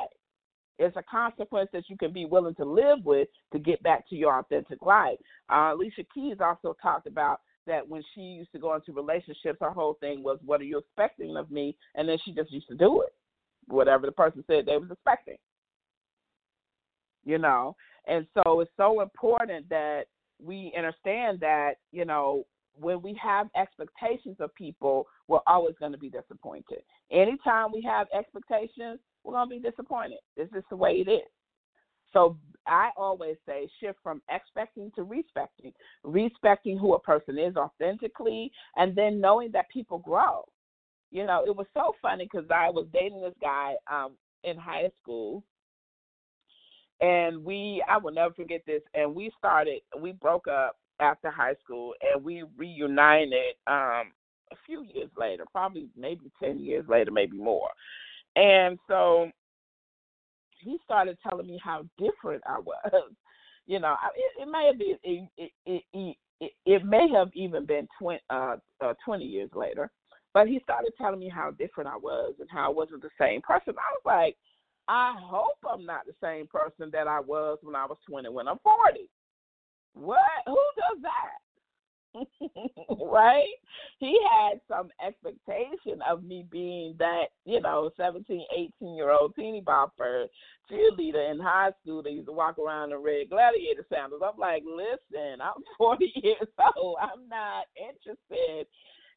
It's 0.77 0.95
a 0.97 1.03
consequence 1.03 1.69
that 1.73 1.89
you 1.89 1.97
can 1.97 2.11
be 2.11 2.25
willing 2.25 2.55
to 2.55 2.65
live 2.65 3.03
with 3.03 3.27
to 3.53 3.59
get 3.59 3.81
back 3.83 4.07
to 4.09 4.15
your 4.15 4.39
authentic 4.39 4.81
life. 4.81 5.17
Uh, 5.49 5.73
Alicia 5.73 6.03
Keys 6.13 6.37
also 6.41 6.75
talked 6.81 7.07
about 7.07 7.41
that 7.67 7.87
when 7.87 8.03
she 8.13 8.21
used 8.21 8.51
to 8.51 8.59
go 8.59 8.75
into 8.75 8.91
relationships, 8.91 9.59
her 9.61 9.71
whole 9.71 9.95
thing 9.95 10.21
was, 10.21 10.39
"What 10.43 10.61
are 10.61 10.65
you 10.65 10.77
expecting 10.77 11.37
of 11.37 11.49
me?" 11.49 11.77
And 11.95 12.07
then 12.07 12.17
she 12.19 12.33
just 12.33 12.51
used 12.51 12.67
to 12.67 12.75
do 12.75 13.01
it, 13.01 13.13
whatever 13.67 14.05
the 14.05 14.11
person 14.11 14.43
said 14.47 14.65
they 14.65 14.77
was 14.77 14.91
expecting. 14.91 15.37
You 17.23 17.39
know, 17.39 17.75
and 18.05 18.27
so 18.33 18.59
it's 18.59 18.71
so 18.77 19.01
important 19.01 19.67
that 19.69 20.05
we 20.43 20.73
understand 20.77 21.39
that 21.39 21.75
you 21.91 22.05
know 22.05 22.45
when 22.79 23.01
we 23.01 23.13
have 23.15 23.49
expectations 23.55 24.35
of 24.39 24.53
people, 24.55 25.07
we're 25.27 25.39
always 25.47 25.75
going 25.79 25.93
to 25.93 25.97
be 25.97 26.09
disappointed. 26.09 26.83
Anytime 27.09 27.71
we 27.71 27.81
have 27.81 28.07
expectations, 28.13 28.99
we're 29.25 29.33
going 29.33 29.49
to 29.49 29.55
be 29.55 29.69
disappointed. 29.69 30.19
This 30.37 30.49
is 30.55 30.63
the 30.69 30.75
way 30.75 31.03
it 31.05 31.09
is. 31.09 31.27
So 32.13 32.37
I 32.65 32.91
always 32.95 33.35
say 33.45 33.67
shift 33.79 33.99
from 34.01 34.21
expecting 34.29 34.91
to 34.95 35.03
respecting, 35.03 35.73
respecting 36.03 36.77
who 36.77 36.93
a 36.93 36.99
person 36.99 37.37
is 37.37 37.55
authentically, 37.57 38.51
and 38.77 38.95
then 38.95 39.19
knowing 39.19 39.51
that 39.51 39.69
people 39.69 39.97
grow. 39.99 40.45
You 41.11 41.25
know, 41.25 41.43
it 41.45 41.55
was 41.55 41.67
so 41.73 41.93
funny 42.01 42.27
because 42.31 42.49
I 42.49 42.69
was 42.69 42.87
dating 42.93 43.21
this 43.21 43.33
guy 43.41 43.73
um, 43.91 44.13
in 44.43 44.57
high 44.57 44.89
school, 45.01 45.43
and 47.01 47.43
we 47.43 47.83
I 47.89 47.97
will 47.97 48.13
never 48.13 48.33
forget 48.33 48.61
this. 48.65 48.81
And 48.93 49.13
we 49.13 49.31
started, 49.37 49.81
we 49.99 50.13
broke 50.13 50.47
up 50.47 50.77
after 50.99 51.29
high 51.29 51.55
school, 51.63 51.93
and 52.01 52.23
we 52.23 52.43
reunited 52.57 53.55
um, 53.67 54.13
a 54.51 54.55
few 54.65 54.83
years 54.83 55.09
later, 55.17 55.45
probably 55.51 55.89
maybe 55.97 56.31
ten 56.41 56.59
years 56.59 56.85
later, 56.87 57.11
maybe 57.11 57.37
more. 57.37 57.69
And 58.35 58.77
so 58.87 59.29
he 60.59 60.77
started 60.83 61.17
telling 61.27 61.47
me 61.47 61.59
how 61.63 61.85
different 61.97 62.43
I 62.47 62.59
was. 62.59 63.03
You 63.67 63.79
know, 63.79 63.95
it, 64.15 64.43
it 64.43 64.47
may 64.47 64.67
have 64.67 64.77
been 64.77 64.95
it, 65.01 65.51
it, 65.65 65.83
it, 65.91 66.15
it, 66.39 66.51
it 66.67 66.85
may 66.85 67.07
have 67.15 67.29
even 67.33 67.65
been 67.65 67.87
20, 67.97 68.19
uh, 68.29 68.57
uh, 68.79 68.93
20 69.03 69.25
years 69.25 69.49
later, 69.55 69.89
but 70.35 70.47
he 70.47 70.59
started 70.61 70.91
telling 70.99 71.19
me 71.19 71.29
how 71.29 71.49
different 71.49 71.89
I 71.89 71.97
was 71.97 72.35
and 72.39 72.47
how 72.47 72.67
I 72.67 72.69
wasn't 72.69 73.01
the 73.01 73.09
same 73.19 73.41
person. 73.41 73.73
I 73.75 73.91
was 73.95 74.03
like, 74.05 74.37
I 74.87 75.15
hope 75.17 75.57
I'm 75.67 75.83
not 75.83 76.05
the 76.05 76.13
same 76.21 76.45
person 76.45 76.91
that 76.91 77.07
I 77.07 77.19
was 77.19 77.57
when 77.63 77.75
I 77.75 77.85
was 77.85 77.97
20 78.07 78.29
when 78.29 78.47
I'm 78.47 78.59
40. 78.63 79.09
What? 79.95 80.19
Who 80.45 80.53
does 80.77 81.01
that? 81.01 81.44
right? 83.01 83.53
He 83.99 84.17
had 84.31 84.59
some 84.67 84.89
expectation 85.05 86.01
of 86.09 86.23
me 86.23 86.45
being 86.49 86.95
that, 86.99 87.25
you 87.45 87.61
know, 87.61 87.91
17, 87.97 88.45
18 88.55 88.95
year 88.95 89.11
old 89.11 89.35
teeny 89.35 89.61
bopper 89.61 90.25
cheerleader 90.71 91.31
in 91.31 91.39
high 91.39 91.71
school 91.81 92.01
that 92.03 92.11
used 92.11 92.27
to 92.27 92.33
walk 92.33 92.57
around 92.57 92.91
in 92.91 92.97
red 92.97 93.29
gladiator 93.29 93.85
sandals. 93.89 94.21
I'm 94.25 94.39
like, 94.39 94.63
listen, 94.65 95.41
I'm 95.41 95.63
40 95.77 96.11
years 96.15 96.47
old. 96.77 96.97
I'm 97.01 97.27
not 97.29 97.65
interested 97.77 98.67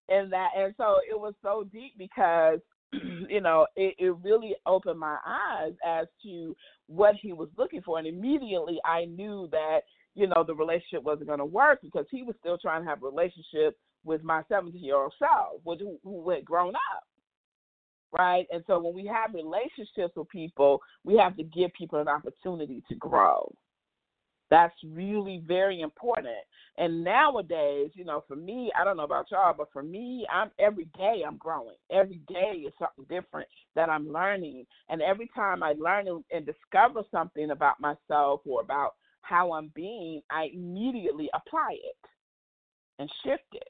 in 0.09 0.31
that. 0.31 0.51
And 0.57 0.75
so 0.77 0.97
it 1.11 1.19
was 1.19 1.35
so 1.43 1.65
deep 1.73 1.93
because 1.99 2.61
you 3.29 3.41
know, 3.41 3.67
it, 3.77 3.95
it 3.99 4.17
really 4.23 4.55
opened 4.67 4.99
my 4.99 5.19
eyes 5.27 5.73
as 5.87 6.07
to 6.23 6.57
what 6.87 7.15
he 7.21 7.33
was 7.33 7.49
looking 7.57 7.83
for. 7.83 7.99
And 7.99 8.07
immediately 8.07 8.79
I 8.85 9.05
knew 9.05 9.49
that 9.53 9.81
you 10.19 10.27
know, 10.27 10.43
the 10.45 10.55
relationship 10.55 11.05
wasn't 11.05 11.29
going 11.29 11.39
to 11.39 11.45
work 11.45 11.81
because 11.81 12.05
he 12.11 12.25
was 12.25 12.35
still 12.41 12.59
trying 12.59 12.83
to 12.83 12.89
have 12.89 13.03
a 13.03 13.07
relationship 13.07 13.79
with 14.05 14.25
my 14.25 14.43
17 14.49 14.83
year 14.83 14.97
old 14.97 15.13
self, 15.19 15.61
which, 15.63 15.79
who, 15.79 15.99
who 16.03 16.29
had 16.31 16.45
grown 16.45 16.75
up. 16.75 17.05
Right. 18.11 18.47
And 18.51 18.65
so 18.67 18.81
when 18.81 18.95
we 18.95 19.07
have 19.07 19.35
relationships 19.35 20.17
with 20.17 20.29
people, 20.29 20.81
we 21.05 21.17
have 21.19 21.37
to 21.37 21.45
give 21.45 21.73
people 21.75 22.01
an 22.01 22.09
opportunity 22.09 22.83
to 22.89 22.95
grow. 22.97 23.55
That's 24.51 24.75
really 24.83 25.43
very 25.47 25.83
important. 25.83 26.29
And 26.79 27.05
nowadays, 27.05 27.91
you 27.93 28.05
know, 28.05 28.25
for 28.27 28.35
me, 28.35 28.73
I 28.81 28.83
don't 28.83 28.97
know 28.97 29.05
about 29.05 29.31
y'all, 29.31 29.55
but 29.57 29.69
for 29.73 29.83
me, 29.83 30.27
I'm 30.33 30.51
every 30.59 30.87
day 30.97 31.23
I'm 31.27 31.37
growing. 31.37 31.77
Every 31.93 32.23
day 32.29 32.65
is 32.67 32.73
something 32.79 33.05
different 33.15 33.47
that 33.75 33.91
I'm 33.91 34.11
learning. 34.11 34.65
And 34.89 35.03
every 35.03 35.31
time 35.35 35.63
I 35.63 35.75
learn 35.79 36.07
and 36.33 36.47
discover 36.47 37.03
something 37.11 37.51
about 37.51 37.79
myself 37.79 38.41
or 38.47 38.63
about 38.63 38.95
how 39.23 39.53
I'm 39.53 39.71
being, 39.75 40.23
I 40.31 40.51
immediately 40.55 41.29
apply 41.35 41.73
it 41.73 41.97
and 42.99 43.11
shift 43.25 43.45
it. 43.53 43.69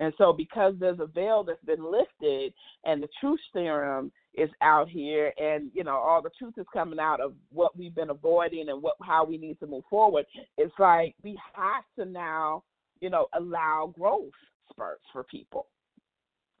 And 0.00 0.14
so, 0.18 0.32
because 0.32 0.74
there's 0.78 1.00
a 1.00 1.06
veil 1.06 1.44
that's 1.44 1.62
been 1.64 1.84
lifted 1.84 2.54
and 2.84 3.02
the 3.02 3.08
truth 3.20 3.40
serum 3.52 4.10
is 4.34 4.50
out 4.62 4.88
here, 4.88 5.32
and 5.38 5.70
you 5.74 5.84
know 5.84 5.96
all 5.96 6.22
the 6.22 6.30
truth 6.38 6.54
is 6.56 6.66
coming 6.72 6.98
out 6.98 7.20
of 7.20 7.34
what 7.52 7.76
we've 7.76 7.94
been 7.94 8.10
avoiding 8.10 8.68
and 8.70 8.82
what 8.82 8.96
how 9.02 9.24
we 9.24 9.36
need 9.36 9.58
to 9.60 9.66
move 9.66 9.84
forward, 9.90 10.24
it's 10.56 10.72
like 10.78 11.14
we 11.22 11.38
have 11.54 11.84
to 11.98 12.10
now, 12.10 12.62
you 13.00 13.10
know, 13.10 13.26
allow 13.34 13.92
growth 13.98 14.32
spurts 14.70 15.04
for 15.12 15.24
people. 15.24 15.66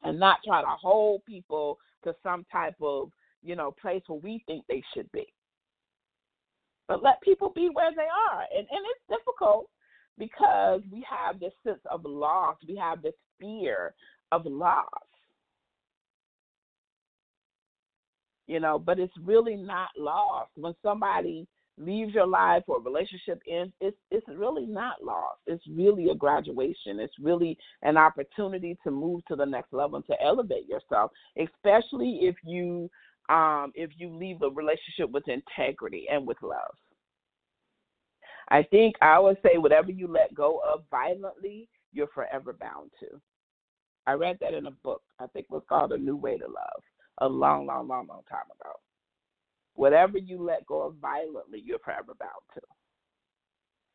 and 0.02 0.18
not 0.18 0.38
try 0.44 0.60
to 0.62 0.68
hold 0.68 1.24
people 1.24 1.78
to 2.04 2.14
some 2.22 2.44
type 2.50 2.76
of, 2.82 3.10
you 3.42 3.56
know, 3.56 3.70
place 3.80 4.02
where 4.06 4.20
we 4.20 4.42
think 4.46 4.64
they 4.68 4.82
should 4.94 5.10
be. 5.12 5.26
But 6.90 7.04
let 7.04 7.20
people 7.22 7.52
be 7.54 7.70
where 7.72 7.92
they 7.94 8.02
are. 8.02 8.40
And 8.52 8.66
and 8.68 8.84
it's 8.90 9.20
difficult 9.20 9.70
because 10.18 10.80
we 10.90 11.06
have 11.08 11.38
this 11.38 11.52
sense 11.64 11.78
of 11.88 12.04
loss. 12.04 12.56
We 12.66 12.74
have 12.74 13.00
this 13.00 13.14
fear 13.38 13.94
of 14.32 14.44
loss. 14.44 14.84
You 18.48 18.58
know, 18.58 18.76
but 18.76 18.98
it's 18.98 19.14
really 19.22 19.54
not 19.54 19.90
lost. 19.96 20.50
When 20.56 20.74
somebody 20.82 21.46
leaves 21.78 22.12
your 22.12 22.26
life 22.26 22.64
or 22.66 22.82
relationship 22.82 23.40
ends, 23.48 23.72
it's 23.80 23.96
it's 24.10 24.26
really 24.26 24.66
not 24.66 24.96
lost. 25.00 25.38
It's 25.46 25.62
really 25.70 26.10
a 26.10 26.14
graduation. 26.16 26.98
It's 26.98 27.20
really 27.20 27.56
an 27.82 27.96
opportunity 27.96 28.76
to 28.82 28.90
move 28.90 29.24
to 29.26 29.36
the 29.36 29.46
next 29.46 29.72
level 29.72 29.94
and 29.94 30.06
to 30.06 30.20
elevate 30.20 30.68
yourself, 30.68 31.12
especially 31.38 32.18
if 32.22 32.34
you 32.42 32.90
um 33.30 33.72
if 33.74 33.90
you 33.96 34.14
leave 34.14 34.42
a 34.42 34.50
relationship 34.50 35.10
with 35.10 35.24
integrity 35.28 36.06
and 36.10 36.26
with 36.26 36.36
love. 36.42 36.74
I 38.50 38.64
think 38.64 38.96
I 39.00 39.18
would 39.18 39.36
say 39.42 39.58
whatever 39.58 39.92
you 39.92 40.08
let 40.08 40.34
go 40.34 40.60
of 40.68 40.82
violently, 40.90 41.68
you're 41.92 42.08
forever 42.08 42.52
bound 42.52 42.90
to. 43.00 43.20
I 44.06 44.14
read 44.14 44.38
that 44.40 44.54
in 44.54 44.66
a 44.66 44.72
book. 44.72 45.02
I 45.20 45.26
think 45.28 45.46
it 45.48 45.54
was 45.54 45.62
called 45.68 45.92
A 45.92 45.98
New 45.98 46.16
Way 46.16 46.36
to 46.38 46.46
Love 46.46 46.82
a 47.20 47.28
long, 47.28 47.66
long, 47.66 47.86
long, 47.86 48.06
long 48.08 48.22
time 48.28 48.46
ago. 48.60 48.72
Whatever 49.74 50.18
you 50.18 50.42
let 50.42 50.66
go 50.66 50.82
of 50.82 50.96
violently, 50.96 51.62
you're 51.64 51.78
forever 51.78 52.14
bound 52.18 52.42
to. 52.54 52.60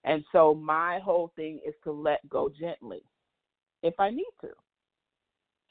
And 0.03 0.23
so 0.31 0.53
my 0.53 0.99
whole 0.99 1.31
thing 1.35 1.59
is 1.67 1.73
to 1.83 1.91
let 1.91 2.27
go 2.29 2.49
gently 2.49 3.01
if 3.83 3.99
I 3.99 4.09
need 4.11 4.31
to. 4.41 4.49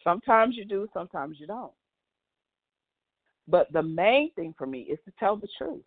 Sometimes 0.03 0.57
you 0.57 0.65
do, 0.65 0.87
sometimes 0.93 1.39
you 1.41 1.47
don't. 1.47 1.73
But 3.47 3.73
the 3.73 3.83
main 3.83 4.33
thing 4.33 4.55
for 4.57 4.67
me 4.67 4.81
is 4.81 4.99
to 5.05 5.13
tell 5.19 5.37
the 5.37 5.49
truth. 5.59 5.83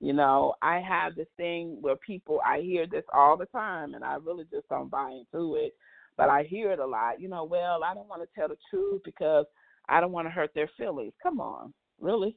You 0.00 0.12
know, 0.12 0.54
I 0.60 0.80
have 0.80 1.14
this 1.14 1.28
thing 1.36 1.78
where 1.80 1.96
people, 1.96 2.40
I 2.44 2.60
hear 2.60 2.86
this 2.86 3.04
all 3.12 3.36
the 3.36 3.46
time, 3.46 3.94
and 3.94 4.04
I 4.04 4.16
really 4.16 4.44
just 4.50 4.68
don't 4.68 4.90
buy 4.90 5.10
into 5.10 5.56
it. 5.56 5.74
But 6.16 6.28
I 6.28 6.42
hear 6.44 6.72
it 6.72 6.78
a 6.78 6.86
lot. 6.86 7.20
You 7.20 7.28
know, 7.28 7.44
well, 7.44 7.82
I 7.84 7.94
don't 7.94 8.08
want 8.08 8.22
to 8.22 8.28
tell 8.34 8.48
the 8.48 8.56
truth 8.70 9.02
because 9.04 9.46
I 9.88 10.00
don't 10.00 10.12
want 10.12 10.26
to 10.26 10.30
hurt 10.30 10.50
their 10.54 10.70
feelings. 10.76 11.12
Come 11.22 11.40
on 11.40 11.72
really? 12.00 12.36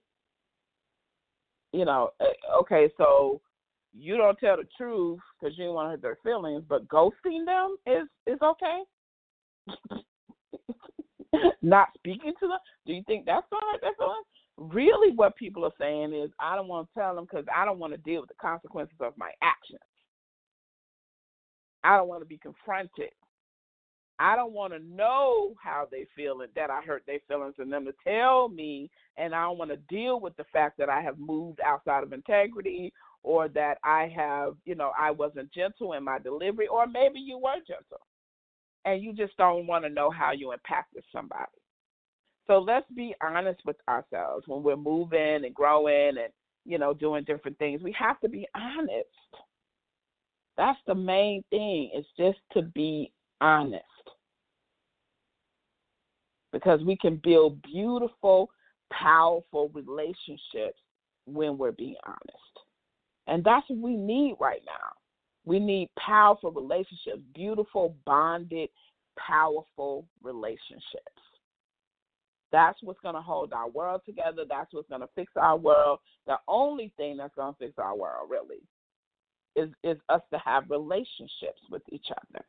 You 1.74 1.86
know, 1.86 2.12
eh, 2.22 2.26
okay, 2.62 2.90
so 2.98 3.42
you 3.94 4.18
don't 4.18 4.38
tell 4.40 4.58
the 4.58 4.68
truth 4.78 5.20
because 5.40 5.58
you 5.58 5.66
don't 5.66 5.76
want 5.76 5.88
to 5.88 5.92
hurt 5.92 6.02
their 6.02 6.18
feelings, 6.24 6.64
but 6.68 6.88
ghosting 6.88 7.46
them 7.46 7.78
is 7.86 8.08
is 8.26 8.40
okay. 8.42 8.82
Not 11.62 11.90
speaking 11.96 12.34
to 12.40 12.48
them. 12.48 12.60
Do 12.86 12.94
you 12.94 13.04
think 13.08 13.26
that's 13.26 13.46
gonna 13.52 13.66
hurt 13.72 13.82
their 13.82 13.96
feelings? 13.98 14.26
Really, 14.58 15.16
what 15.16 15.36
people 15.36 15.66
are 15.66 15.72
saying 15.80 16.14
is, 16.14 16.32
I 16.40 16.56
don't 16.56 16.68
want 16.68 16.88
to 16.88 17.00
tell 17.00 17.16
them 17.16 17.26
because 17.26 17.46
I 17.56 17.64
don't 17.66 17.80
want 17.80 17.94
to 17.94 17.98
deal 17.98 18.22
with 18.22 18.30
the 18.30 18.36
consequences 18.42 18.98
of 19.00 19.14
my 19.18 19.32
actions. 19.42 19.82
I 21.84 21.96
don't 21.96 22.08
want 22.08 22.22
to 22.22 22.28
be 22.28 22.38
confronted 22.38 23.12
I 24.20 24.36
don't 24.36 24.54
want 24.54 24.74
to 24.74 24.80
know 24.80 25.54
how 25.62 25.88
they 25.90 26.08
feel 26.16 26.42
and 26.42 26.52
that 26.56 26.72
I 26.72 26.82
hurt 26.82 27.04
their 27.06 27.20
feelings 27.28 27.56
and 27.60 27.72
them 27.72 27.86
to 27.86 27.94
tell 28.04 28.50
me, 28.50 28.90
and 29.16 29.36
I 29.36 29.44
don't 29.44 29.60
want 29.60 29.72
to 29.72 29.78
deal 29.96 30.20
with 30.20 30.36
the 30.38 30.46
fact 30.52 30.78
that 30.80 30.90
I 30.90 31.02
have 31.02 31.20
moved 31.20 31.60
outside 31.64 32.04
of 32.04 32.14
integrity 32.14 32.92
or 33.22 33.48
that 33.50 33.78
I 33.84 34.12
have, 34.16 34.56
you 34.66 34.74
know, 34.74 34.92
I 34.98 35.12
wasn't 35.12 35.54
gentle 35.54 35.94
in 35.94 36.04
my 36.04 36.18
delivery, 36.18 36.68
or 36.68 36.88
maybe 36.88 37.20
you 37.20 37.38
were 37.38 37.58
gentle 37.68 38.02
and 38.88 39.04
you 39.04 39.12
just 39.12 39.36
don't 39.36 39.68
want 39.68 39.84
to 39.84 39.90
know 39.90 40.10
how 40.10 40.32
you 40.32 40.54
impacted 40.54 41.04
somebody. 41.12 41.44
So 42.48 42.60
let's 42.60 42.90
be 42.96 43.14
honest 43.22 43.60
with 43.66 43.76
ourselves 43.90 44.46
when 44.48 44.64
we're 44.64 44.78
moving 44.78 45.44
and 45.44 45.54
growing 45.54 46.18
and, 46.18 46.32
you 46.66 46.78
know, 46.80 46.94
doing 46.94 47.26
different 47.26 47.60
things. 47.60 47.84
We 47.84 47.94
have 48.00 48.18
to 48.22 48.30
be 48.30 48.48
honest. 48.56 49.10
That's 50.56 50.80
the 50.88 50.96
main 50.96 51.44
thing, 51.50 51.92
is 51.96 52.06
just 52.18 52.40
to 52.54 52.62
be 52.62 53.12
honest 53.42 53.84
because 56.54 56.80
we 56.84 56.96
can 56.96 57.20
build 57.24 57.62
beautiful, 57.62 58.50
powerful 58.92 59.70
relationships 59.74 60.80
when 61.26 61.58
we're 61.58 61.74
being 61.74 61.96
honest. 62.06 62.58
And 63.28 63.44
that's 63.44 63.70
what 63.70 63.80
we 63.80 63.98
need 63.98 64.36
right 64.40 64.62
now. 64.66 64.97
We 65.48 65.60
need 65.60 65.90
powerful 65.98 66.52
relationships, 66.52 67.22
beautiful, 67.34 67.96
bonded, 68.06 68.68
powerful 69.18 70.06
relationships. 70.22 71.22
That's 72.52 72.78
what's 72.84 73.00
going 73.00 73.16
to 73.16 73.22
hold 73.22 73.54
our 73.54 73.70
world 73.70 74.02
together. 74.06 74.44
That's 74.48 74.74
what's 74.74 74.90
going 74.90 75.02
to 75.02 75.10
fix 75.16 75.32
our 75.38 75.56
world. 75.56 76.00
The 76.26 76.36
only 76.50 76.92
thing 76.98 77.16
that's 77.16 77.34
going 77.36 77.54
to 77.54 77.60
fix 77.60 77.76
our 77.78 77.96
world, 77.96 78.30
really, 78.30 78.62
is, 79.56 79.70
is 79.86 79.98
us 80.10 80.22
to 80.34 80.40
have 80.40 80.70
relationships 80.70 81.62
with 81.72 81.82
each 81.94 82.08
other 82.12 82.46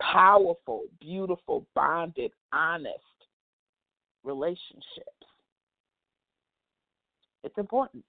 powerful, 0.00 0.82
beautiful, 1.00 1.66
bonded, 1.74 2.32
honest 2.52 2.96
relationships. 4.24 4.82
It's 7.44 7.58
important. 7.58 8.04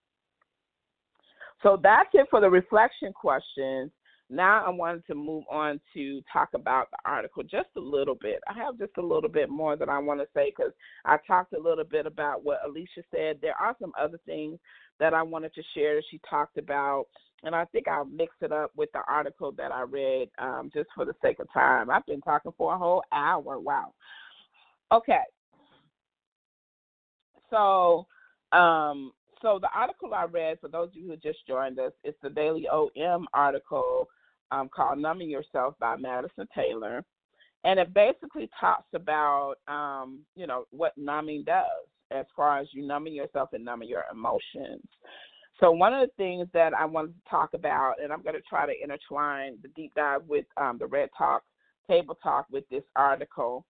So 1.61 1.79
that's 1.81 2.09
it 2.13 2.27
for 2.29 2.41
the 2.41 2.49
reflection 2.49 3.13
questions. 3.13 3.91
Now 4.29 4.63
I 4.65 4.69
wanted 4.69 5.05
to 5.07 5.15
move 5.15 5.43
on 5.49 5.81
to 5.95 6.21
talk 6.31 6.49
about 6.53 6.89
the 6.91 6.97
article 7.03 7.41
just 7.41 7.69
a 7.75 7.79
little 7.79 8.15
bit. 8.15 8.39
I 8.47 8.53
have 8.53 8.77
just 8.77 8.91
a 8.97 9.01
little 9.01 9.29
bit 9.29 9.49
more 9.49 9.75
that 9.75 9.89
I 9.89 9.97
want 9.97 10.19
to 10.19 10.27
say 10.35 10.53
because 10.55 10.71
I 11.03 11.17
talked 11.25 11.53
a 11.53 11.59
little 11.59 11.83
bit 11.83 12.05
about 12.05 12.43
what 12.43 12.59
Alicia 12.65 13.01
said. 13.11 13.39
There 13.41 13.55
are 13.59 13.75
some 13.81 13.91
other 13.99 14.19
things 14.27 14.59
that 14.99 15.15
I 15.15 15.23
wanted 15.23 15.53
to 15.55 15.63
share 15.73 15.95
that 15.95 16.03
she 16.11 16.21
talked 16.29 16.59
about 16.59 17.05
and 17.43 17.55
I 17.55 17.65
think 17.65 17.87
I'll 17.87 18.05
mix 18.05 18.33
it 18.41 18.51
up 18.51 18.71
with 18.75 18.91
the 18.91 19.01
article 19.07 19.51
that 19.53 19.71
I 19.71 19.81
read 19.81 20.29
um, 20.39 20.69
just 20.73 20.89
for 20.93 21.05
the 21.05 21.13
sake 21.21 21.39
of 21.39 21.51
time. 21.53 21.89
I've 21.89 22.05
been 22.05 22.21
talking 22.21 22.51
for 22.57 22.73
a 22.73 22.77
whole 22.77 23.03
hour. 23.11 23.59
Wow. 23.59 23.93
Okay. 24.91 25.21
So, 27.49 28.07
um, 28.51 29.11
so 29.41 29.59
the 29.61 29.69
article 29.73 30.13
I 30.13 30.25
read 30.25 30.59
for 30.59 30.67
those 30.67 30.89
of 30.89 30.95
you 30.95 31.07
who 31.07 31.17
just 31.17 31.45
joined 31.47 31.79
us, 31.79 31.91
it's 32.03 32.17
the 32.21 32.29
Daily 32.29 32.67
OM 32.67 33.27
article 33.33 34.07
um, 34.51 34.69
called 34.69 34.99
"Numbing 34.99 35.29
Yourself" 35.29 35.75
by 35.79 35.95
Madisyn 35.95 36.47
Taylor, 36.55 37.03
and 37.63 37.79
it 37.79 37.93
basically 37.93 38.49
talks 38.59 38.87
about 38.93 39.55
um, 39.67 40.19
you 40.35 40.47
know 40.47 40.65
what 40.71 40.97
numbing 40.97 41.43
does 41.45 41.65
as 42.11 42.25
far 42.35 42.59
as 42.59 42.67
you 42.71 42.85
numbing 42.85 43.13
yourself 43.13 43.49
and 43.53 43.63
numbing 43.63 43.89
your 43.89 44.03
emotions. 44.11 44.83
So 45.59 45.71
one 45.71 45.93
of 45.93 46.07
the 46.07 46.13
things 46.15 46.47
that 46.53 46.73
I 46.73 46.85
wanted 46.85 47.13
to 47.13 47.29
talk 47.29 47.53
about, 47.53 47.95
and 48.01 48.13
I'm 48.13 48.21
going 48.21 48.35
to 48.35 48.41
try 48.41 48.65
to 48.65 48.73
intertwine 48.81 49.57
the 49.61 49.67
deep 49.69 49.93
dive 49.93 50.21
with 50.27 50.45
um, 50.57 50.77
the 50.79 50.87
Red 50.87 51.09
Talk 51.17 51.43
Table 51.87 52.17
Talk 52.21 52.45
with 52.49 52.67
this 52.69 52.83
article. 52.95 53.65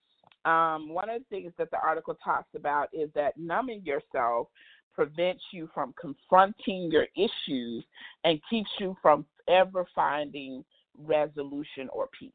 Um, 0.45 0.89
one 0.89 1.09
of 1.09 1.19
the 1.19 1.25
things 1.35 1.51
that 1.57 1.71
the 1.71 1.79
article 1.85 2.15
talks 2.23 2.49
about 2.55 2.89
is 2.93 3.09
that 3.15 3.37
numbing 3.37 3.81
yourself 3.83 4.47
prevents 4.93 5.43
you 5.51 5.69
from 5.73 5.93
confronting 5.99 6.89
your 6.91 7.07
issues 7.15 7.83
and 8.23 8.39
keeps 8.49 8.69
you 8.79 8.95
from 9.01 9.25
ever 9.47 9.85
finding 9.95 10.63
resolution 10.97 11.89
or 11.93 12.09
peace. 12.17 12.31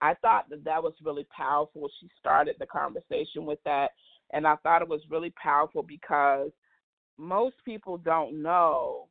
I 0.00 0.14
thought 0.14 0.50
that 0.50 0.64
that 0.64 0.82
was 0.82 0.92
really 1.02 1.26
powerful. 1.34 1.88
She 2.00 2.08
started 2.18 2.56
the 2.58 2.66
conversation 2.66 3.46
with 3.46 3.58
that, 3.64 3.92
and 4.32 4.46
I 4.46 4.56
thought 4.56 4.82
it 4.82 4.88
was 4.88 5.00
really 5.08 5.32
powerful 5.40 5.82
because 5.82 6.50
most 7.16 7.56
people 7.64 7.96
don't 7.96 8.42
know 8.42 9.08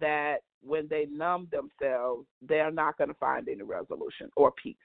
that 0.00 0.38
when 0.62 0.88
they 0.88 1.06
numb 1.10 1.48
themselves, 1.50 2.26
they're 2.46 2.72
not 2.72 2.98
going 2.98 3.08
to 3.08 3.14
find 3.14 3.48
any 3.48 3.62
resolution 3.62 4.30
or 4.36 4.52
peace. 4.62 4.76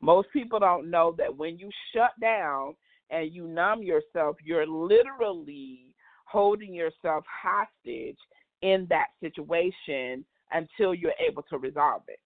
Most 0.00 0.28
people 0.32 0.60
don't 0.60 0.90
know 0.90 1.14
that 1.18 1.34
when 1.34 1.58
you 1.58 1.70
shut 1.94 2.10
down 2.20 2.74
and 3.10 3.32
you 3.32 3.46
numb 3.46 3.82
yourself, 3.82 4.36
you're 4.44 4.66
literally 4.66 5.93
holding 6.34 6.74
yourself 6.74 7.24
hostage 7.28 8.18
in 8.62 8.86
that 8.90 9.08
situation 9.20 10.24
until 10.52 10.94
you're 10.94 11.12
able 11.26 11.42
to 11.44 11.58
resolve 11.58 12.02
it. 12.08 12.20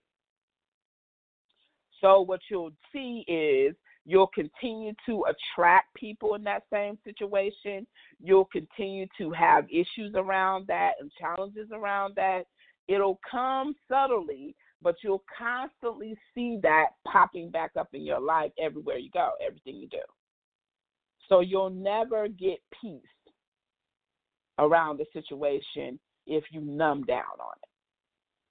So, 2.00 2.22
what 2.22 2.40
you'll 2.50 2.72
see 2.92 3.24
is 3.28 3.74
You'll 4.08 4.28
continue 4.28 4.94
to 5.04 5.26
attract 5.28 5.94
people 5.94 6.34
in 6.34 6.42
that 6.44 6.62
same 6.72 6.96
situation. 7.04 7.86
You'll 8.18 8.46
continue 8.46 9.06
to 9.18 9.30
have 9.32 9.66
issues 9.70 10.14
around 10.14 10.66
that 10.68 10.92
and 10.98 11.12
challenges 11.20 11.68
around 11.74 12.14
that. 12.16 12.44
It'll 12.88 13.20
come 13.30 13.74
subtly, 13.86 14.56
but 14.80 14.94
you'll 15.04 15.24
constantly 15.36 16.16
see 16.34 16.58
that 16.62 16.92
popping 17.06 17.50
back 17.50 17.72
up 17.78 17.88
in 17.92 18.00
your 18.00 18.18
life 18.18 18.50
everywhere 18.58 18.96
you 18.96 19.10
go, 19.10 19.32
everything 19.46 19.76
you 19.76 19.88
do. 19.88 20.00
So 21.28 21.40
you'll 21.40 21.68
never 21.68 22.28
get 22.28 22.60
peace 22.80 23.02
around 24.58 24.98
the 24.98 25.06
situation 25.12 25.98
if 26.26 26.44
you 26.50 26.60
numb 26.60 27.04
down 27.04 27.40
on 27.40 27.54
it. 27.62 27.68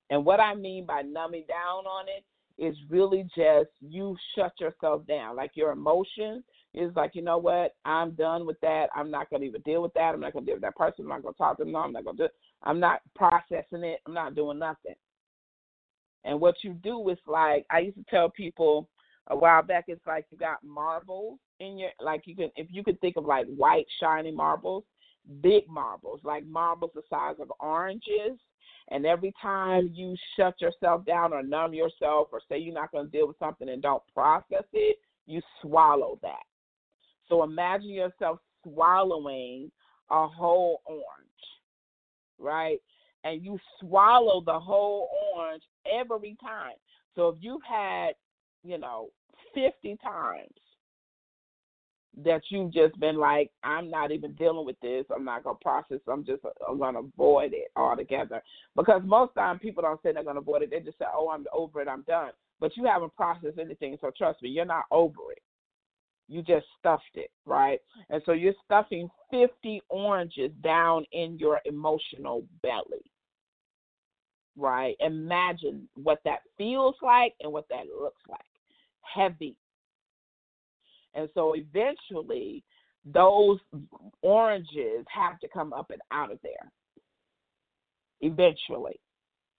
And 0.09 0.25
what 0.25 0.39
I 0.39 0.55
mean 0.55 0.85
by 0.85 1.01
numbing 1.01 1.45
down 1.47 1.85
on 1.85 2.05
it 2.07 2.23
is 2.61 2.75
really 2.89 3.23
just 3.35 3.69
you 3.81 4.15
shut 4.35 4.53
yourself 4.59 5.05
down. 5.05 5.35
Like 5.35 5.51
your 5.53 5.71
emotions 5.71 6.43
is 6.73 6.91
like, 6.95 7.11
you 7.13 7.21
know 7.21 7.37
what? 7.37 7.75
I'm 7.85 8.11
done 8.11 8.45
with 8.45 8.59
that. 8.61 8.87
I'm 8.95 9.11
not 9.11 9.29
going 9.29 9.41
to 9.41 9.47
even 9.47 9.61
deal 9.61 9.81
with 9.81 9.93
that. 9.93 10.13
I'm 10.13 10.19
not 10.19 10.33
going 10.33 10.45
to 10.45 10.51
deal 10.51 10.55
with 10.55 10.63
that 10.63 10.75
person. 10.75 11.05
I'm 11.05 11.09
not 11.09 11.21
going 11.23 11.33
to 11.33 11.37
talk 11.37 11.57
to 11.57 11.63
them. 11.63 11.73
No, 11.73 11.79
I'm 11.79 11.91
not 11.91 12.03
going 12.03 12.17
to 12.17 12.23
do 12.23 12.25
it. 12.25 12.35
I'm 12.63 12.79
not 12.79 13.01
processing 13.15 13.83
it. 13.83 13.99
I'm 14.07 14.13
not 14.13 14.35
doing 14.35 14.59
nothing. 14.59 14.95
And 16.23 16.39
what 16.39 16.55
you 16.63 16.73
do 16.73 17.09
is 17.09 17.17
like, 17.27 17.65
I 17.69 17.79
used 17.79 17.97
to 17.97 18.05
tell 18.09 18.29
people 18.29 18.89
a 19.27 19.35
while 19.35 19.61
back, 19.61 19.85
it's 19.87 20.05
like 20.07 20.25
you 20.31 20.37
got 20.37 20.63
marbles 20.63 21.39
in 21.59 21.77
your, 21.77 21.89
like 22.01 22.23
you 22.25 22.35
can, 22.35 22.49
if 22.55 22.67
you 22.69 22.83
could 22.83 22.99
think 23.01 23.17
of 23.17 23.25
like 23.25 23.45
white, 23.55 23.85
shiny 23.99 24.31
marbles, 24.31 24.83
big 25.41 25.67
marbles, 25.67 26.21
like 26.23 26.45
marbles 26.45 26.91
the 26.95 27.01
size 27.09 27.35
of 27.39 27.51
oranges. 27.59 28.39
And 28.89 29.05
every 29.05 29.33
time 29.41 29.91
you 29.93 30.15
shut 30.37 30.59
yourself 30.61 31.05
down 31.05 31.33
or 31.33 31.43
numb 31.43 31.73
yourself 31.73 32.29
or 32.31 32.39
say 32.47 32.57
you're 32.57 32.73
not 32.73 32.91
going 32.91 33.05
to 33.05 33.11
deal 33.11 33.27
with 33.27 33.37
something 33.37 33.67
and 33.67 33.81
don't 33.81 34.03
process 34.13 34.63
it, 34.71 34.97
you 35.25 35.41
swallow 35.61 36.17
that. 36.21 36.43
So 37.27 37.43
imagine 37.43 37.89
yourself 37.89 38.39
swallowing 38.63 39.69
a 40.09 40.27
whole 40.27 40.81
orange, 40.85 41.03
right? 42.39 42.79
And 43.25 43.43
you 43.43 43.59
swallow 43.81 44.41
the 44.45 44.57
whole 44.57 45.09
orange 45.35 45.63
every 45.99 46.37
time. 46.41 46.75
So 47.15 47.29
if 47.29 47.35
you've 47.41 47.63
had, 47.67 48.11
you 48.63 48.77
know, 48.77 49.09
50 49.53 49.97
times 50.01 50.53
that 52.23 52.41
you've 52.49 52.73
just 52.73 52.99
been 52.99 53.17
like, 53.17 53.51
I'm 53.63 53.89
not 53.89 54.11
even 54.11 54.33
dealing 54.33 54.65
with 54.65 54.79
this. 54.81 55.05
I'm 55.13 55.23
not 55.23 55.43
gonna 55.43 55.57
process. 55.61 55.99
I'm 56.07 56.25
just 56.25 56.43
uh, 56.43 56.49
I'm 56.67 56.79
gonna 56.79 56.99
avoid 56.99 57.53
it 57.53 57.71
altogether. 57.75 58.41
Because 58.75 59.01
most 59.05 59.35
time 59.35 59.59
people 59.59 59.83
don't 59.83 60.01
say 60.01 60.11
they're 60.11 60.23
gonna 60.23 60.39
avoid 60.39 60.63
it. 60.63 60.71
They 60.71 60.79
just 60.79 60.97
say, 60.97 61.05
Oh, 61.13 61.29
I'm 61.29 61.45
over 61.53 61.81
it. 61.81 61.87
I'm 61.87 62.03
done. 62.03 62.31
But 62.59 62.75
you 62.75 62.85
haven't 62.85 63.15
processed 63.15 63.59
anything. 63.59 63.97
So 64.01 64.11
trust 64.17 64.41
me, 64.41 64.49
you're 64.49 64.65
not 64.65 64.85
over 64.91 65.31
it. 65.31 65.41
You 66.27 66.41
just 66.41 66.65
stuffed 66.79 67.03
it, 67.13 67.29
right? 67.45 67.79
And 68.09 68.21
so 68.25 68.33
you're 68.33 68.53
stuffing 68.65 69.09
50 69.31 69.81
oranges 69.89 70.51
down 70.61 71.05
in 71.13 71.37
your 71.37 71.61
emotional 71.65 72.43
belly, 72.61 73.11
right? 74.57 74.95
Imagine 74.99 75.87
what 75.95 76.19
that 76.25 76.39
feels 76.57 76.95
like 77.01 77.33
and 77.41 77.53
what 77.53 77.69
that 77.69 77.85
looks 77.97 78.21
like. 78.27 78.41
Heavy, 79.01 79.55
and 81.13 81.29
so 81.33 81.55
eventually, 81.55 82.63
those 83.05 83.59
oranges 84.21 85.05
have 85.09 85.39
to 85.39 85.47
come 85.47 85.73
up 85.73 85.91
and 85.91 86.01
out 86.11 86.31
of 86.31 86.39
there. 86.43 86.71
Eventually, 88.21 88.99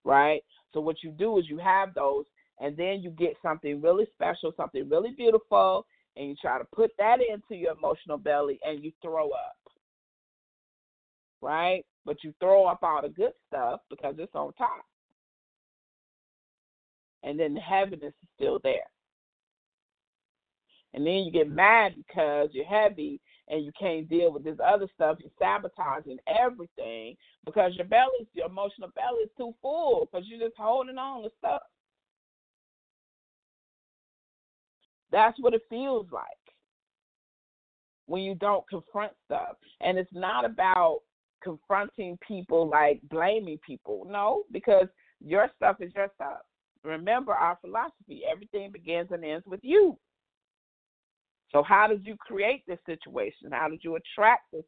right? 0.05 0.42
So, 0.72 0.80
what 0.80 1.03
you 1.03 1.11
do 1.11 1.38
is 1.38 1.49
you 1.49 1.59
have 1.59 1.94
those, 1.94 2.24
and 2.61 2.76
then 2.76 3.01
you 3.03 3.11
get 3.11 3.34
something 3.42 3.80
really 3.80 4.07
special, 4.14 4.53
something 4.57 4.88
really 4.88 5.12
beautiful, 5.16 5.86
and 6.16 6.28
you 6.28 6.34
try 6.40 6.59
to 6.59 6.64
put 6.74 6.90
that 6.99 7.18
into 7.20 7.55
your 7.55 7.72
emotional 7.72 8.18
belly 8.18 8.59
and 8.64 8.82
you 8.82 8.92
throw 9.01 9.28
up. 9.30 9.57
Right? 11.40 11.84
But 12.05 12.24
you 12.24 12.34
throw 12.40 12.66
up 12.66 12.80
all 12.82 13.03
the 13.03 13.09
good 13.09 13.32
stuff 13.46 13.80
because 13.88 14.16
it's 14.18 14.34
on 14.34 14.53
top. 14.55 14.84
And 17.22 17.38
then 17.38 17.55
the 17.55 17.61
heaviness 17.61 18.14
is 18.22 18.28
still 18.36 18.59
there. 18.62 18.90
And 20.95 21.07
then 21.07 21.14
you 21.14 21.30
get 21.30 21.51
mad 21.51 21.95
because 21.97 22.49
you're 22.53 22.64
heavy 22.64 23.20
and 23.49 23.64
you 23.64 23.72
can't 23.78 24.09
deal 24.09 24.32
with 24.32 24.45
this 24.45 24.59
other 24.64 24.86
stuff. 24.95 25.18
You're 25.20 25.30
sabotaging 25.39 26.18
everything 26.26 27.16
because 27.45 27.74
your 27.76 27.86
belly, 27.86 28.26
your 28.32 28.47
emotional 28.47 28.91
belly 28.95 29.24
is 29.24 29.30
too 29.36 29.55
full 29.61 30.09
because 30.11 30.26
you're 30.26 30.47
just 30.47 30.59
holding 30.59 30.99
on 30.99 31.22
to 31.22 31.30
stuff. 31.39 31.62
That's 35.11 35.39
what 35.41 35.55
it 35.55 35.62
feels 35.70 36.07
like 36.12 36.24
when 38.07 38.22
you 38.22 38.34
don't 38.34 38.68
confront 38.68 39.12
stuff. 39.26 39.57
And 39.80 39.99
it's 39.99 40.12
not 40.12 40.45
about 40.45 41.01
confronting 41.43 42.18
people 42.26 42.68
like 42.68 43.01
blaming 43.11 43.59
people. 43.66 44.07
No, 44.11 44.43
because 44.53 44.86
your 45.24 45.51
stuff 45.57 45.76
is 45.80 45.93
your 45.95 46.09
stuff. 46.14 46.41
Remember 46.84 47.32
our 47.32 47.59
philosophy 47.61 48.22
everything 48.30 48.70
begins 48.70 49.09
and 49.11 49.24
ends 49.24 49.47
with 49.47 49.61
you. 49.62 49.99
So 51.51 51.62
how 51.62 51.86
did 51.86 52.07
you 52.07 52.16
create 52.16 52.62
this 52.66 52.78
situation? 52.86 53.51
How 53.53 53.68
did 53.68 53.82
you 53.82 53.96
attract 53.96 54.53
this 54.53 54.64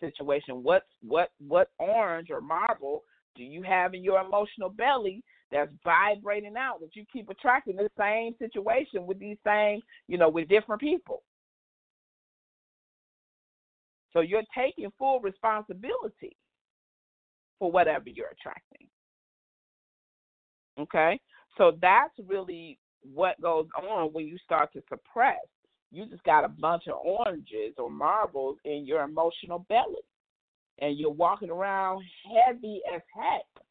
situation? 0.00 0.62
What 0.62 0.82
what 1.02 1.30
what 1.38 1.68
orange 1.78 2.30
or 2.30 2.40
marble 2.40 3.04
do 3.36 3.44
you 3.44 3.62
have 3.62 3.94
in 3.94 4.02
your 4.02 4.20
emotional 4.20 4.68
belly 4.68 5.22
that's 5.50 5.70
vibrating 5.84 6.56
out 6.56 6.80
that 6.80 6.96
you 6.96 7.04
keep 7.12 7.28
attracting 7.28 7.76
the 7.76 7.90
same 7.98 8.34
situation 8.38 9.06
with 9.06 9.18
these 9.18 9.36
same, 9.46 9.80
you 10.08 10.18
know, 10.18 10.28
with 10.28 10.48
different 10.48 10.80
people? 10.80 11.22
So 14.12 14.20
you're 14.20 14.42
taking 14.56 14.90
full 14.98 15.20
responsibility 15.20 16.36
for 17.58 17.70
whatever 17.70 18.08
you're 18.08 18.28
attracting. 18.28 18.86
Okay? 20.78 21.20
So 21.58 21.76
that's 21.80 22.14
really 22.26 22.78
what 23.02 23.40
goes 23.40 23.66
on 23.76 24.12
when 24.12 24.26
you 24.26 24.38
start 24.38 24.72
to 24.72 24.82
suppress 24.88 25.36
you 25.94 26.06
just 26.06 26.24
got 26.24 26.44
a 26.44 26.48
bunch 26.48 26.84
of 26.88 26.98
oranges 27.04 27.74
or 27.78 27.90
marbles 27.90 28.56
in 28.64 28.84
your 28.84 29.02
emotional 29.02 29.64
belly. 29.68 30.02
And 30.80 30.98
you're 30.98 31.10
walking 31.10 31.50
around 31.50 32.02
heavy 32.24 32.80
as 32.92 33.00
heck. 33.14 33.64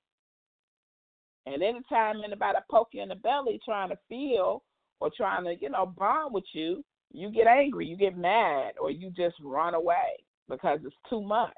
And 1.45 1.61
anytime 1.61 2.21
anybody 2.24 2.57
poke 2.71 2.89
you 2.93 3.01
in 3.01 3.09
the 3.09 3.15
belly 3.15 3.59
trying 3.65 3.89
to 3.89 3.97
feel 4.07 4.63
or 5.01 5.11
trying 5.15 5.43
to, 5.43 5.55
you 5.59 5.69
know, 5.69 5.86
bond 5.86 6.34
with 6.34 6.45
you, 6.53 6.84
you 7.11 7.30
get 7.30 7.47
angry, 7.47 7.86
you 7.86 7.97
get 7.97 8.17
mad, 8.17 8.74
or 8.82 8.89
you 8.89 9.09
just 9.09 9.36
run 9.43 9.74
away 9.74 10.24
because 10.49 10.80
it's 10.86 10.95
too 11.09 11.21
much. 11.21 11.51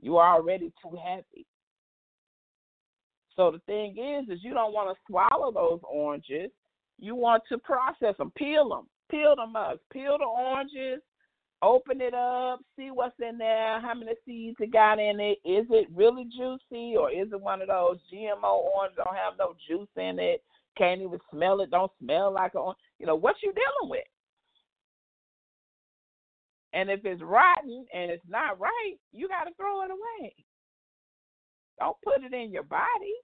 You 0.00 0.16
are 0.16 0.34
already 0.34 0.72
too 0.82 0.96
heavy. 1.02 1.46
So 3.36 3.52
the 3.52 3.60
thing 3.60 3.96
is, 3.96 4.28
is 4.28 4.42
you 4.42 4.52
don't 4.52 4.74
want 4.74 4.94
to 4.94 5.00
swallow 5.06 5.52
those 5.52 5.80
oranges. 5.88 6.50
You 6.98 7.14
want 7.14 7.44
to 7.48 7.58
process 7.58 8.16
them, 8.18 8.32
peel 8.36 8.68
them, 8.68 8.86
Peel 9.10 9.36
them 9.36 9.56
up. 9.56 9.80
Peel 9.92 10.18
the 10.18 10.24
oranges. 10.24 11.02
Open 11.60 12.00
it 12.00 12.14
up. 12.14 12.60
See 12.76 12.90
what's 12.90 13.18
in 13.20 13.38
there. 13.38 13.80
How 13.80 13.94
many 13.94 14.12
seeds 14.24 14.56
it 14.60 14.72
got 14.72 14.98
in 14.98 15.18
it. 15.18 15.38
Is 15.44 15.66
it 15.70 15.88
really 15.94 16.24
juicy 16.24 16.96
or 16.96 17.10
is 17.10 17.28
it 17.32 17.40
one 17.40 17.62
of 17.62 17.68
those 17.68 17.98
GMO 18.12 18.70
oranges 18.76 18.98
don't 18.98 19.16
have 19.16 19.34
no 19.38 19.54
juice 19.66 19.88
in 19.96 20.18
it? 20.18 20.42
Can't 20.76 21.02
even 21.02 21.18
smell 21.32 21.60
it. 21.60 21.70
Don't 21.70 21.90
smell 22.02 22.32
like 22.32 22.54
a 22.54 22.72
you 22.98 23.06
know 23.06 23.16
what 23.16 23.36
you 23.42 23.52
dealing 23.52 23.90
with. 23.90 24.04
And 26.74 26.90
if 26.90 27.00
it's 27.04 27.22
rotten 27.22 27.86
and 27.92 28.10
it's 28.10 28.28
not 28.28 28.60
right, 28.60 28.94
you 29.12 29.26
got 29.26 29.44
to 29.44 29.54
throw 29.54 29.82
it 29.82 29.90
away. 29.90 30.34
Don't 31.80 31.96
put 32.04 32.22
it 32.22 32.32
in 32.32 32.52
your 32.52 32.62
body 32.62 33.14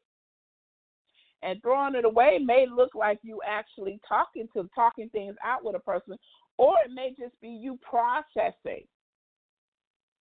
and 1.44 1.60
throwing 1.62 1.94
it 1.94 2.04
away 2.04 2.38
may 2.42 2.66
look 2.66 2.94
like 2.94 3.18
you 3.22 3.40
actually 3.46 4.00
talking 4.08 4.48
to 4.54 4.68
talking 4.74 5.10
things 5.10 5.36
out 5.44 5.62
with 5.62 5.76
a 5.76 5.80
person 5.80 6.16
or 6.56 6.72
it 6.84 6.90
may 6.92 7.10
just 7.10 7.38
be 7.40 7.48
you 7.48 7.78
processing. 7.82 8.84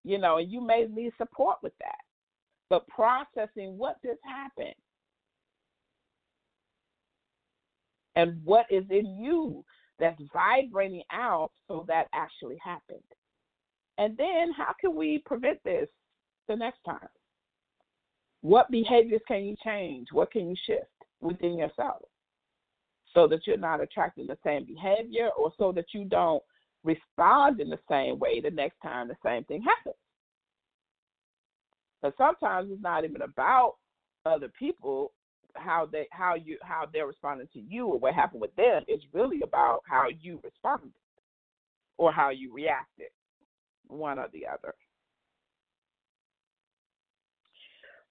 You 0.04 0.18
know 0.18 0.36
and 0.36 0.52
you 0.52 0.60
may 0.60 0.86
need 0.86 1.12
support 1.16 1.56
with 1.62 1.72
that. 1.80 1.98
But 2.68 2.86
processing 2.88 3.78
what 3.78 3.96
just 4.04 4.20
happened 4.24 4.74
and 8.16 8.40
what 8.44 8.66
is 8.70 8.84
in 8.90 9.18
you 9.18 9.64
that's 9.98 10.20
vibrating 10.32 11.02
out 11.10 11.50
so 11.68 11.84
that 11.88 12.08
actually 12.12 12.58
happened. 12.62 12.98
And 13.96 14.16
then 14.16 14.52
how 14.56 14.74
can 14.80 14.94
we 14.94 15.22
prevent 15.24 15.62
this 15.64 15.88
the 16.48 16.56
next 16.56 16.80
time? 16.84 17.08
What 18.42 18.70
behaviors 18.70 19.22
can 19.26 19.44
you 19.44 19.56
change? 19.64 20.08
What 20.12 20.30
can 20.30 20.48
you 20.48 20.56
shift 20.66 20.84
within 21.20 21.58
yourself 21.58 22.02
so 23.14 23.28
that 23.28 23.46
you're 23.46 23.56
not 23.56 23.80
attracting 23.80 24.26
the 24.26 24.38
same 24.44 24.64
behavior 24.64 25.30
or 25.38 25.52
so 25.58 25.72
that 25.72 25.86
you 25.92 26.04
don't 26.04 26.42
respond 26.82 27.60
in 27.60 27.70
the 27.70 27.78
same 27.88 28.18
way 28.18 28.40
the 28.40 28.50
next 28.50 28.76
time 28.82 29.08
the 29.08 29.16
same 29.24 29.44
thing 29.44 29.62
happens. 29.62 29.94
But 32.02 32.14
sometimes 32.18 32.70
it's 32.70 32.82
not 32.82 33.04
even 33.04 33.22
about 33.22 33.76
other 34.26 34.50
people 34.58 35.12
how 35.56 35.88
they 35.90 36.06
how 36.10 36.34
you 36.34 36.58
how 36.62 36.84
they're 36.92 37.06
responding 37.06 37.46
to 37.52 37.60
you 37.60 37.86
or 37.86 37.98
what 37.98 38.14
happened 38.14 38.40
with 38.40 38.54
them. 38.56 38.82
It's 38.88 39.04
really 39.12 39.40
about 39.42 39.80
how 39.88 40.08
you 40.20 40.40
responded 40.42 40.92
or 41.96 42.12
how 42.12 42.30
you 42.30 42.52
reacted, 42.52 43.08
one 43.86 44.18
or 44.18 44.28
the 44.32 44.46
other. 44.46 44.74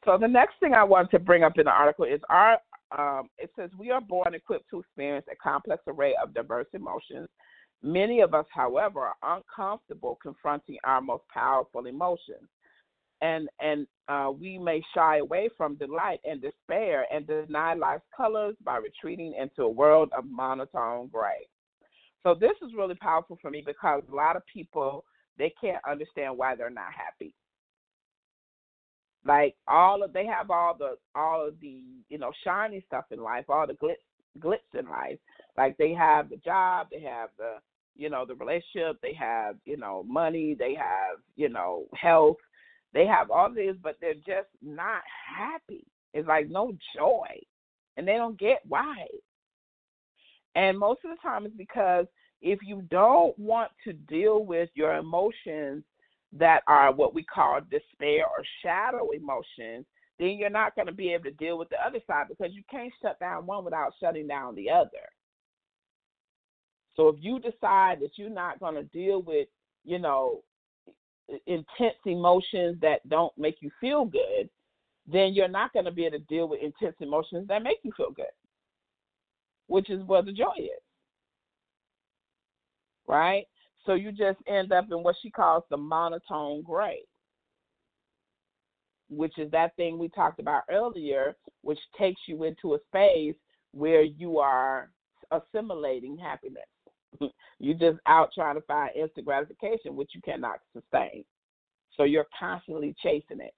So 0.06 0.18
the 0.18 0.28
next 0.28 0.56
thing 0.60 0.74
I 0.74 0.84
want 0.84 1.12
to 1.12 1.20
bring 1.20 1.43
up 1.43 1.58
in 1.58 1.66
the 1.66 1.72
article 1.72 2.06
is 2.06 2.22
our 2.30 2.58
um, 2.97 3.29
it 3.37 3.51
says 3.55 3.69
we 3.77 3.91
are 3.91 4.01
born 4.01 4.33
equipped 4.33 4.69
to 4.69 4.79
experience 4.79 5.25
a 5.31 5.35
complex 5.35 5.83
array 5.87 6.13
of 6.21 6.33
diverse 6.33 6.67
emotions. 6.73 7.29
Many 7.81 8.21
of 8.21 8.33
us, 8.33 8.45
however, 8.53 9.11
are 9.21 9.37
uncomfortable 9.37 10.17
confronting 10.21 10.77
our 10.83 11.01
most 11.01 11.23
powerful 11.33 11.85
emotions. 11.87 12.47
and 13.21 13.49
and 13.59 13.87
uh, 14.09 14.31
we 14.37 14.57
may 14.57 14.81
shy 14.93 15.17
away 15.19 15.49
from 15.57 15.75
delight 15.75 16.19
and 16.25 16.41
despair 16.41 17.05
and 17.13 17.25
deny 17.25 17.73
life's 17.73 18.03
colors 18.15 18.55
by 18.65 18.77
retreating 18.77 19.33
into 19.39 19.63
a 19.63 19.69
world 19.69 20.09
of 20.17 20.25
monotone 20.25 21.07
gray. 21.07 21.47
So 22.23 22.35
this 22.35 22.51
is 22.61 22.71
really 22.77 22.95
powerful 22.95 23.37
for 23.41 23.49
me 23.49 23.63
because 23.65 24.03
a 24.11 24.15
lot 24.15 24.35
of 24.35 24.43
people 24.51 25.03
they 25.37 25.53
can't 25.59 25.83
understand 25.89 26.37
why 26.37 26.55
they're 26.55 26.69
not 26.69 26.93
happy. 26.93 27.33
Like 29.26 29.55
all 29.67 30.03
of 30.03 30.13
they 30.13 30.26
have 30.26 30.51
all 30.51 30.76
the 30.78 30.97
all 31.15 31.47
of 31.47 31.59
the 31.61 31.82
you 32.09 32.17
know 32.17 32.32
shiny 32.43 32.84
stuff 32.88 33.05
in 33.11 33.21
life, 33.21 33.45
all 33.49 33.65
the 33.67 33.74
glitz 33.74 33.95
glitz 34.39 34.78
in 34.78 34.88
life. 34.88 35.19
Like 35.57 35.78
they 35.78 35.93
have 35.93 36.30
the 36.30 36.38
job, 36.38 36.88
they 36.91 37.01
have 37.01 37.30
the 37.38 37.55
you 37.95 38.09
know 38.09 38.26
the 38.26 38.36
relationship, 38.36 38.97
they 39.01 39.13
have 39.13 39.55
you 39.65 39.78
know 39.78 40.03
money, 40.07 40.55
they 40.57 40.74
have 40.76 41.19
you 41.36 41.47
know 41.47 41.86
health, 41.93 42.38
they 42.93 43.05
have 43.05 43.32
all 43.32 43.49
this, 43.53 43.76
but 43.82 43.95
they're 44.01 44.13
just 44.15 44.49
not 44.61 45.01
happy. 45.38 45.86
It's 46.13 46.28
like 46.28 46.49
no 46.49 46.74
joy, 46.95 47.28
and 47.95 48.07
they 48.07 48.13
don't 48.13 48.38
get 48.38 48.59
why. 48.67 49.07
And 50.55 50.78
most 50.78 50.99
of 51.03 51.11
the 51.11 51.17
time, 51.21 51.45
it's 51.45 51.55
because 51.55 52.05
if 52.41 52.59
you 52.61 52.84
don't 52.91 53.38
want 53.39 53.71
to 53.86 53.93
deal 53.93 54.43
with 54.43 54.69
your 54.76 54.95
emotions 54.95 55.84
that 56.38 56.63
are 56.67 56.91
what 56.93 57.13
we 57.13 57.23
call 57.23 57.59
despair 57.69 58.25
or 58.25 58.43
shadow 58.61 59.09
emotions, 59.11 59.86
then 60.19 60.31
you're 60.31 60.49
not 60.49 60.75
going 60.75 60.88
to 60.88 60.93
be 60.93 61.13
able 61.13 61.25
to 61.25 61.31
deal 61.31 61.57
with 61.57 61.69
the 61.69 61.86
other 61.86 61.99
side 62.07 62.25
because 62.29 62.53
you 62.53 62.63
can't 62.69 62.93
shut 63.01 63.19
down 63.19 63.45
one 63.45 63.63
without 63.63 63.93
shutting 64.01 64.27
down 64.27 64.55
the 64.55 64.69
other. 64.69 65.09
So 66.95 67.07
if 67.07 67.15
you 67.19 67.39
decide 67.39 67.99
that 68.01 68.11
you're 68.17 68.29
not 68.29 68.59
going 68.59 68.75
to 68.75 68.84
deal 68.84 69.21
with, 69.21 69.47
you 69.84 69.99
know, 69.99 70.43
intense 71.47 71.95
emotions 72.05 72.77
that 72.81 73.07
don't 73.09 73.36
make 73.38 73.57
you 73.61 73.71
feel 73.81 74.05
good, 74.05 74.49
then 75.07 75.34
you're 75.34 75.47
not 75.47 75.73
going 75.73 75.86
to 75.86 75.91
be 75.91 76.05
able 76.05 76.19
to 76.19 76.25
deal 76.25 76.47
with 76.47 76.61
intense 76.61 76.95
emotions 76.99 77.47
that 77.47 77.63
make 77.63 77.79
you 77.84 77.91
feel 77.97 78.11
good, 78.11 78.25
which 79.67 79.89
is 79.89 80.03
where 80.03 80.21
the 80.21 80.31
joy 80.31 80.53
is. 80.57 80.81
Right? 83.07 83.45
So 83.86 83.93
you 83.93 84.11
just 84.11 84.39
end 84.47 84.71
up 84.71 84.86
in 84.91 85.03
what 85.03 85.15
she 85.21 85.29
calls 85.29 85.63
the 85.69 85.77
monotone 85.77 86.61
gray, 86.61 86.99
which 89.09 89.38
is 89.38 89.51
that 89.51 89.75
thing 89.75 89.99
we 89.99 90.09
talked 90.09 90.39
about 90.39 90.63
earlier, 90.71 91.36
which 91.61 91.79
takes 91.97 92.21
you 92.27 92.43
into 92.43 92.75
a 92.75 92.79
space 92.88 93.36
where 93.71 94.03
you 94.03 94.39
are 94.39 94.89
assimilating 95.31 96.17
happiness. 96.17 96.63
you're 97.59 97.77
just 97.77 97.99
out 98.07 98.29
trying 98.34 98.55
to 98.55 98.61
find 98.61 98.91
instant 98.95 99.25
gratification, 99.25 99.95
which 99.95 100.11
you 100.13 100.21
cannot 100.21 100.59
sustain. 100.73 101.23
So 101.97 102.03
you're 102.03 102.27
constantly 102.39 102.95
chasing 103.03 103.39
it. 103.39 103.53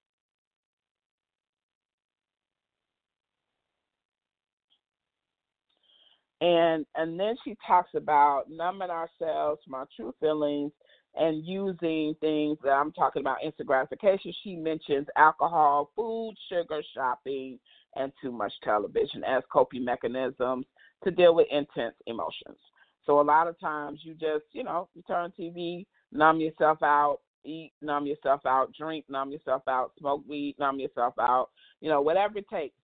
And 6.40 6.84
and 6.94 7.18
then 7.18 7.34
she 7.44 7.56
talks 7.66 7.90
about 7.94 8.44
numbing 8.50 8.90
ourselves 8.90 9.60
from 9.64 9.74
our 9.74 9.88
true 9.96 10.14
feelings 10.20 10.72
and 11.14 11.46
using 11.46 12.14
things 12.20 12.58
that 12.62 12.72
I'm 12.72 12.92
talking 12.92 13.20
about 13.20 13.42
instant 13.42 13.68
gratification. 13.68 14.34
She 14.44 14.54
mentions 14.54 15.06
alcohol, 15.16 15.90
food, 15.96 16.34
sugar, 16.50 16.82
shopping, 16.94 17.58
and 17.94 18.12
too 18.20 18.30
much 18.30 18.52
television 18.62 19.24
as 19.24 19.42
coping 19.50 19.84
mechanisms 19.84 20.66
to 21.04 21.10
deal 21.10 21.34
with 21.34 21.46
intense 21.50 21.94
emotions. 22.06 22.58
So 23.06 23.20
a 23.20 23.22
lot 23.22 23.48
of 23.48 23.58
times 23.58 24.00
you 24.02 24.12
just, 24.14 24.44
you 24.52 24.64
know, 24.64 24.88
you 24.94 25.02
turn 25.06 25.32
TV, 25.38 25.86
numb 26.12 26.40
yourself 26.40 26.82
out, 26.82 27.20
eat, 27.44 27.72
numb 27.80 28.06
yourself 28.06 28.40
out, 28.44 28.72
drink, 28.78 29.06
numb 29.08 29.30
yourself 29.30 29.62
out, 29.68 29.92
smoke 29.98 30.22
weed, 30.28 30.56
numb 30.58 30.80
yourself 30.80 31.14
out, 31.18 31.48
you 31.80 31.88
know, 31.88 32.00
whatever 32.02 32.38
it 32.38 32.48
takes 32.48 32.76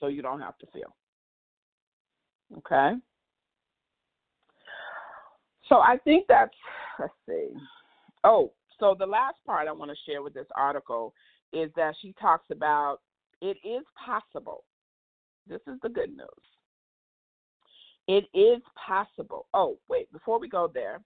so 0.00 0.06
you 0.06 0.22
don't 0.22 0.40
have 0.40 0.56
to 0.58 0.66
feel. 0.72 0.94
Okay? 2.56 2.92
So 5.68 5.76
I 5.76 5.98
think 6.04 6.26
that's, 6.28 6.54
let's 6.98 7.12
see. 7.28 7.48
Oh, 8.24 8.52
so 8.80 8.96
the 8.98 9.06
last 9.06 9.36
part 9.44 9.68
I 9.68 9.72
want 9.72 9.90
to 9.90 9.96
share 10.10 10.22
with 10.22 10.34
this 10.34 10.46
article 10.56 11.12
is 11.52 11.70
that 11.76 11.94
she 12.00 12.14
talks 12.20 12.46
about 12.50 12.98
it 13.40 13.56
is 13.64 13.84
possible. 14.04 14.64
This 15.46 15.60
is 15.66 15.78
the 15.82 15.88
good 15.88 16.10
news 16.10 16.26
it 18.08 18.24
is 18.32 18.62
possible. 18.74 19.46
Oh, 19.54 19.78
wait, 19.88 20.10
before 20.12 20.40
we 20.40 20.48
go 20.48 20.68
there, 20.72 21.00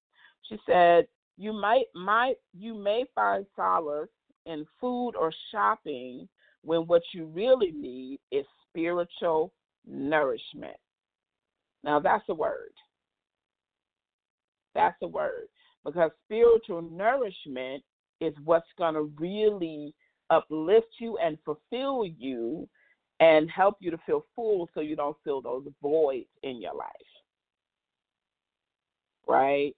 she 0.49 0.57
said 0.65 1.07
you 1.37 1.53
might 1.53 1.87
might 1.95 2.37
you 2.57 2.75
may 2.75 3.05
find 3.15 3.45
solace 3.57 4.09
in 4.47 4.65
food 4.81 5.11
or 5.11 5.33
shopping 5.51 6.29
when 6.63 6.83
what 6.83 7.03
you 7.13 7.27
really 7.27 7.73
need 7.73 8.21
is 8.31 8.47
spiritual 8.69 9.53
nourishment. 9.87 10.77
Now 11.85 12.01
that's 12.01 12.25
a 12.29 12.35
word. 12.35 12.73
That's 14.75 14.97
a 15.03 15.07
word 15.07 15.49
because 15.85 16.11
spiritual 16.25 16.83
nourishment 16.83 17.83
is 18.21 18.35
what's 18.45 18.67
going 18.79 18.95
to 18.95 19.13
really 19.19 19.95
uplift 20.31 20.87
you 20.99 21.19
and 21.19 21.37
fulfill 21.45 22.07
you 22.07 22.69
and 23.21 23.51
help 23.51 23.77
you 23.81 23.91
to 23.91 23.99
feel 24.07 24.25
full 24.35 24.69
so 24.75 24.81
you 24.81 24.97
don't 24.97 25.17
feel 25.25 25.41
those 25.41 25.67
voids 25.81 26.27
in 26.43 26.61
your 26.61 26.75
life. 26.75 26.89
Right? 29.27 29.75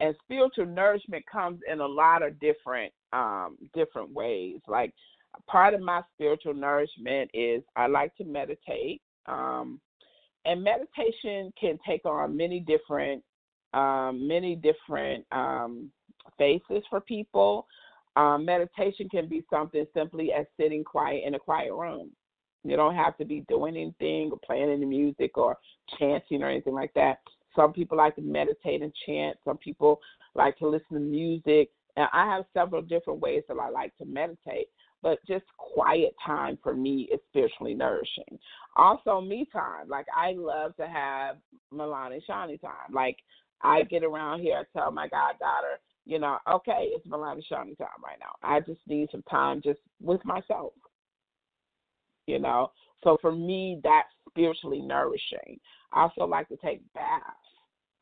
And 0.00 0.14
spiritual 0.24 0.66
nourishment 0.66 1.24
comes 1.30 1.60
in 1.70 1.80
a 1.80 1.86
lot 1.86 2.22
of 2.22 2.38
different 2.40 2.92
um 3.12 3.58
different 3.74 4.12
ways. 4.12 4.60
Like 4.68 4.94
part 5.46 5.74
of 5.74 5.80
my 5.80 6.02
spiritual 6.14 6.54
nourishment 6.54 7.30
is 7.34 7.62
I 7.76 7.86
like 7.86 8.14
to 8.16 8.24
meditate. 8.24 9.02
Um 9.26 9.80
and 10.44 10.62
meditation 10.62 11.52
can 11.60 11.78
take 11.86 12.04
on 12.04 12.36
many 12.36 12.60
different 12.60 13.22
um 13.72 14.26
many 14.26 14.56
different 14.56 15.24
um 15.32 15.90
faces 16.38 16.82
for 16.88 17.00
people. 17.00 17.66
Um, 18.16 18.44
meditation 18.44 19.08
can 19.08 19.28
be 19.28 19.44
something 19.48 19.86
simply 19.94 20.32
as 20.32 20.46
sitting 20.58 20.82
quiet 20.82 21.22
in 21.24 21.34
a 21.34 21.38
quiet 21.38 21.72
room. 21.72 22.10
You 22.64 22.76
don't 22.76 22.94
have 22.94 23.16
to 23.18 23.24
be 23.24 23.44
doing 23.48 23.76
anything 23.76 24.30
or 24.32 24.38
playing 24.44 24.70
any 24.70 24.84
music 24.84 25.38
or 25.38 25.56
chanting 25.98 26.42
or 26.42 26.50
anything 26.50 26.74
like 26.74 26.92
that. 26.94 27.18
Some 27.56 27.72
people 27.72 27.96
like 27.96 28.16
to 28.16 28.22
meditate 28.22 28.82
and 28.82 28.92
chant. 29.06 29.36
Some 29.44 29.58
people 29.58 30.00
like 30.34 30.58
to 30.58 30.68
listen 30.68 30.94
to 30.94 31.00
music. 31.00 31.70
And 31.96 32.06
I 32.12 32.26
have 32.26 32.44
several 32.52 32.82
different 32.82 33.20
ways 33.20 33.42
that 33.48 33.58
I 33.58 33.70
like 33.70 33.96
to 33.98 34.04
meditate. 34.04 34.68
But 35.02 35.18
just 35.26 35.44
quiet 35.56 36.14
time 36.24 36.58
for 36.62 36.74
me 36.74 37.08
is 37.12 37.20
spiritually 37.30 37.74
nourishing. 37.74 38.38
Also, 38.76 39.20
me 39.20 39.46
time. 39.52 39.88
Like 39.88 40.06
I 40.14 40.34
love 40.36 40.76
to 40.76 40.86
have 40.86 41.36
Malane 41.72 42.20
Shani 42.28 42.60
time. 42.60 42.92
Like 42.92 43.16
I 43.62 43.82
get 43.84 44.04
around 44.04 44.40
here, 44.40 44.56
I 44.56 44.78
tell 44.78 44.90
my 44.90 45.08
goddaughter, 45.08 45.80
you 46.04 46.18
know, 46.18 46.38
okay, 46.50 46.90
it's 46.92 47.06
Malane 47.06 47.42
Shani 47.50 47.78
time 47.78 48.02
right 48.04 48.18
now. 48.20 48.34
I 48.42 48.60
just 48.60 48.80
need 48.86 49.08
some 49.10 49.22
time 49.22 49.62
just 49.62 49.80
with 50.00 50.24
myself 50.24 50.72
you 52.30 52.38
know. 52.38 52.70
So 53.02 53.18
for 53.20 53.32
me, 53.32 53.80
that's 53.82 54.08
spiritually 54.28 54.80
nourishing. 54.80 55.58
I 55.92 56.02
also 56.02 56.24
like 56.24 56.48
to 56.48 56.56
take 56.56 56.80
baths. 56.94 57.24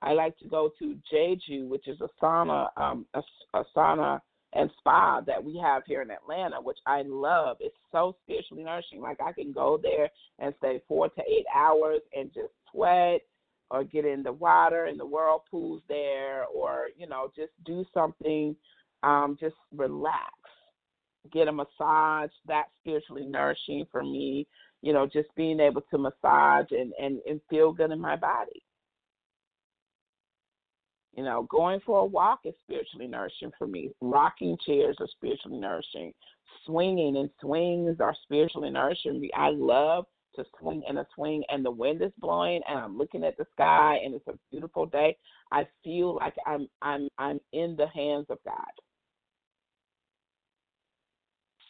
I 0.01 0.12
like 0.12 0.39
to 0.39 0.49
go 0.49 0.70
to 0.79 0.97
Jeju, 1.12 1.66
which 1.69 1.89
is 1.89 2.01
a 2.01 2.09
sauna, 2.23 2.69
um, 2.77 3.07
a, 3.15 3.23
a 3.55 3.65
sauna 3.77 4.20
and 4.55 4.70
spa 4.79 5.20
that 5.27 5.43
we 5.43 5.59
have 5.59 5.83
here 5.87 6.03
in 6.03 6.11
Atlanta, 6.11 6.61
which 6.61 6.79
I 6.87 7.03
love. 7.07 7.59
It's 7.61 7.77
so 7.93 8.16
spiritually 8.25 8.65
nourishing. 8.65 9.01
Like 9.01 9.20
I 9.20 9.33
can 9.33 9.53
go 9.53 9.79
there 9.83 10.09
and 10.39 10.55
stay 10.59 10.81
four 10.89 11.09
to 11.09 11.20
eight 11.20 11.47
hours 11.55 12.01
and 12.16 12.33
just 12.33 12.53
sweat 12.70 13.20
or 13.70 13.85
get 13.85 14.07
in 14.07 14.23
the 14.23 14.33
water 14.33 14.87
in 14.87 14.97
the 14.97 15.07
whirlpools 15.07 15.83
there 15.89 16.47
or, 16.47 16.87
you 16.97 17.07
know, 17.07 17.31
just 17.37 17.53
do 17.66 17.85
something, 17.93 18.57
um, 19.03 19.37
just 19.39 19.57
relax 19.77 20.33
get 21.33 21.49
a 21.49 21.53
massage. 21.53 22.31
That's 22.47 22.70
spiritually 22.81 23.27
nourishing 23.27 23.87
for 23.91 24.03
me. 24.03 24.47
You 24.83 24.93
know, 24.93 25.07
just 25.07 25.29
being 25.35 25.61
able 25.61 25.83
to 25.91 25.99
massage 25.99 26.66
and, 26.70 26.93
and, 27.01 27.20
and 27.29 27.41
feel 27.51 27.73
good 27.73 27.91
in 27.91 28.01
my 28.01 28.16
body. 28.16 28.62
You 31.19 31.24
know, 31.24 31.49
going 31.51 31.81
for 31.85 31.99
a 31.99 32.05
walk 32.05 32.43
is 32.45 32.55
spiritually 32.62 33.09
nourishing 33.09 33.51
for 33.59 33.66
me. 33.66 33.90
Rocking 34.01 34.57
chairs 34.65 34.97
are 35.01 35.09
spiritually 35.09 35.59
nourishing. 35.59 36.15
Swinging 36.65 37.16
and 37.16 37.28
swings 37.40 37.97
are 37.99 38.15
spiritually 38.23 38.70
nourishing 38.70 39.20
me. 39.20 39.28
I 39.36 39.49
love 39.51 40.05
to 40.36 40.45
swing 40.61 40.85
in 40.89 40.99
a 40.99 41.07
swing 41.16 41.43
and 41.49 41.65
the 41.65 41.73
wind 41.73 42.03
is 42.03 42.12
blowing 42.20 42.61
and 42.69 42.78
I'm 42.78 42.97
looking 42.97 43.24
at 43.24 43.36
the 43.36 43.47
sky 43.51 43.99
and 44.05 44.15
it's 44.15 44.28
a 44.28 44.39
beautiful 44.53 44.86
day. 44.86 45.16
I 45.51 45.66
feel 45.82 46.15
like 46.15 46.35
I'm 46.47 46.69
I'm 46.82 47.09
I'm 47.19 47.40
in 47.53 47.74
the 47.74 47.89
hands 47.89 48.27
of 48.31 48.39
God. 48.45 48.55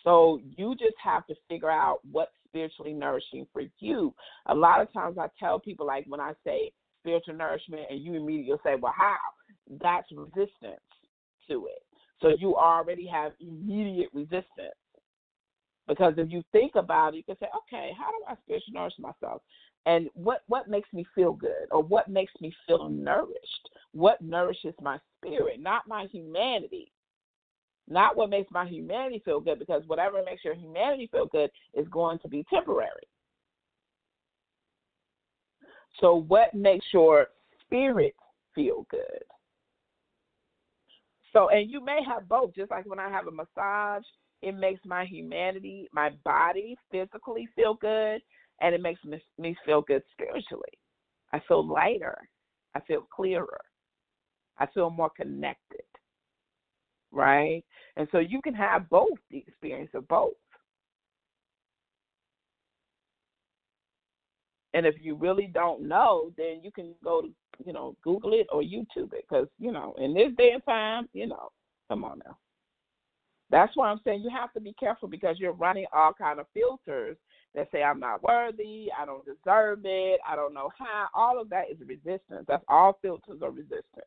So 0.05 0.43
you 0.59 0.75
just 0.75 0.97
have 1.03 1.27
to 1.29 1.35
figure 1.49 1.71
out 1.71 2.01
what's 2.13 2.33
spiritually 2.47 2.93
nourishing 2.93 3.47
for 3.55 3.63
you. 3.79 4.13
A 4.45 4.55
lot 4.55 4.83
of 4.83 4.93
times 4.93 5.17
I 5.17 5.29
tell 5.41 5.59
people, 5.59 5.87
like 5.87 6.05
when 6.07 6.21
I 6.21 6.35
say 6.45 6.71
spiritual 7.01 7.35
nourishment, 7.35 7.87
and 7.89 8.03
you 8.03 8.13
immediately 8.15 8.59
say, 8.63 8.75
well, 8.79 8.93
how? 8.95 9.17
That's 9.69 10.11
resistance 10.13 10.81
to 11.49 11.67
it. 11.67 11.83
So 12.21 12.33
you 12.39 12.57
already 12.57 13.07
have 13.07 13.33
immediate 13.41 14.11
resistance. 14.13 14.75
Because 15.87 16.15
if 16.19 16.31
you 16.31 16.43
think 16.53 16.75
about 16.75 17.15
it, 17.15 17.19
you 17.19 17.23
can 17.25 17.39
say, 17.39 17.47
okay, 17.57 17.93
how 17.99 18.11
do 18.11 18.25
I 18.29 18.35
spiritually 18.43 18.75
nourish 18.75 18.95
myself? 18.99 19.41
And 19.87 20.09
what, 20.13 20.43
what 20.47 20.69
makes 20.69 20.93
me 20.93 21.07
feel 21.15 21.33
good 21.33 21.67
or 21.71 21.83
what 21.83 22.09
makes 22.09 22.33
me 22.41 22.53
feel 22.67 22.91
nourished? 22.91 23.71
What 23.93 24.21
nourishes 24.21 24.75
my 24.83 24.99
spirit, 25.17 25.61
not 25.61 25.89
my 25.89 26.07
humanity? 26.13 26.93
Not 27.89 28.17
what 28.17 28.29
makes 28.29 28.51
my 28.51 28.67
humanity 28.67 29.23
feel 29.25 29.41
good, 29.41 29.59
because 29.59 29.83
whatever 29.87 30.23
makes 30.23 30.45
your 30.45 30.55
humanity 30.55 31.09
feel 31.11 31.25
good 31.27 31.51
is 31.73 31.89
going 31.89 32.19
to 32.19 32.29
be 32.29 32.45
temporary. 32.53 33.09
So, 36.01 36.15
what 36.15 36.53
makes 36.55 36.85
your 36.93 37.29
spirit 37.63 38.15
feel 38.55 38.87
good? 38.91 39.23
So, 41.33 41.49
and 41.51 41.71
you 41.71 41.85
may 41.85 42.01
have 42.07 42.29
both, 42.29 42.55
just 42.55 42.71
like 42.71 42.87
when 42.87 43.01
I 43.01 43.09
have 43.11 43.27
a 43.27 43.31
massage, 43.31 44.05
it 44.43 44.57
makes 44.57 44.81
my 44.85 45.05
humanity, 45.05 45.89
my 45.93 46.11
body 46.25 46.77
physically 46.91 47.49
feel 47.55 47.75
good, 47.75 48.21
and 48.61 48.75
it 48.75 48.81
makes 48.81 49.01
me, 49.05 49.57
feel 49.65 49.83
good 49.83 50.03
spiritually. 50.13 50.79
I 51.33 51.41
feel 51.47 51.67
lighter. 51.67 52.17
I 52.75 52.81
feel 52.81 53.07
clearer. 53.15 53.61
I 54.59 54.67
feel 54.67 54.91
more 54.91 55.11
connected. 55.11 55.83
Right? 57.13 57.65
And 57.97 58.09
so 58.13 58.19
you 58.19 58.41
can 58.43 58.55
have 58.55 58.89
both 58.89 59.19
the 59.31 59.39
experience 59.39 59.91
of 59.95 60.07
both. 60.09 60.35
And 64.75 64.85
if 64.85 64.97
you 65.01 65.15
really 65.15 65.51
don't 65.53 65.89
know, 65.89 66.31
then 66.37 66.61
you 66.63 66.71
can 66.71 66.95
go 67.03 67.23
to, 67.23 67.29
you 67.65 67.73
know, 67.73 67.97
Google 68.03 68.35
it 68.35 68.47
or 68.53 68.63
YouTube 68.63 69.13
it 69.13 69.25
because, 69.29 69.49
you 69.59 69.73
know, 69.73 69.95
in 69.99 70.15
this 70.15 70.33
day 70.37 70.51
and 70.53 70.65
time, 70.65 71.09
you 71.13 71.27
know, 71.27 71.51
come 71.89 72.05
on 72.05 72.21
now. 72.25 72.37
That's 73.51 73.75
why 73.77 73.89
I'm 73.89 74.01
saying 74.05 74.21
you 74.23 74.31
have 74.31 74.53
to 74.53 74.61
be 74.61 74.75
careful 74.75 75.09
because 75.09 75.39
you're 75.39 75.53
running 75.53 75.87
all 75.93 76.13
kind 76.13 76.39
of 76.39 76.47
filters 76.53 77.17
that 77.55 77.69
say 77.73 77.83
I'm 77.83 77.99
not 77.99 78.23
worthy, 78.23 78.89
I 78.97 79.07
don't 79.07 79.25
deserve 79.25 79.81
it, 79.85 80.21
I 80.29 80.37
don't 80.37 80.53
know 80.53 80.71
how. 80.79 81.07
All 81.15 81.41
of 81.41 81.49
that 81.49 81.71
is 81.71 81.79
resistance. 81.81 82.45
That's 82.47 82.65
all 82.69 82.99
filters 83.01 83.41
are 83.43 83.51
resistance. 83.51 84.07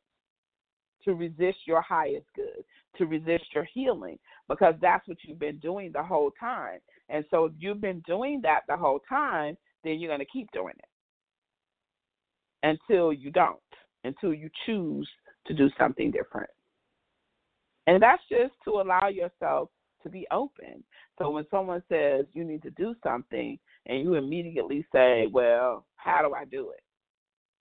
To 1.05 1.15
resist 1.15 1.57
your 1.65 1.81
highest 1.81 2.27
good, 2.35 2.63
to 2.99 3.07
resist 3.07 3.45
your 3.55 3.67
healing, 3.73 4.19
because 4.47 4.75
that's 4.79 5.07
what 5.07 5.17
you've 5.23 5.39
been 5.39 5.57
doing 5.57 5.91
the 5.91 6.03
whole 6.03 6.31
time. 6.39 6.77
And 7.09 7.25
so 7.31 7.45
if 7.45 7.53
you've 7.57 7.81
been 7.81 8.03
doing 8.05 8.41
that 8.43 8.61
the 8.67 8.77
whole 8.77 8.99
time, 9.09 9.57
then 9.83 9.99
you're 9.99 10.09
going 10.09 10.19
to 10.19 10.25
keep 10.25 10.51
doing 10.51 10.73
it 10.77 10.85
until 12.63 13.11
you 13.11 13.31
don't, 13.31 13.59
until 14.03 14.33
you 14.33 14.49
choose 14.65 15.09
to 15.47 15.53
do 15.53 15.69
something 15.77 16.11
different. 16.11 16.49
And 17.87 18.01
that's 18.01 18.21
just 18.29 18.53
to 18.65 18.81
allow 18.81 19.07
yourself 19.07 19.69
to 20.03 20.09
be 20.09 20.27
open. 20.31 20.83
So 21.17 21.29
when 21.29 21.45
someone 21.51 21.83
says 21.89 22.25
you 22.33 22.43
need 22.43 22.61
to 22.63 22.71
do 22.71 22.95
something 23.03 23.57
and 23.85 24.03
you 24.03 24.15
immediately 24.15 24.85
say, 24.91 25.27
well, 25.31 25.85
how 25.95 26.21
do 26.21 26.33
I 26.33 26.45
do 26.45 26.71
it? 26.71 26.83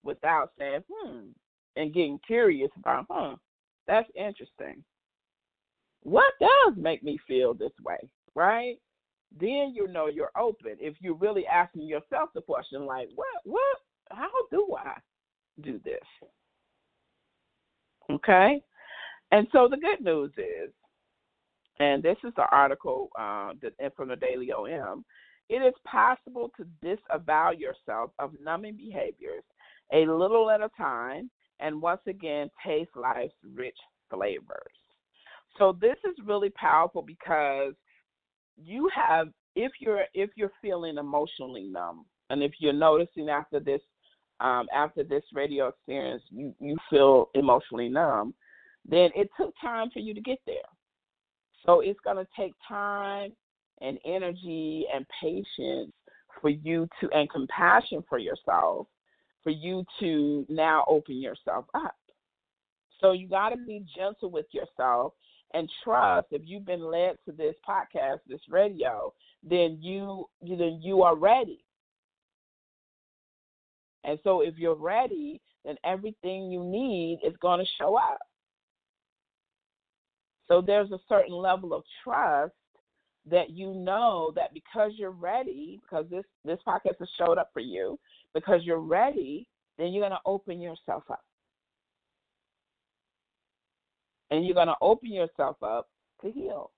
Without 0.02 0.52
saying, 0.58 0.82
hmm, 0.90 1.28
and 1.76 1.94
getting 1.94 2.18
curious 2.26 2.70
about, 2.78 3.06
huh, 3.10 3.36
that's 3.86 4.08
interesting. 4.14 4.82
What 6.02 6.32
does 6.40 6.74
make 6.76 7.02
me 7.02 7.18
feel 7.26 7.52
this 7.52 7.72
way, 7.84 7.98
right? 8.34 8.76
Then 9.38 9.72
you 9.74 9.86
know 9.88 10.06
you're 10.06 10.32
open. 10.36 10.76
If 10.80 10.96
you're 11.00 11.14
really 11.14 11.46
asking 11.46 11.82
yourself 11.82 12.30
the 12.34 12.40
question, 12.40 12.84
like, 12.86 13.08
what, 13.14 13.26
what, 13.44 13.78
how 14.10 14.28
do 14.50 14.76
I 14.76 14.94
do 15.62 15.80
this? 15.84 16.00
Okay? 18.10 18.60
And 19.30 19.46
so 19.52 19.68
the 19.68 19.76
good 19.76 20.04
news 20.04 20.32
is, 20.36 20.72
and 21.78 22.02
this 22.02 22.16
is 22.24 22.32
the 22.36 22.46
article 22.50 23.08
uh, 23.18 23.52
from 23.96 24.08
the 24.08 24.16
Daily 24.16 24.52
OM, 24.52 25.04
it 25.48 25.62
is 25.62 25.74
possible 25.84 26.50
to 26.56 26.64
disavow 26.82 27.50
yourself 27.50 28.10
of 28.18 28.32
numbing 28.42 28.76
behaviors 28.76 29.42
a 29.92 30.06
little 30.06 30.50
at 30.50 30.60
a 30.60 30.70
time 30.76 31.30
and 31.58 31.80
once 31.80 32.00
again 32.06 32.48
taste 32.64 32.90
life's 32.94 33.34
rich 33.54 33.76
flavors. 34.08 34.72
So 35.58 35.76
this 35.80 35.96
is 36.04 36.14
really 36.24 36.50
powerful 36.50 37.02
because 37.02 37.74
you 38.62 38.88
have 38.94 39.28
if 39.56 39.72
you're 39.80 40.04
if 40.14 40.30
you're 40.36 40.52
feeling 40.62 40.98
emotionally 40.98 41.64
numb 41.64 42.04
and 42.30 42.42
if 42.42 42.52
you're 42.58 42.72
noticing 42.72 43.28
after 43.28 43.60
this 43.60 43.80
um, 44.40 44.66
after 44.74 45.02
this 45.02 45.24
radio 45.34 45.68
experience 45.68 46.22
you, 46.30 46.54
you 46.60 46.76
feel 46.88 47.30
emotionally 47.34 47.88
numb, 47.88 48.34
then 48.88 49.10
it 49.14 49.28
took 49.38 49.52
time 49.60 49.90
for 49.90 49.98
you 49.98 50.14
to 50.14 50.20
get 50.20 50.38
there. 50.46 50.56
So 51.66 51.80
it's 51.80 52.00
going 52.04 52.16
to 52.16 52.26
take 52.36 52.54
time 52.66 53.32
and 53.82 53.98
energy 54.06 54.86
and 54.94 55.04
patience 55.20 55.92
for 56.40 56.48
you 56.48 56.88
to, 57.00 57.10
and 57.10 57.28
compassion 57.28 58.02
for 58.08 58.18
yourself, 58.18 58.86
for 59.42 59.50
you 59.50 59.84
to 60.00 60.46
now 60.48 60.84
open 60.88 61.20
yourself 61.20 61.66
up. 61.74 61.96
So 63.00 63.12
you 63.12 63.28
got 63.28 63.50
to 63.50 63.56
be 63.56 63.84
gentle 63.94 64.30
with 64.30 64.46
yourself 64.52 65.14
and 65.54 65.70
trust. 65.84 66.28
If 66.30 66.42
you've 66.44 66.64
been 66.64 66.84
led 66.84 67.16
to 67.24 67.32
this 67.32 67.54
podcast, 67.68 68.18
this 68.26 68.40
radio, 68.48 69.12
then 69.42 69.78
you 69.80 70.26
then 70.42 70.80
you 70.82 71.02
are 71.02 71.16
ready. 71.16 71.64
And 74.04 74.18
so 74.24 74.40
if 74.40 74.56
you're 74.56 74.74
ready, 74.74 75.40
then 75.64 75.76
everything 75.84 76.50
you 76.50 76.64
need 76.64 77.20
is 77.24 77.34
going 77.40 77.60
to 77.60 77.66
show 77.78 77.96
up. 77.96 78.20
So 80.48 80.60
there's 80.60 80.90
a 80.90 80.98
certain 81.08 81.34
level 81.34 81.74
of 81.74 81.84
trust 82.02 82.52
that 83.30 83.50
you 83.50 83.74
know 83.74 84.32
that 84.34 84.54
because 84.54 84.92
you're 84.96 85.10
ready, 85.10 85.80
because 85.82 86.06
this 86.10 86.24
this 86.44 86.58
podcast 86.66 86.98
has 86.98 87.08
showed 87.18 87.38
up 87.38 87.50
for 87.52 87.60
you, 87.60 87.98
because 88.34 88.60
you're 88.64 88.80
ready, 88.80 89.46
then 89.78 89.92
you're 89.92 90.02
going 90.02 90.10
to 90.10 90.18
open 90.26 90.60
yourself 90.60 91.04
up. 91.10 91.22
And 94.30 94.44
you're 94.44 94.54
going 94.54 94.68
to 94.68 94.76
open 94.80 95.12
yourself 95.12 95.56
up 95.62 95.88
to 96.22 96.30
heal. 96.30 96.70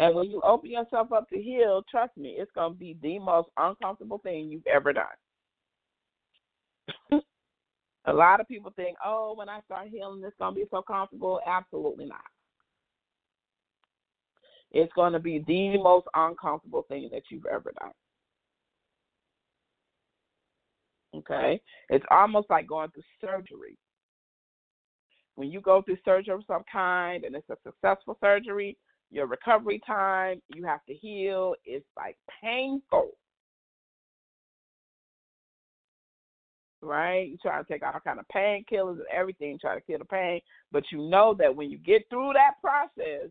And 0.00 0.14
when 0.14 0.30
you 0.30 0.40
open 0.42 0.70
yourself 0.70 1.12
up 1.12 1.28
to 1.30 1.40
heal, 1.40 1.82
trust 1.90 2.16
me, 2.16 2.36
it's 2.38 2.52
going 2.54 2.72
to 2.72 2.78
be 2.78 2.96
the 3.02 3.18
most 3.18 3.48
uncomfortable 3.56 4.18
thing 4.18 4.48
you've 4.48 4.66
ever 4.66 4.92
done. 4.92 5.04
A 8.06 8.12
lot 8.12 8.40
of 8.40 8.46
people 8.48 8.72
think, 8.76 8.96
oh, 9.04 9.34
when 9.36 9.48
I 9.48 9.60
start 9.62 9.88
healing, 9.88 10.22
it's 10.24 10.36
going 10.38 10.54
to 10.54 10.60
be 10.60 10.66
so 10.70 10.82
comfortable. 10.82 11.40
Absolutely 11.46 12.06
not. 12.06 12.20
It's 14.70 14.92
going 14.94 15.14
to 15.14 15.18
be 15.18 15.42
the 15.46 15.78
most 15.78 16.06
uncomfortable 16.14 16.84
thing 16.88 17.08
that 17.12 17.22
you've 17.30 17.46
ever 17.46 17.72
done. 17.80 17.92
Okay? 21.16 21.60
It's 21.88 22.04
almost 22.10 22.48
like 22.50 22.66
going 22.68 22.90
through 22.90 23.02
surgery. 23.20 23.76
When 25.38 25.52
you 25.52 25.60
go 25.60 25.82
through 25.82 25.98
surgery 26.04 26.34
of 26.34 26.42
some 26.48 26.64
kind 26.70 27.22
and 27.22 27.36
it's 27.36 27.48
a 27.48 27.56
successful 27.62 28.18
surgery, 28.20 28.76
your 29.12 29.28
recovery 29.28 29.80
time, 29.86 30.42
you 30.52 30.64
have 30.66 30.84
to 30.86 30.94
heal, 30.94 31.54
it's 31.64 31.86
like 31.96 32.16
painful. 32.42 33.12
right? 36.82 37.28
You 37.28 37.36
try 37.40 37.62
to 37.62 37.68
take 37.68 37.84
all 37.84 38.00
kind 38.04 38.18
of 38.18 38.26
painkillers 38.34 38.96
and 38.98 39.06
everything, 39.14 39.58
try 39.60 39.76
to 39.76 39.80
kill 39.80 39.98
the 40.00 40.04
pain, 40.06 40.40
but 40.72 40.82
you 40.90 41.08
know 41.08 41.36
that 41.38 41.54
when 41.54 41.70
you 41.70 41.78
get 41.78 42.02
through 42.10 42.32
that 42.32 42.54
process, 42.60 43.30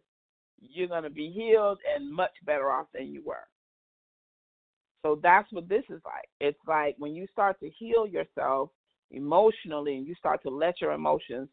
you're 0.61 0.87
to 1.03 1.09
be 1.09 1.29
healed 1.29 1.79
and 1.93 2.09
much 2.09 2.31
better 2.45 2.71
off 2.71 2.87
than 2.93 3.07
you 3.07 3.21
were. 3.25 3.47
So 5.05 5.19
that's 5.21 5.51
what 5.51 5.67
this 5.67 5.83
is 5.89 5.99
like. 6.05 6.29
It's 6.39 6.57
like 6.65 6.95
when 6.99 7.13
you 7.13 7.27
start 7.33 7.59
to 7.59 7.69
heal 7.69 8.07
yourself 8.07 8.69
emotionally 9.11 9.95
and 9.95 10.07
you 10.07 10.15
start 10.15 10.41
to 10.43 10.49
let 10.49 10.81
your 10.81 10.91
emotions 10.91 11.49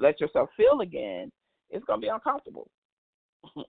let 0.00 0.20
yourself 0.20 0.48
feel 0.56 0.80
again, 0.80 1.30
it's 1.70 1.84
going 1.84 2.00
to 2.00 2.04
be 2.04 2.10
uncomfortable. 2.10 2.68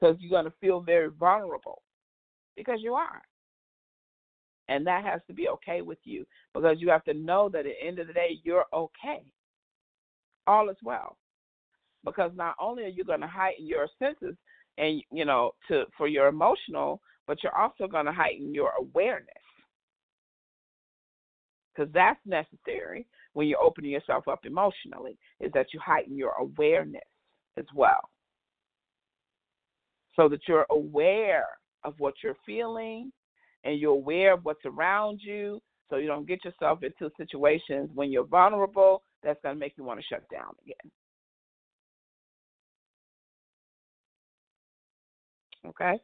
Because 0.00 0.16
you're 0.18 0.30
going 0.30 0.46
to 0.46 0.58
feel 0.62 0.80
very 0.80 1.10
vulnerable 1.10 1.82
because 2.56 2.78
you 2.80 2.94
are. 2.94 3.20
And 4.68 4.86
that 4.86 5.04
has 5.04 5.20
to 5.26 5.34
be 5.34 5.48
okay 5.48 5.82
with 5.82 5.98
you 6.04 6.24
because 6.54 6.76
you 6.78 6.88
have 6.88 7.04
to 7.04 7.12
know 7.12 7.50
that 7.50 7.60
at 7.60 7.64
the 7.64 7.86
end 7.86 7.98
of 7.98 8.06
the 8.06 8.12
day, 8.12 8.38
you're 8.42 8.64
okay. 8.72 9.20
All 10.46 10.70
is 10.70 10.76
well. 10.82 11.18
Because 12.04 12.30
not 12.34 12.54
only 12.58 12.84
are 12.84 12.88
you 12.88 13.04
going 13.04 13.20
to 13.20 13.26
heighten 13.26 13.66
your 13.66 13.88
senses 13.98 14.36
and 14.78 15.02
you 15.12 15.24
know 15.24 15.50
to 15.68 15.84
for 15.98 16.08
your 16.08 16.28
emotional, 16.28 17.00
but 17.26 17.42
you're 17.42 17.56
also 17.56 17.86
going 17.86 18.06
to 18.06 18.12
heighten 18.12 18.54
your 18.54 18.72
awareness. 18.78 19.28
Because 21.80 21.94
that's 21.94 22.20
necessary 22.26 23.06
when 23.32 23.46
you're 23.46 23.62
opening 23.62 23.90
yourself 23.90 24.28
up 24.28 24.40
emotionally, 24.44 25.16
is 25.40 25.50
that 25.54 25.68
you 25.72 25.80
heighten 25.82 26.14
your 26.14 26.32
awareness 26.32 27.00
as 27.56 27.64
well. 27.74 28.10
So 30.14 30.28
that 30.28 30.40
you're 30.46 30.66
aware 30.68 31.46
of 31.84 31.94
what 31.96 32.12
you're 32.22 32.36
feeling, 32.44 33.10
and 33.64 33.78
you're 33.78 33.92
aware 33.92 34.34
of 34.34 34.44
what's 34.44 34.66
around 34.66 35.20
you 35.22 35.58
so 35.88 35.96
you 35.96 36.06
don't 36.06 36.28
get 36.28 36.44
yourself 36.44 36.80
into 36.82 37.10
situations 37.16 37.88
when 37.94 38.12
you're 38.12 38.26
vulnerable 38.26 39.02
that's 39.22 39.40
going 39.42 39.54
to 39.54 39.58
make 39.58 39.72
you 39.78 39.84
want 39.84 39.98
to 39.98 40.06
shut 40.06 40.28
down 40.30 40.52
again. 40.62 40.90
Okay? 45.66 45.98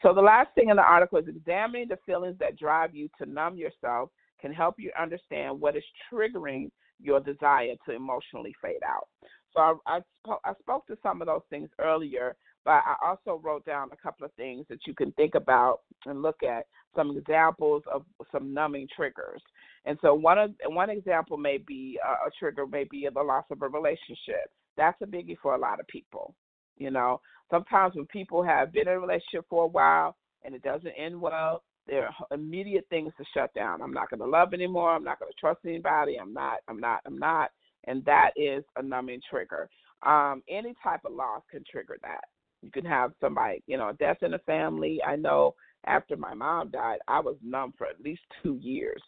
So 0.00 0.14
the 0.14 0.22
last 0.22 0.48
thing 0.54 0.70
in 0.70 0.76
the 0.76 0.82
article 0.82 1.18
is 1.18 1.28
examining 1.28 1.88
the 1.88 1.98
feelings 2.06 2.36
that 2.40 2.58
drive 2.58 2.94
you 2.94 3.10
to 3.18 3.28
numb 3.28 3.58
yourself 3.58 4.08
can 4.40 4.52
help 4.52 4.76
you 4.78 4.90
understand 5.00 5.60
what 5.60 5.76
is 5.76 5.84
triggering 6.12 6.70
your 7.00 7.20
desire 7.20 7.74
to 7.86 7.94
emotionally 7.94 8.54
fade 8.62 8.82
out. 8.86 9.08
So 9.54 9.80
I, 9.86 9.98
I, 10.26 10.34
I 10.44 10.52
spoke 10.60 10.86
to 10.88 10.98
some 11.02 11.22
of 11.22 11.26
those 11.26 11.42
things 11.48 11.68
earlier, 11.80 12.36
but 12.64 12.82
I 12.84 12.96
also 13.04 13.40
wrote 13.42 13.64
down 13.64 13.90
a 13.92 13.96
couple 13.96 14.26
of 14.26 14.32
things 14.34 14.66
that 14.68 14.80
you 14.86 14.94
can 14.94 15.12
think 15.12 15.34
about 15.34 15.80
and 16.06 16.22
look 16.22 16.42
at 16.42 16.66
some 16.94 17.16
examples 17.16 17.82
of 17.92 18.02
some 18.32 18.52
numbing 18.52 18.88
triggers. 18.94 19.42
And 19.84 19.98
so 20.02 20.12
one 20.14 20.38
of 20.38 20.50
one 20.66 20.90
example 20.90 21.36
may 21.36 21.58
be 21.58 21.98
uh, 22.06 22.26
a 22.26 22.30
trigger 22.38 22.66
may 22.66 22.84
be 22.84 23.08
the 23.12 23.22
loss 23.22 23.44
of 23.50 23.62
a 23.62 23.68
relationship. 23.68 24.50
That's 24.76 25.00
a 25.02 25.06
biggie 25.06 25.38
for 25.42 25.54
a 25.54 25.58
lot 25.58 25.80
of 25.80 25.86
people. 25.86 26.34
You 26.76 26.90
know, 26.90 27.20
sometimes 27.50 27.94
when 27.96 28.06
people 28.06 28.42
have 28.42 28.72
been 28.72 28.88
in 28.88 28.94
a 28.94 29.00
relationship 29.00 29.46
for 29.48 29.64
a 29.64 29.68
while 29.68 30.16
and 30.44 30.54
it 30.54 30.62
doesn't 30.62 30.92
end 30.98 31.20
well, 31.20 31.62
there 31.88 32.06
are 32.06 32.14
immediate 32.32 32.86
things 32.90 33.12
to 33.18 33.24
shut 33.34 33.52
down. 33.54 33.82
I'm 33.82 33.92
not 33.92 34.10
going 34.10 34.20
to 34.20 34.26
love 34.26 34.54
anymore. 34.54 34.94
I'm 34.94 35.04
not 35.04 35.18
going 35.18 35.32
to 35.32 35.40
trust 35.40 35.60
anybody. 35.64 36.18
I'm 36.20 36.32
not. 36.32 36.58
I'm 36.68 36.80
not. 36.80 37.00
I'm 37.06 37.18
not. 37.18 37.50
And 37.84 38.04
that 38.04 38.30
is 38.36 38.64
a 38.76 38.82
numbing 38.82 39.20
trigger. 39.28 39.68
Um, 40.04 40.42
any 40.48 40.74
type 40.82 41.00
of 41.04 41.12
loss 41.12 41.42
can 41.50 41.64
trigger 41.70 41.96
that. 42.02 42.24
You 42.62 42.70
can 42.70 42.84
have 42.84 43.12
somebody, 43.20 43.62
you 43.66 43.76
know, 43.76 43.92
death 43.98 44.18
in 44.22 44.32
the 44.32 44.38
family. 44.40 45.00
I 45.06 45.16
know 45.16 45.54
after 45.86 46.16
my 46.16 46.34
mom 46.34 46.70
died, 46.70 46.98
I 47.08 47.20
was 47.20 47.36
numb 47.42 47.72
for 47.78 47.86
at 47.86 48.00
least 48.00 48.22
two 48.42 48.58
years. 48.60 49.00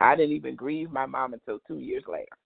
I 0.00 0.16
didn't 0.16 0.34
even 0.34 0.56
grieve 0.56 0.90
my 0.90 1.06
mom 1.06 1.34
until 1.34 1.58
two 1.66 1.78
years 1.78 2.04
later 2.08 2.36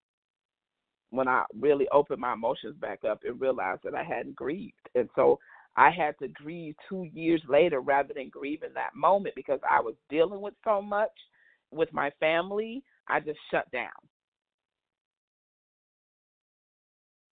when 1.10 1.28
I 1.28 1.44
really 1.58 1.88
opened 1.92 2.20
my 2.20 2.32
emotions 2.32 2.76
back 2.80 3.04
up 3.04 3.20
and 3.24 3.40
realized 3.40 3.82
that 3.84 3.94
I 3.94 4.02
hadn't 4.02 4.36
grieved. 4.36 4.88
And 4.94 5.08
so 5.14 5.38
I 5.76 5.90
had 5.90 6.18
to 6.20 6.28
grieve 6.28 6.74
two 6.88 7.08
years 7.12 7.42
later 7.48 7.80
rather 7.80 8.14
than 8.14 8.30
grieve 8.30 8.62
in 8.62 8.72
that 8.74 8.94
moment 8.94 9.34
because 9.34 9.60
I 9.70 9.80
was 9.80 9.94
dealing 10.08 10.40
with 10.40 10.54
so 10.64 10.80
much 10.80 11.10
with 11.70 11.92
my 11.92 12.10
family. 12.18 12.82
I 13.08 13.20
just 13.20 13.38
shut 13.50 13.70
down. 13.70 13.90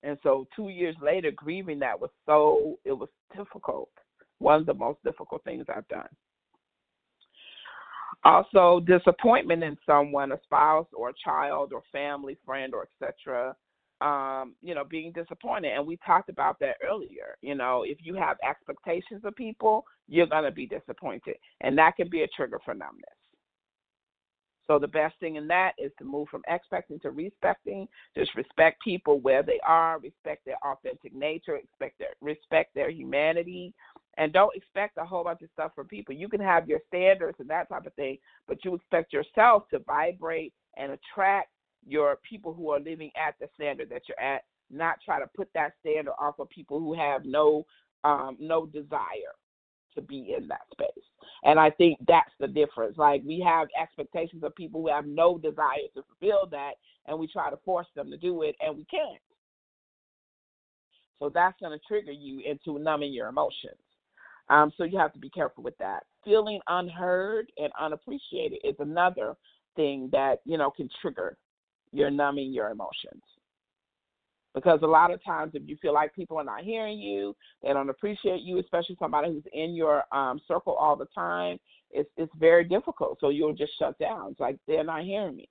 And 0.03 0.19
so 0.23 0.47
two 0.55 0.69
years 0.69 0.95
later, 1.03 1.31
grieving 1.35 1.79
that 1.81 1.99
was 1.99 2.11
so, 2.27 2.79
it 2.85 2.93
was 2.93 3.09
difficult. 3.37 3.91
One 4.39 4.61
of 4.61 4.67
the 4.67 4.75
most 4.75 5.03
difficult 5.03 5.43
things 5.45 5.65
I've 5.75 5.89
done. 5.89 6.09
Also, 8.25 8.81
disappointment 8.81 9.63
in 9.63 9.77
someone, 9.87 10.33
a 10.33 10.41
spouse 10.45 10.87
or 10.93 11.11
a 11.11 11.15
child 11.25 11.73
or 11.73 11.83
family, 11.91 12.37
friend, 12.45 12.75
or 12.75 12.87
etc. 13.03 13.57
Um, 14.03 14.55
you 14.61 14.75
know, 14.75 14.85
being 14.85 15.11
disappointed. 15.13 15.73
And 15.73 15.87
we 15.87 15.99
talked 16.05 16.29
about 16.29 16.59
that 16.61 16.77
earlier. 16.87 17.39
You 17.41 17.55
know, 17.55 17.83
if 17.83 17.97
you 18.03 18.15
have 18.15 18.37
expectations 18.47 19.23
of 19.25 19.35
people, 19.35 19.87
you're 20.07 20.27
going 20.27 20.45
to 20.45 20.51
be 20.51 20.67
disappointed. 20.67 21.37
And 21.63 21.79
that 21.79 21.97
can 21.97 22.11
be 22.11 22.23
a 22.23 22.29
trigger 22.29 22.61
for 22.63 22.75
numbness. 22.75 23.17
So 24.67 24.79
the 24.79 24.89
best 24.89 25.15
thing 25.21 25.37
in 25.37 25.47
that 25.49 25.73
is 25.79 25.93
to 25.99 26.05
move 26.05 26.29
from 26.29 26.43
expecting 26.49 26.99
to 27.01 27.11
respecting. 27.11 27.87
Just 28.17 28.35
respect 28.35 28.83
people 28.83 29.21
where 29.21 29.43
they 29.43 29.61
are, 29.67 29.99
respect 29.99 30.45
their 30.45 30.59
authentic 30.65 31.15
nature, 31.15 31.57
expect 31.57 31.99
their 31.99 32.15
respect 32.21 32.75
their 32.75 32.91
humanity, 32.91 33.73
and 34.19 34.33
don't 34.33 34.57
expect 34.57 34.99
a 34.99 35.05
whole 35.05 35.25
bunch 35.25 35.43
of 35.43 35.49
stuff 35.53 35.73
from 35.75 35.87
people. 35.87 36.15
You 36.15 36.29
can 36.29 36.41
have 36.41 36.69
your 36.69 36.81
standards 36.89 37.39
and 37.39 37.49
that 37.51 37.69
type 37.69 37.87
of 37.87 37.95
thing, 37.95 38.19
but 38.49 38.65
you 38.65 38.75
expect 38.75 39.13
yourself 39.13 39.65
to 39.71 39.79
vibrate 39.81 40.53
and 40.77 40.93
attract 40.93 41.49
your 41.87 42.19
people 42.29 42.53
who 42.53 42.71
are 42.71 42.81
living 42.81 43.11
at 43.17 43.35
the 43.41 43.49
standard 43.55 43.89
that 43.91 44.03
you're 44.09 44.21
at, 44.21 44.43
not 44.71 44.99
try 45.05 45.21
to 45.21 45.27
put 45.37 45.49
that 45.55 45.73
standard 45.81 46.15
off 46.19 46.39
of 46.39 46.49
people 46.49 46.79
who 46.81 46.95
have 46.95 47.25
no 47.25 47.65
um, 48.05 48.37
no 48.39 48.67
desire 48.67 49.35
to 49.95 50.03
be 50.03 50.35
in 50.39 50.47
that 50.49 50.61
space. 50.71 51.05
And 51.45 51.59
I 51.59 51.71
think 51.71 51.99
that's 52.07 52.31
the 52.39 52.47
difference. 52.47 52.99
Like 52.99 53.23
we 53.25 53.41
have 53.41 53.69
expectations 53.81 54.45
of 54.45 54.55
people 54.55 54.83
who 54.83 54.89
have 54.89 55.07
no 55.07 55.39
desire 55.39 55.89
to 55.95 56.03
fulfill 56.03 56.47
that, 56.51 56.73
and 57.07 57.19
we 57.19 57.27
try 57.27 57.51
to 57.51 57.59
force 57.65 57.87
them 57.95 58.11
to 58.11 58.17
do 58.17 58.43
it, 58.43 58.55
and 58.61 58.77
we 58.77 58.85
can't. 58.85 59.21
So 61.19 61.31
that's 61.33 61.59
going 61.61 61.77
to 61.77 61.85
trigger 61.87 62.13
you 62.13 62.43
into 62.45 62.79
numbing 62.79 63.13
your 63.13 63.29
emotions. 63.29 63.81
Um, 64.49 64.71
so 64.77 64.85
you 64.85 64.99
have 64.99 65.13
to 65.15 65.19
be 65.19 65.31
careful 65.31 65.65
with 65.65 65.77
that. 65.79 66.05
Feeling 66.25 66.61
unheard 66.69 67.51
and 67.59 67.73
unappreciated 67.81 68.59
is 68.63 68.77
another 68.79 69.35
thing 69.75 70.09
that 70.13 70.41
you 70.45 70.59
know 70.59 70.71
can 70.71 70.89
trigger 71.01 71.37
your 71.93 72.11
numbing 72.11 72.53
your 72.53 72.71
emotions. 72.71 73.23
Because 74.55 74.81
a 74.83 74.87
lot 74.87 75.11
of 75.11 75.23
times, 75.23 75.53
if 75.55 75.63
you 75.67 75.77
feel 75.83 75.93
like 75.93 76.15
people 76.15 76.39
are 76.39 76.45
not 76.45 76.63
hearing 76.63 76.99
you, 76.99 77.37
they 77.63 77.73
don't 77.75 77.91
appreciate 77.91 78.41
you, 78.41 78.59
especially 78.59 78.97
somebody 78.99 79.29
who's 79.29 79.45
in 79.53 79.75
your 79.75 80.05
um, 80.13 80.41
circle 80.49 80.75
all 80.75 80.97
the 80.97 81.07
time, 81.15 81.59
it's 81.91 82.09
it's 82.17 82.33
very 82.39 82.65
difficult. 82.65 83.19
So 83.21 83.29
you'll 83.29 83.55
just 83.55 83.73
shut 83.79 83.99
down. 83.99 84.31
It's 84.31 84.41
like 84.41 84.57
they're 84.67 84.83
not 84.83 85.05
hearing 85.05 85.37
me. 85.37 85.49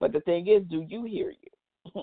But 0.00 0.12
the 0.12 0.20
thing 0.20 0.48
is, 0.48 0.62
do 0.68 0.84
you 0.88 1.04
hear 1.04 1.32
you? 1.32 2.02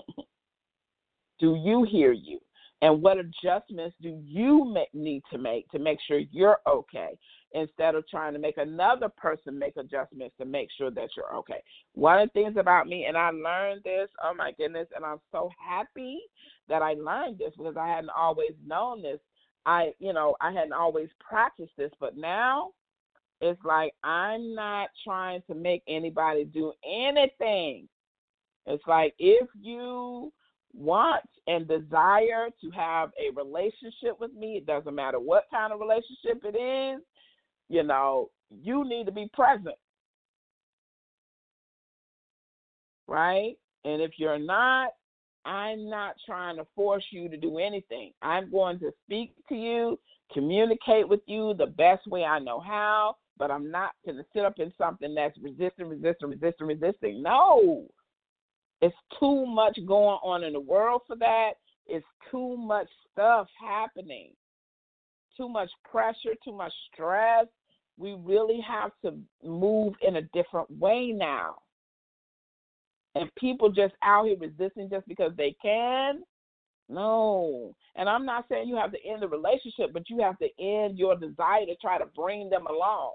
do 1.38 1.60
you 1.62 1.86
hear 1.90 2.12
you? 2.12 2.40
and 2.82 3.02
what 3.02 3.18
adjustments 3.18 3.96
do 4.02 4.20
you 4.24 4.64
make, 4.64 4.92
need 4.94 5.22
to 5.30 5.38
make 5.38 5.68
to 5.70 5.78
make 5.78 5.98
sure 6.06 6.18
you're 6.30 6.58
okay 6.68 7.16
instead 7.52 7.94
of 7.94 8.06
trying 8.08 8.32
to 8.32 8.38
make 8.38 8.58
another 8.58 9.08
person 9.08 9.58
make 9.58 9.76
adjustments 9.76 10.34
to 10.38 10.44
make 10.44 10.68
sure 10.76 10.90
that 10.90 11.08
you're 11.16 11.34
okay. 11.36 11.62
One 11.94 12.20
of 12.20 12.28
the 12.28 12.42
things 12.42 12.56
about 12.58 12.86
me, 12.86 13.06
and 13.06 13.16
I 13.16 13.30
learned 13.30 13.82
this, 13.84 14.08
oh 14.22 14.34
my 14.34 14.52
goodness, 14.52 14.88
and 14.94 15.04
I'm 15.04 15.20
so 15.32 15.50
happy 15.58 16.20
that 16.68 16.82
I 16.82 16.94
learned 16.94 17.38
this 17.38 17.52
because 17.56 17.76
I 17.76 17.88
hadn't 17.88 18.10
always 18.16 18.52
known 18.66 19.02
this. 19.02 19.20
I, 19.64 19.92
you 19.98 20.12
know, 20.12 20.36
I 20.40 20.52
hadn't 20.52 20.72
always 20.72 21.08
practiced 21.20 21.72
this, 21.76 21.90
but 21.98 22.16
now 22.16 22.70
it's 23.40 23.60
like 23.64 23.92
I'm 24.02 24.54
not 24.54 24.88
trying 25.04 25.42
to 25.48 25.54
make 25.54 25.82
anybody 25.88 26.44
do 26.44 26.72
anything. 26.84 27.88
It's 28.66 28.86
like 28.86 29.14
if 29.18 29.48
you 29.60 30.32
want 30.74 31.24
and 31.46 31.68
desire 31.68 32.48
to 32.60 32.70
have 32.70 33.10
a 33.18 33.34
relationship 33.34 34.18
with 34.20 34.32
me, 34.34 34.56
it 34.56 34.66
doesn't 34.66 34.94
matter 34.94 35.18
what 35.20 35.44
kind 35.50 35.72
of 35.72 35.80
relationship 35.80 36.42
it 36.44 36.56
is, 36.56 37.02
you 37.68 37.82
know, 37.82 38.30
you 38.50 38.84
need 38.88 39.06
to 39.06 39.12
be 39.12 39.30
present. 39.32 39.76
Right? 43.08 43.54
And 43.84 44.02
if 44.02 44.12
you're 44.18 44.38
not, 44.38 44.90
I'm 45.44 45.88
not 45.88 46.16
trying 46.26 46.56
to 46.56 46.66
force 46.74 47.04
you 47.10 47.28
to 47.28 47.36
do 47.36 47.58
anything. 47.58 48.12
I'm 48.20 48.50
going 48.50 48.80
to 48.80 48.90
speak 49.04 49.32
to 49.48 49.54
you, 49.54 49.98
communicate 50.32 51.08
with 51.08 51.20
you 51.26 51.54
the 51.54 51.66
best 51.66 52.06
way 52.08 52.24
I 52.24 52.40
know 52.40 52.58
how, 52.58 53.16
but 53.38 53.50
I'm 53.50 53.70
not 53.70 53.92
going 54.04 54.18
to 54.18 54.24
sit 54.34 54.44
up 54.44 54.58
in 54.58 54.72
something 54.76 55.14
that's 55.14 55.38
resisting, 55.40 55.88
resisting, 55.88 56.30
resisting, 56.30 56.66
resisting. 56.66 57.22
No. 57.22 57.86
It's 58.82 58.96
too 59.20 59.46
much 59.46 59.78
going 59.86 60.18
on 60.22 60.42
in 60.42 60.52
the 60.52 60.60
world 60.60 61.02
for 61.06 61.16
that. 61.16 61.52
It's 61.86 62.04
too 62.30 62.56
much 62.56 62.88
stuff 63.12 63.46
happening. 63.58 64.32
Too 65.36 65.48
much 65.48 65.70
pressure, 65.90 66.34
too 66.44 66.52
much 66.52 66.72
stress. 66.92 67.46
We 67.98 68.14
really 68.18 68.60
have 68.66 68.90
to 69.04 69.18
move 69.44 69.94
in 70.02 70.16
a 70.16 70.22
different 70.32 70.70
way 70.78 71.12
now. 71.14 71.56
And 73.14 73.34
people 73.36 73.70
just 73.70 73.94
out 74.02 74.26
here 74.26 74.36
resisting 74.38 74.90
just 74.90 75.08
because 75.08 75.32
they 75.36 75.56
can. 75.62 76.22
No. 76.88 77.74
And 77.96 78.08
I'm 78.08 78.26
not 78.26 78.44
saying 78.48 78.68
you 78.68 78.76
have 78.76 78.92
to 78.92 78.98
end 79.04 79.22
the 79.22 79.28
relationship, 79.28 79.92
but 79.92 80.08
you 80.08 80.20
have 80.20 80.38
to 80.38 80.48
end 80.60 80.98
your 80.98 81.16
desire 81.16 81.66
to 81.66 81.74
try 81.80 81.98
to 81.98 82.06
bring 82.14 82.50
them 82.50 82.66
along. 82.66 83.14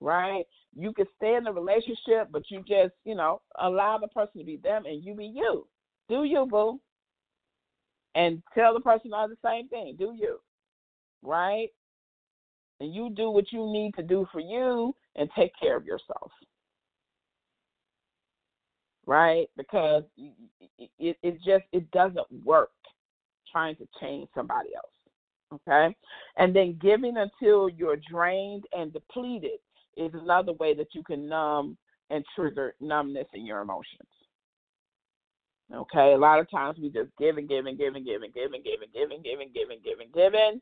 Right? 0.00 0.44
You 0.76 0.92
can 0.92 1.06
stay 1.16 1.34
in 1.34 1.44
the 1.44 1.52
relationship, 1.52 2.28
but 2.30 2.42
you 2.50 2.60
just, 2.60 2.94
you 3.04 3.14
know, 3.14 3.40
allow 3.60 3.98
the 3.98 4.08
person 4.08 4.38
to 4.38 4.44
be 4.44 4.56
them 4.56 4.84
and 4.86 5.02
you 5.02 5.14
be 5.14 5.26
you. 5.26 5.66
Do 6.08 6.24
you, 6.24 6.46
boo? 6.48 6.80
And 8.14 8.42
tell 8.54 8.74
the 8.74 8.80
person 8.80 9.12
all 9.12 9.28
the 9.28 9.36
same 9.44 9.68
thing. 9.68 9.96
Do 9.98 10.12
you? 10.16 10.38
Right? 11.22 11.68
And 12.80 12.94
you 12.94 13.10
do 13.10 13.30
what 13.30 13.52
you 13.52 13.70
need 13.72 13.94
to 13.96 14.02
do 14.02 14.26
for 14.32 14.40
you 14.40 14.94
and 15.16 15.28
take 15.36 15.52
care 15.60 15.76
of 15.76 15.84
yourself. 15.84 16.32
Right? 19.06 19.48
Because 19.56 20.04
it, 20.98 21.16
it 21.22 21.34
just 21.44 21.64
it 21.72 21.90
doesn't 21.90 22.26
work 22.44 22.70
trying 23.50 23.76
to 23.76 23.88
change 24.00 24.28
somebody 24.34 24.70
else. 24.74 25.60
Okay? 25.66 25.94
And 26.36 26.54
then 26.54 26.78
giving 26.80 27.16
until 27.16 27.68
you're 27.68 27.98
drained 28.10 28.64
and 28.76 28.92
depleted 28.92 29.58
is 29.96 30.12
another 30.14 30.52
way 30.54 30.74
that 30.74 30.94
you 30.94 31.02
can 31.02 31.28
numb 31.28 31.76
and 32.10 32.24
trigger 32.34 32.74
numbness 32.80 33.26
in 33.34 33.44
your 33.44 33.60
emotions. 33.60 34.08
Okay, 35.72 36.14
a 36.14 36.18
lot 36.18 36.40
of 36.40 36.50
times 36.50 36.78
we 36.80 36.90
just 36.90 37.10
give 37.16 37.38
and 37.38 37.48
give 37.48 37.66
and 37.66 37.78
give 37.78 37.94
and 37.94 38.04
give 38.04 38.22
and 38.22 38.34
give 38.34 38.52
and 38.52 38.64
give 38.64 38.80
and 38.82 38.92
give 38.92 39.10
and 39.10 39.22
give 39.22 39.40
and 39.40 39.54
give 39.54 39.70
and 39.70 39.84
give 39.84 40.00
and 40.00 40.12
give 40.12 40.60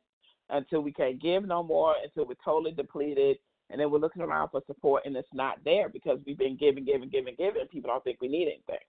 until 0.51 0.81
we 0.81 0.93
can't 0.93 1.21
give 1.21 1.47
no 1.47 1.63
more, 1.63 1.95
until 2.03 2.27
we're 2.27 2.35
totally 2.45 2.73
depleted, 2.73 3.39
and 3.71 3.81
then 3.81 3.91
we're 3.91 3.99
looking 3.99 4.23
around 4.23 4.51
for 4.51 4.63
support 4.67 5.05
and 5.07 5.17
it's 5.17 5.29
not 5.33 5.59
there 5.65 5.89
because 5.89 6.19
we've 6.27 6.39
been 6.39 6.57
giving, 6.57 6.85
giving, 6.85 7.09
giving, 7.09 7.35
giving, 7.37 7.67
people 7.71 7.91
don't 7.91 8.05
think 8.05 8.21
we 8.21 8.29
need 8.29 8.49
anything. 8.49 8.85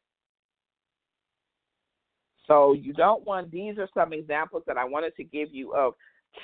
So 2.47 2.73
you 2.73 2.93
don't 2.93 3.25
want 3.25 3.51
these 3.51 3.77
are 3.77 3.89
some 3.93 4.11
examples 4.11 4.63
that 4.67 4.77
I 4.77 4.83
wanted 4.83 5.15
to 5.17 5.23
give 5.23 5.49
you 5.53 5.73
of 5.73 5.93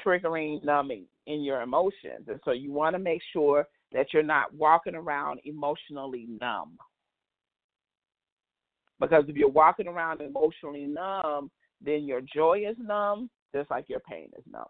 triggering 0.05 0.63
numbing 0.63 1.05
in 1.27 1.43
your 1.43 1.61
emotions. 1.61 2.27
And 2.27 2.39
so 2.45 2.51
you 2.51 2.71
want 2.71 2.95
to 2.95 2.99
make 2.99 3.21
sure 3.33 3.67
that 3.91 4.07
you're 4.13 4.23
not 4.23 4.53
walking 4.53 4.95
around 4.95 5.39
emotionally 5.45 6.27
numb. 6.39 6.77
Because 8.99 9.25
if 9.27 9.35
you're 9.35 9.49
walking 9.49 9.87
around 9.87 10.21
emotionally 10.21 10.85
numb, 10.85 11.51
then 11.81 12.03
your 12.03 12.21
joy 12.21 12.63
is 12.67 12.77
numb, 12.79 13.29
just 13.53 13.69
like 13.69 13.89
your 13.89 13.99
pain 13.99 14.29
is 14.37 14.43
numb. 14.51 14.65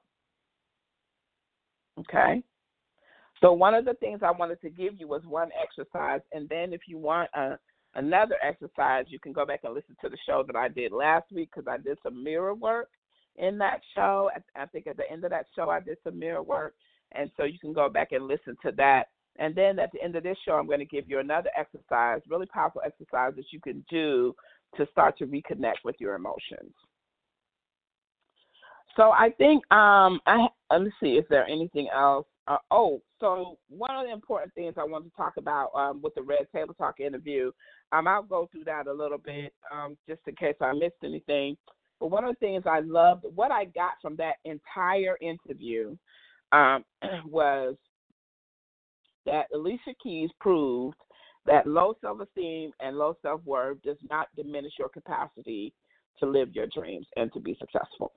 Okay? 2.00 2.44
So, 3.42 3.54
one 3.54 3.74
of 3.74 3.86
the 3.86 3.94
things 3.96 4.22
I 4.24 4.32
wanted 4.32 4.62
to 4.62 4.70
give 4.70 5.00
you 5.00 5.08
was 5.08 5.22
one 5.26 5.50
exercise, 5.62 6.22
and 6.32 6.48
then 6.50 6.74
if 6.74 6.82
you 6.88 6.98
want 6.98 7.30
a, 7.36 7.58
another 7.96 8.36
exercise, 8.42 9.06
you 9.10 9.20
can 9.20 9.34
go 9.34 9.46
back 9.46 9.62
and 9.64 9.74
listen 9.74 9.96
to 10.02 10.10
the 10.10 10.18
show 10.26 10.44
that 10.48 10.56
I 10.56 10.70
did 10.70 10.92
last 10.92 11.32
week 11.32 11.50
because 11.54 11.68
I 11.68 11.78
did 11.78 11.98
some 12.02 12.24
mirror 12.24 12.54
work 12.54 12.90
in 13.38 13.58
that 13.60 13.82
show. 13.94 14.30
I 14.56 14.66
think 14.68 14.88
at 14.88 14.98
the 14.98 15.10
end 15.12 15.24
of 15.26 15.32
that 15.32 15.48
show, 15.56 15.70
I 15.70 15.80
did 15.80 15.98
some 16.04 16.18
mirror 16.18 16.44
work, 16.44 16.76
and 17.12 17.30
so 17.36 17.44
you 17.44 17.60
can 17.60 17.74
go 17.74 17.90
back 17.90 18.12
and 18.12 18.28
listen 18.28 18.56
to 18.64 18.72
that. 18.78 19.10
And 19.38 19.54
then 19.54 19.80
at 19.80 19.92
the 19.92 20.02
end 20.02 20.16
of 20.16 20.24
this 20.24 20.38
show, 20.46 20.54
I'm 20.54 20.68
going 20.68 20.80
to 20.80 20.86
give 20.86 21.10
you 21.10 21.20
another 21.20 21.50
exercise, 21.58 22.22
really 22.30 22.46
powerful 22.46 22.82
exercise 22.86 23.34
that 23.36 23.52
you 23.52 23.60
can 23.60 23.84
do 23.90 24.34
to 24.78 24.88
start 24.92 25.18
to 25.18 25.26
reconnect 25.26 25.84
with 25.84 25.96
your 26.00 26.16
emotions. 26.16 26.74
So 28.96 29.12
I 29.12 29.30
think 29.38 29.64
um 29.74 30.20
I 30.26 30.48
let 30.72 30.84
me 30.84 30.92
see 31.02 31.14
is 31.14 31.26
there 31.30 31.46
anything 31.48 31.90
else. 31.94 32.26
Uh, 32.48 32.58
oh, 32.70 33.02
so 33.20 33.58
one 33.70 33.96
of 33.96 34.06
the 34.06 34.14
important 34.14 34.54
things 34.54 34.76
I 34.78 34.84
want 34.84 35.04
to 35.06 35.12
talk 35.18 35.34
about 35.38 35.72
um, 35.74 36.00
with 36.04 36.14
the 36.14 36.22
Red 36.22 36.48
Table 36.54 36.76
Talk 36.76 37.00
interview, 37.00 37.52
um, 37.92 38.08
I'll 38.08 38.22
go 38.22 38.48
through 38.52 38.66
that 38.66 38.86
a 38.86 38.94
little 38.94 39.18
bit 39.18 39.52
um, 39.74 39.98
just 40.08 40.22
in 40.28 40.36
case 40.36 40.54
I 40.62 40.72
missed 40.74 40.94
anything. 41.04 41.58
But 42.00 42.12
one 42.12 42.24
of 42.24 42.36
the 42.36 42.40
things 42.40 42.66
I 42.68 42.82
loved, 42.82 43.26
what 43.34 43.50
I 43.50 43.66
got 43.66 43.94
from 44.00 44.16
that 44.18 44.36
entire 44.46 45.18
interview, 45.22 45.98
um, 46.52 46.86
was 47.26 47.76
that 49.26 49.48
Alicia 49.54 49.94
Keys 50.02 50.30
proved 50.40 50.98
that 51.46 51.68
low 51.68 51.96
self 52.02 52.20
esteem 52.22 52.72
and 52.80 52.98
low 52.98 53.16
self 53.22 53.42
worth 53.46 53.82
does 53.84 53.98
not 54.10 54.28
diminish 54.36 54.74
your 54.80 54.90
capacity 54.90 55.74
to 56.20 56.26
live 56.26 56.54
your 56.54 56.68
dreams 56.68 57.08
and 57.16 57.32
to 57.34 57.40
be 57.40 57.58
successful. 57.60 58.14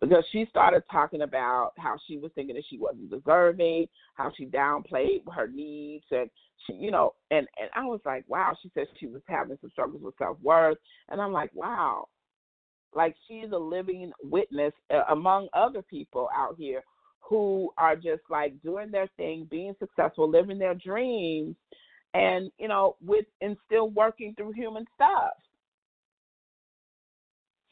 Because 0.00 0.24
she 0.32 0.46
started 0.50 0.82
talking 0.90 1.22
about 1.22 1.72
how 1.78 1.96
she 2.06 2.18
was 2.18 2.30
thinking 2.34 2.56
that 2.56 2.64
she 2.68 2.78
wasn't 2.78 3.10
deserving, 3.10 3.86
how 4.14 4.32
she 4.36 4.46
downplayed 4.46 5.22
her 5.32 5.46
needs, 5.46 6.04
and 6.10 6.28
she, 6.66 6.74
you 6.74 6.90
know, 6.90 7.14
and 7.30 7.46
and 7.60 7.70
I 7.74 7.84
was 7.84 8.00
like, 8.04 8.24
wow. 8.28 8.54
She 8.62 8.70
said 8.74 8.86
she 8.98 9.06
was 9.06 9.22
having 9.28 9.56
some 9.60 9.70
struggles 9.70 10.02
with 10.02 10.16
self 10.18 10.36
worth, 10.42 10.78
and 11.08 11.20
I'm 11.20 11.32
like, 11.32 11.50
wow, 11.54 12.08
like 12.94 13.14
she's 13.26 13.50
a 13.52 13.58
living 13.58 14.12
witness 14.22 14.72
uh, 14.92 15.02
among 15.10 15.48
other 15.54 15.82
people 15.82 16.28
out 16.36 16.56
here 16.58 16.82
who 17.28 17.72
are 17.78 17.96
just 17.96 18.22
like 18.28 18.60
doing 18.62 18.90
their 18.90 19.08
thing, 19.16 19.46
being 19.50 19.74
successful, 19.78 20.28
living 20.28 20.58
their 20.58 20.74
dreams, 20.74 21.56
and 22.12 22.50
you 22.58 22.68
know, 22.68 22.96
with 23.04 23.24
and 23.40 23.56
still 23.66 23.90
working 23.90 24.34
through 24.36 24.52
human 24.52 24.84
stuff. 24.94 25.32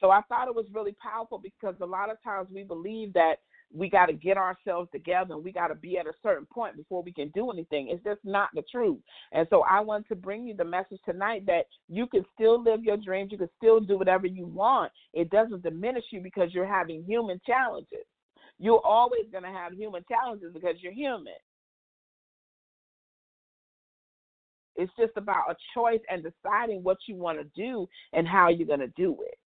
So 0.00 0.10
I 0.10 0.20
thought 0.22 0.48
it 0.48 0.54
was 0.54 0.66
really 0.72 0.96
powerful 1.00 1.38
because 1.38 1.76
a 1.80 1.86
lot 1.86 2.10
of 2.10 2.20
times 2.24 2.48
we 2.52 2.64
believe 2.64 3.12
that 3.12 3.36
we 3.74 3.88
got 3.88 4.06
to 4.06 4.12
get 4.12 4.36
ourselves 4.36 4.90
together 4.92 5.34
and 5.34 5.44
we 5.44 5.52
got 5.52 5.68
to 5.68 5.74
be 5.74 5.96
at 5.96 6.06
a 6.06 6.12
certain 6.22 6.46
point 6.46 6.76
before 6.76 7.02
we 7.02 7.12
can 7.12 7.28
do 7.28 7.50
anything. 7.50 7.88
It's 7.88 8.02
just 8.04 8.20
not 8.24 8.48
the 8.54 8.62
truth. 8.70 8.98
And 9.32 9.46
so 9.48 9.62
I 9.62 9.80
want 9.80 10.08
to 10.08 10.16
bring 10.16 10.46
you 10.46 10.54
the 10.54 10.64
message 10.64 10.98
tonight 11.04 11.46
that 11.46 11.66
you 11.88 12.06
can 12.06 12.24
still 12.34 12.62
live 12.62 12.82
your 12.82 12.96
dreams, 12.96 13.32
you 13.32 13.38
can 13.38 13.48
still 13.56 13.80
do 13.80 13.96
whatever 13.96 14.26
you 14.26 14.46
want. 14.46 14.92
It 15.14 15.30
doesn't 15.30 15.62
diminish 15.62 16.04
you 16.10 16.20
because 16.20 16.52
you're 16.52 16.66
having 16.66 17.04
human 17.04 17.40
challenges. 17.46 18.04
You're 18.62 18.80
always 18.86 19.24
going 19.32 19.42
to 19.42 19.50
have 19.50 19.72
human 19.72 20.04
challenges 20.08 20.52
because 20.54 20.76
you're 20.78 20.92
human. 20.92 21.32
It's 24.76 24.92
just 24.96 25.14
about 25.16 25.50
a 25.50 25.56
choice 25.74 25.98
and 26.08 26.22
deciding 26.22 26.84
what 26.84 26.98
you 27.08 27.16
want 27.16 27.40
to 27.40 27.60
do 27.60 27.88
and 28.12 28.26
how 28.26 28.50
you're 28.50 28.68
going 28.68 28.78
to 28.78 28.86
do 28.96 29.16
it. 29.20 29.38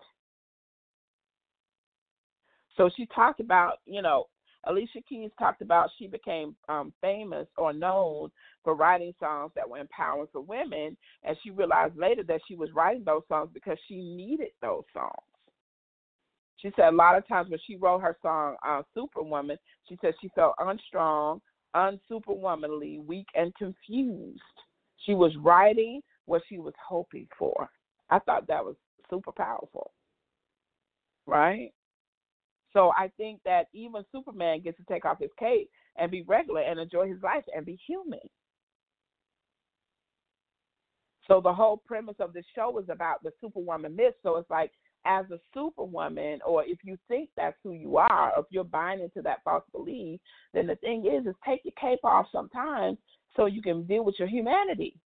So 2.76 2.90
she 2.94 3.06
talked 3.06 3.40
about, 3.40 3.78
you 3.86 4.02
know, 4.02 4.26
Alicia 4.64 5.01
Keys 5.09 5.30
talked 5.38 5.62
about 5.62 5.88
she 5.98 6.09
became 6.09 6.55
um, 6.68 6.93
famous 7.01 7.47
or 7.56 7.72
known 7.72 8.30
for 8.64 8.74
writing 8.74 9.14
songs 9.18 9.52
that 9.56 9.66
were 9.66 9.78
empowering 9.78 10.28
for 10.30 10.43
women, 10.43 10.94
and 11.24 11.36
she 11.43 11.51
realized 11.51 11.97
later 11.97 12.22
that 12.24 12.43
she 12.47 12.55
was 12.55 12.68
writing 12.74 13.02
those 13.02 13.22
songs 13.28 13.48
because 13.55 13.78
she 13.88 14.02
needed 14.02 14.51
those 14.60 14.84
songs. 14.93 15.35
She 16.59 16.70
said 16.74 16.89
a 16.89 16.97
lot 16.97 17.16
of 17.16 17.27
times 17.28 17.51
when 17.51 17.61
she 17.66 17.77
wrote 17.77 18.01
her 18.01 18.16
song 18.23 18.57
uh, 18.66 18.83
Superwoman, 18.95 19.59
she 19.89 19.99
said 20.01 20.15
she 20.20 20.28
felt 20.35 20.55
unstrong, 20.59 21.41
unsuperwomanly, 21.74 23.05
weak, 23.05 23.27
and 23.35 23.55
confused. 23.57 24.41
She 25.05 25.15
was 25.15 25.33
writing 25.43 26.01
what 26.24 26.43
she 26.49 26.59
was 26.59 26.74
hoping 26.87 27.28
for. 27.39 27.69
I 28.11 28.19
thought 28.20 28.47
that 28.49 28.65
was 28.65 28.77
super 29.11 29.33
powerful. 29.33 29.91
Right? 31.27 31.73
So 32.73 32.93
I 32.97 33.11
think 33.16 33.41
that 33.45 33.69
even 33.73 34.05
Superman 34.12 34.61
gets 34.61 34.77
to 34.78 34.85
take 34.85 35.05
off 35.05 35.20
his 35.20 35.31
cape 35.39 35.70
and 35.97 36.11
be 36.11 36.23
regular 36.23 36.61
and 36.61 36.78
enjoy 36.78 37.09
his 37.09 37.23
life 37.23 37.45
and 37.55 37.65
be 37.65 37.78
human. 37.87 38.20
So 41.27 41.41
the 41.41 41.53
whole 41.53 41.78
premise 41.78 42.16
of 42.20 42.33
the 42.33 42.43
show 42.55 42.78
is 42.78 42.89
about 42.89 43.23
the 43.23 43.33
superwoman 43.41 43.97
myth. 43.97 44.15
So 44.23 44.37
it's 44.37 44.51
like 44.51 44.73
as 45.07 45.24
a 45.31 45.39
superwoman, 45.55 46.41
or 46.45 46.65
if 46.65 46.78
you 46.83 46.99
think 47.09 47.31
that's 47.37 47.57
who 47.62 47.73
you 47.73 47.97
are, 47.97 48.33
if 48.37 48.47
you're 48.51 48.65
buying 48.65 49.01
into 49.01 49.23
that 49.23 49.43
false 49.45 49.65
belief, 49.73 50.20
then 50.53 50.66
the 50.66 50.77
thing 50.77 51.07
is, 51.07 51.27
is 51.27 51.35
take 51.47 51.61
your 51.65 51.73
cape 51.81 52.05
off 52.05 52.27
sometimes 52.33 52.99
so 53.37 53.47
you 53.47 53.62
can 53.62 53.85
deal 53.87 54.05
with 54.05 54.16
your 54.19 54.28
humanity 54.28 54.99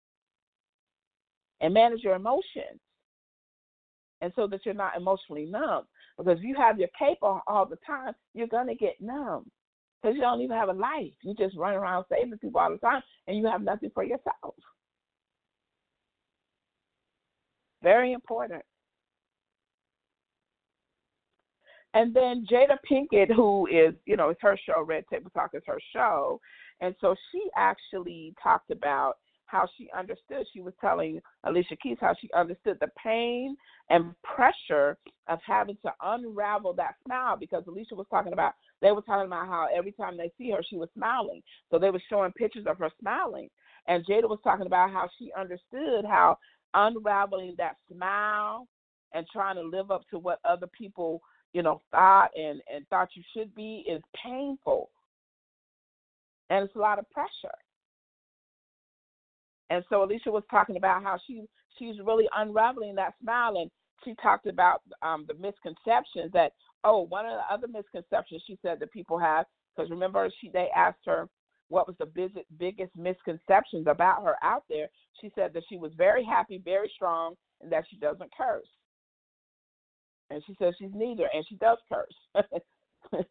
and 1.61 1.75
manage 1.75 2.03
your 2.03 2.15
emotions, 2.15 2.81
and 4.23 4.33
so 4.35 4.47
that 4.47 4.65
you're 4.65 4.75
not 4.75 4.97
emotionally 4.97 5.45
numb. 5.45 5.85
Because 6.17 6.39
if 6.39 6.45
you 6.45 6.55
have 6.57 6.79
your 6.79 6.89
cape 6.99 7.23
on 7.23 7.41
all 7.47 7.67
the 7.67 7.79
time, 7.87 8.15
you're 8.35 8.47
gonna 8.47 8.75
get 8.75 9.01
numb 9.01 9.51
because 10.01 10.15
you 10.15 10.23
don't 10.23 10.41
even 10.41 10.57
have 10.57 10.71
a 10.71 10.73
life. 10.73 11.13
You 11.23 11.35
just 11.35 11.57
run 11.57 11.75
around 11.75 12.07
saving 12.09 12.39
people 12.39 12.61
all 12.61 12.71
the 12.71 12.79
time, 12.79 13.03
and 13.27 13.37
you 13.37 13.47
have 13.47 13.63
nothing 13.63 13.91
for 13.93 14.05
yourself. 14.05 14.55
Very 17.83 18.13
important. 18.13 18.63
And 21.95 22.15
then 22.15 22.47
Jada 22.51 22.77
Pinkett, 22.91 23.35
who 23.35 23.67
is, 23.67 23.95
you 24.07 24.17
know, 24.17 24.29
it's 24.29 24.43
her 24.43 24.59
show, 24.65 24.83
Red 24.83 25.05
Table 25.11 25.31
Talk 25.31 25.51
is 25.55 25.63
her 25.67 25.79
show. 25.93 26.41
And 26.81 26.95
so 27.01 27.15
she 27.31 27.49
actually 27.57 28.35
talked 28.43 28.71
about 28.71 29.15
how 29.47 29.69
she 29.77 29.91
understood. 29.97 30.47
She 30.53 30.61
was 30.61 30.73
telling 30.81 31.21
Alicia 31.45 31.77
Keys 31.83 31.99
how 32.01 32.15
she 32.21 32.31
understood 32.33 32.79
the 32.81 32.87
pain 33.03 33.57
and 33.89 34.15
pressure 34.23 34.97
of 35.29 35.41
having 35.45 35.77
to 35.85 35.93
unravel 36.01 36.73
that 36.75 36.95
smile 37.05 37.37
because 37.37 37.65
Alicia 37.67 37.97
was 37.97 38.07
talking 38.09 38.33
about, 38.33 38.53
they 38.81 38.93
were 38.93 39.03
talking 39.03 39.27
about 39.27 39.49
how 39.49 39.67
every 39.75 39.93
time 39.93 40.17
they 40.17 40.31
see 40.39 40.51
her, 40.53 40.63
she 40.69 40.77
was 40.77 40.89
smiling. 40.95 41.43
So 41.71 41.79
they 41.79 41.91
were 41.91 42.03
showing 42.09 42.33
pictures 42.33 42.67
of 42.69 42.79
her 42.79 42.91
smiling. 43.01 43.49
And 43.89 44.07
Jada 44.07 44.29
was 44.29 44.39
talking 44.45 44.67
about 44.67 44.93
how 44.93 45.09
she 45.19 45.33
understood 45.37 46.05
how 46.05 46.39
unraveling 46.75 47.57
that 47.59 47.75
smile 47.93 48.69
and 49.13 49.27
trying 49.33 49.57
to 49.57 49.63
live 49.63 49.91
up 49.91 50.03
to 50.11 50.19
what 50.19 50.39
other 50.45 50.69
people 50.69 51.21
you 51.53 51.63
know, 51.63 51.81
thought 51.91 52.31
and, 52.37 52.61
and 52.73 52.87
thought 52.89 53.09
you 53.15 53.23
should 53.35 53.55
be 53.55 53.85
is 53.89 54.03
painful. 54.25 54.91
And 56.49 56.65
it's 56.65 56.77
a 56.77 56.79
lot 56.79 56.99
of 56.99 57.11
pressure. 57.11 57.55
And 59.71 59.85
so 59.89 60.03
Alicia 60.03 60.31
was 60.31 60.43
talking 60.51 60.77
about 60.77 61.03
how 61.03 61.19
she 61.27 61.45
she's 61.79 61.97
really 62.05 62.29
unraveling 62.37 62.95
that 62.97 63.15
smile 63.23 63.57
and 63.57 63.71
she 64.05 64.15
talked 64.23 64.47
about 64.47 64.83
um, 65.03 65.25
the 65.29 65.35
misconceptions 65.35 66.33
that 66.33 66.53
oh 66.85 67.03
one 67.03 67.27
of 67.27 67.33
the 67.33 67.55
other 67.55 67.69
misconceptions 67.69 68.43
she 68.47 68.59
said 68.63 68.79
that 68.81 68.93
people 68.93 69.19
have 69.19 69.47
because 69.75 69.91
remember 69.91 70.29
she 70.41 70.51
they 70.51 70.69
asked 70.75 71.05
her 71.07 71.29
what 71.69 71.87
was 71.87 71.97
the 71.99 72.07
biggest 72.07 72.47
biggest 72.59 72.91
misconceptions 72.97 73.87
about 73.87 74.23
her 74.25 74.35
out 74.43 74.65
there 74.69 74.89
she 75.21 75.31
said 75.35 75.53
that 75.55 75.63
she 75.69 75.77
was 75.77 75.93
very 75.97 76.25
happy 76.25 76.61
very 76.65 76.91
strong 76.95 77.35
and 77.61 77.71
that 77.71 77.85
she 77.89 77.97
doesn't 77.97 78.31
curse 78.37 78.67
and 80.31 80.43
she 80.47 80.55
says 80.59 80.75
she's 80.79 80.91
neither, 80.95 81.29
and 81.35 81.45
she 81.49 81.57
does 81.57 81.79
curse. 81.89 82.45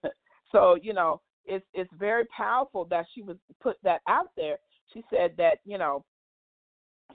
so 0.51 0.75
you 0.81 0.93
know, 0.93 1.21
it's 1.45 1.65
it's 1.73 1.91
very 1.97 2.25
powerful 2.35 2.85
that 2.85 3.05
she 3.13 3.21
was 3.21 3.37
put 3.61 3.77
that 3.83 4.01
out 4.07 4.31
there. 4.35 4.57
She 4.93 5.03
said 5.09 5.33
that 5.37 5.59
you 5.65 5.77
know 5.77 6.03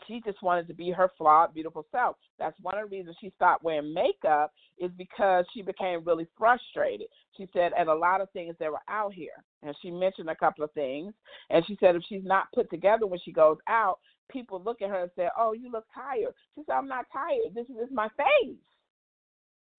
she 0.07 0.21
just 0.25 0.43
wanted 0.43 0.67
to 0.69 0.75
be 0.75 0.91
her 0.91 1.11
flawed, 1.17 1.55
beautiful 1.55 1.87
self. 1.93 2.17
That's 2.39 2.59
one 2.61 2.77
of 2.77 2.91
the 2.91 2.97
reasons 2.97 3.17
she 3.21 3.33
stopped 3.37 3.63
wearing 3.63 3.95
makeup 3.95 4.53
is 4.79 4.91
because 4.99 5.45
she 5.55 5.63
became 5.63 6.05
really 6.05 6.27
frustrated. 6.37 7.07
She 7.37 7.49
said 7.53 7.73
at 7.79 7.87
a 7.87 7.95
lot 7.95 8.21
of 8.21 8.31
things 8.31 8.57
that 8.59 8.71
were 8.71 8.79
out 8.89 9.13
here, 9.15 9.45
and 9.63 9.75
she 9.83 9.91
mentioned 9.91 10.31
a 10.31 10.37
couple 10.37 10.65
of 10.65 10.73
things. 10.73 11.13
And 11.51 11.65
she 11.67 11.77
said 11.81 11.95
if 11.97 12.03
she's 12.09 12.25
not 12.25 12.53
put 12.55 12.71
together 12.71 13.07
when 13.07 13.21
she 13.25 13.33
goes 13.33 13.59
out, 13.69 13.99
people 14.31 14.61
look 14.63 14.83
at 14.83 14.91
her 14.91 15.03
and 15.03 15.11
say, 15.17 15.29
"Oh, 15.39 15.53
you 15.53 15.71
look 15.71 15.87
tired." 15.95 16.35
She 16.55 16.63
said, 16.65 16.73
"I'm 16.73 16.89
not 16.89 17.07
tired. 17.13 17.55
This 17.55 17.69
is 17.69 17.91
my 17.91 18.09
face." 18.11 18.57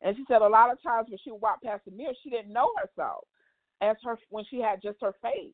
And 0.02 0.16
she 0.16 0.24
said 0.28 0.42
a 0.42 0.48
lot 0.48 0.72
of 0.72 0.82
times 0.82 1.08
when 1.10 1.20
she 1.24 1.32
would 1.32 1.42
walk 1.42 1.62
past 1.64 1.86
the 1.86 1.92
mirror, 1.92 2.14
she 2.24 2.30
didn't 2.30 2.54
know 2.54 2.70
herself 2.78 3.26
as 3.82 3.96
her 4.04 4.18
when 4.30 4.46
she 4.50 4.60
had 4.60 4.82
just 4.82 4.98
her 5.02 5.14
face, 5.22 5.54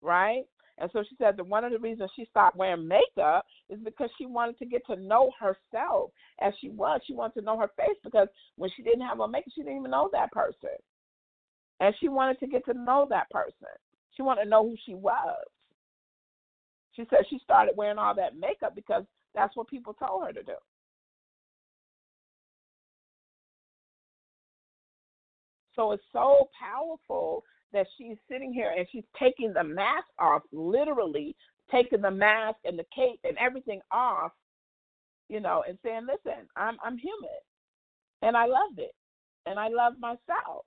right? 0.00 0.44
And 0.80 0.90
so 0.92 1.02
she 1.08 1.16
said 1.16 1.36
that 1.36 1.46
one 1.46 1.64
of 1.64 1.72
the 1.72 1.78
reasons 1.78 2.10
she 2.14 2.24
stopped 2.30 2.56
wearing 2.56 2.86
makeup 2.86 3.46
is 3.68 3.80
because 3.84 4.10
she 4.16 4.26
wanted 4.26 4.58
to 4.58 4.66
get 4.66 4.86
to 4.86 4.96
know 4.96 5.32
herself 5.38 6.10
as 6.40 6.52
she 6.60 6.68
was. 6.68 7.00
She 7.06 7.14
wanted 7.14 7.40
to 7.40 7.46
know 7.46 7.58
her 7.58 7.70
face 7.76 7.96
because 8.04 8.28
when 8.56 8.70
she 8.76 8.82
didn't 8.82 9.06
have 9.06 9.18
her 9.18 9.26
makeup, 9.26 9.52
she 9.54 9.62
didn't 9.62 9.78
even 9.78 9.90
know 9.90 10.08
that 10.12 10.30
person. 10.32 10.70
And 11.80 11.94
she 12.00 12.08
wanted 12.08 12.38
to 12.40 12.46
get 12.46 12.64
to 12.66 12.74
know 12.74 13.06
that 13.10 13.30
person. 13.30 13.68
She 14.14 14.22
wanted 14.22 14.44
to 14.44 14.50
know 14.50 14.68
who 14.68 14.76
she 14.86 14.94
was. 14.94 15.44
She 16.92 17.04
said 17.10 17.20
she 17.30 17.38
started 17.42 17.76
wearing 17.76 17.98
all 17.98 18.14
that 18.14 18.36
makeup 18.36 18.74
because 18.74 19.04
that's 19.34 19.56
what 19.56 19.68
people 19.68 19.94
told 19.94 20.24
her 20.26 20.32
to 20.32 20.42
do. 20.42 20.54
So 25.78 25.92
it's 25.92 26.02
so 26.12 26.48
powerful 26.60 27.44
that 27.72 27.86
she's 27.96 28.16
sitting 28.28 28.52
here 28.52 28.74
and 28.76 28.84
she's 28.90 29.04
taking 29.16 29.52
the 29.52 29.62
mask 29.62 30.08
off, 30.18 30.42
literally 30.52 31.36
taking 31.70 32.00
the 32.00 32.10
mask 32.10 32.56
and 32.64 32.76
the 32.76 32.84
cape 32.92 33.20
and 33.22 33.38
everything 33.38 33.80
off, 33.92 34.32
you 35.28 35.38
know, 35.38 35.62
and 35.68 35.78
saying, 35.84 36.06
"Listen, 36.06 36.48
I'm 36.56 36.78
I'm 36.82 36.98
human, 36.98 37.38
and 38.22 38.36
I 38.36 38.46
love 38.46 38.76
it, 38.78 38.92
and 39.46 39.56
I 39.56 39.68
love 39.68 39.92
myself." 40.00 40.66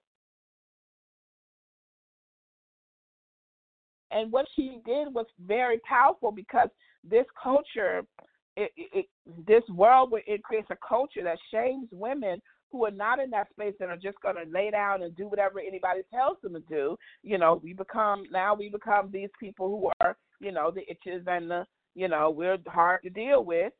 And 4.11 4.31
what 4.31 4.47
she 4.55 4.79
did 4.85 5.13
was 5.13 5.25
very 5.45 5.79
powerful 5.79 6.31
because 6.31 6.69
this 7.03 7.25
culture, 7.41 8.03
it, 8.55 8.71
it, 8.77 9.05
this 9.45 9.63
world, 9.69 10.13
it 10.25 10.43
creates 10.43 10.69
a 10.69 10.77
culture 10.87 11.23
that 11.23 11.37
shames 11.49 11.89
women 11.91 12.41
who 12.71 12.85
are 12.85 12.91
not 12.91 13.19
in 13.19 13.29
that 13.31 13.49
space 13.51 13.73
and 13.79 13.89
are 13.89 13.97
just 13.97 14.19
going 14.21 14.35
to 14.35 14.51
lay 14.51 14.71
down 14.71 15.03
and 15.03 15.15
do 15.15 15.27
whatever 15.27 15.59
anybody 15.59 16.01
tells 16.13 16.37
them 16.41 16.53
to 16.53 16.59
do. 16.61 16.97
You 17.23 17.37
know, 17.37 17.59
we 17.63 17.73
become 17.73 18.23
now 18.31 18.53
we 18.53 18.69
become 18.69 19.09
these 19.11 19.29
people 19.39 19.67
who 19.67 19.91
are, 20.01 20.17
you 20.39 20.51
know, 20.51 20.71
the 20.71 20.81
itches 20.89 21.23
and 21.27 21.49
the, 21.49 21.65
you 21.95 22.07
know, 22.07 22.29
we're 22.29 22.57
hard 22.67 23.03
to 23.03 23.09
deal 23.09 23.43
with. 23.43 23.73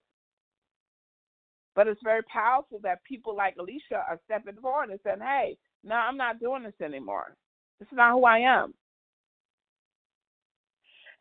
But 1.74 1.88
it's 1.88 2.02
very 2.04 2.24
powerful 2.24 2.80
that 2.84 3.04
people 3.06 3.36
like 3.36 3.56
Alicia 3.58 4.04
are 4.10 4.20
stepping 4.26 4.60
forward 4.62 4.90
and 4.90 5.00
saying, 5.04 5.22
"Hey, 5.22 5.58
no, 5.84 5.96
I'm 5.96 6.18
not 6.18 6.40
doing 6.40 6.64
this 6.64 6.74
anymore. 6.84 7.36
This 7.80 7.88
is 7.88 7.96
not 7.96 8.12
who 8.12 8.26
I 8.26 8.40
am." 8.40 8.74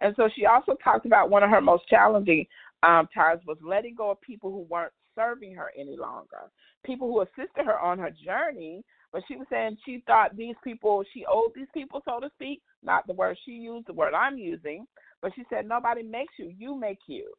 And 0.01 0.15
so 0.17 0.29
she 0.35 0.47
also 0.47 0.75
talked 0.83 1.07
about 1.07 1.31
one 1.31 1.43
of 1.43 1.51
her 1.51 1.61
most 1.61 1.87
challenging 1.89 2.47
um, 2.83 3.07
times 3.15 3.43
was 3.47 3.59
letting 3.63 3.95
go 3.95 4.11
of 4.11 4.21
people 4.23 4.51
who 4.51 4.67
weren't 4.69 4.93
serving 5.21 5.55
her 5.55 5.71
any 5.79 5.97
longer. 5.97 6.51
People 6.85 7.09
who 7.09 7.21
assisted 7.23 7.67
her 7.67 7.79
on 7.79 7.99
her 7.99 8.11
journey, 8.11 8.83
but 9.13 9.23
she 9.29 9.37
was 9.37 9.47
saying 9.51 9.77
she 9.85 10.03
thought 10.07 10.37
these 10.37 10.55
people, 10.63 11.05
she 11.13 11.25
owed 11.31 11.51
these 11.55 11.67
people, 11.75 12.01
so 12.05 12.21
to 12.21 12.31
speak, 12.35 12.63
not 12.83 13.07
the 13.07 13.13
word 13.13 13.37
she 13.45 13.53
used, 13.53 13.87
the 13.87 13.93
word 13.93 14.15
I'm 14.15 14.39
using, 14.39 14.87
but 15.21 15.33
she 15.35 15.43
said 15.51 15.67
nobody 15.67 16.03
makes 16.03 16.35
you, 16.39 16.53
you 16.57 16.79
make 16.79 17.01
you. 17.07 17.33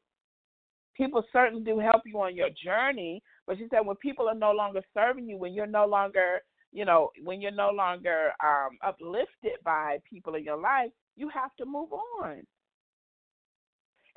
People 0.96 1.24
certainly 1.32 1.64
do 1.64 1.80
help 1.80 2.02
you 2.06 2.20
on 2.20 2.36
your 2.36 2.50
journey, 2.64 3.24
but 3.48 3.58
she 3.58 3.68
said 3.70 3.86
when 3.86 3.96
people 3.98 4.28
are 4.28 4.36
no 4.36 4.52
longer 4.52 4.82
serving 4.94 5.28
you, 5.28 5.38
when 5.38 5.54
you're 5.54 5.66
no 5.66 5.86
longer, 5.86 6.42
you 6.72 6.86
know, 6.86 7.10
when 7.24 7.42
you're 7.42 7.52
no 7.52 7.70
longer 7.72 8.32
um, 8.44 8.78
uplifted 8.86 9.58
by 9.64 9.98
people 10.08 10.36
in 10.36 10.44
your 10.44 10.58
life, 10.58 10.92
you 11.16 11.30
have 11.30 11.56
to 11.58 11.66
move 11.66 11.90
on. 12.22 12.42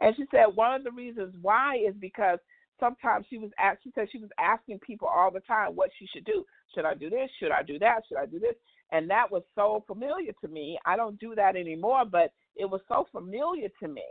And 0.00 0.14
she 0.16 0.24
said 0.30 0.46
one 0.54 0.74
of 0.74 0.84
the 0.84 0.90
reasons 0.90 1.34
why 1.40 1.76
is 1.76 1.94
because 2.00 2.38
sometimes 2.80 3.26
she 3.28 3.38
was 3.38 3.50
asked, 3.58 3.82
she 3.84 3.92
said 3.94 4.08
she 4.10 4.18
was 4.18 4.30
asking 4.38 4.78
people 4.80 5.08
all 5.08 5.30
the 5.30 5.40
time 5.40 5.74
what 5.74 5.90
she 5.98 6.06
should 6.12 6.24
do. 6.24 6.44
Should 6.74 6.84
I 6.84 6.94
do 6.94 7.10
this? 7.10 7.30
Should 7.38 7.52
I 7.52 7.62
do 7.62 7.78
that? 7.78 8.02
Should 8.08 8.18
I 8.18 8.26
do 8.26 8.38
this? 8.38 8.54
And 8.92 9.08
that 9.10 9.30
was 9.30 9.42
so 9.54 9.84
familiar 9.86 10.32
to 10.40 10.48
me. 10.48 10.78
I 10.84 10.96
don't 10.96 11.18
do 11.18 11.34
that 11.34 11.56
anymore, 11.56 12.04
but 12.04 12.32
it 12.56 12.66
was 12.66 12.80
so 12.88 13.06
familiar 13.12 13.68
to 13.80 13.88
me. 13.88 14.04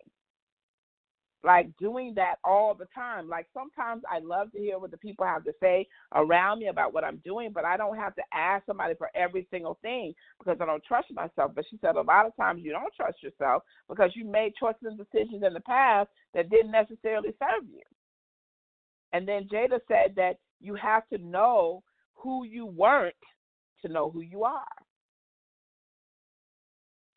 Like 1.45 1.68
doing 1.77 2.14
that 2.15 2.35
all 2.45 2.73
the 2.73 2.88
time. 2.95 3.27
Like 3.27 3.48
sometimes 3.53 4.03
I 4.10 4.19
love 4.19 4.52
to 4.53 4.60
hear 4.60 4.80
what 4.80 4.91
the 4.91 4.98
people 4.98 5.26
have 5.26 5.44
to 5.44 5.53
say 5.61 5.88
around 6.15 6.60
me 6.60 6.68
about 6.68 6.94
what 6.94 7.03
I'm 7.03 7.22
doing, 7.26 7.52
but 7.53 7.65
I 7.65 7.76
don't 7.76 7.98
have 7.98 8.15
to 8.15 8.22
ask 8.34 8.65
somebody 8.65 8.95
for 8.98 9.10
every 9.14 9.45
single 9.52 9.77
thing 9.81 10.14
because 10.40 10.57
I 10.61 10.65
don't 10.65 10.84
trust 10.85 11.11
myself. 11.11 11.52
But 11.53 11.65
she 11.69 11.77
said 11.81 11.98
a 11.98 12.02
lot 12.02 12.26
of 12.26 12.35
times 12.38 12.61
you 12.64 12.72
don't 12.72 12.94
trust 12.95 13.22
yourself 13.22 13.64
because 13.90 14.11
you 14.15 14.23
made 14.23 14.53
choices 14.57 14.84
and 14.84 14.98
decisions 14.98 15.44
in 15.45 15.53
the 15.53 15.60
past 15.60 16.10
that 16.34 16.49
didn't 16.49 16.72
necessarily 16.72 17.34
serve 17.40 17.68
you. 17.69 17.81
And 19.14 19.27
then 19.27 19.48
Jada 19.52 19.80
said 19.88 20.15
that 20.15 20.38
you 20.60 20.76
have 20.76 21.07
to 21.10 21.18
know 21.19 21.84
who 22.15 22.44
you 22.45 22.65
weren't 22.65 23.15
to 23.81 23.91
know 23.91 24.10
who 24.10 24.22
you 24.22 24.44
are. 24.44 24.65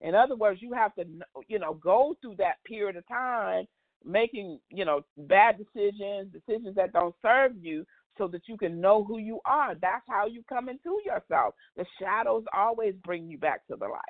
In 0.03 0.15
other 0.15 0.37
words, 0.37 0.61
you 0.61 0.73
have 0.75 0.95
to, 0.97 1.05
you 1.49 1.59
know, 1.59 1.75
go 1.75 2.17
through 2.21 2.37
that 2.37 2.63
period 2.65 2.97
of 2.97 3.09
time 3.09 3.67
making, 4.05 4.61
you 4.71 4.85
know, 4.85 5.01
bad 5.17 5.57
decisions, 5.59 6.33
decisions 6.33 6.77
that 6.77 6.93
don't 6.93 7.15
serve 7.23 7.53
you, 7.61 7.85
so 8.19 8.29
that 8.29 8.43
you 8.47 8.57
can 8.57 8.81
know 8.81 9.05
who 9.05 9.19
you 9.19 9.41
are. 9.45 9.75
That's 9.75 10.05
how 10.09 10.27
you 10.27 10.43
come 10.49 10.69
into 10.69 11.01
yourself. 11.05 11.55
The 11.77 11.85
shadows 12.01 12.45
always 12.55 12.95
bring 13.05 13.29
you 13.29 13.39
back 13.39 13.67
to 13.67 13.77
the 13.77 13.87
light. 13.87 14.01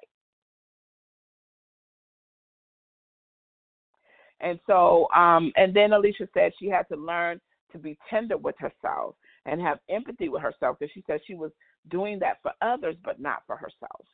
And 4.41 4.61
so, 4.67 5.09
um, 5.17 5.51
and 5.57 5.75
then 5.75 5.93
Alicia 5.93 6.29
said 6.35 6.53
she 6.61 6.69
had 6.69 6.87
to 6.93 6.97
learn 6.97 7.41
to 7.73 7.79
be 7.79 7.99
tender 8.09 8.37
with 8.37 8.57
herself 8.59 9.15
and 9.45 9.61
have 9.61 9.79
empathy 9.89 10.29
with 10.29 10.43
herself 10.43 10.77
because 10.79 10.93
she 10.93 11.05
said 11.07 11.21
she 11.27 11.35
was 11.35 11.51
doing 11.91 12.19
that 12.19 12.39
for 12.43 12.53
others 12.63 12.97
but 13.05 13.21
not 13.21 13.43
for 13.47 13.57
herself. 13.57 14.07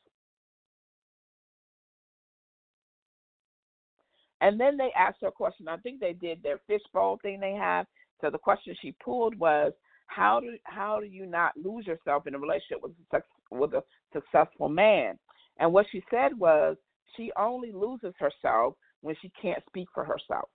And 4.41 4.59
then 4.59 4.77
they 4.77 4.91
asked 4.99 5.19
her 5.23 5.29
a 5.29 5.33
question. 5.33 5.69
I 5.69 5.77
think 5.79 6.01
they 6.01 6.15
did 6.15 6.43
their 6.43 6.61
fishbowl 6.67 7.19
thing 7.23 7.39
they 7.39 7.53
have. 7.53 7.87
So 8.21 8.29
the 8.29 8.39
question 8.39 8.75
she 8.83 8.95
pulled 9.03 9.39
was, 9.39 9.73
how 10.09 10.41
do 10.41 10.59
how 10.65 11.01
do 11.01 11.07
you 11.07 11.27
not 11.27 11.53
lose 11.57 11.87
yourself 11.87 12.27
in 12.27 12.35
a 12.35 12.39
relationship 12.39 12.83
with 12.83 12.93
a, 13.13 13.23
with 13.55 13.73
a 13.73 13.83
successful 14.13 14.69
man? 14.69 15.19
And 15.59 15.73
what 15.73 15.87
she 15.91 16.03
said 16.11 16.39
was, 16.39 16.77
she 17.17 17.31
only 17.39 17.73
loses 17.73 18.15
herself 18.19 18.75
when 19.01 19.15
she 19.23 19.31
can't 19.41 19.63
speak 19.69 19.89
for 19.95 20.05
herself. 20.05 20.49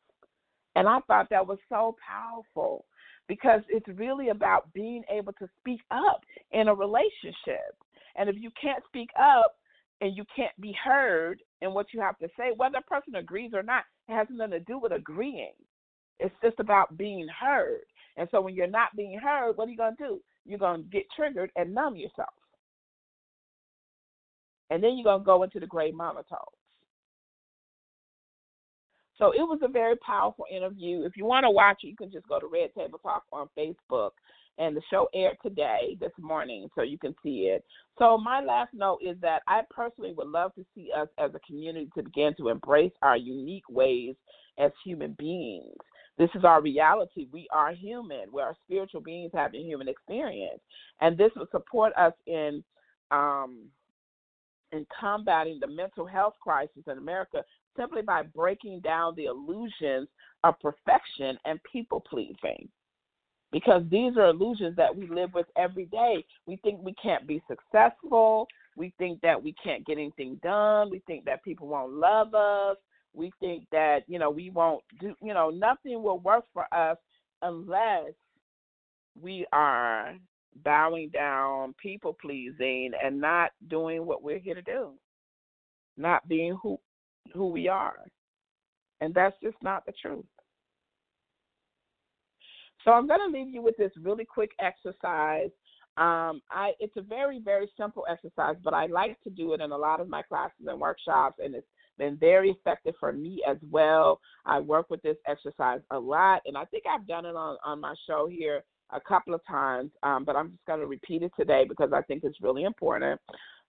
And 0.78 0.88
I 0.88 1.00
thought 1.08 1.32
that 1.32 1.48
was 1.48 1.58
so 1.70 1.96
powerful 2.08 2.86
because 3.28 3.62
it's 3.68 3.88
really 3.98 4.30
about 4.30 4.72
being 4.74 5.02
able 5.10 5.34
to 5.34 5.50
speak 5.60 5.82
up 5.90 6.22
in 6.52 6.68
a 6.68 6.76
relationship. 6.76 7.74
And 8.16 8.30
if 8.30 8.36
you 8.38 8.52
can't 8.62 8.84
speak 8.88 9.10
up 9.20 9.56
and 10.02 10.16
you 10.16 10.24
can't 10.36 10.56
be 10.62 10.76
heard 10.84 11.42
in 11.62 11.74
what 11.74 11.88
you 11.94 12.00
have 12.00 12.20
to 12.20 12.28
say, 12.38 12.52
whether 12.56 12.78
a 12.78 12.82
person 12.84 13.16
agrees 13.16 13.54
or 13.56 13.64
not, 13.64 13.86
it 14.08 14.14
has 14.14 14.28
nothing 14.30 14.52
to 14.52 14.60
do 14.60 14.78
with 14.78 14.92
agreeing. 14.92 15.54
It's 16.20 16.36
just 16.44 16.60
about 16.60 16.96
being 16.96 17.28
heard. 17.28 17.82
And 18.16 18.30
so 18.30 18.40
when 18.40 18.54
you're 18.54 18.68
not 18.68 18.96
being 18.96 19.18
heard, 19.18 19.54
what 19.58 19.68
are 19.68 19.72
you 19.72 19.78
going 19.78 19.98
to 19.98 20.08
do? 20.08 20.22
You're 20.46 20.60
going 20.60 20.84
to 20.84 20.90
get 20.90 21.06
triggered 21.16 21.50
and 21.56 21.74
numb 21.74 21.96
yourself. 21.96 22.30
And 24.70 24.84
then 24.84 24.96
you're 24.96 25.06
going 25.06 25.22
to 25.22 25.26
go 25.26 25.42
into 25.42 25.60
the 25.60 25.66
gray 25.66 25.90
monotone. 25.90 26.38
So 29.18 29.32
it 29.32 29.42
was 29.42 29.60
a 29.64 29.68
very 29.68 29.96
powerful 29.98 30.46
interview. 30.52 31.04
If 31.04 31.18
you 31.18 31.26
want 31.26 31.44
to 31.44 31.50
watch 31.50 31.80
it, 31.84 31.88
you 31.88 31.96
can 31.96 32.12
just 32.12 32.28
go 32.28 32.40
to 32.40 32.48
Red 32.48 32.74
Table 32.76 33.00
Talk 33.00 33.24
on 33.32 33.50
Facebook. 33.58 34.12
And 34.60 34.76
the 34.76 34.82
show 34.90 35.08
aired 35.14 35.38
today, 35.44 35.98
this 36.00 36.12
morning, 36.20 36.68
so 36.74 36.82
you 36.82 36.98
can 36.98 37.14
see 37.22 37.42
it. 37.42 37.64
So, 38.00 38.18
my 38.18 38.42
last 38.42 38.74
note 38.74 39.00
is 39.06 39.16
that 39.22 39.44
I 39.48 39.62
personally 39.70 40.14
would 40.18 40.30
love 40.30 40.56
to 40.56 40.66
see 40.74 40.90
us 40.98 41.08
as 41.20 41.30
a 41.36 41.40
community 41.46 41.90
to 41.96 42.02
begin 42.02 42.34
to 42.38 42.50
embrace 42.50 42.92
our 43.04 43.18
unique 43.18 43.70
ways 43.70 44.16
as 44.58 44.72
human 44.84 45.16
beings. 45.20 45.76
This 46.18 46.30
is 46.34 46.44
our 46.44 46.62
reality. 46.62 47.28
We 47.32 47.48
are 47.52 47.72
human. 47.72 48.32
We 48.34 48.42
are 48.42 48.56
spiritual 48.66 49.02
beings 49.02 49.32
having 49.34 49.64
human 49.64 49.88
experience. 49.88 50.60
And 51.02 51.16
this 51.18 51.32
would 51.36 51.52
support 51.52 51.94
us 51.96 52.14
in 52.26 52.64
um, 53.12 53.68
in 54.72 54.86
combating 55.00 55.60
the 55.62 55.68
mental 55.68 56.06
health 56.06 56.34
crisis 56.42 56.84
in 56.88 56.98
America 56.98 57.44
simply 57.78 58.02
by 58.02 58.24
breaking 58.24 58.82
down 58.82 59.16
the 59.16 59.26
illusions 59.26 60.08
of 60.44 60.60
perfection 60.60 61.38
and 61.46 61.60
people 61.72 62.02
pleasing. 62.02 62.68
Because 63.52 63.84
these 63.90 64.18
are 64.18 64.28
illusions 64.28 64.76
that 64.76 64.94
we 64.94 65.08
live 65.08 65.34
with 65.34 65.46
every 65.58 65.86
day. 65.86 66.26
We 66.46 66.58
think 66.58 66.82
we 66.82 66.94
can't 67.02 67.26
be 67.26 67.42
successful. 67.48 68.48
We 68.76 68.94
think 68.98 69.22
that 69.22 69.42
we 69.42 69.56
can't 69.64 69.86
get 69.86 69.98
anything 69.98 70.40
done. 70.44 70.90
We 70.90 71.02
think 71.08 71.24
that 71.26 71.44
people 71.44 71.68
won't 71.68 71.94
love 71.94 72.36
us. 72.36 72.76
We 73.14 73.32
think 73.40 73.66
that, 73.72 74.02
you 74.08 74.20
know, 74.20 74.30
we 74.30 74.50
won't 74.50 74.84
do, 75.00 75.16
you 75.22 75.34
know, 75.34 75.50
nothing 75.50 76.04
will 76.04 76.20
work 76.20 76.44
for 76.54 76.66
us 76.74 76.98
unless 77.42 78.12
we 79.20 79.46
are 79.54 80.14
bowing 80.64 81.10
down, 81.10 81.74
people 81.82 82.16
pleasing, 82.22 82.92
and 83.04 83.20
not 83.20 83.52
doing 83.70 84.06
what 84.06 84.22
we're 84.22 84.40
here 84.40 84.56
to 84.56 84.62
do, 84.62 84.92
not 85.98 86.28
being 86.28 86.58
who 86.62 86.78
who 87.34 87.48
we 87.48 87.68
are. 87.68 88.00
And 89.02 89.14
that's 89.14 89.36
just 89.42 89.58
not 89.62 89.86
the 89.86 89.94
truth. 90.02 90.26
So 92.84 92.92
I'm 92.92 93.08
going 93.08 93.20
to 93.20 93.38
leave 93.38 93.54
you 93.54 93.62
with 93.62 93.76
this 93.78 93.92
really 94.02 94.26
quick 94.26 94.52
exercise. 94.60 95.50
Um, 95.98 96.42
I 96.52 96.74
it's 96.80 96.96
a 96.96 97.02
very 97.02 97.42
very 97.44 97.70
simple 97.76 98.06
exercise, 98.10 98.56
but 98.64 98.76
I 98.76 98.86
like 98.86 99.20
to 99.24 99.32
do 99.32 99.54
it 99.54 99.62
in 99.62 99.72
a 99.72 99.78
lot 99.78 100.00
of 100.00 100.08
my 100.08 100.22
classes 100.22 100.68
and 100.68 100.80
workshops, 100.80 101.40
and 101.44 101.56
it's 101.56 101.68
been 101.98 102.18
very 102.18 102.52
effective 102.52 102.94
for 103.00 103.12
me 103.12 103.42
as 103.50 103.58
well. 103.72 104.20
I 104.46 104.60
work 104.60 104.92
with 104.92 105.02
this 105.02 105.18
exercise 105.28 105.82
a 105.90 105.98
lot, 105.98 106.44
and 106.46 106.56
I 106.56 106.66
think 106.66 106.84
I've 106.88 107.08
done 107.08 107.26
it 107.26 107.36
on 107.36 107.58
on 107.66 107.82
my 107.82 107.96
show 108.08 108.28
here 108.30 108.64
a 108.92 109.02
couple 109.02 109.34
of 109.34 109.42
times, 109.46 109.92
um, 110.04 110.24
but 110.24 110.36
I'm 110.36 110.52
just 110.52 110.66
going 110.66 110.80
to 110.80 110.86
repeat 110.86 111.24
it 111.24 111.32
today 111.38 111.66
because 111.68 111.92
I 111.94 112.02
think 112.04 112.24
it's 112.24 112.42
really 112.42 112.64
important. 112.64 113.20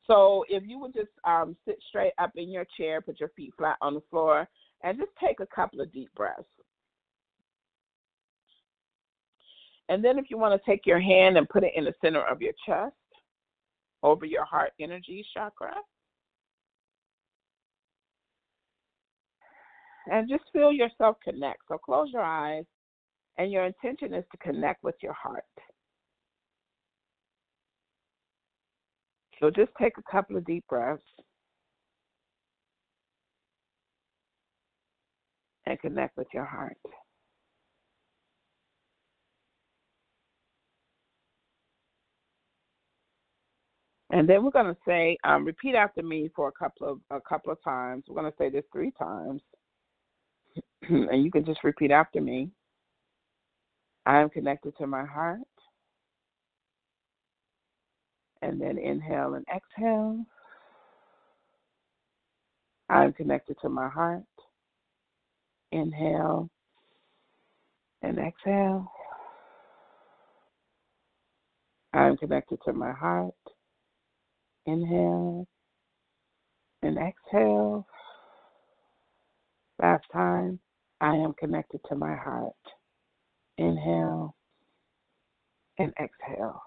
So 0.08 0.44
if 0.48 0.64
you 0.66 0.80
would 0.80 0.94
just 0.94 1.10
um, 1.24 1.54
sit 1.66 1.78
straight 1.88 2.14
up 2.18 2.32
in 2.34 2.50
your 2.50 2.64
chair, 2.76 3.00
put 3.00 3.20
your 3.20 3.28
feet 3.36 3.52
flat 3.56 3.76
on 3.82 3.94
the 3.94 4.02
floor, 4.10 4.48
and 4.82 4.98
just 4.98 5.10
take 5.22 5.40
a 5.40 5.46
couple 5.46 5.80
of 5.80 5.92
deep 5.92 6.10
breaths. 6.16 6.44
And 9.90 10.04
then 10.04 10.18
if 10.18 10.26
you 10.30 10.38
want 10.38 10.60
to 10.60 10.70
take 10.70 10.86
your 10.86 11.00
hand 11.00 11.36
and 11.36 11.48
put 11.48 11.64
it 11.64 11.72
in 11.76 11.84
the 11.84 11.94
center 12.02 12.22
of 12.22 12.42
your 12.42 12.52
chest, 12.66 12.94
over 14.02 14.24
your 14.24 14.44
heart 14.44 14.72
energy 14.80 15.24
chakra. 15.34 15.74
And 20.10 20.28
just 20.28 20.44
feel 20.52 20.72
yourself 20.72 21.16
connect. 21.22 21.60
So 21.68 21.76
close 21.76 22.08
your 22.12 22.22
eyes, 22.22 22.64
and 23.36 23.52
your 23.52 23.66
intention 23.66 24.14
is 24.14 24.24
to 24.30 24.38
connect 24.38 24.82
with 24.82 24.94
your 25.02 25.12
heart. 25.12 25.44
So 29.40 29.50
just 29.50 29.70
take 29.80 29.94
a 29.98 30.12
couple 30.12 30.36
of 30.36 30.44
deep 30.46 30.64
breaths 30.68 31.02
and 35.66 35.78
connect 35.80 36.16
with 36.16 36.28
your 36.34 36.44
heart. 36.44 36.76
And 44.10 44.28
then 44.28 44.42
we're 44.42 44.50
going 44.50 44.74
to 44.74 44.80
say, 44.86 45.18
um, 45.24 45.44
repeat 45.44 45.74
after 45.74 46.02
me 46.02 46.30
for 46.34 46.48
a 46.48 46.52
couple 46.52 46.88
of 46.88 47.00
a 47.10 47.20
couple 47.20 47.52
of 47.52 47.62
times. 47.62 48.04
We're 48.08 48.20
going 48.20 48.32
to 48.32 48.38
say 48.38 48.48
this 48.48 48.64
three 48.72 48.92
times, 48.98 49.42
and 50.88 51.22
you 51.22 51.30
can 51.30 51.44
just 51.44 51.62
repeat 51.62 51.90
after 51.90 52.20
me. 52.20 52.50
I 54.06 54.20
am 54.20 54.30
connected 54.30 54.76
to 54.78 54.86
my 54.86 55.04
heart. 55.04 55.40
And 58.42 58.60
then 58.60 58.78
inhale 58.78 59.34
and 59.34 59.44
exhale. 59.54 60.24
I 62.88 63.04
am 63.04 63.12
connected 63.12 63.56
to 63.62 63.68
my 63.68 63.88
heart. 63.88 64.22
Inhale 65.72 66.48
and 68.02 68.18
exhale. 68.18 68.90
I 71.92 72.06
am 72.06 72.16
connected 72.16 72.58
to 72.64 72.72
my 72.72 72.92
heart. 72.92 73.34
Inhale 74.66 75.46
and 76.82 76.98
exhale. 76.98 77.86
Last 79.80 80.04
time, 80.12 80.60
I 81.00 81.14
am 81.14 81.34
connected 81.34 81.80
to 81.88 81.96
my 81.96 82.14
heart. 82.16 82.54
Inhale 83.58 84.34
and 85.78 85.92
exhale. 86.00 86.62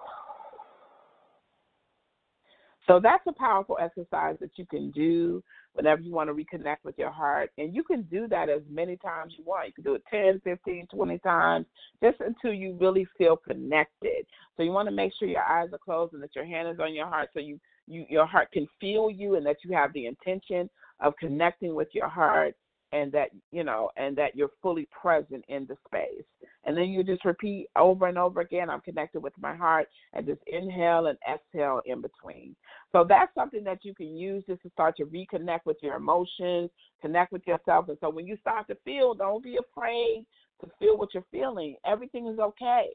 So 2.88 3.00
that's 3.02 3.24
a 3.28 3.32
powerful 3.32 3.78
exercise 3.80 4.38
that 4.40 4.52
you 4.56 4.66
can 4.66 4.92
do 4.92 5.44
whenever 5.74 6.02
you 6.02 6.12
want 6.12 6.30
to 6.30 6.34
reconnect 6.34 6.78
with 6.84 6.98
your 6.98 7.12
heart. 7.12 7.52
And 7.58 7.76
you 7.76 7.84
can 7.84 8.02
do 8.04 8.28
that 8.28 8.50
as 8.50 8.62
many 8.70 8.98
times 8.98 9.34
you 9.38 9.44
want. 9.46 9.68
You 9.68 9.74
can 9.74 9.84
do 9.84 9.96
it 9.96 10.04
10, 10.10 10.42
15, 10.44 10.88
20 10.94 11.18
times, 11.20 11.66
just 12.04 12.20
until 12.20 12.54
you 12.54 12.78
really 12.80 13.08
feel 13.18 13.38
connected. 13.38 14.26
So 14.58 14.64
you 14.64 14.72
want 14.72 14.88
to 14.90 14.96
make 14.96 15.14
sure 15.18 15.28
your 15.28 15.44
eyes 15.44 15.70
are 15.72 15.78
closed 15.78 16.14
and 16.14 16.24
that 16.24 16.36
your 16.36 16.46
hand 16.46 16.68
is 16.70 16.80
on 16.80 16.94
your 16.94 17.08
heart 17.08 17.30
so 17.34 17.40
you 17.40 17.60
you 17.88 18.06
your 18.10 18.26
heart 18.26 18.52
can 18.52 18.68
feel 18.80 19.10
you 19.10 19.36
and 19.36 19.46
that 19.46 19.58
you 19.64 19.74
have 19.74 19.92
the 19.94 20.06
intention 20.06 20.70
of 21.00 21.16
connecting 21.18 21.74
with 21.74 21.88
your 21.94 22.08
heart 22.08 22.56
and 22.92 23.12
that 23.12 23.30
you 23.52 23.64
know 23.64 23.90
and 23.98 24.16
that 24.18 24.36
you're 24.36 24.52
fully 24.62 24.88
present 25.00 25.44
in 25.48 25.66
the 25.68 25.76
space. 25.88 26.24
And 26.64 26.78
then 26.78 26.90
you 26.90 27.04
just 27.04 27.26
repeat 27.26 27.68
over 27.76 28.08
and 28.08 28.18
over 28.18 28.42
again 28.42 28.70
i'm 28.70 28.82
connected 28.82 29.22
with 29.22 29.34
my 29.40 29.56
heart 29.56 29.88
and 30.14 30.26
just 30.26 30.42
inhale 30.48 31.08
and 31.08 31.18
exhale 31.32 31.82
in 31.86 32.02
between. 32.02 32.56
So 32.92 33.06
that's 33.08 33.34
something 33.34 33.64
that 33.64 33.80
you 33.84 33.94
can 33.94 34.18
use 34.18 34.44
just 34.48 34.62
to 34.64 34.70
start 34.72 34.98
to 34.98 35.06
reconnect 35.06 35.62
with 35.66 35.78
your 35.82 35.96
emotions 35.96 36.70
connect 37.02 37.32
with 37.32 37.46
yourself. 37.48 37.90
And 37.90 37.98
so 38.00 38.10
when 38.10 38.28
you 38.28 38.38
start 38.38 38.68
to 38.68 38.78
feel 38.86 39.14
don't 39.14 39.44
be 39.44 39.58
afraid 39.58 40.26
to 40.62 40.70
feel 40.80 40.98
what 40.98 41.14
you're 41.14 41.26
feeling. 41.32 41.76
Everything 41.86 42.28
is 42.28 42.40
okay 42.40 42.90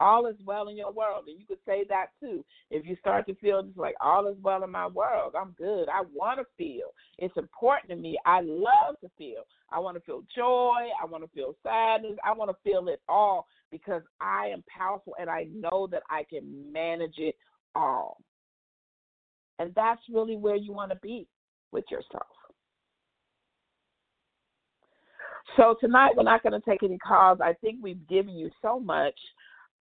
all 0.00 0.26
is 0.26 0.36
well 0.44 0.68
in 0.68 0.76
your 0.76 0.92
world. 0.92 1.24
And 1.28 1.38
you 1.38 1.46
could 1.46 1.58
say 1.66 1.84
that 1.88 2.06
too. 2.20 2.44
If 2.70 2.86
you 2.86 2.96
start 2.96 3.26
to 3.26 3.34
feel 3.36 3.62
just 3.62 3.78
like 3.78 3.94
all 4.00 4.26
is 4.28 4.36
well 4.42 4.64
in 4.64 4.70
my 4.70 4.86
world, 4.86 5.34
I'm 5.40 5.54
good. 5.56 5.88
I 5.88 6.02
want 6.12 6.38
to 6.40 6.46
feel. 6.56 6.88
It's 7.18 7.36
important 7.36 7.90
to 7.90 7.96
me. 7.96 8.18
I 8.26 8.40
love 8.42 8.98
to 9.02 9.10
feel. 9.16 9.42
I 9.70 9.78
want 9.78 9.96
to 9.96 10.02
feel 10.02 10.22
joy. 10.34 10.88
I 11.00 11.06
want 11.06 11.24
to 11.24 11.30
feel 11.30 11.54
sadness. 11.62 12.16
I 12.24 12.32
want 12.32 12.50
to 12.50 12.70
feel 12.70 12.88
it 12.88 13.00
all 13.08 13.46
because 13.70 14.02
I 14.20 14.46
am 14.46 14.64
powerful 14.76 15.14
and 15.20 15.30
I 15.30 15.46
know 15.52 15.88
that 15.90 16.02
I 16.10 16.24
can 16.28 16.72
manage 16.72 17.18
it 17.18 17.36
all. 17.74 18.18
And 19.58 19.72
that's 19.74 20.02
really 20.12 20.36
where 20.36 20.56
you 20.56 20.72
want 20.72 20.90
to 20.90 20.98
be 21.02 21.26
with 21.70 21.84
yourself. 21.90 22.26
So 25.56 25.76
tonight 25.80 26.12
we're 26.16 26.24
not 26.24 26.42
going 26.42 26.60
to 26.60 26.68
take 26.68 26.82
any 26.82 26.98
calls. 26.98 27.38
I 27.40 27.52
think 27.60 27.78
we've 27.80 28.08
given 28.08 28.34
you 28.34 28.50
so 28.60 28.80
much 28.80 29.14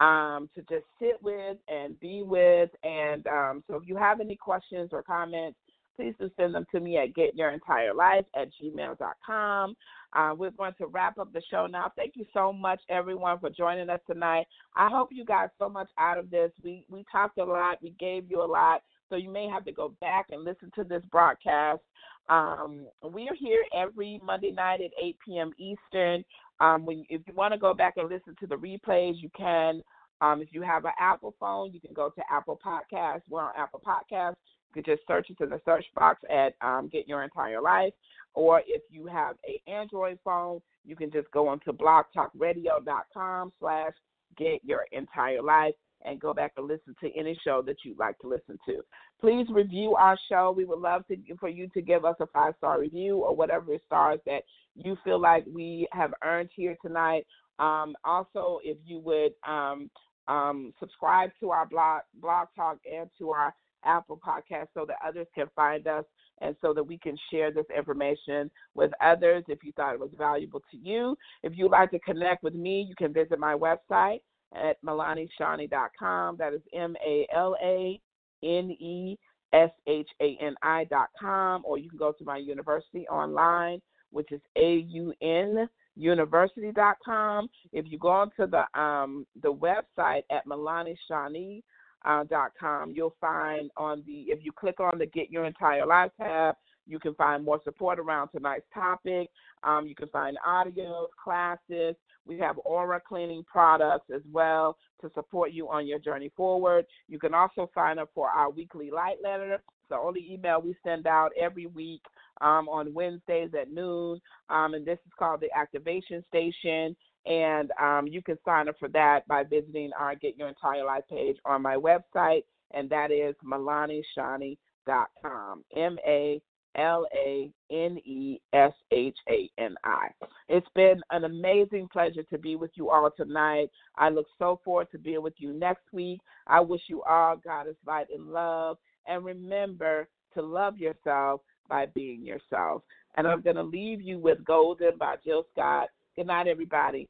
um, 0.04 0.50
to 0.54 0.62
just 0.64 0.86
sit 1.00 1.22
with 1.22 1.58
and 1.70 1.98
be 2.00 2.24
with. 2.24 2.70
And 2.84 3.26
um, 3.28 3.64
so 3.68 3.76
if 3.76 3.84
you 3.88 3.96
have 3.96 4.20
any 4.20 4.36
questions 4.36 4.90
or 4.92 5.02
comments, 5.02 5.58
please 5.96 6.14
do 6.20 6.30
send 6.36 6.56
them 6.56 6.66
to 6.72 6.80
me 6.80 6.98
at 6.98 7.14
getyourentireLife 7.14 8.26
at 8.36 8.50
gmail.com. 8.62 9.76
Uh, 10.14 10.34
we're 10.38 10.52
going 10.52 10.74
to 10.78 10.88
wrap 10.88 11.18
up 11.18 11.32
the 11.32 11.42
show 11.50 11.68
now. 11.68 11.92
Thank 11.96 12.14
you 12.16 12.26
so 12.34 12.52
much, 12.52 12.82
everyone, 12.90 13.40
for 13.40 13.50
joining 13.50 13.90
us 13.90 14.02
tonight. 14.10 14.46
I 14.76 14.90
hope 14.90 15.10
you 15.12 15.24
got 15.24 15.52
so 15.58 15.70
much 15.70 15.90
out 15.98 16.18
of 16.18 16.30
this. 16.30 16.52
We 16.64 16.86
we 16.90 17.06
talked 17.12 17.38
a 17.38 17.44
lot. 17.44 17.82
We 17.82 17.96
gave 18.00 18.30
you 18.30 18.44
a 18.44 18.46
lot. 18.46 18.82
So 19.10 19.16
you 19.16 19.30
may 19.30 19.48
have 19.48 19.66
to 19.66 19.72
go 19.72 19.94
back 20.02 20.28
and 20.32 20.44
listen 20.44 20.72
to 20.76 20.84
this 20.84 21.04
broadcast. 21.12 21.82
Um, 22.30 22.88
we 23.04 23.28
are 23.28 23.36
here 23.36 23.64
every 23.76 24.20
Monday 24.24 24.52
night 24.52 24.82
at 24.82 24.92
8 25.02 25.18
p.m. 25.26 25.52
Eastern. 25.58 26.24
Um, 26.60 26.86
when, 26.86 27.06
if 27.10 27.22
you 27.28 27.34
want 27.34 27.54
to 27.54 27.60
go 27.60 27.74
back 27.74 27.96
and 27.98 28.10
listen 28.10 28.36
to 28.40 28.48
the 28.48 28.56
replays, 28.56 29.16
you 29.22 29.30
can. 29.36 29.82
Um, 30.24 30.42
if 30.42 30.50
you 30.52 30.62
have 30.62 30.86
an 30.86 30.94
Apple 31.00 31.36
phone, 31.38 31.74
you 31.74 31.82
can 31.82 31.94
go 31.94 32.10
to 32.10 32.22
Apple 32.32 32.58
Podcasts. 32.66 33.24
We're 33.30 33.42
on 33.42 33.52
Apple 33.58 33.82
Podcasts. 33.86 34.38
You 34.74 34.82
can 34.82 34.96
just 34.96 35.06
search 35.06 35.30
it 35.30 35.44
in 35.44 35.50
the 35.50 35.60
search 35.66 35.86
box 35.96 36.22
at 36.32 36.54
um, 36.62 36.90
Get 36.92 37.10
Your 37.10 37.24
Entire 37.24 37.62
Life. 37.62 37.92
Or 38.34 38.62
if 38.66 38.82
you 38.90 39.06
have 39.08 39.36
a 39.46 39.70
Android 39.70 40.18
phone, 40.24 40.62
you 40.86 40.96
can 40.96 41.12
just 41.12 41.30
go 41.32 41.50
onto 41.50 41.74
blogtalkradio.com 41.74 43.52
slash 43.60 43.92
Get 44.38 44.64
Your 44.64 44.86
Entire 44.94 45.42
Life 45.42 45.74
and 46.06 46.22
go 46.22 46.34
back 46.34 46.54
and 46.56 46.68
listen 46.68 46.96
to 47.02 47.10
any 47.18 47.38
show 47.44 47.62
that 47.62 47.78
you'd 47.84 48.00
like 48.00 48.18
to 48.20 48.28
listen 48.28 48.58
to. 48.66 48.82
Please 49.20 49.48
review 49.50 49.96
our 49.96 50.18
show. 50.30 50.54
We 50.56 50.64
would 50.64 50.80
love 50.80 51.06
to 51.08 51.18
for 51.38 51.50
you 51.50 51.68
to 51.74 51.82
give 51.82 52.06
us 52.06 52.16
a 52.22 52.28
five 52.28 52.54
star 52.58 52.80
review 52.80 53.18
or 53.18 53.36
whatever 53.36 53.76
stars 53.86 54.20
that 54.26 54.44
you 54.76 54.98
feel 55.04 55.20
like 55.20 55.44
we 55.54 55.88
have 55.92 56.14
earned 56.24 56.50
here 56.56 56.78
tonight. 56.82 57.26
Um, 57.60 57.96
also, 58.04 58.60
if 58.64 58.78
you 58.86 59.00
would 59.00 59.34
um, 59.48 59.90
um, 60.28 60.74
subscribe 60.80 61.32
to 61.40 61.52
our 61.52 61.66
blog, 61.66 62.02
blog 62.16 62.48
talk 62.56 62.78
and 62.92 63.10
to 63.20 63.32
our 63.32 63.54
Apple 63.86 64.20
podcast 64.26 64.68
so 64.74 64.86
that 64.86 64.98
others 65.06 65.28
can 65.36 65.48
find 65.56 65.88
us 65.88 66.06
and 66.42 66.56
so 66.62 66.74
that 66.74 66.84
we 66.84 66.98
can 66.98 67.18
share 67.32 67.52
this 67.52 67.66
information 67.76 68.50
with 68.76 68.92
others 69.02 69.44
if 69.48 69.60
you 69.64 69.72
thought 69.74 69.94
it 69.94 70.00
was 70.00 70.12
valuable 70.18 70.62
to 70.72 70.78
you. 70.78 71.16
If 71.44 71.54
you'd 71.56 71.72
like 71.72 71.92
to 71.92 72.00
connect 72.00 72.44
with 72.44 72.56
me, 72.56 72.86
you 72.88 72.96
can 72.96 73.14
visit 73.14 73.40
my 73.40 73.56
website 73.56 74.22
at 74.56 74.82
MalaneShani.com. 74.84 76.38
That 76.38 76.54
is 76.54 76.62
M 76.74 76.96
A 77.06 77.28
L 77.34 77.56
A 77.64 78.00
N 78.44 78.72
E 78.72 79.18
S 79.54 79.70
H 79.88 80.10
A 80.22 80.38
N 80.42 80.56
I.com. 80.62 81.64
Or 81.66 81.78
you 81.78 81.90
can 81.90 82.00
go 82.00 82.12
to 82.12 82.24
my 82.24 82.38
university 82.38 83.08
online, 83.08 83.82
which 84.12 84.32
is 84.32 84.42
A 84.58 84.86
U 84.90 85.14
N 85.22 85.68
university.com. 85.96 87.50
If 87.72 87.86
you 87.88 87.98
go 87.98 88.10
onto 88.10 88.48
the 88.48 88.80
um, 88.80 89.26
the 89.42 89.54
website 89.54 90.24
at 90.32 90.46
MalaneShani.com, 90.48 91.62
uh, 92.06 92.86
you'll 92.94 93.16
find 93.22 93.70
on 93.78 94.04
the 94.06 94.26
if 94.28 94.44
you 94.44 94.52
click 94.52 94.80
on 94.80 94.98
the 94.98 95.06
Get 95.08 95.32
Your 95.32 95.46
Entire 95.46 95.86
Life 95.86 96.12
tab, 96.18 96.56
you 96.86 97.00
can 97.00 97.14
find 97.16 97.46
more 97.46 97.62
support 97.64 98.00
around 98.00 98.30
tonight's 98.30 98.66
topic. 98.74 99.30
Um, 99.64 99.88
you 99.88 99.96
can 99.96 100.10
find 100.10 100.38
audios, 100.46 101.08
classes. 101.24 101.96
We 102.26 102.40
have 102.40 102.58
aura 102.64 103.02
cleaning 103.06 103.44
products 103.44 104.10
as 104.14 104.22
well 104.32 104.78
to 105.02 105.10
support 105.14 105.52
you 105.52 105.70
on 105.70 105.88
your 105.88 106.00
journey 106.00 106.32
forward. 106.36 106.86
You 107.08 107.20
can 107.20 107.34
also 107.34 107.70
sign 107.74 108.00
up 108.00 108.10
for 108.14 108.30
our 108.30 108.50
weekly 108.50 108.92
light 108.92 109.18
letter. 109.22 109.62
It's 109.84 109.90
the 109.90 109.98
only 109.98 110.26
email 110.32 110.62
we 110.62 110.76
send 110.84 111.08
out 111.08 111.32
every 111.40 111.66
week 111.66 112.02
um, 112.40 112.70
on 112.70 112.94
Wednesdays 112.94 113.50
at 113.60 113.72
noon. 113.72 114.22
Um, 114.50 114.76
and 114.76 114.86
this 114.86 115.00
is 115.06 115.12
called 115.20 115.42
the 115.42 115.50
Activation 115.58 116.24
Station. 116.30 116.96
And 117.26 117.72
um, 117.82 118.08
you 118.08 118.22
can 118.22 118.38
sign 118.46 118.70
up 118.70 118.76
for 118.80 118.88
that 118.90 119.28
by 119.28 119.44
visiting 119.44 119.92
our 120.00 120.16
Get 120.16 120.38
Your 120.38 120.48
Entire 120.48 120.86
Life 120.86 121.04
page 121.10 121.38
on 121.46 121.62
my 121.62 121.76
website, 121.76 122.44
and 122.72 122.90
that 122.90 123.12
is 123.12 123.36
MalaneShani.com. 123.46 125.64
M 125.76 125.98
A 126.06 126.42
L 126.76 127.06
A 127.16 127.50
N 127.72 127.98
E 128.04 128.42
S 128.52 128.74
H 128.92 129.18
A 129.30 129.50
N 129.58 129.76
I. 129.86 130.10
It's 130.50 130.68
been 130.76 131.00
an 131.12 131.24
amazing 131.24 131.88
pleasure 131.94 132.24
to 132.24 132.38
be 132.38 132.58
with 132.58 132.72
you 132.76 132.90
all 132.90 133.10
tonight. 133.16 133.70
I 133.96 134.10
look 134.10 134.28
so 134.38 134.60
forward 134.66 134.92
to 134.92 134.98
being 134.98 135.22
with 135.22 135.36
you 135.38 135.54
next 135.54 135.86
week. 135.94 136.20
I 136.48 136.60
wish 136.60 136.82
you 136.88 137.04
all 137.04 137.38
God 137.38 137.68
is 137.68 137.76
light 137.86 138.08
and 138.14 138.34
love. 138.34 138.78
And 139.08 139.24
remember 139.26 140.08
to 140.34 140.42
love 140.42 140.78
yourself 140.78 141.42
by 141.70 141.88
being 141.88 142.24
yourself. 142.26 142.84
And 143.16 143.28
I'm 143.28 143.42
going 143.42 143.56
to 143.56 143.64
leave 143.64 144.02
you 144.02 144.20
with 144.20 144.44
Golden 144.46 144.98
by 144.98 145.16
Jill 145.24 145.46
Scott. 145.52 145.90
Good 146.16 146.28
night, 146.28 146.48
everybody. 146.48 147.10